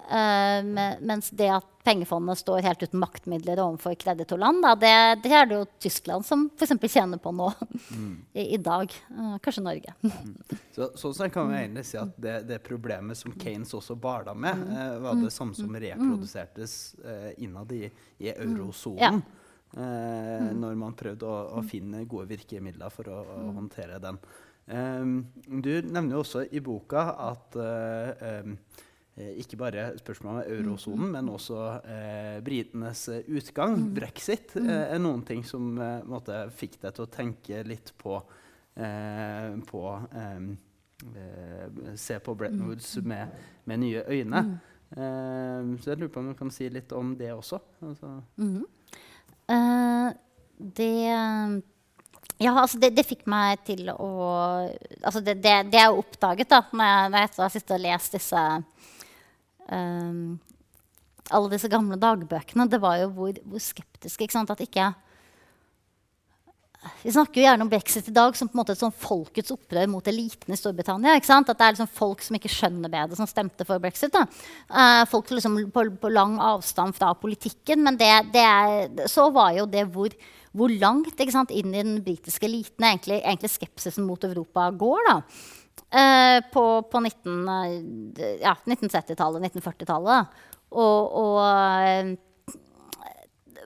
mens 0.09 1.29
det 1.31 1.47
at 1.53 1.67
pengefondet 1.83 2.37
står 2.37 2.63
helt 2.63 2.83
uten 2.83 2.99
maktmidler 2.99 3.59
overfor 3.59 3.95
kreditorland, 3.99 4.63
da, 4.63 4.73
det, 4.75 4.93
det, 5.23 5.31
er 5.35 5.47
det 5.47 5.57
jo 5.57 5.65
Tyskland 5.83 6.25
som 6.25 6.45
f.eks. 6.55 6.75
tjener 6.93 7.19
på 7.21 7.33
nå 7.35 7.49
mm. 7.89 8.13
I, 8.39 8.45
i, 8.55 8.57
dag. 8.57 8.93
Uh, 9.11 9.35
kanskje 9.43 9.63
Norge. 9.65 9.95
mm. 10.01 10.35
Så, 10.75 10.89
sånn 10.97 11.15
sett 11.17 11.33
kan 11.35 11.51
vi 11.51 11.59
egentlig 11.59 11.85
si 11.85 11.99
at 11.99 12.15
det, 12.17 12.37
det 12.49 12.61
problemet 12.65 13.19
som 13.19 13.35
Kanes 13.39 13.75
også 13.77 13.97
bala 13.99 14.33
med, 14.33 14.63
uh, 14.71 14.95
var 15.03 15.19
det 15.19 15.33
samme 15.35 15.57
som 15.57 15.75
reprodusertes 15.75 16.77
innad 17.37 17.71
i, 17.75 17.85
i 18.23 18.31
eurosonen. 18.33 19.21
Ja. 19.21 19.39
Når 19.73 20.75
man 20.77 20.93
prøvde 20.93 21.25
å, 21.25 21.37
å, 21.57 21.61
finne 21.65 22.03
gode 22.05 22.27
virkemidler 22.29 22.93
for 22.93 23.09
å, 23.09 23.21
å 23.25 23.53
håndtere 23.55 23.97
den. 24.01 24.19
Um, 24.69 25.15
du 25.49 25.71
nevner 25.81 26.13
jo 26.13 26.21
også 26.21 26.43
i 26.53 26.61
boka 26.63 27.07
at 27.25 27.57
um, 27.57 28.53
Eh, 28.53 28.53
ikke 29.13 29.59
bare 29.61 29.81
spørsmålet 29.99 30.47
om 30.47 30.55
eurosonen, 30.55 31.09
men 31.13 31.27
også 31.29 31.57
eh, 31.85 32.37
britenes 32.45 33.05
eh, 33.13 33.27
utgang, 33.37 33.75
mm. 33.77 33.89
brexit, 33.93 34.55
mm. 34.57 34.69
eh, 34.69 34.85
er 34.95 35.01
noen 35.01 35.21
ting 35.27 35.43
som 35.45 35.75
eh, 35.77 35.99
måtte, 36.09 36.39
fikk 36.57 36.79
deg 36.81 36.95
til 36.95 37.05
å 37.05 37.11
tenke 37.13 37.61
litt 37.67 37.93
på, 38.01 38.17
eh, 38.73 39.51
på 39.69 39.83
Se 41.99 42.15
på 42.23 42.33
Bretton 42.39 42.61
mm. 42.61 42.67
Woods 42.69 42.93
med, 43.03 43.31
med 43.67 43.81
nye 43.81 44.05
øyne. 44.07 44.41
så 44.93 45.89
jeg 45.89 45.97
lurer 45.97 46.11
på 46.13 46.21
om 46.21 46.29
du 46.31 46.35
kan 46.37 46.51
si 46.53 46.69
litt 46.71 46.93
om 46.95 47.09
det 47.19 47.33
også. 47.33 47.59
Altså. 47.83 48.11
Mm. 48.37 48.63
det 50.77 50.93
ja, 52.39 52.53
altså 52.55 52.79
det, 52.79 52.93
det, 52.95 53.03
fikk 53.03 53.25
meg 53.27 53.65
til 53.67 53.89
å 53.91 54.07
altså 55.03 55.19
det, 55.19 55.41
det, 55.43 55.57
det 55.73 55.81
jeg 55.81 55.97
oppdaget 55.99 56.53
da 56.53 56.61
når 56.71 56.87
jeg, 56.87 57.09
når 57.11 57.19
jeg 57.19 57.29
etter 57.29 57.53
sittet 57.57 57.75
og 57.75 57.83
lest 57.83 58.15
disse 58.15 58.45
alle 61.31 61.53
disse 61.53 61.71
gamle 61.71 61.97
dagbøkene, 61.99 62.67
det 62.69 62.81
var 62.83 62.99
jo 63.03 63.09
hvor, 63.15 63.39
hvor 63.47 63.63
skeptiske 63.63 64.25
ikke 64.25 64.35
sant? 64.35 64.51
At 64.51 64.63
ikke 64.63 64.91
Vi 66.99 67.13
snakker 67.15 67.39
jo 67.39 67.45
gjerne 67.45 67.63
om 67.63 67.69
brexit 67.71 68.09
i 68.11 68.15
dag 68.15 68.35
som 68.35 68.49
på 68.49 68.57
en 68.57 68.59
måte 68.59 68.73
et 68.75 68.81
sånn 68.81 68.91
folkets 68.91 69.53
opprør 69.55 69.87
mot 69.87 70.07
eliten 70.11 70.51
i 70.51 70.57
Storbritannia. 70.59 71.13
ikke 71.15 71.29
sant? 71.29 71.47
At 71.47 71.61
det 71.61 71.65
er 71.65 71.75
liksom 71.77 71.91
folk 71.95 72.25
som 72.25 72.35
ikke 72.35 72.51
skjønner 72.51 72.91
bedre, 72.91 73.15
som 73.15 73.29
stemte 73.29 73.63
for 73.63 73.79
brexit. 73.79 74.11
da. 74.11 74.25
Uh, 74.67 75.05
folk 75.07 75.31
liksom 75.31 75.55
på, 75.71 75.85
på, 76.01 76.11
lang 76.11 76.35
avstand 76.43 76.97
fra 76.97 77.13
politikken. 77.15 77.85
Men 77.87 77.95
det, 77.95 78.11
det 78.35 78.43
er, 78.43 79.07
så 79.07 79.29
var 79.31 79.55
jo 79.55 79.63
det 79.63 79.85
hvor, 79.95 80.11
hvor 80.51 80.75
langt 80.75 81.23
sant, 81.31 81.55
inn 81.55 81.71
i 81.71 81.85
den 81.85 82.01
britiske 82.03 82.51
eliten 82.51 82.83
egentlig, 82.89 83.21
egentlig 83.23 83.55
skepsisen 83.55 84.03
mot 84.03 84.27
Europa 84.27 84.67
går. 84.75 85.07
da. 85.07 85.21
Eh, 85.93 86.39
på, 86.53 86.81
på 86.89 86.99
19, 86.99 87.49
eh, 88.17 88.37
ja, 88.41 88.55
1930-tallet, 88.65 89.43
1940-tallet. 89.51 90.37
Og, 90.73 91.17
og 91.21 91.35
eh, 91.45 92.15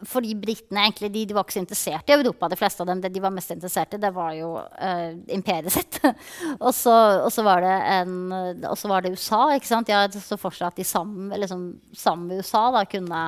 fordi 0.06 0.34
britene 0.38 0.84
egentlig, 0.86 1.10
de, 1.14 1.24
de, 1.30 1.36
var 1.36 1.46
ikke 1.46 1.56
så 1.56 1.62
interessert 1.64 2.12
i 2.12 2.16
Europa. 2.18 2.50
De 2.52 2.60
fleste 2.60 2.84
av 2.84 2.90
dem, 2.90 3.02
de 3.02 3.24
var 3.24 3.34
mest 3.34 3.54
interessert 3.54 3.96
i, 3.96 4.02
det 4.02 4.12
var 4.14 4.34
jo 4.38 4.52
eh, 4.60 5.16
imperiet 5.34 5.74
sitt. 5.74 6.00
og, 6.66 6.74
så, 6.76 6.96
og, 7.24 7.30
så 7.34 7.46
var 7.48 7.66
en, 7.66 8.18
og 8.34 8.76
så 8.78 8.92
var 8.92 9.06
det 9.06 9.14
USA. 9.16 9.42
ikke 9.56 9.72
sant? 9.72 9.92
Ja, 9.94 10.04
så 10.12 10.40
for 10.40 10.56
seg 10.56 10.70
at 10.70 10.82
de 10.82 10.88
sammen, 10.88 11.32
liksom, 11.40 11.70
sammen 11.98 12.28
med 12.30 12.44
USA 12.44 12.68
da, 12.76 12.84
kunne, 12.92 13.24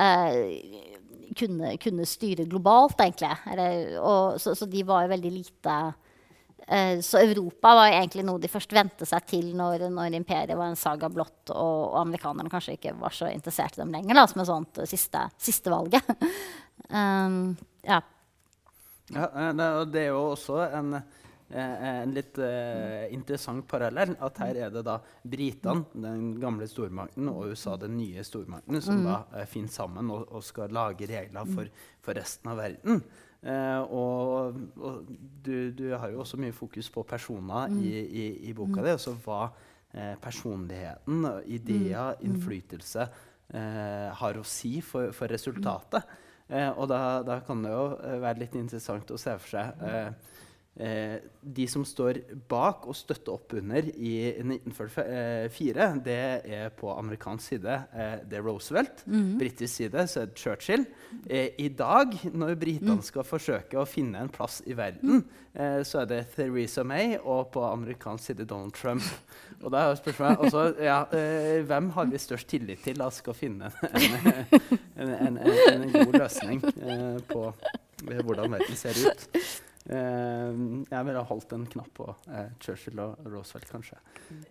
eh, 0.00 0.40
kunne, 1.38 1.76
kunne 1.82 2.08
styre 2.08 2.48
globalt, 2.50 2.98
egentlig. 3.04 3.34
Eller, 3.52 3.98
og, 4.00 4.40
så, 4.42 4.56
så, 4.58 4.68
de 4.70 4.86
var 4.88 5.04
jo 5.04 5.14
veldig 5.14 5.36
lite 5.36 5.78
så 7.04 7.20
Europa 7.20 7.74
var 7.76 7.92
egentlig 7.92 8.22
noe 8.24 8.40
de 8.40 8.48
først 8.48 8.72
vente 8.72 9.04
seg 9.08 9.26
til 9.28 9.50
når, 9.56 9.86
når 9.92 10.14
imperiet 10.16 10.56
var 10.56 10.70
en 10.72 10.78
saga 10.80 11.10
blått, 11.12 11.50
og, 11.52 11.90
og, 11.90 11.98
amerikanerne 12.00 12.52
kanskje 12.52 12.78
ikke 12.78 12.94
var 13.00 13.12
så 13.12 13.28
interessert 13.28 13.76
i 13.76 13.82
dem 13.82 13.92
lenger, 13.92 14.16
da, 14.16 14.24
som 14.30 14.40
et 14.40 14.48
sånt 14.48 14.80
uh, 14.80 14.86
siste, 14.88 15.26
siste 15.36 15.72
valget. 15.72 16.08
um, 16.88 17.52
ja. 17.84 18.00
ja. 19.12 19.26
Eh, 19.28 19.52
det 19.92 20.06
er 20.06 20.08
jo 20.14 20.22
også 20.30 20.62
en, 20.70 20.96
en 21.52 22.14
litt 22.16 22.40
uh, 22.40 23.04
interessant 23.12 23.66
parallell. 23.68 24.16
At 24.24 24.40
her 24.42 24.62
er 24.66 24.72
det 24.72 24.86
da 24.88 24.96
britene, 25.20 25.84
den 25.92 26.32
gamle 26.40 26.68
stormakten, 26.70 27.28
og 27.28 27.52
USA, 27.52 27.76
den 27.80 27.98
nye 27.98 28.24
stormakten, 28.24 28.80
som 28.84 29.02
mm. 29.02 29.10
da 29.10 29.20
uh, 29.36 29.44
finner 29.50 29.74
sammen 29.74 30.10
og, 30.14 30.26
og, 30.30 30.40
skal 30.46 30.72
lage 30.72 31.10
regler 31.12 31.52
for, 31.52 31.68
for 32.04 32.20
resten 32.20 32.54
av 32.54 32.64
verden. 32.64 33.04
Uh, 33.44 33.92
og, 33.92 34.60
og 34.80 35.08
du, 35.44 35.68
du, 35.76 35.90
har 35.92 36.08
jo 36.08 36.22
også 36.22 36.38
mye 36.40 36.54
fokus 36.56 36.88
på 36.90 37.02
personer 37.04 37.68
mm. 37.68 37.80
i, 37.84 37.90
i, 38.00 38.26
i, 38.48 38.52
boka 38.56 38.78
mm. 38.78 38.84
di. 38.86 38.92
Altså 38.94 39.12
hva 39.26 39.40
uh, 39.50 40.14
personligheten, 40.22 41.26
ideer, 41.52 42.14
mm. 42.14 42.24
innflytelse 42.24 43.04
uh, 43.04 44.08
har 44.16 44.40
å 44.40 44.46
si 44.48 44.78
for, 44.80 45.12
for 45.12 45.28
resultatet. 45.28 46.14
og 46.76 46.88
da, 46.90 47.22
da, 47.24 47.38
kan 47.40 47.62
det 47.64 47.70
jo 47.72 47.84
være 48.20 48.42
litt 48.42 48.56
interessant 48.60 49.10
å 49.10 49.16
se 49.16 49.32
for 49.40 49.54
seg 49.54 49.78
Eh, 49.80 50.10
de 50.74 51.64
som 51.70 51.84
står 51.86 52.18
bak 52.50 52.88
og 52.90 52.96
støtter 52.98 53.36
opp 53.36 53.52
under 53.54 53.86
i 53.94 54.14
1944, 54.42 55.86
det 56.02 56.16
er 56.50 56.72
på 56.74 56.90
amerikansk 56.90 57.54
side 57.54 57.76
eh, 57.94 58.16
det 58.26 58.38
er 58.38 58.44
Roosevelt. 58.44 59.04
Mm. 59.06 59.36
Britisk 59.38 59.74
side 59.74 60.06
så 60.10 60.22
er 60.22 60.30
det 60.30 60.40
Churchill. 60.40 60.86
Eh, 61.28 61.54
I 61.58 61.68
dag, 61.68 62.14
når 62.32 62.56
britene 62.58 62.98
mm. 62.98 63.04
skal 63.06 63.26
forsøke 63.26 63.78
å 63.80 63.86
finne 63.88 64.22
en 64.24 64.32
plass 64.32 64.60
i 64.66 64.76
verden, 64.76 65.24
eh, 65.52 65.80
så 65.86 66.02
er 66.02 66.10
det 66.10 66.20
Theresa 66.34 66.84
May 66.86 67.18
og 67.20 67.52
på 67.54 67.64
amerikansk 67.68 68.32
side 68.32 68.48
Donald 68.50 68.74
Trump. 68.74 69.04
Og 69.64 69.70
da 69.72 69.84
er 69.86 69.96
spørsmålet 69.96 70.42
også, 70.44 70.64
ja, 70.82 70.98
eh, 71.14 71.60
Hvem 71.64 71.92
har 71.94 72.08
vi 72.10 72.18
størst 72.20 72.48
tillit 72.50 72.82
til 72.84 73.00
at 73.00 73.14
skal 73.16 73.36
finne 73.38 73.70
en, 73.94 74.18
en, 74.98 75.38
en, 75.38 75.38
en 75.38 75.94
god 75.94 76.18
løsning 76.18 76.60
eh, 76.74 77.22
på 77.30 77.46
hvordan 78.04 78.58
verden 78.58 78.76
ser 78.76 78.98
ut? 79.06 79.28
Uh, 79.84 80.80
jeg 80.88 81.04
ville 81.04 81.22
holdt 81.28 81.50
en 81.52 81.66
knapp 81.68 81.90
på 81.92 82.06
uh, 82.08 82.44
Churchill 82.56 82.96
og 83.04 83.18
Roosevelt, 83.28 83.68
kanskje. 83.68 83.98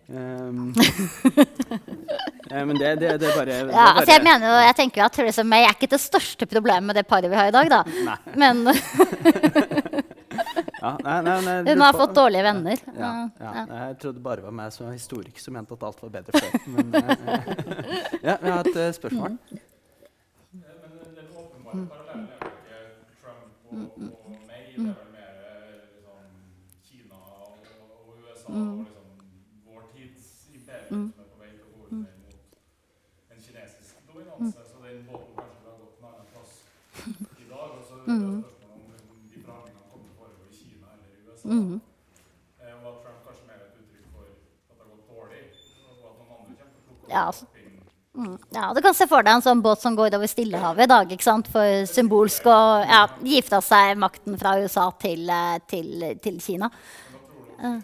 Um, 0.06 0.68
uh, 0.70 2.60
men 2.68 2.78
det, 2.78 2.92
det, 3.00 3.16
det, 3.18 3.32
er 3.32 3.34
bare, 3.34 3.56
det 3.66 3.74
ja, 3.74 3.88
altså 3.96 4.12
jeg, 4.12 4.22
mener 4.22 4.46
jo, 4.46 4.52
jeg 4.62 4.76
tenker 4.78 5.00
jo 5.00 5.06
at 5.08 5.16
Theresa 5.18 5.42
May 5.42 5.66
er 5.66 5.74
ikke 5.74 5.88
det 5.90 5.98
største 6.04 6.46
problemet 6.46 6.86
med 6.86 6.94
det 7.00 7.02
paret 7.10 7.26
vi 7.32 7.34
har 7.34 7.50
i 7.50 7.54
dag, 7.56 7.66
da. 7.72 7.80
Nei. 8.06 8.14
Men 8.38 8.62
ja, 10.84 10.92
nei, 11.02 11.16
nei, 11.26 11.34
nei, 11.48 11.56
Hun 11.66 11.82
har 11.82 11.98
fått 11.98 12.14
dårlige 12.14 12.44
venner. 12.46 12.84
Ja, 12.94 13.10
ja, 13.42 13.54
jeg 13.72 13.96
trodde 14.04 14.22
bare 14.22 14.38
det 14.38 14.46
var 14.46 14.54
meg 14.60 14.70
som 14.76 14.86
var 14.86 14.94
historiker 14.94 15.42
som 15.42 15.58
mente 15.58 15.74
at 15.74 15.82
alt 15.88 16.04
var 16.04 16.12
bedre 16.14 16.30
før. 16.44 16.50
Men 16.76 16.94
ja, 18.28 18.38
vi 18.38 18.54
har 18.54 18.70
et 18.70 18.78
spørsmål. 19.00 19.34
Mm. 19.34 19.58
Men 20.60 21.10
den 21.18 21.26
åpenbare 21.34 21.82
parallellen 21.90 22.30
er 22.38 22.78
jo 22.84 22.94
ikke 23.02 23.18
Trump 23.18 23.50
og, 23.74 24.14
og 24.30 24.38
May. 24.46 24.94
Er 28.44 28.52
vel 28.52 28.62
mm. 28.62 28.70
og 28.70 28.78
liksom, 28.78 29.04
vår 29.66 29.82
tids 29.94 30.24
imperium 30.54 31.00
mm. 31.00 31.12
som 31.12 31.22
er 31.24 31.28
på 31.32 31.38
vei 31.40 31.50
til 31.54 31.64
å 31.64 31.70
gå 31.74 31.86
under 31.90 32.12
mot 32.20 32.34
en 33.32 33.40
kinesisk 33.46 33.94
dominanse. 34.08 34.44
Mm. 34.44 34.68
Så 34.70 34.76
den 34.84 35.00
båten 35.08 35.32
kanskje 35.38 35.56
ville 35.60 35.70
ha 35.70 35.76
gått 35.80 35.96
en 35.98 36.06
annen 36.10 36.26
plass 36.32 36.52
i 37.44 37.48
dag. 37.48 37.68
Og 37.72 37.82
så 37.88 37.94
er 37.94 38.04
det 38.04 38.12
mm. 38.12 38.36
spørsmålet 38.44 39.00
om 39.14 39.24
de 39.32 39.42
forhandlingene 39.46 39.88
kommer 39.88 40.04
til 40.04 40.12
å 40.12 40.18
foregå 40.20 40.42
i 40.50 40.60
Kina 40.60 40.92
eller 40.92 41.08
i 41.08 41.24
USA. 41.24 41.48
Mm. 41.48 41.80
Eh, 42.60 42.74
og 42.76 42.86
at 42.92 43.00
Trump 43.00 43.18
kanskje 43.30 43.48
mer 43.48 43.56
er 43.56 43.66
et 43.70 43.80
uttrykk 43.80 44.06
for 44.12 44.28
at 44.28 44.76
det 44.76 44.82
har 44.84 44.92
gått 44.92 45.08
dårlig, 45.14 45.42
og 45.88 46.04
at 46.10 46.20
noen 46.20 46.36
andre 46.36 46.58
kommer 46.60 46.76
til 46.76 46.82
å 46.82 46.86
plukke 46.88 47.08
opp 47.08 47.16
ja, 47.16 47.24
altså. 47.30 47.50
Mm. 48.14 48.36
Ja, 48.54 48.68
Du 48.74 48.82
kan 48.84 48.94
se 48.94 49.08
for 49.10 49.26
deg 49.26 49.34
en 49.34 49.42
sånn 49.42 49.64
båt 49.64 49.80
som 49.82 49.96
går 49.98 50.14
over 50.14 50.30
Stillehavet 50.30 50.84
i 50.84 50.92
dag. 50.92 51.16
ikke 51.16 51.26
sant? 51.26 51.48
For 51.50 51.88
symbolsk 51.90 52.46
å 52.46 52.60
ja, 52.86 53.00
gifte 53.26 53.58
seg 53.64 53.96
makten 53.98 54.38
fra 54.38 54.54
USA 54.60 54.86
til, 55.00 55.26
eh, 55.32 55.58
til, 55.66 56.12
til 56.22 56.38
Kina. 56.44 56.70
Uh. 57.58 57.80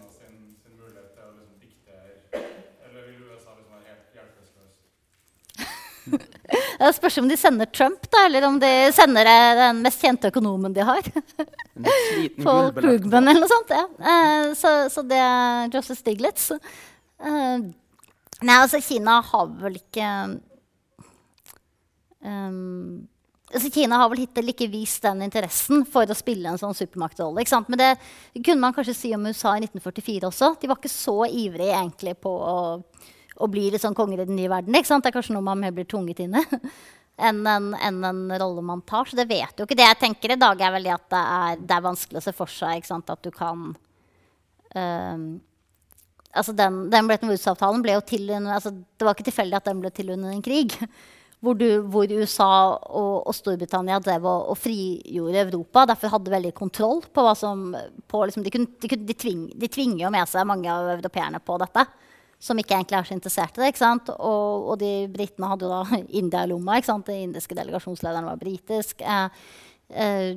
Det 6.11 6.91
spørs 6.97 7.19
om 7.21 7.29
de 7.29 7.37
sender 7.37 7.69
Trump, 7.71 8.07
da, 8.11 8.25
eller 8.27 8.47
om 8.49 8.57
de 8.61 8.71
sender 8.97 9.29
den 9.59 9.83
mest 9.85 10.03
kjente 10.03 10.31
økonomen 10.33 10.73
de 10.75 10.87
har. 10.87 11.11
Paul 12.41 12.71
Krugman 12.79 13.29
eller 13.29 13.43
noe 13.45 13.51
sånt. 13.51 13.75
Ja. 13.75 13.85
Uh, 14.01 14.51
så, 14.59 14.73
så, 14.93 15.05
det 15.07 15.21
er 15.21 15.71
Joseph 15.75 16.01
Stiglitz. 16.01 16.51
Uh, 17.21 17.69
nei, 18.41 18.57
altså 18.57 18.81
Kina 18.83 19.21
har 19.29 19.53
vel 19.61 19.77
ikke 19.83 20.09
um, 22.25 23.07
altså 23.51 23.71
Kina 23.75 23.99
har 24.01 24.11
vel 24.13 24.25
hittil 24.25 24.53
ikke 24.53 24.71
vist 24.71 25.05
den 25.05 25.25
interessen 25.27 25.85
for 25.89 26.09
å 26.09 26.17
spille 26.17 26.53
en 26.53 26.61
sånn 26.61 26.77
supermaktrolle. 26.77 27.45
Men 27.69 27.81
det 27.81 27.91
kunne 28.41 28.61
man 28.63 28.77
kanskje 28.77 28.97
si 28.97 29.15
om 29.17 29.27
USA 29.27 29.57
i 29.57 29.65
1944 29.65 30.31
også. 30.31 30.53
De 30.61 30.71
var 30.71 30.81
ikke 30.81 30.93
så 30.93 31.17
ivrige 31.27 31.75
egentlig 31.75 32.17
på 32.23 32.31
å, 32.31 32.59
å 33.37 33.49
bli 33.51 33.69
litt 33.71 33.83
sånn 33.83 33.97
konger 33.97 34.23
i 34.23 34.29
den 34.29 34.39
nye 34.39 34.51
verden. 34.51 34.75
ikke 34.75 34.91
sant? 34.91 35.05
Det 35.05 35.13
er 35.13 35.19
kanskje 35.19 35.37
noe 35.37 35.47
man 35.47 35.61
mer 35.61 35.75
blir 35.77 35.89
tvunget 35.89 36.25
inn 36.25 36.39
i 36.39 36.45
enn 37.29 37.45
en, 37.47 37.69
en, 37.77 38.01
en, 38.05 38.25
rolle 38.41 38.65
man 38.65 38.83
tar. 38.89 39.09
Så 39.09 39.19
det 39.19 39.29
vet 39.31 39.59
jo 39.59 39.67
ikke. 39.67 39.77
Det 39.79 39.87
jeg 39.87 40.01
tenker 40.01 40.35
i 40.35 40.41
dag, 40.41 40.61
er 40.61 40.75
vel 40.77 40.91
at 40.95 41.07
det 41.13 41.21
er, 41.21 41.63
det 41.63 41.77
er 41.77 41.87
vanskelig 41.87 42.21
å 42.21 42.25
se 42.25 42.35
for 42.37 42.53
seg 42.53 42.81
ikke 42.81 42.91
sant? 42.91 43.13
at 43.13 43.23
du 43.25 43.31
kan 43.35 43.71
um, 44.75 45.25
altså 46.33 46.55
den, 46.57 46.83
den 46.93 47.09
Bretton 47.09 47.31
Woods-avtalen 47.31 47.83
ble 47.85 47.97
jo 47.97 48.05
til 48.07 48.29
altså 48.39 48.73
Det 48.73 49.07
var 49.07 49.17
ikke 49.17 49.31
tilfeldig 49.31 49.59
at 49.59 49.71
den 49.71 49.81
ble 49.83 49.91
til 49.95 50.13
under 50.17 50.35
en 50.35 50.45
krig. 50.45 50.77
Hvor, 51.41 51.57
du, 51.57 51.81
hvor 51.89 52.05
USA 52.05 52.77
og, 52.77 53.23
og, 53.25 53.31
Storbritannia 53.33 53.97
drev 54.05 54.27
og, 54.29 54.51
og, 54.53 54.59
frigjorde 54.61 55.41
Europa. 55.47 55.87
Derfor 55.89 56.13
hadde 56.13 56.35
veldig 56.35 56.51
kontroll 56.53 57.01
på 57.01 57.25
hva 57.25 57.33
som 57.33 57.63
på 58.13 58.21
liksom, 58.29 58.45
de, 58.45 58.53
de, 58.53 58.91
de, 58.93 59.17
tving, 59.17 59.47
de, 59.57 59.71
tvinger 59.73 60.03
jo 60.03 60.11
med 60.13 60.29
seg 60.29 60.45
mange 60.45 60.69
av 60.69 60.91
europeerne 60.99 61.41
på 61.41 61.57
dette. 61.63 61.87
Som 62.41 62.61
ikke 62.61 62.77
egentlig 62.77 62.97
er 62.97 63.09
så 63.09 63.17
interessert 63.17 63.59
i 63.59 63.63
det. 63.63 63.73
ikke 63.73 63.83
sant? 63.83 64.13
Og, 64.17 64.71
og 64.73 64.79
de 64.81 64.93
britene 65.13 65.51
hadde 65.51 65.67
jo 65.67 65.73
da 65.73 66.01
India 66.21 66.45
i 66.47 66.51
lomma. 66.53 66.79
ikke 66.79 66.93
sant? 66.93 67.09
Den 67.11 67.27
indiske 67.29 67.57
delegasjonslederen 67.59 68.31
var 68.31 68.41
britisk. 68.41 69.05
Eh, 69.05 69.45
eh, 69.93 70.31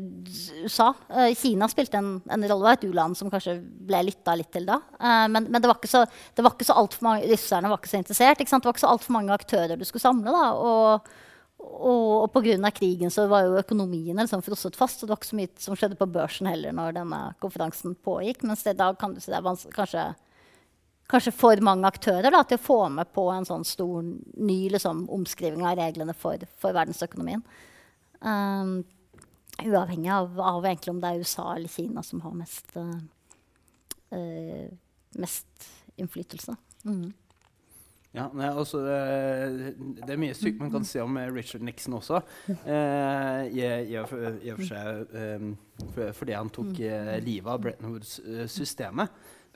USA. 0.66 0.92
Eh, 1.10 1.32
Kina 1.40 1.70
spilte 1.72 2.02
en, 2.02 2.16
en 2.28 2.48
rolle, 2.50 2.64
var 2.66 2.78
et 2.78 2.88
u-land 2.90 3.18
som 3.18 3.32
kanskje 3.32 3.60
ble 3.62 4.04
lytta 4.10 4.36
litt 4.40 4.52
til 4.54 4.68
da. 4.68 4.82
Eh, 5.00 5.28
men, 5.32 5.48
men, 5.48 5.60
det 5.62 5.70
var 5.72 5.80
ikke 5.80 5.92
så, 5.92 6.06
det 6.36 6.46
var 6.46 6.58
ikke 6.58 6.68
så 6.68 6.78
alt 6.82 6.98
for 6.98 7.10
mange, 7.10 7.30
russerne 7.32 7.72
var 7.72 7.80
ikke 7.80 7.94
så 7.94 8.02
interessert. 8.02 8.42
Ikke 8.42 8.52
det 8.52 8.68
var 8.68 8.76
ikke 8.76 8.86
så 8.86 8.96
altfor 8.96 9.18
mange 9.18 9.38
aktører 9.38 9.80
du 9.80 9.88
skulle 9.88 10.04
samle. 10.04 10.34
da, 10.34 10.50
og 10.58 11.14
og, 11.64 12.26
og 12.26 12.32
pga. 12.34 12.72
krigen 12.76 13.12
så 13.12 13.28
var 13.32 13.46
jo 13.46 13.60
økonomien 13.60 14.18
liksom 14.20 14.44
frosset 14.44 14.76
fast. 14.76 15.04
og 15.04 15.08
Det 15.08 15.14
var 15.14 15.22
ikke 15.22 15.30
så 15.30 15.40
mye 15.40 15.52
som 15.66 15.78
skjedde 15.80 16.00
på 16.00 16.10
børsen 16.12 16.50
heller 16.50 16.76
når 16.76 16.98
denne 17.00 17.22
konferansen 17.44 17.96
pågikk. 17.96 18.44
Mens 18.44 18.66
det 18.68 18.78
da 18.82 18.92
kan 19.00 19.14
du 19.14 19.22
si 19.24 19.32
det 19.32 19.40
er 19.40 19.62
kanskje, 19.76 20.06
kanskje, 21.14 21.34
for 21.36 21.62
mange 21.66 21.90
aktører 21.90 22.34
da, 22.34 22.42
til 22.48 22.60
å 22.60 22.64
få 22.64 22.80
med 22.94 23.12
på 23.16 23.28
en 23.34 23.48
sånn 23.48 23.66
stor 23.68 24.04
ny 24.04 24.60
liksom, 24.74 25.06
omskriving 25.14 25.66
av 25.68 25.78
reglene 25.80 26.16
for, 26.18 26.42
for 26.62 26.76
verdensøkonomien. 26.76 27.46
Um, 28.24 28.82
Uavhengig 29.64 30.10
av, 30.10 30.40
av 30.42 30.66
om 30.66 31.00
det 31.00 31.10
er 31.10 31.20
USA 31.22 31.52
eller 31.54 31.70
Kina 31.70 32.02
som 32.04 32.24
har 32.24 32.34
mest, 32.34 32.72
uh, 32.74 34.72
mest 35.22 35.68
innflytelse. 36.02 36.56
Mm. 36.90 37.12
Ja, 38.14 38.28
nei, 38.34 38.50
altså, 38.50 38.82
det 38.86 40.10
er 40.14 40.20
mye 40.22 40.36
sykt 40.38 40.60
man 40.62 40.74
kan 40.74 40.84
si 40.86 41.00
om 41.02 41.16
Richard 41.34 41.64
Nixon 41.66 41.96
også. 41.98 42.20
Eh, 42.50 43.40
i, 43.58 43.96
og 43.98 44.12
for 44.12 44.66
seg 44.68 46.12
fordi 46.20 46.36
han 46.38 46.52
tok 46.54 46.78
livet 47.26 47.50
av 47.50 47.64
Bretton 47.64 47.96
Woods-systemet. 47.96 49.10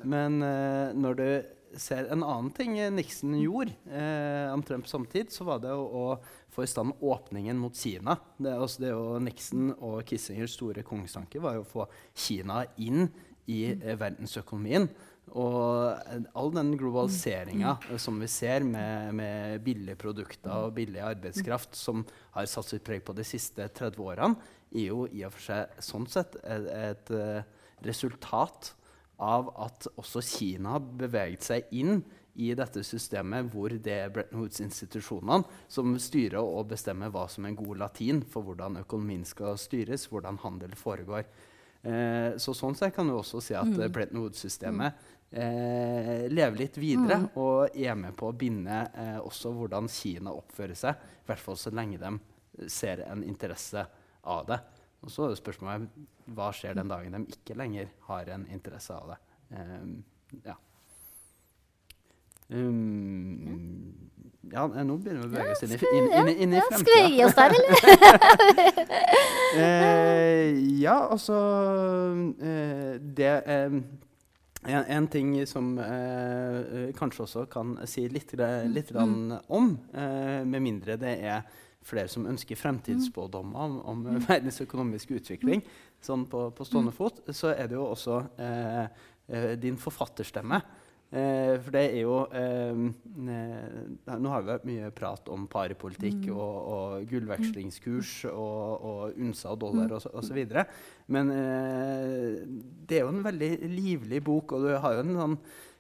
Men 0.05 0.41
uh, 0.43 0.93
når 0.97 1.17
du 1.21 1.29
ser 1.75 2.07
en 2.11 2.23
annen 2.23 2.51
ting 2.55 2.77
Nixon 2.95 3.35
gjorde 3.39 3.73
eh, 3.91 4.47
omtrent 4.53 4.85
på 4.85 4.91
samme 4.91 5.09
tid, 5.11 5.31
så 5.33 5.45
var 5.47 5.61
det 5.63 5.73
å, 5.73 5.83
å 5.83 6.53
få 6.53 6.65
i 6.65 6.69
stand 6.69 6.95
åpningen 7.03 7.59
mot 7.59 7.75
Kina. 7.75 8.17
Det, 8.37 8.53
altså 8.53 8.85
det 8.85 8.93
å 8.95 9.17
Nixon 9.23 9.73
og 9.75 10.01
Kissingers 10.07 10.55
store 10.57 10.85
kongestanke 10.87 11.41
var 11.43 11.57
jo 11.57 11.65
å 11.65 11.69
få 11.69 11.87
Kina 12.17 12.63
inn 12.81 13.07
i 13.51 13.63
eh, 13.73 13.93
verdensøkonomien. 13.99 14.89
Og 15.37 16.31
all 16.39 16.53
den 16.55 16.71
globaliseringa 16.79 17.73
mm. 17.83 17.97
som 17.99 18.15
vi 18.23 18.29
ser 18.31 18.63
med, 18.63 19.11
med, 19.19 19.57
billige 19.65 19.99
produkter 19.99 20.69
og 20.69 20.77
billig 20.77 21.01
arbeidskraft, 21.03 21.75
som 21.75 22.05
har 22.37 22.47
satt 22.47 22.71
sitt 22.71 22.85
preg 22.87 23.03
på 23.03 23.15
de 23.17 23.27
siste 23.27 23.67
30 23.67 24.05
årene, 24.05 24.53
er 24.71 24.87
jo 24.87 25.03
i 25.11 25.25
og 25.27 25.35
for 25.35 25.49
seg 25.49 25.83
sånn 25.83 26.07
sett 26.11 26.39
et, 26.43 26.71
et, 26.71 27.11
et 27.11 27.13
eh, 27.19 27.67
resultat 27.87 28.71
av 29.23 29.49
at 29.63 29.89
også 29.97 30.21
Kina 30.25 30.75
har 30.75 30.87
beveget 30.99 31.45
seg 31.47 31.73
inn 31.75 32.01
i 32.37 32.51
dette 32.53 32.83
systemet 32.85 33.49
hvor 33.49 33.73
det 33.73 33.93
er 33.95 34.11
Bretton 34.13 34.43
Woods-institusjonene 34.43 35.41
som 35.73 35.95
styrer 36.01 36.37
og 36.41 36.69
bestemmer 36.69 37.09
hva 37.13 37.25
som 37.31 37.45
er 37.45 37.53
en 37.53 37.59
god 37.59 37.81
latin 37.81 38.21
for 38.21 38.45
hvordan 38.45 38.77
økonomien 38.83 39.25
skal 39.25 39.57
styres, 39.57 40.05
hvordan 40.11 40.37
handel 40.43 40.75
foregår. 40.77 41.25
Eh, 41.81 42.37
så 42.37 42.53
sånn 42.57 42.77
sett 42.77 42.93
kan 42.95 43.09
du 43.09 43.15
også 43.17 43.41
si 43.41 43.57
at 43.57 43.69
mm. 43.69 43.83
Bretton 43.93 44.21
Woods-systemet 44.21 45.01
eh, 45.31 46.27
lever 46.29 46.61
litt 46.61 46.77
videre 46.77 47.23
mm. 47.25 47.29
og 47.41 47.77
er 47.77 47.97
med 47.97 48.13
på 48.17 48.29
å 48.29 48.37
binde 48.37 48.83
eh, 48.93 49.17
også 49.17 49.53
hvordan 49.57 49.89
Kina 49.89 50.33
oppfører 50.37 50.77
seg, 50.77 50.93
i 51.23 51.29
hvert 51.29 51.41
fall 51.41 51.57
så 51.57 51.73
lenge 51.73 51.97
de 52.01 52.69
ser 52.69 53.01
en 53.09 53.25
interesse 53.25 53.81
av 54.27 54.45
det. 54.49 54.61
Og 55.07 55.13
så 55.13 55.29
er 55.29 55.37
spørsmålet 55.39 55.87
hva 56.35 56.49
skjer 56.51 56.75
den 56.75 56.89
dagen 56.91 57.13
de 57.15 57.35
ikke 57.37 57.55
lenger 57.55 57.91
har 58.09 58.27
en 58.33 58.43
interesse 58.51 58.91
av 58.91 59.13
det. 59.13 59.19
Um, 59.55 59.93
ja. 60.43 60.55
Um, 62.51 63.93
ja, 64.51 64.65
nå 64.67 64.97
begynner 64.99 65.23
vi 65.23 65.27
å 65.27 65.31
bevege 65.31 65.53
oss 65.55 65.63
inn 65.63 65.75
i, 65.75 65.79
inn, 65.95 66.09
inn, 66.11 66.31
inn 66.43 66.55
i 66.57 66.63
fremtida. 66.65 66.81
Skal 66.83 67.05
vi 67.05 67.13
gi 67.15 67.23
oss 67.23 67.37
der, 67.37 67.55
eller? 67.55 67.77
uh, 69.55 70.59
ja, 70.85 70.97
altså 71.07 71.37
uh, 72.41 72.91
Det 72.99 73.31
um, 73.47 73.79
en, 74.67 74.83
en, 74.97 75.07
ting 75.11 75.31
som 75.47 75.71
uh, 75.79 76.91
kanskje 76.99 77.23
også 77.23 77.45
kan 77.51 77.77
si 77.87 78.09
litt, 78.11 78.35
litt 78.73 78.91
mm. 78.91 79.37
om, 79.55 79.71
med 79.93 80.59
mindre 80.59 80.99
det 80.99 81.15
er 81.23 81.47
flere 81.87 82.11
som 82.11 82.27
ønsker 82.29 82.59
fremtidsspådommer 82.59 83.59
om, 83.67 83.77
om 83.87 84.01
mm. 84.07 84.23
verdens 84.29 84.59
økonomiske 84.63 85.21
utvikling, 85.21 85.63
sånn 86.03 86.27
på, 86.29 86.49
på, 86.55 86.67
stående 86.67 86.93
mm. 86.93 86.97
fot, 86.97 87.23
så 87.35 87.53
er 87.53 87.69
det 87.69 87.79
jo 87.79 87.87
også 87.91 88.19
eh, 88.43 88.83
eh, 89.27 89.53
din 89.61 89.79
forfatterstemme. 89.81 90.61
Eh, 91.07 91.53
for 91.63 91.71
det 91.71 91.81
er 91.85 92.01
jo 92.01 92.15
eh, 92.35 92.79
Nå 94.19 94.31
har 94.33 94.41
vi 94.43 94.51
hatt 94.51 94.65
mye 94.67 94.89
prat 94.91 95.29
om 95.31 95.45
paripolitikk 95.47 96.25
mm. 96.25 96.33
og, 96.33 96.57
og, 96.73 97.05
gullvekslingskurs 97.07 98.11
og, 98.33 98.83
og 98.89 99.15
UNSA 99.15 99.53
og 99.53 99.61
dollar 99.61 99.95
osv. 99.95 100.41
Men 101.07 101.31
eh, 101.31 102.43
det 102.89 102.99
er 102.99 103.05
jo 103.05 103.13
en 103.13 103.23
veldig 103.23 103.51
livlig 103.71 104.19
bok, 104.27 104.57
og 104.57 104.67
du 104.67 104.75
har 104.75 104.97
jo 104.97 105.05
en 105.05 105.15
sånn 105.21 105.39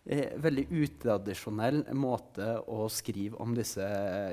eh, 0.09 0.33
veldig 0.41 0.67
utradisjonell 0.83 1.83
måte 1.97 2.53
å 2.67 2.87
skrive 2.91 3.39
om 3.43 3.53
disse 3.57 3.85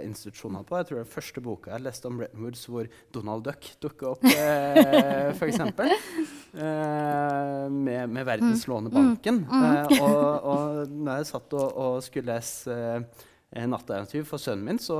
institusjonene 0.05 0.65
på. 0.69 0.79
Jeg 0.81 0.91
tror 0.91 1.01
det 1.01 1.05
er 1.07 1.15
første 1.17 1.45
boka 1.45 1.75
jeg 1.75 1.87
leste 1.87 2.11
om 2.11 2.23
Bretton 2.23 2.47
Woods 2.47 2.65
hvor 2.71 2.89
Donald 3.15 3.45
Duck 3.47 3.69
dukker 3.83 4.15
opp, 4.15 4.25
eh, 4.35 5.35
f.eks. 5.35 5.63
Eh, 6.55 7.71
med, 7.71 8.09
med 8.09 8.27
Verdenslånebanken. 8.27 9.41
Mm. 9.51 9.63
Mm. 9.63 9.77
Eh, 9.77 10.03
og, 10.03 10.45
og 10.53 10.93
når 10.93 11.17
jeg 11.17 11.31
satt 11.33 11.57
og, 11.59 11.65
og 11.83 11.97
skulle 12.07 12.37
lese 12.37 12.77
eh, 12.77 13.65
natteventyr 13.67 14.23
for 14.29 14.39
sønnen 14.39 14.69
min, 14.69 14.79
så 14.79 14.99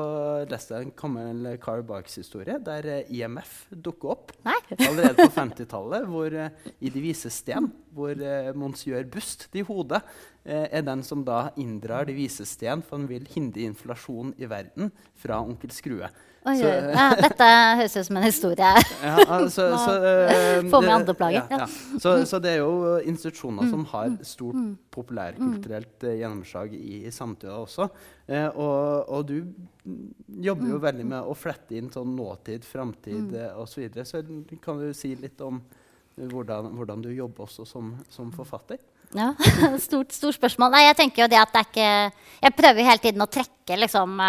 leste 0.51 0.75
jeg 0.75 0.89
en 0.89 0.97
gammel 0.99 1.53
Carl 1.63 1.85
Barks-historie 1.87 2.59
der 2.67 3.05
IMF 3.07 3.69
dukker 3.71 4.17
opp 4.17 4.35
Nei. 4.47 4.59
allerede 4.81 5.29
på 5.29 5.31
50-tallet, 5.37 6.09
hvor 6.11 6.35
uh, 6.35 6.67
i 6.83 6.91
De 6.91 7.05
vise 7.05 7.31
sten, 7.31 7.71
hvor 7.95 8.13
eh, 8.19 8.53
monsieur 8.59 9.07
Bust 9.11 9.47
i 9.55 9.65
hodet 9.67 10.03
eh, 10.45 10.67
er 10.69 10.85
den 10.87 11.03
som 11.07 11.25
da 11.27 11.49
inndrar 11.61 12.09
De 12.09 12.17
vise 12.17 12.47
sten, 12.49 12.83
for 12.83 12.99
han 12.99 13.09
vil 13.11 13.27
hindre 13.35 13.69
inflasjon 13.69 14.35
i 14.39 14.51
verden 14.51 14.93
fra 15.21 15.41
onkel 15.43 15.73
Skrue. 15.75 16.11
Oi, 16.45 16.59
så, 16.61 16.69
ja, 16.69 17.05
dette 17.17 17.47
høres 17.79 17.95
ut 17.97 18.05
som 18.05 18.19
en 18.21 18.27
historie. 18.27 18.71
ja, 19.01 19.13
altså, 19.33 19.65
så, 19.87 19.93
uh, 19.97 20.67
Få 20.69 20.83
med 20.85 20.93
andre 20.93 21.15
plager. 21.17 21.47
Ja, 21.49 21.65
så, 21.97 22.19
så, 22.29 22.41
det 22.45 22.51
er 22.51 22.59
jo 22.61 22.99
institusjoner 23.01 23.65
mm, 23.65 23.71
som 23.73 23.87
har 23.95 24.11
mm, 24.13 24.19
stort 24.29 24.59
mm, 24.59 24.75
populærkulturelt 24.93 26.05
uh, 26.05 26.11
gjennomslag 26.13 26.75
i, 26.77 26.99
i 27.09 27.13
samtida 27.15 27.57
også. 27.57 27.89
Uh, 28.29 28.51
og, 28.51 29.09
og, 29.09 29.31
du 29.31 30.37
jobber 30.45 30.75
jo 30.75 30.83
veldig 30.85 31.09
med 31.15 31.33
å 31.33 31.39
flette 31.39 31.79
inn 31.81 31.89
sånn 31.95 32.13
nåtid, 32.13 32.69
framtid 32.69 33.33
uh, 33.39 33.63
osv. 33.65 33.73
Så, 33.73 33.81
videre. 33.81 34.05
så 34.05 34.21
kan 34.61 34.85
du 34.85 34.93
si 34.93 35.15
litt 35.17 35.41
om 35.45 35.63
hvordan, 36.17 36.71
hvordan 36.79 37.03
du 37.03 37.11
jobber 37.15 37.49
også 37.49 37.67
som, 37.69 37.95
som 38.13 38.31
forfatter? 38.35 38.79
Ja, 39.15 39.33
stort, 39.87 40.13
stort, 40.15 40.37
spørsmål. 40.37 40.73
Nei, 40.75 40.85
jeg 40.89 40.99
tenker 40.99 41.25
jo 41.25 41.31
det 41.31 41.39
at 41.39 41.53
det 41.55 41.61
er 41.61 41.67
ikke 41.71 41.91
Jeg 42.47 42.55
prøver 42.59 42.89
hele 42.89 43.03
tiden 43.03 43.23
å 43.25 43.31
trekke 43.31 43.81
liksom, 43.81 44.23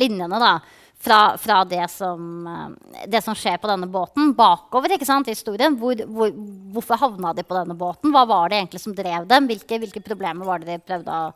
linjene, 0.00 0.40
da 0.42 0.56
fra, 1.02 1.38
fra 1.38 1.64
det, 1.64 1.88
som, 1.90 2.46
uh, 2.46 3.06
det, 3.06 3.22
som, 3.22 3.34
skjer 3.34 3.58
på 3.58 3.66
denne 3.70 3.88
båten, 3.90 4.30
bakover 4.38 4.94
ikke 4.94 5.08
sant, 5.08 5.26
i 5.26 5.34
historien. 5.34 5.74
Hvor, 5.78 5.98
hvor, 6.06 6.30
hvorfor 6.76 7.00
havna 7.00 7.32
de 7.34 7.44
på 7.46 7.56
denne 7.56 7.74
båten? 7.78 8.12
Hva 8.14 8.22
var 8.30 8.52
det 8.52 8.60
egentlig 8.60 8.82
som 8.84 8.94
drev 8.94 9.26
dem? 9.30 9.48
Hvilke, 9.50 9.80
hvilke 9.82 10.04
problemer 10.04 10.46
var 10.46 10.62
det 10.62 10.70
de 10.70 10.84
prøvde 10.86 11.16
å, 11.16 11.32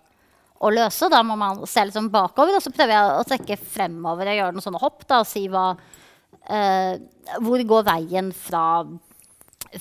å, 0.60 0.70
løse? 0.70 1.10
Da 1.10 1.24
må 1.26 1.34
man 1.40 1.64
se 1.66 1.82
liksom 1.88 2.12
bakover, 2.14 2.54
og 2.54 2.62
så 2.62 2.70
prøver 2.74 2.94
jeg 2.94 3.16
å 3.16 3.26
trekke 3.32 3.58
fremover 3.74 4.30
og 4.30 4.38
gjøre 4.38 4.54
noen 4.54 4.66
sånne 4.68 4.82
hopp. 4.84 5.02
Da, 5.02 5.24
og 5.24 5.30
si 5.32 5.46
hva, 5.50 5.66
uh, 6.46 6.92
hvor 7.42 7.66
går 7.74 7.90
veien 7.90 8.30
fra 8.46 8.64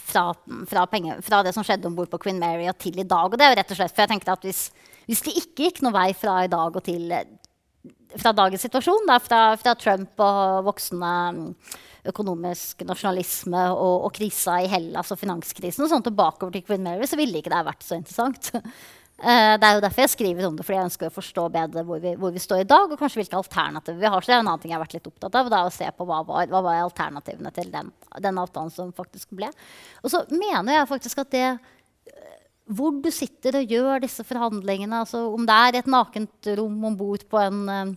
fra, 0.01 0.27
fra, 0.69 0.85
penger, 0.91 1.21
fra, 1.25 1.41
det 1.45 1.55
som 1.55 1.65
skjedde 1.65 1.89
om 1.89 1.95
bord 1.97 2.11
på 2.11 2.21
Queen 2.25 2.41
Mary 2.41 2.67
og 2.71 2.77
til 2.81 2.99
i 2.99 3.07
dag. 3.07 3.31
Og 3.31 3.39
det 3.39 3.47
er 3.47 3.53
jo 3.53 3.59
rett 3.61 3.73
og 3.73 3.79
slett, 3.79 3.95
for 3.95 4.05
jeg 4.05 4.13
tenkte 4.13 4.35
at 4.35 4.45
hvis, 4.47 4.67
hvis 5.09 5.23
det 5.25 5.35
ikke 5.41 5.67
gikk 5.67 5.83
noen 5.85 5.97
vei 5.97 6.09
fra 6.17 6.41
i 6.45 6.51
dag 6.51 6.77
og 6.77 6.85
til 6.85 7.11
fra 8.15 8.31
dagens 8.35 8.63
situasjon, 8.63 9.07
da, 9.09 9.17
fra, 9.21 9.41
fra 9.59 9.73
Trump 9.77 10.21
og 10.23 10.69
voksende 10.69 11.11
mm, 11.35 11.49
økonomisk 12.11 12.85
nasjonalisme 12.87 13.65
og, 13.73 14.05
og 14.07 14.13
krisa 14.15 14.59
i 14.63 14.69
Hellas 14.71 15.11
og 15.13 15.19
finanskrisen 15.19 15.85
og 15.85 15.91
sånn 15.91 16.05
tilbakeover 16.05 16.55
til 16.55 16.65
Queen 16.67 16.85
Mary, 16.85 17.07
så 17.09 17.19
ville 17.19 17.41
ikke 17.41 17.51
det 17.53 17.65
vært 17.67 17.85
så 17.85 17.99
interessant. 17.99 18.51
Uh, 19.15 19.55
det 19.55 19.63
er 19.63 19.77
jo 19.77 19.83
derfor 19.85 20.03
jeg 20.03 20.11
skriver 20.11 20.47
om 20.47 20.57
det, 20.57 20.65
fordi 20.67 20.75
jeg 20.75 20.87
ønsker 20.89 21.07
å 21.07 21.15
forstå 21.15 21.43
bedre 21.53 21.83
hvor 21.87 22.01
vi, 22.03 22.11
hvor 22.19 22.33
vi 22.35 22.41
står 22.43 22.65
i 22.65 22.67
dag. 22.67 22.91
Og 22.91 22.99
kanskje 22.99 23.21
hvilke 23.21 23.39
alternativer 23.39 24.01
vi 24.01 24.11
har. 24.11 24.25
Så 24.25 24.31
det 24.31 24.35
er 24.35 24.43
en 24.43 24.49
annen 24.49 24.63
ting 24.63 24.73
jeg 24.73 24.77
har 24.77 24.83
vært 24.83 24.97
litt 24.97 25.07
opptatt 25.11 25.39
av. 25.39 25.51
Det 25.51 25.59
er 25.59 25.69
å 25.69 25.75
se 25.77 25.91
på 25.95 26.09
hva 26.09 26.19
var, 26.27 26.49
hva 26.51 26.61
var 26.65 26.81
alternativene 26.83 27.53
til 27.55 27.71
den, 27.71 27.93
den, 28.27 28.43
avtalen 28.43 28.73
som 28.75 28.91
faktisk 28.95 29.31
ble. 29.39 29.49
Og 30.03 30.11
så 30.11 30.25
mener 30.33 30.81
jeg 30.81 30.91
faktisk 30.91 31.23
at 31.23 31.31
det 31.31 31.47
eh, 31.47 32.37
hvor 32.75 32.95
du 32.99 33.11
sitter 33.13 33.61
og 33.61 33.75
gjør 33.77 34.03
disse 34.03 34.25
forhandlingene, 34.27 35.03
altså 35.05 35.27
om 35.31 35.47
det 35.47 35.57
er 35.63 35.79
et 35.79 35.91
nakent 35.91 36.55
rom 36.59 36.89
om 36.91 36.97
bord 36.99 37.27
på 37.31 37.43
en 37.43 37.91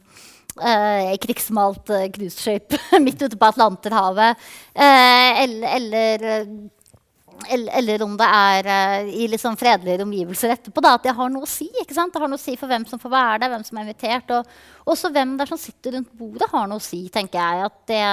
Uh, 0.58 1.14
krigsmalt 1.22 1.86
uh, 1.94 2.08
cruiseskip 2.10 2.74
midt 3.04 3.20
ute 3.22 3.38
på 3.38 3.46
Atlanterhavet. 3.46 4.40
Uh, 4.74 5.42
eller, 5.44 5.68
eller, 5.76 6.48
eller, 7.46 8.02
om 8.02 8.16
det 8.18 8.26
er 8.26 9.06
i 9.06 9.28
litt 9.30 9.42
sånn 9.42 9.58
fredeligere 9.58 10.06
omgivelser 10.06 10.56
etterpå. 10.56 10.82
Da, 10.84 10.96
at 10.98 11.06
det 11.06 11.14
har 11.14 11.30
noe 11.30 11.46
å 11.46 11.50
si. 11.50 11.68
ikke 11.82 11.94
sant? 11.96 12.12
Det 12.14 12.22
har 12.22 12.30
noe 12.30 12.40
å 12.40 12.42
si 12.42 12.56
for 12.58 12.70
hvem 12.70 12.86
som 12.88 13.00
får 13.02 13.12
være 13.14 13.40
der, 13.44 13.52
hvem 13.54 13.66
som 13.66 13.78
er 13.78 13.86
invitert. 13.86 14.32
Og 14.34 14.92
også 14.94 15.12
hvem 15.14 15.36
der 15.38 15.50
som 15.50 15.60
sitter 15.60 15.96
rundt 15.96 16.10
bordet, 16.18 16.50
har 16.50 16.66
noe 16.70 16.82
å 16.82 16.84
si, 16.84 17.04
tenker 17.14 17.38
jeg. 17.38 17.68
at 17.68 17.82
det 17.90 18.04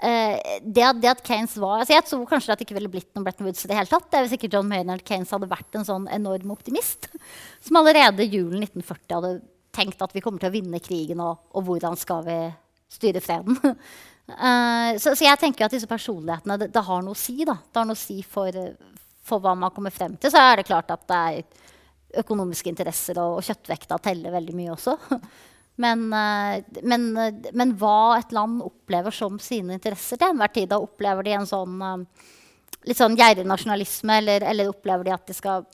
det, 0.00 0.80
at, 0.80 0.96
det 0.96 1.10
at 1.10 1.20
Keynes 1.26 1.58
var 1.60 1.82
altså 1.82 1.92
Jeg 1.92 2.06
tror 2.08 2.22
kanskje 2.28 2.54
at 2.54 2.60
det 2.60 2.64
ikke 2.64 2.76
ville 2.78 2.88
blitt 2.88 3.10
noen 3.12 3.24
Bretton 3.26 3.44
Woods 3.44 3.66
i 3.66 3.68
det 3.68 3.76
hele 3.76 3.90
tatt. 3.90 4.06
Det 4.08 4.22
hvis 4.24 4.36
ikke 4.38 4.48
John 4.52 4.68
Maynard 4.70 5.04
Keynes 5.04 5.32
hadde 5.34 5.50
vært 5.50 5.76
en 5.76 5.84
sånn 5.84 6.06
enorm 6.14 6.54
optimist 6.54 7.10
som 7.66 7.80
allerede 7.80 8.24
julen 8.24 8.64
1940 8.64 9.18
hadde 9.18 9.34
tenkt 9.76 10.00
at 10.02 10.14
vi 10.16 10.22
kommer 10.24 10.42
til 10.42 10.50
å 10.50 10.54
vinne 10.54 10.80
krigen, 10.82 11.20
og, 11.22 11.44
og 11.54 11.66
hvordan 11.68 11.98
skal 12.00 12.24
vi 12.26 12.38
styre 12.90 13.22
freden? 13.22 13.58
uh, 14.30 14.98
så, 15.00 15.14
så, 15.14 15.24
jeg 15.24 15.40
tenker 15.40 15.66
at 15.66 15.74
disse 15.74 15.88
personlighetene 15.90 16.58
det, 16.60 16.70
det, 16.74 16.84
har 16.86 17.04
noe 17.04 17.16
å 17.16 17.18
si. 17.18 17.40
Da. 17.44 17.56
Det 17.60 17.80
har 17.80 17.88
noe 17.88 17.98
å 17.98 18.00
si 18.00 18.20
for, 18.26 18.56
for, 19.26 19.42
hva 19.42 19.54
man 19.58 19.74
kommer 19.74 19.94
frem 19.94 20.16
til. 20.20 20.32
Så 20.32 20.40
er 20.40 20.60
det 20.60 20.68
klart 20.68 20.90
at 20.94 21.06
det 21.10 21.20
er 21.20 22.22
økonomiske 22.24 22.72
interesser, 22.72 23.20
og, 23.22 23.38
og 23.38 23.46
kjøttvekta 23.46 24.00
teller 24.02 24.34
veldig 24.34 24.58
mye 24.58 24.74
også. 24.74 24.96
Men, 25.80 26.10
uh, 26.12 26.58
men, 26.84 27.04
uh, 27.16 27.46
men, 27.56 27.70
hva 27.80 28.18
et 28.18 28.34
land 28.36 28.58
opplever 28.60 29.14
som 29.16 29.38
sine 29.40 29.78
interesser 29.78 30.18
til 30.20 30.34
enhver 30.34 30.50
tid, 30.52 30.66
da 30.68 30.76
opplever 30.82 31.24
de 31.24 31.32
en 31.38 31.48
sånn 31.48 31.78
litt 32.84 32.98
sånn 32.98 33.16
gjerrig 33.16 33.46
nasjonalisme, 33.48 34.18
eller, 34.20 34.44
eller 34.50 34.68
opplever 34.68 35.08
de 35.08 35.14
at 35.14 35.30
de 35.30 35.36
skal 35.38 35.64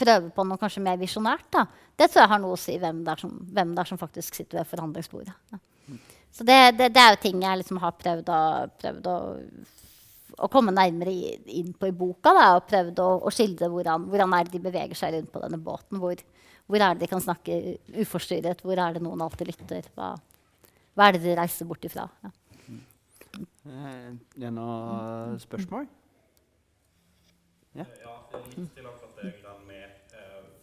prøve 0.00 0.32
på 0.34 0.46
noe 0.48 0.58
kanskje 0.58 0.82
mer 0.82 0.98
visjonært. 0.98 1.60
Det 1.94 2.08
tror 2.08 2.24
jeg 2.24 2.32
har 2.32 2.42
noe 2.42 2.56
å 2.56 2.58
si 2.58 2.74
hvem 2.80 3.04
det 3.06 3.14
er 3.14 3.22
som, 3.22 3.38
det 3.38 3.64
er 3.64 3.90
som 3.92 4.00
faktisk 4.00 4.40
sitter 4.40 4.60
ved 4.60 4.70
forhandlingsbordet. 4.72 5.36
Ja. 5.54 5.62
Så 6.34 6.44
det, 6.46 6.58
det, 6.78 6.90
det, 6.96 7.00
er 7.00 7.14
jo 7.14 7.22
ting 7.22 7.42
jeg 7.44 7.60
liksom 7.60 7.78
har 7.82 7.94
prøvd 7.94 8.30
å, 8.34 8.42
prøvd 8.82 9.08
å, 9.10 9.16
å 10.42 10.50
komme 10.50 10.74
nærmere 10.74 11.12
inn 11.46 11.72
på 11.78 11.90
i 11.90 11.94
boka. 11.94 12.32
Da, 12.34 12.46
og 12.58 12.66
prøvd 12.70 13.02
å, 13.04 13.08
å 13.22 13.32
skildre 13.34 13.70
hvordan, 13.70 14.08
hvordan 14.10 14.34
er 14.34 14.48
det 14.48 14.56
de 14.56 14.64
beveger 14.66 14.98
seg 14.98 15.14
rundt 15.14 15.32
på 15.34 15.42
denne 15.44 15.60
båten. 15.62 16.00
Hvor, 16.02 16.22
hvor, 16.66 16.80
er 16.80 16.96
det 16.96 17.04
de 17.04 17.10
kan 17.12 17.22
snakke 17.22 17.78
uforstyrret? 18.02 18.64
Hvor 18.66 18.82
er 18.82 18.96
det 18.96 19.04
noen 19.06 19.22
alltid 19.22 19.52
lytter? 19.52 19.86
Hva, 19.94 20.14
hva 20.94 21.06
er 21.06 21.16
det 21.16 21.22
de 21.28 21.36
reiser 21.38 21.70
bort 21.70 21.86
ifra? 21.86 22.08
Ja. 22.26 22.34
Eh, 23.34 23.70
er 23.70 24.16
det 24.34 24.50
noen 24.54 25.38
spørsmål? 25.42 25.86
Ja. 27.74 27.86
ja 28.02 28.14
litt 28.54 28.74
til 28.76 28.86
akkurat 28.86 29.16
det 29.18 29.32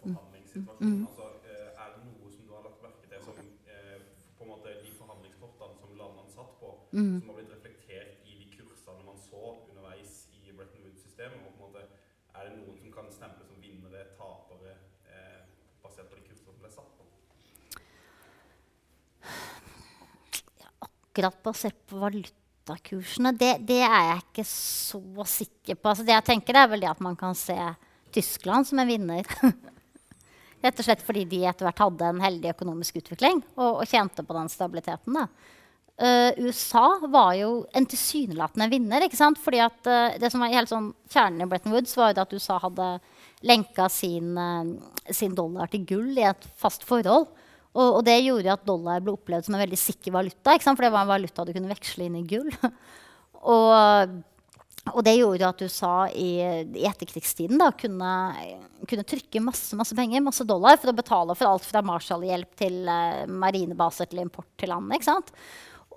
forhandlingssituasjonen. 0.04 0.94
Mm. 0.94 1.08
Altså, 1.08 1.26
eh, 1.50 1.68
er 1.82 1.90
det 1.96 2.04
noe 2.06 2.32
som 2.32 2.46
du 2.48 2.54
har 2.56 2.64
lagt 2.68 2.80
merke 2.86 3.10
til 3.12 3.26
som 3.26 3.42
eh, 3.76 3.98
på 4.38 4.46
en 4.46 4.52
måte 4.54 4.76
de 4.84 4.94
forhandlingskortene 5.00 5.80
som 5.82 5.98
landene 6.00 6.32
satt 6.36 6.54
på, 6.62 6.72
mm. 6.92 7.22
som 7.22 7.30
har 7.30 7.40
blitt 7.40 7.54
reflektert 7.56 8.28
i 8.28 8.38
de 8.40 8.48
kursene 8.56 9.06
man 9.08 9.20
så 9.20 9.42
underveis 9.70 10.28
i 10.38 10.52
Bretton 10.52 10.86
Woods-systemet? 10.86 11.40
og 11.46 11.56
på 11.56 11.66
en 11.66 11.68
måte 11.68 11.88
Er 12.36 12.48
det 12.48 12.58
noen 12.58 12.78
som 12.80 12.94
kan 12.96 13.10
stemple 13.12 13.46
som 13.46 13.60
vinnere, 13.62 14.06
tapere, 14.18 14.78
eh, 15.12 15.42
basert 15.84 16.08
på 16.10 16.18
de 16.18 16.24
kursene 16.30 16.54
som 16.54 16.62
ble 16.64 16.72
satt 16.72 16.94
på? 16.98 17.08
akkurat 21.12 21.44
basert 21.44 21.88
på 21.88 22.00
valutakursene, 22.00 23.34
det, 23.36 23.58
det, 23.68 23.82
er 23.84 24.06
jeg 24.08 24.24
ikke 24.24 24.46
så 24.48 25.26
sikker 25.28 25.76
på. 25.76 25.92
Altså, 25.92 26.06
det 26.08 26.16
jeg 26.16 26.28
tenker 26.30 26.56
er 26.56 26.70
vel 26.72 26.86
det 26.86 26.92
at 26.92 27.04
man 27.04 27.18
kan 27.20 27.36
se 27.36 27.58
Tyskland 28.16 28.68
som 28.68 28.80
en 28.80 28.88
vinner. 28.88 29.28
Rett 30.64 30.80
og 30.80 30.86
slett 30.86 31.04
fordi 31.04 31.26
de 31.26 31.42
etter 31.50 31.66
hvert 31.68 31.82
hadde 31.84 32.12
en 32.14 32.22
heldig 32.22 32.54
økonomisk 32.54 33.02
utvikling 33.02 33.42
og, 33.58 33.82
og 33.82 33.90
tjente 33.90 34.24
på 34.24 34.38
den 34.38 34.52
stabiliteten. 34.54 35.18
Uh, 35.18 35.60
USA 36.02 36.86
var 37.14 37.34
jo 37.38 37.50
en 37.78 37.86
tilsynelatende 37.86 38.70
vinner. 38.72 39.06
ikke 39.06 39.20
sant? 39.20 39.38
Fordi 39.42 39.60
at 39.62 39.90
uh, 39.90 40.16
det 40.22 40.32
som 40.34 40.42
var 40.42 40.54
helt 40.54 40.72
sånn 40.72 40.88
Kjernen 41.12 41.44
i 41.46 41.50
Bretton 41.52 41.76
Woods 41.76 41.94
var 42.00 42.18
at 42.18 42.34
USA 42.34 42.58
hadde 42.64 42.88
lenka 43.46 43.86
sin, 43.92 44.34
uh, 44.38 45.12
sin 45.14 45.36
dollar 45.38 45.70
til 45.70 45.86
gull 45.90 46.18
i 46.18 46.26
et 46.30 46.48
fast 46.58 46.88
forhold. 46.88 47.30
Og, 47.72 47.86
og, 47.86 48.02
det 48.08 48.18
gjorde 48.24 48.56
at 48.56 48.66
dollar 48.68 49.04
ble 49.04 49.14
opplevd 49.14 49.48
som 49.48 49.56
en 49.56 49.64
veldig 49.64 49.80
sikker 49.80 50.16
valuta. 50.16 50.56
ikke 50.56 50.66
sant? 50.66 50.80
For 50.80 50.88
det 50.88 50.94
var 50.96 51.06
en 51.06 51.14
valuta 51.14 51.46
du 51.46 51.54
kunne 51.54 51.72
veksle 51.72 52.08
inn 52.08 52.18
i 52.20 52.26
gull. 52.28 52.50
og 53.54 54.20
og 54.90 55.04
det 55.06 55.14
gjorde 55.20 55.46
at 55.46 55.62
USA 55.62 55.96
i, 56.10 56.42
i 56.74 56.86
etterkrigstiden 56.90 57.60
da, 57.62 57.68
kunne, 57.78 58.14
kunne, 58.90 59.06
trykke 59.06 59.44
masse, 59.44 59.78
masse 59.78 59.94
penger, 59.94 60.24
masse 60.26 60.46
dollar, 60.48 60.80
for 60.82 60.90
å 60.90 60.98
betale 60.98 61.36
for 61.38 61.52
alt 61.52 61.68
fra 61.68 61.84
Marshall-hjelp 61.86 62.56
til 62.58 62.90
uh, 62.90 63.28
marinebaser 63.30 64.10
til 64.10 64.24
import 64.24 64.50
til 64.58 64.74
landet. 64.74 65.30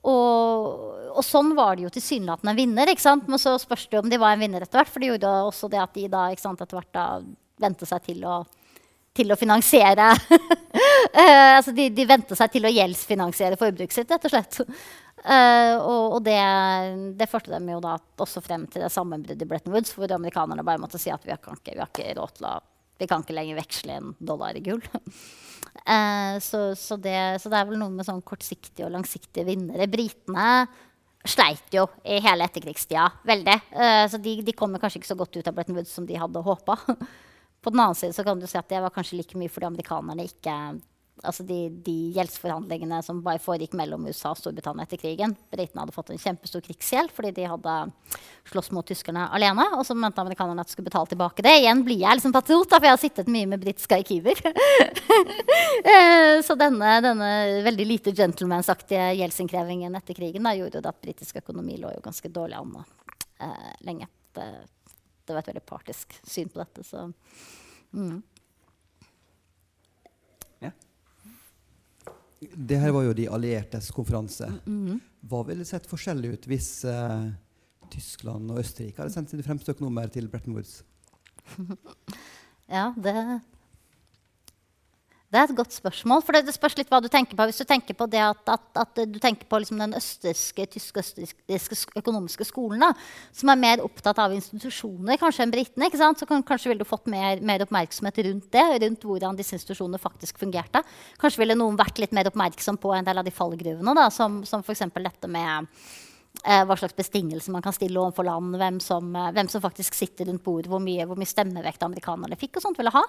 Og, 0.05 0.66
og, 1.14 1.22
sånn 1.24 1.55
var 1.56 1.76
det 1.76 1.86
jo 1.86 1.93
tilsynelatende 1.94 2.52
en 2.52 2.59
vinner. 2.59 2.90
ikke 2.93 3.05
sant? 3.05 3.28
Men 3.31 3.40
så 3.40 3.55
spørs 3.60 3.86
det 3.90 4.02
om 4.02 4.10
de 4.10 4.20
var 4.20 4.35
en 4.35 4.44
vinner 4.44 4.64
etter 4.64 4.81
hvert. 4.81 4.93
For 4.93 5.02
det 5.02 5.12
gjorde 5.12 5.32
også 5.48 5.70
det 5.72 5.81
at 5.81 5.97
de 5.97 6.10
da 6.12 6.26
ikke 6.32 6.44
sant, 6.44 6.60
etter 6.60 6.81
hvert 6.81 6.93
da 6.97 7.06
vente 7.64 7.89
seg 7.89 8.05
til 8.05 8.26
å, 8.28 8.43
til 9.14 9.31
å 9.31 9.39
finansiere 9.39 10.09
uh, 10.10 11.52
altså 11.60 11.70
de, 11.76 11.86
de 11.94 12.06
vente 12.09 12.35
seg 12.35 12.51
til 12.51 12.66
å 12.66 12.72
gjeldsfinansiere 12.74 13.59
forbruket 13.60 13.94
sitt, 13.94 14.10
rett 14.10 14.26
og 14.26 14.35
slett. 14.35 14.60
Uh, 15.24 15.78
og, 15.78 16.18
og 16.18 16.20
det, 16.26 16.36
det, 17.16 17.31
førte 17.31 17.55
dem 17.55 17.70
jo 17.70 17.78
da 17.81 17.94
også 18.20 18.43
frem 18.44 18.66
til 18.68 18.85
det 18.85 18.90
sammenbruddet 18.93 19.47
i 19.47 19.48
Bretton 19.48 19.72
Woods, 19.72 19.94
hvor 19.97 20.10
amerikanerne 20.12 20.66
bare 20.66 20.82
måtte 20.82 21.01
si 21.01 21.14
at 21.14 21.24
vi 21.24 21.32
har 21.32 21.40
ikke, 21.40 21.72
vi 21.72 21.81
har 21.81 21.93
ikke 21.93 22.16
råd 22.18 22.39
til 22.40 22.51
å 22.51 22.59
vi 22.98 23.09
kan 23.10 23.24
ikke 23.24 23.35
lenger 23.35 23.59
veksle 23.59 23.97
en 23.98 24.12
dollar 24.22 24.55
i 24.55 24.62
gull. 24.62 24.82
uh, 25.82 26.36
så, 26.42 26.64
så, 26.78 26.96
det, 26.96 27.18
så, 27.42 27.51
det, 27.52 27.60
er 27.60 27.68
vel 27.68 27.80
noe 27.80 27.92
med 27.92 28.06
sånn 28.06 28.24
kortsiktige 28.26 28.86
og 28.88 28.94
langsiktige 28.94 29.46
vinnere. 29.48 29.90
Britene 29.90 30.66
sleit 31.24 31.72
jo 31.72 31.86
i 32.05 32.18
hele 32.22 32.46
etterkrigstida 32.46 33.06
veldig. 33.24 33.55
Eh, 33.72 34.05
så 34.12 34.20
de, 34.20 34.36
de 34.44 34.55
kommer 34.56 34.82
kanskje 34.82 35.01
ikke 35.01 35.12
så 35.12 35.18
godt 35.18 35.38
ut 35.38 35.46
av 35.48 35.55
Bretton 35.56 35.78
Woods 35.78 35.94
som 35.96 36.05
de 36.09 36.18
hadde 36.20 36.42
håpa. 36.44 36.76
På 37.64 37.72
den 37.72 37.80
annen 37.80 37.96
side 37.96 38.12
så 38.12 38.24
kan 38.26 38.40
du 38.40 38.44
si 38.48 38.59
at 38.60 38.68
det 38.68 38.82
var 38.84 38.92
kanskje 38.92 39.22
like 39.22 39.38
mye 39.40 39.52
fordi 39.52 39.70
amerikanerne 39.70 40.26
ikke 40.28 40.56
altså 41.23 41.45
de, 41.47 41.69
de 41.85 41.95
gjeldsforhandlingene 42.16 42.99
som 43.05 43.20
bare 43.24 43.43
foregikk 43.43 43.74
mellom 43.78 44.07
USA 44.09 44.32
og 44.32 44.41
Storbritannia 44.41 44.86
etter 44.86 44.99
krigen. 45.01 45.36
Britene 45.53 45.85
hadde 45.85 45.95
fått 45.95 46.11
en 46.11 46.20
kjempestor 46.20 46.65
krigsgjeld 46.65 47.12
fordi 47.15 47.31
de 47.36 47.47
hadde 47.49 47.74
slåss 48.51 48.73
mot 48.74 48.86
tyskerne 48.89 49.28
alene. 49.35 49.66
Og 49.78 49.85
så 49.86 49.97
mente 49.97 50.23
amerikanerne 50.23 50.65
at 50.65 50.70
de 50.70 50.74
skulle 50.74 50.91
betale 50.91 51.12
tilbake 51.12 51.45
det. 51.47 51.55
Igjen 51.62 51.85
blir 51.86 52.03
jeg 52.03 52.19
liksom 52.19 52.35
patriot, 52.35 52.69
for 52.73 52.89
jeg 52.89 52.97
har 52.97 53.03
sittet 53.03 53.31
mye 53.31 53.51
med 53.53 53.62
britiske 53.65 54.01
arkiver. 54.03 54.45
Eh, 55.85 56.41
så 56.45 56.55
denne, 56.57 56.91
denne, 57.05 57.28
veldig 57.65 57.85
lite 57.86 58.12
gentlemansaktige 58.16 59.11
gjeldsinnkrevingen 59.19 59.97
etter 59.99 60.16
krigen 60.16 60.47
da, 60.47 60.55
gjorde 60.57 60.82
at 60.89 61.01
britisk 61.03 61.39
økonomi 61.43 61.77
lå 61.81 61.91
jo 61.93 62.03
ganske 62.05 62.31
dårlig 62.32 62.57
an 62.57 62.77
uh, 62.78 63.73
lenge. 63.85 64.09
Det, 64.36 64.47
det, 65.27 65.32
var 65.32 65.43
et 65.43 65.51
veldig 65.53 65.65
partisk 65.69 66.16
syn 66.23 66.51
på 66.53 66.62
dette. 66.62 66.86
så... 66.89 67.09
Mm. 67.95 68.23
Det 72.40 72.78
her 72.81 72.93
var 72.93 73.06
jo 73.06 73.15
de 73.16 73.28
alliertes 73.31 73.90
konferanse. 73.90 74.48
Mm 74.66 74.86
-hmm. 74.86 75.01
Hva 75.20 75.43
ville 75.47 75.65
sett 75.65 75.86
forskjellig 75.86 76.32
ut 76.32 76.47
hvis 76.47 76.85
uh, 76.85 77.31
Tyskland 77.90 78.51
og 78.51 78.59
Østerrike 78.59 79.02
hadde 79.02 79.15
sendt 79.15 79.31
sine 79.31 79.43
fremste 79.43 79.73
økonomer 79.73 80.06
til 80.06 80.28
Bretton 80.28 80.55
Woods? 80.55 80.85
ja, 82.77 82.93
det 82.97 83.40
det 85.35 85.40
er 85.40 85.51
et 85.51 85.56
godt 85.59 85.74
spørsmål. 85.74 86.23
for 86.23 86.36
det, 86.36 86.55
spørs 86.55 86.77
litt 86.78 86.90
hva 86.93 87.01
du 87.02 87.09
tenker 87.11 87.35
på. 87.35 87.47
Hvis 87.51 87.59
du 87.59 87.66
tenker 87.66 87.97
på 87.98 88.06
at, 88.06 88.43
at, 88.52 88.66
at 88.78 89.01
du 89.11 89.19
tenker 89.19 89.48
på 89.51 89.59
liksom 89.59 89.81
den 89.82 89.97
østerske, 89.98 90.66
tysk-østerrikiske 90.77 91.98
økonomiske 91.98 92.47
skolen, 92.47 92.85
da, 92.85 92.93
som 93.35 93.51
er 93.51 93.59
mer 93.59 93.82
opptatt 93.82 94.20
av 94.23 94.35
institusjoner 94.36 95.19
kanskje 95.19 95.43
enn 95.43 95.55
britene, 95.56 95.90
så 95.90 96.28
kan, 96.31 96.47
kanskje 96.47 96.70
ville 96.70 96.86
du 96.86 96.89
fått 96.89 97.11
mer, 97.11 97.43
mer, 97.43 97.66
oppmerksomhet 97.66 98.23
rundt 98.28 98.48
det, 98.55 98.65
rundt 98.85 99.09
hvordan 99.11 99.39
disse 99.40 99.59
institusjonene 99.59 99.98
faktisk 99.98 100.39
fungerte. 100.39 100.85
Kanskje 101.19 101.43
ville 101.43 101.59
noen 101.59 101.78
vært 101.81 101.98
litt 101.98 102.15
mer 102.15 102.31
oppmerksom 102.31 102.78
på 102.78 102.94
en 102.94 103.06
del 103.06 103.19
av 103.19 103.27
de 103.27 103.35
fallgruvene, 103.35 103.98
da, 103.98 104.09
som, 104.15 104.44
som 104.47 104.62
f.eks. 104.62 104.86
dette 104.94 105.35
med 105.35 105.66
eh, 106.47 106.62
hva 106.62 106.78
slags 106.78 106.94
bestingelser 106.94 107.51
man 107.55 107.65
kan 107.65 107.74
stille 107.74 107.98
overfor 107.98 108.31
land, 108.31 108.55
hvem 108.62 108.78
som, 108.82 109.11
eh, 109.19 109.32
hvem 109.35 109.51
som 109.51 109.66
faktisk 109.66 109.98
sitter 109.98 110.31
rundt 110.31 110.47
bordet, 110.47 110.70
hvor 110.70 110.82
mye, 110.85 111.09
hvor 111.11 111.19
mye 111.19 111.35
stemmevekt 111.35 111.82
amerikanerne 111.82 112.39
fikk 112.39 112.61
og 112.61 112.69
sånt 112.69 112.78
ville 112.78 112.94
ha 112.94 113.09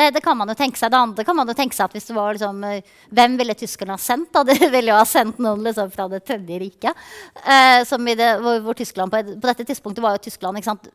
Det, 0.00 0.08
det 0.16 0.22
kan 0.24 0.38
man 0.38 0.48
jo 0.48 0.56
tenke 0.56 0.80
seg. 0.80 0.92
Det 0.92 1.00
andre 1.00 1.24
kan 1.28 1.36
man 1.36 1.50
jo 1.50 1.56
tenke 1.56 1.76
seg 1.76 1.90
at 1.90 1.96
hvis 1.96 2.08
det 2.08 2.16
var 2.16 2.36
liksom, 2.36 2.62
eh, 2.64 2.94
Hvem 3.12 3.36
ville 3.40 3.56
tyskerne 3.58 3.96
ha 3.96 4.00
sendt? 4.00 4.32
da? 4.32 4.44
De 4.48 4.56
ville 4.72 4.94
jo 4.94 4.96
ha 4.96 5.04
sendt 5.08 5.40
noen 5.42 5.66
liksom, 5.66 5.92
fra 5.92 6.08
det 6.12 6.22
tredje 6.24 6.60
riket. 6.62 7.04
Eh, 7.44 7.84
det, 8.16 8.30
hvor, 8.40 8.64
hvor 8.64 8.78
Tyskland 8.78 9.12
på, 9.12 9.22
på, 9.34 9.46
dette 9.50 9.66
tidspunktet 9.68 10.04
var 10.04 10.16
jo 10.16 10.24
Tyskland 10.24 10.60
ikke 10.60 10.70
sant, 10.70 10.88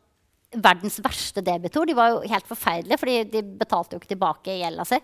verdens 0.56 0.98
verste 1.04 1.44
debitor. 1.44 1.86
De 1.86 1.94
var 1.96 2.14
jo 2.14 2.24
helt 2.26 2.48
forferdelige, 2.48 2.98
for 2.98 3.30
de 3.36 3.44
betalte 3.60 3.94
jo 3.94 4.02
ikke 4.02 4.14
tilbake 4.14 4.58
gjelda 4.58 4.88
si. 4.88 5.00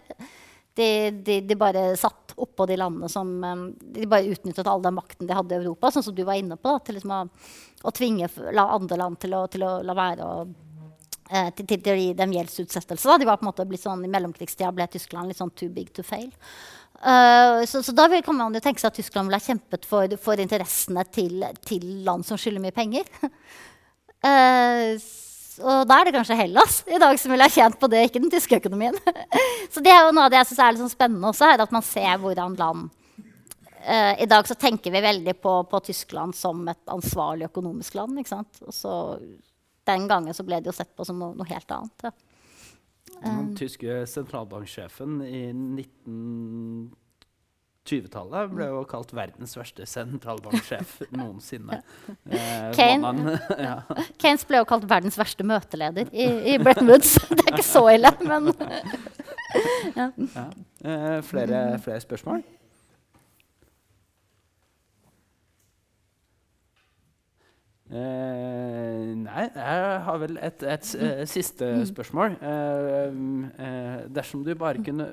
De, 0.75 0.89
de, 1.13 1.39
de, 1.45 1.57
bare 1.61 1.91
satt 2.01 2.33
oppå 2.41 2.65
de 2.65 2.79
landene 2.81 3.09
som 3.13 3.29
um, 3.45 3.65
De 3.77 4.07
bare 4.09 4.31
utnyttet 4.33 4.67
all 4.67 4.81
den 4.81 4.95
makten 4.97 5.29
de 5.29 5.37
hadde 5.37 5.53
i 5.53 5.59
Europa, 5.61 5.91
sånn 5.93 6.07
som 6.07 6.15
du 6.17 6.23
var 6.25 6.41
inne 6.41 6.57
på, 6.57 6.73
da, 6.73 6.81
til 6.81 6.97
liksom 6.97 7.13
å, 7.13 7.19
å, 7.83 7.93
tvinge 7.93 8.31
andre 8.63 8.97
land 8.97 9.21
til 9.21 9.37
å, 9.37 9.43
til 9.53 9.67
å 9.69 9.75
la 9.85 9.97
være 9.99 10.25
å 10.25 10.47
eh, 11.33 11.49
til, 11.57 11.67
til, 11.67 11.83
til, 11.83 12.05
dem 12.19 12.37
gjeldsutsettelse. 12.37 13.09
Da. 13.09 13.19
De 13.19 13.29
var 13.29 13.41
på 13.41 13.47
en 13.47 13.51
måte 13.51 13.67
blitt 13.69 13.83
sånn, 13.83 14.05
I 14.05 14.13
mellomkrigstida 14.13 14.71
ble 14.77 14.87
Tyskland 14.93 15.33
litt 15.33 15.41
sånn 15.41 15.53
too 15.57 15.73
big 15.73 15.91
to 15.97 16.05
fail. 16.07 16.31
Uh, 17.03 17.65
så, 17.67 17.81
så, 17.83 17.91
da 17.99 18.07
vil, 18.07 18.23
kan 18.23 18.37
man 18.39 18.55
jo 18.55 18.63
tenke 18.63 18.79
seg 18.79 18.93
at 18.93 18.99
Tyskland 19.01 19.27
ville 19.27 19.41
ha 19.41 19.43
kjempet 19.43 19.89
for, 19.91 20.13
for 20.23 20.39
interessene 20.39 21.03
til, 21.11 21.43
til, 21.67 21.87
land 22.07 22.23
som 22.29 22.39
skylder 22.39 22.63
mye 22.63 22.77
penger. 22.77 23.09
uh, 24.29 24.95
og 25.63 25.83
da 25.91 25.99
er 25.99 26.09
det 26.09 26.15
kanskje 26.15 26.39
Hellas 26.39 26.79
i 26.87 27.01
dag 27.03 27.19
som 27.19 27.35
ville 27.35 27.49
ha 27.49 27.53
tjent 27.53 27.77
på 27.81 27.91
det, 27.91 28.07
ikke 28.07 28.23
den 28.23 28.31
tyske 28.33 28.61
økonomien. 28.63 28.97
så 29.73 29.83
det 29.83 29.91
er 29.93 30.07
jo 30.07 30.15
noe 30.15 30.29
av 30.29 30.33
det 30.33 30.39
jeg 30.41 30.53
syns 30.53 30.63
er 30.63 30.75
litt 30.77 30.85
sånn 30.85 30.95
spennende 30.95 31.33
også, 31.33 31.51
er 31.51 31.65
at 31.67 31.75
man 31.75 31.87
ser 31.87 32.23
hvordan 32.23 32.57
land 32.61 32.87
uh, 33.83 34.15
I 34.23 34.29
dag 34.31 34.47
så 34.49 34.57
tenker 34.59 34.95
vi 34.95 35.03
veldig 35.03 35.35
på, 35.43 35.57
på, 35.69 35.83
Tyskland 35.91 36.39
som 36.39 36.63
et 36.71 36.83
ansvarlig 36.93 37.51
økonomisk 37.51 37.99
land. 37.99 38.23
ikke 38.23 38.37
sant? 38.37 38.63
Og 38.63 38.77
så 38.77 38.95
den 39.89 40.03
gangen 40.11 40.35
så 40.37 40.43
ble 40.47 40.57
det 40.63 40.69
jo 40.71 40.75
sett 40.77 40.93
på 40.97 41.03
som 41.07 41.17
noe, 41.21 41.33
noe 41.37 41.49
helt 41.51 41.71
annet. 41.75 41.97
Ja. 42.07 42.13
Den 43.23 43.55
tyske 43.59 43.91
sentralbanksjefen 44.11 45.11
i 45.23 45.53
1920-tallet 45.53 48.51
ble 48.55 48.67
jo 48.71 48.81
kalt 48.91 49.13
verdens 49.15 49.57
verste 49.59 49.87
sentralbanksjef 49.87 51.01
noensinne. 51.19 51.75
Eh, 52.31 52.71
Kane, 52.75 53.39
ja. 53.69 53.77
Keynes 54.23 54.45
ble 54.49 54.57
jo 54.63 54.67
kalt 54.71 54.87
verdens 54.91 55.19
verste 55.21 55.43
møteleder 55.47 56.07
i, 56.11 56.27
i 56.55 56.57
Bretton 56.63 56.89
Woods. 56.91 57.11
det 57.31 57.43
er 57.45 57.51
ikke 57.55 57.67
så 57.67 57.83
ille, 57.95 58.11
men 58.27 58.43
ja. 59.99 60.07
Ja. 60.09 60.47
Eh, 60.83 61.19
flere, 61.27 61.59
flere 61.85 62.01
spørsmål? 62.03 62.39
Uh, 67.93 69.13
nei, 69.21 69.43
jeg 69.53 70.01
har 70.07 70.17
vel 70.23 70.39
et, 70.41 70.63
et, 70.65 70.73
et 70.73 70.95
uh, 70.97 71.29
siste 71.29 71.67
spørsmål. 71.91 72.39
spørsmål. 72.39 72.41
Uh, 72.41 74.09
dersom 74.17 74.41
du 74.47 74.55
bare 74.57 74.81
kunne 74.85 75.07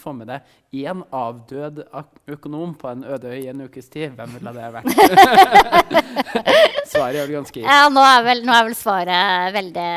få 0.00 0.12
med 0.12 0.26
deg 0.28 0.40
én 0.84 1.00
avdød 1.16 1.80
økonom 2.28 2.74
på 2.76 2.88
en 2.92 3.04
øde 3.08 3.32
øy 3.32 3.40
i 3.40 3.48
en 3.48 3.64
ukes 3.64 3.88
tid, 3.88 4.10
hvem 4.18 4.30
ville 4.36 4.52
det 4.52 4.72
vært? 4.76 4.92
svaret 6.92 7.20
er 7.20 7.26
vel 7.26 7.36
ganske 7.38 7.60
gitt. 7.60 7.68
Ja, 7.68 7.88
nå 7.92 8.02
er, 8.04 8.24
vel, 8.26 8.42
nå 8.46 8.52
er 8.54 8.64
vel, 8.68 8.76
svaret 8.78 9.54
veldig, 9.56 9.90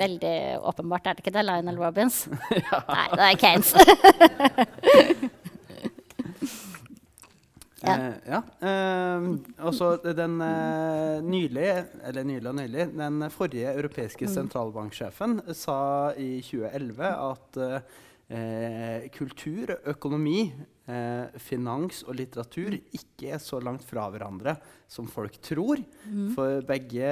veldig 0.00 0.36
åpenbart, 0.72 1.06
er 1.06 1.12
det 1.18 1.22
ikke 1.24 1.36
det? 1.38 1.44
Lionel 1.46 1.80
Robins? 1.80 2.16
ja. 2.58 2.76
Nei, 2.90 3.06
det 3.14 3.24
er 3.28 3.34
Kanes. 3.44 3.70
Ja. 7.80 7.94
Eh, 7.96 8.14
ja. 8.28 8.40
Eh, 8.60 9.26
også 9.64 9.94
den 10.16 10.40
eh, 10.44 11.22
nylig, 11.24 11.68
eller 12.04 12.26
nylig 12.28 12.50
og 12.50 12.58
nylig, 12.58 12.86
den 12.98 13.24
forrige 13.32 13.72
europeiske 13.72 14.28
mm. 14.28 14.34
sentralbanksjefen 14.34 15.40
sa 15.56 15.78
i 16.20 16.32
2011 16.44 17.12
at 17.30 17.60
eh, 18.28 19.08
kultur, 19.16 19.74
økonomi, 19.94 20.50
eh, 20.90 21.40
finans 21.40 22.02
og 22.06 22.16
litteratur 22.18 22.76
ikke 22.76 23.34
er 23.36 23.42
så 23.42 23.60
langt 23.62 23.84
fra 23.86 24.08
hverandre 24.10 24.56
som 24.90 25.06
folk 25.06 25.36
tror. 25.42 25.78
Mm. 26.04 26.32
For 26.34 26.60
begge, 26.66 27.10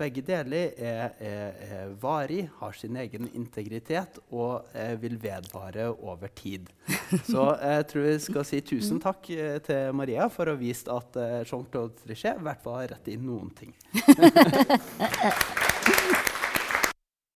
begge 0.00 0.22
deler 0.24 0.72
er, 0.78 1.12
er, 1.20 1.58
er, 1.66 1.92
varig, 2.00 2.46
har 2.60 2.76
sin 2.78 2.96
egen 2.96 3.28
integritet 3.36 4.18
og 4.30 4.64
eh, 4.72 4.96
vil 5.02 5.18
vedvare 5.20 5.90
over 5.92 6.32
tid. 6.34 6.70
Så 7.30 7.44
jeg 7.60 7.86
tror 7.92 8.08
vi 8.08 8.16
skal 8.24 8.48
si 8.48 8.62
tusen 8.64 8.98
mm. 8.98 9.04
takk 9.04 9.30
eh, 9.36 9.58
til 9.66 9.92
Maria 9.96 10.30
for 10.32 10.48
å 10.48 10.56
ha 10.56 10.60
vist 10.60 10.88
at 10.92 11.20
eh, 11.20 11.42
Jean-Claude 11.44 12.00
Trichet 12.00 12.40
i 12.40 12.48
hvert 12.48 12.64
fall 12.64 12.80
har 12.80 12.94
rett 12.96 13.12
i 13.12 13.20
noen 13.20 13.52
ting. 13.58 13.76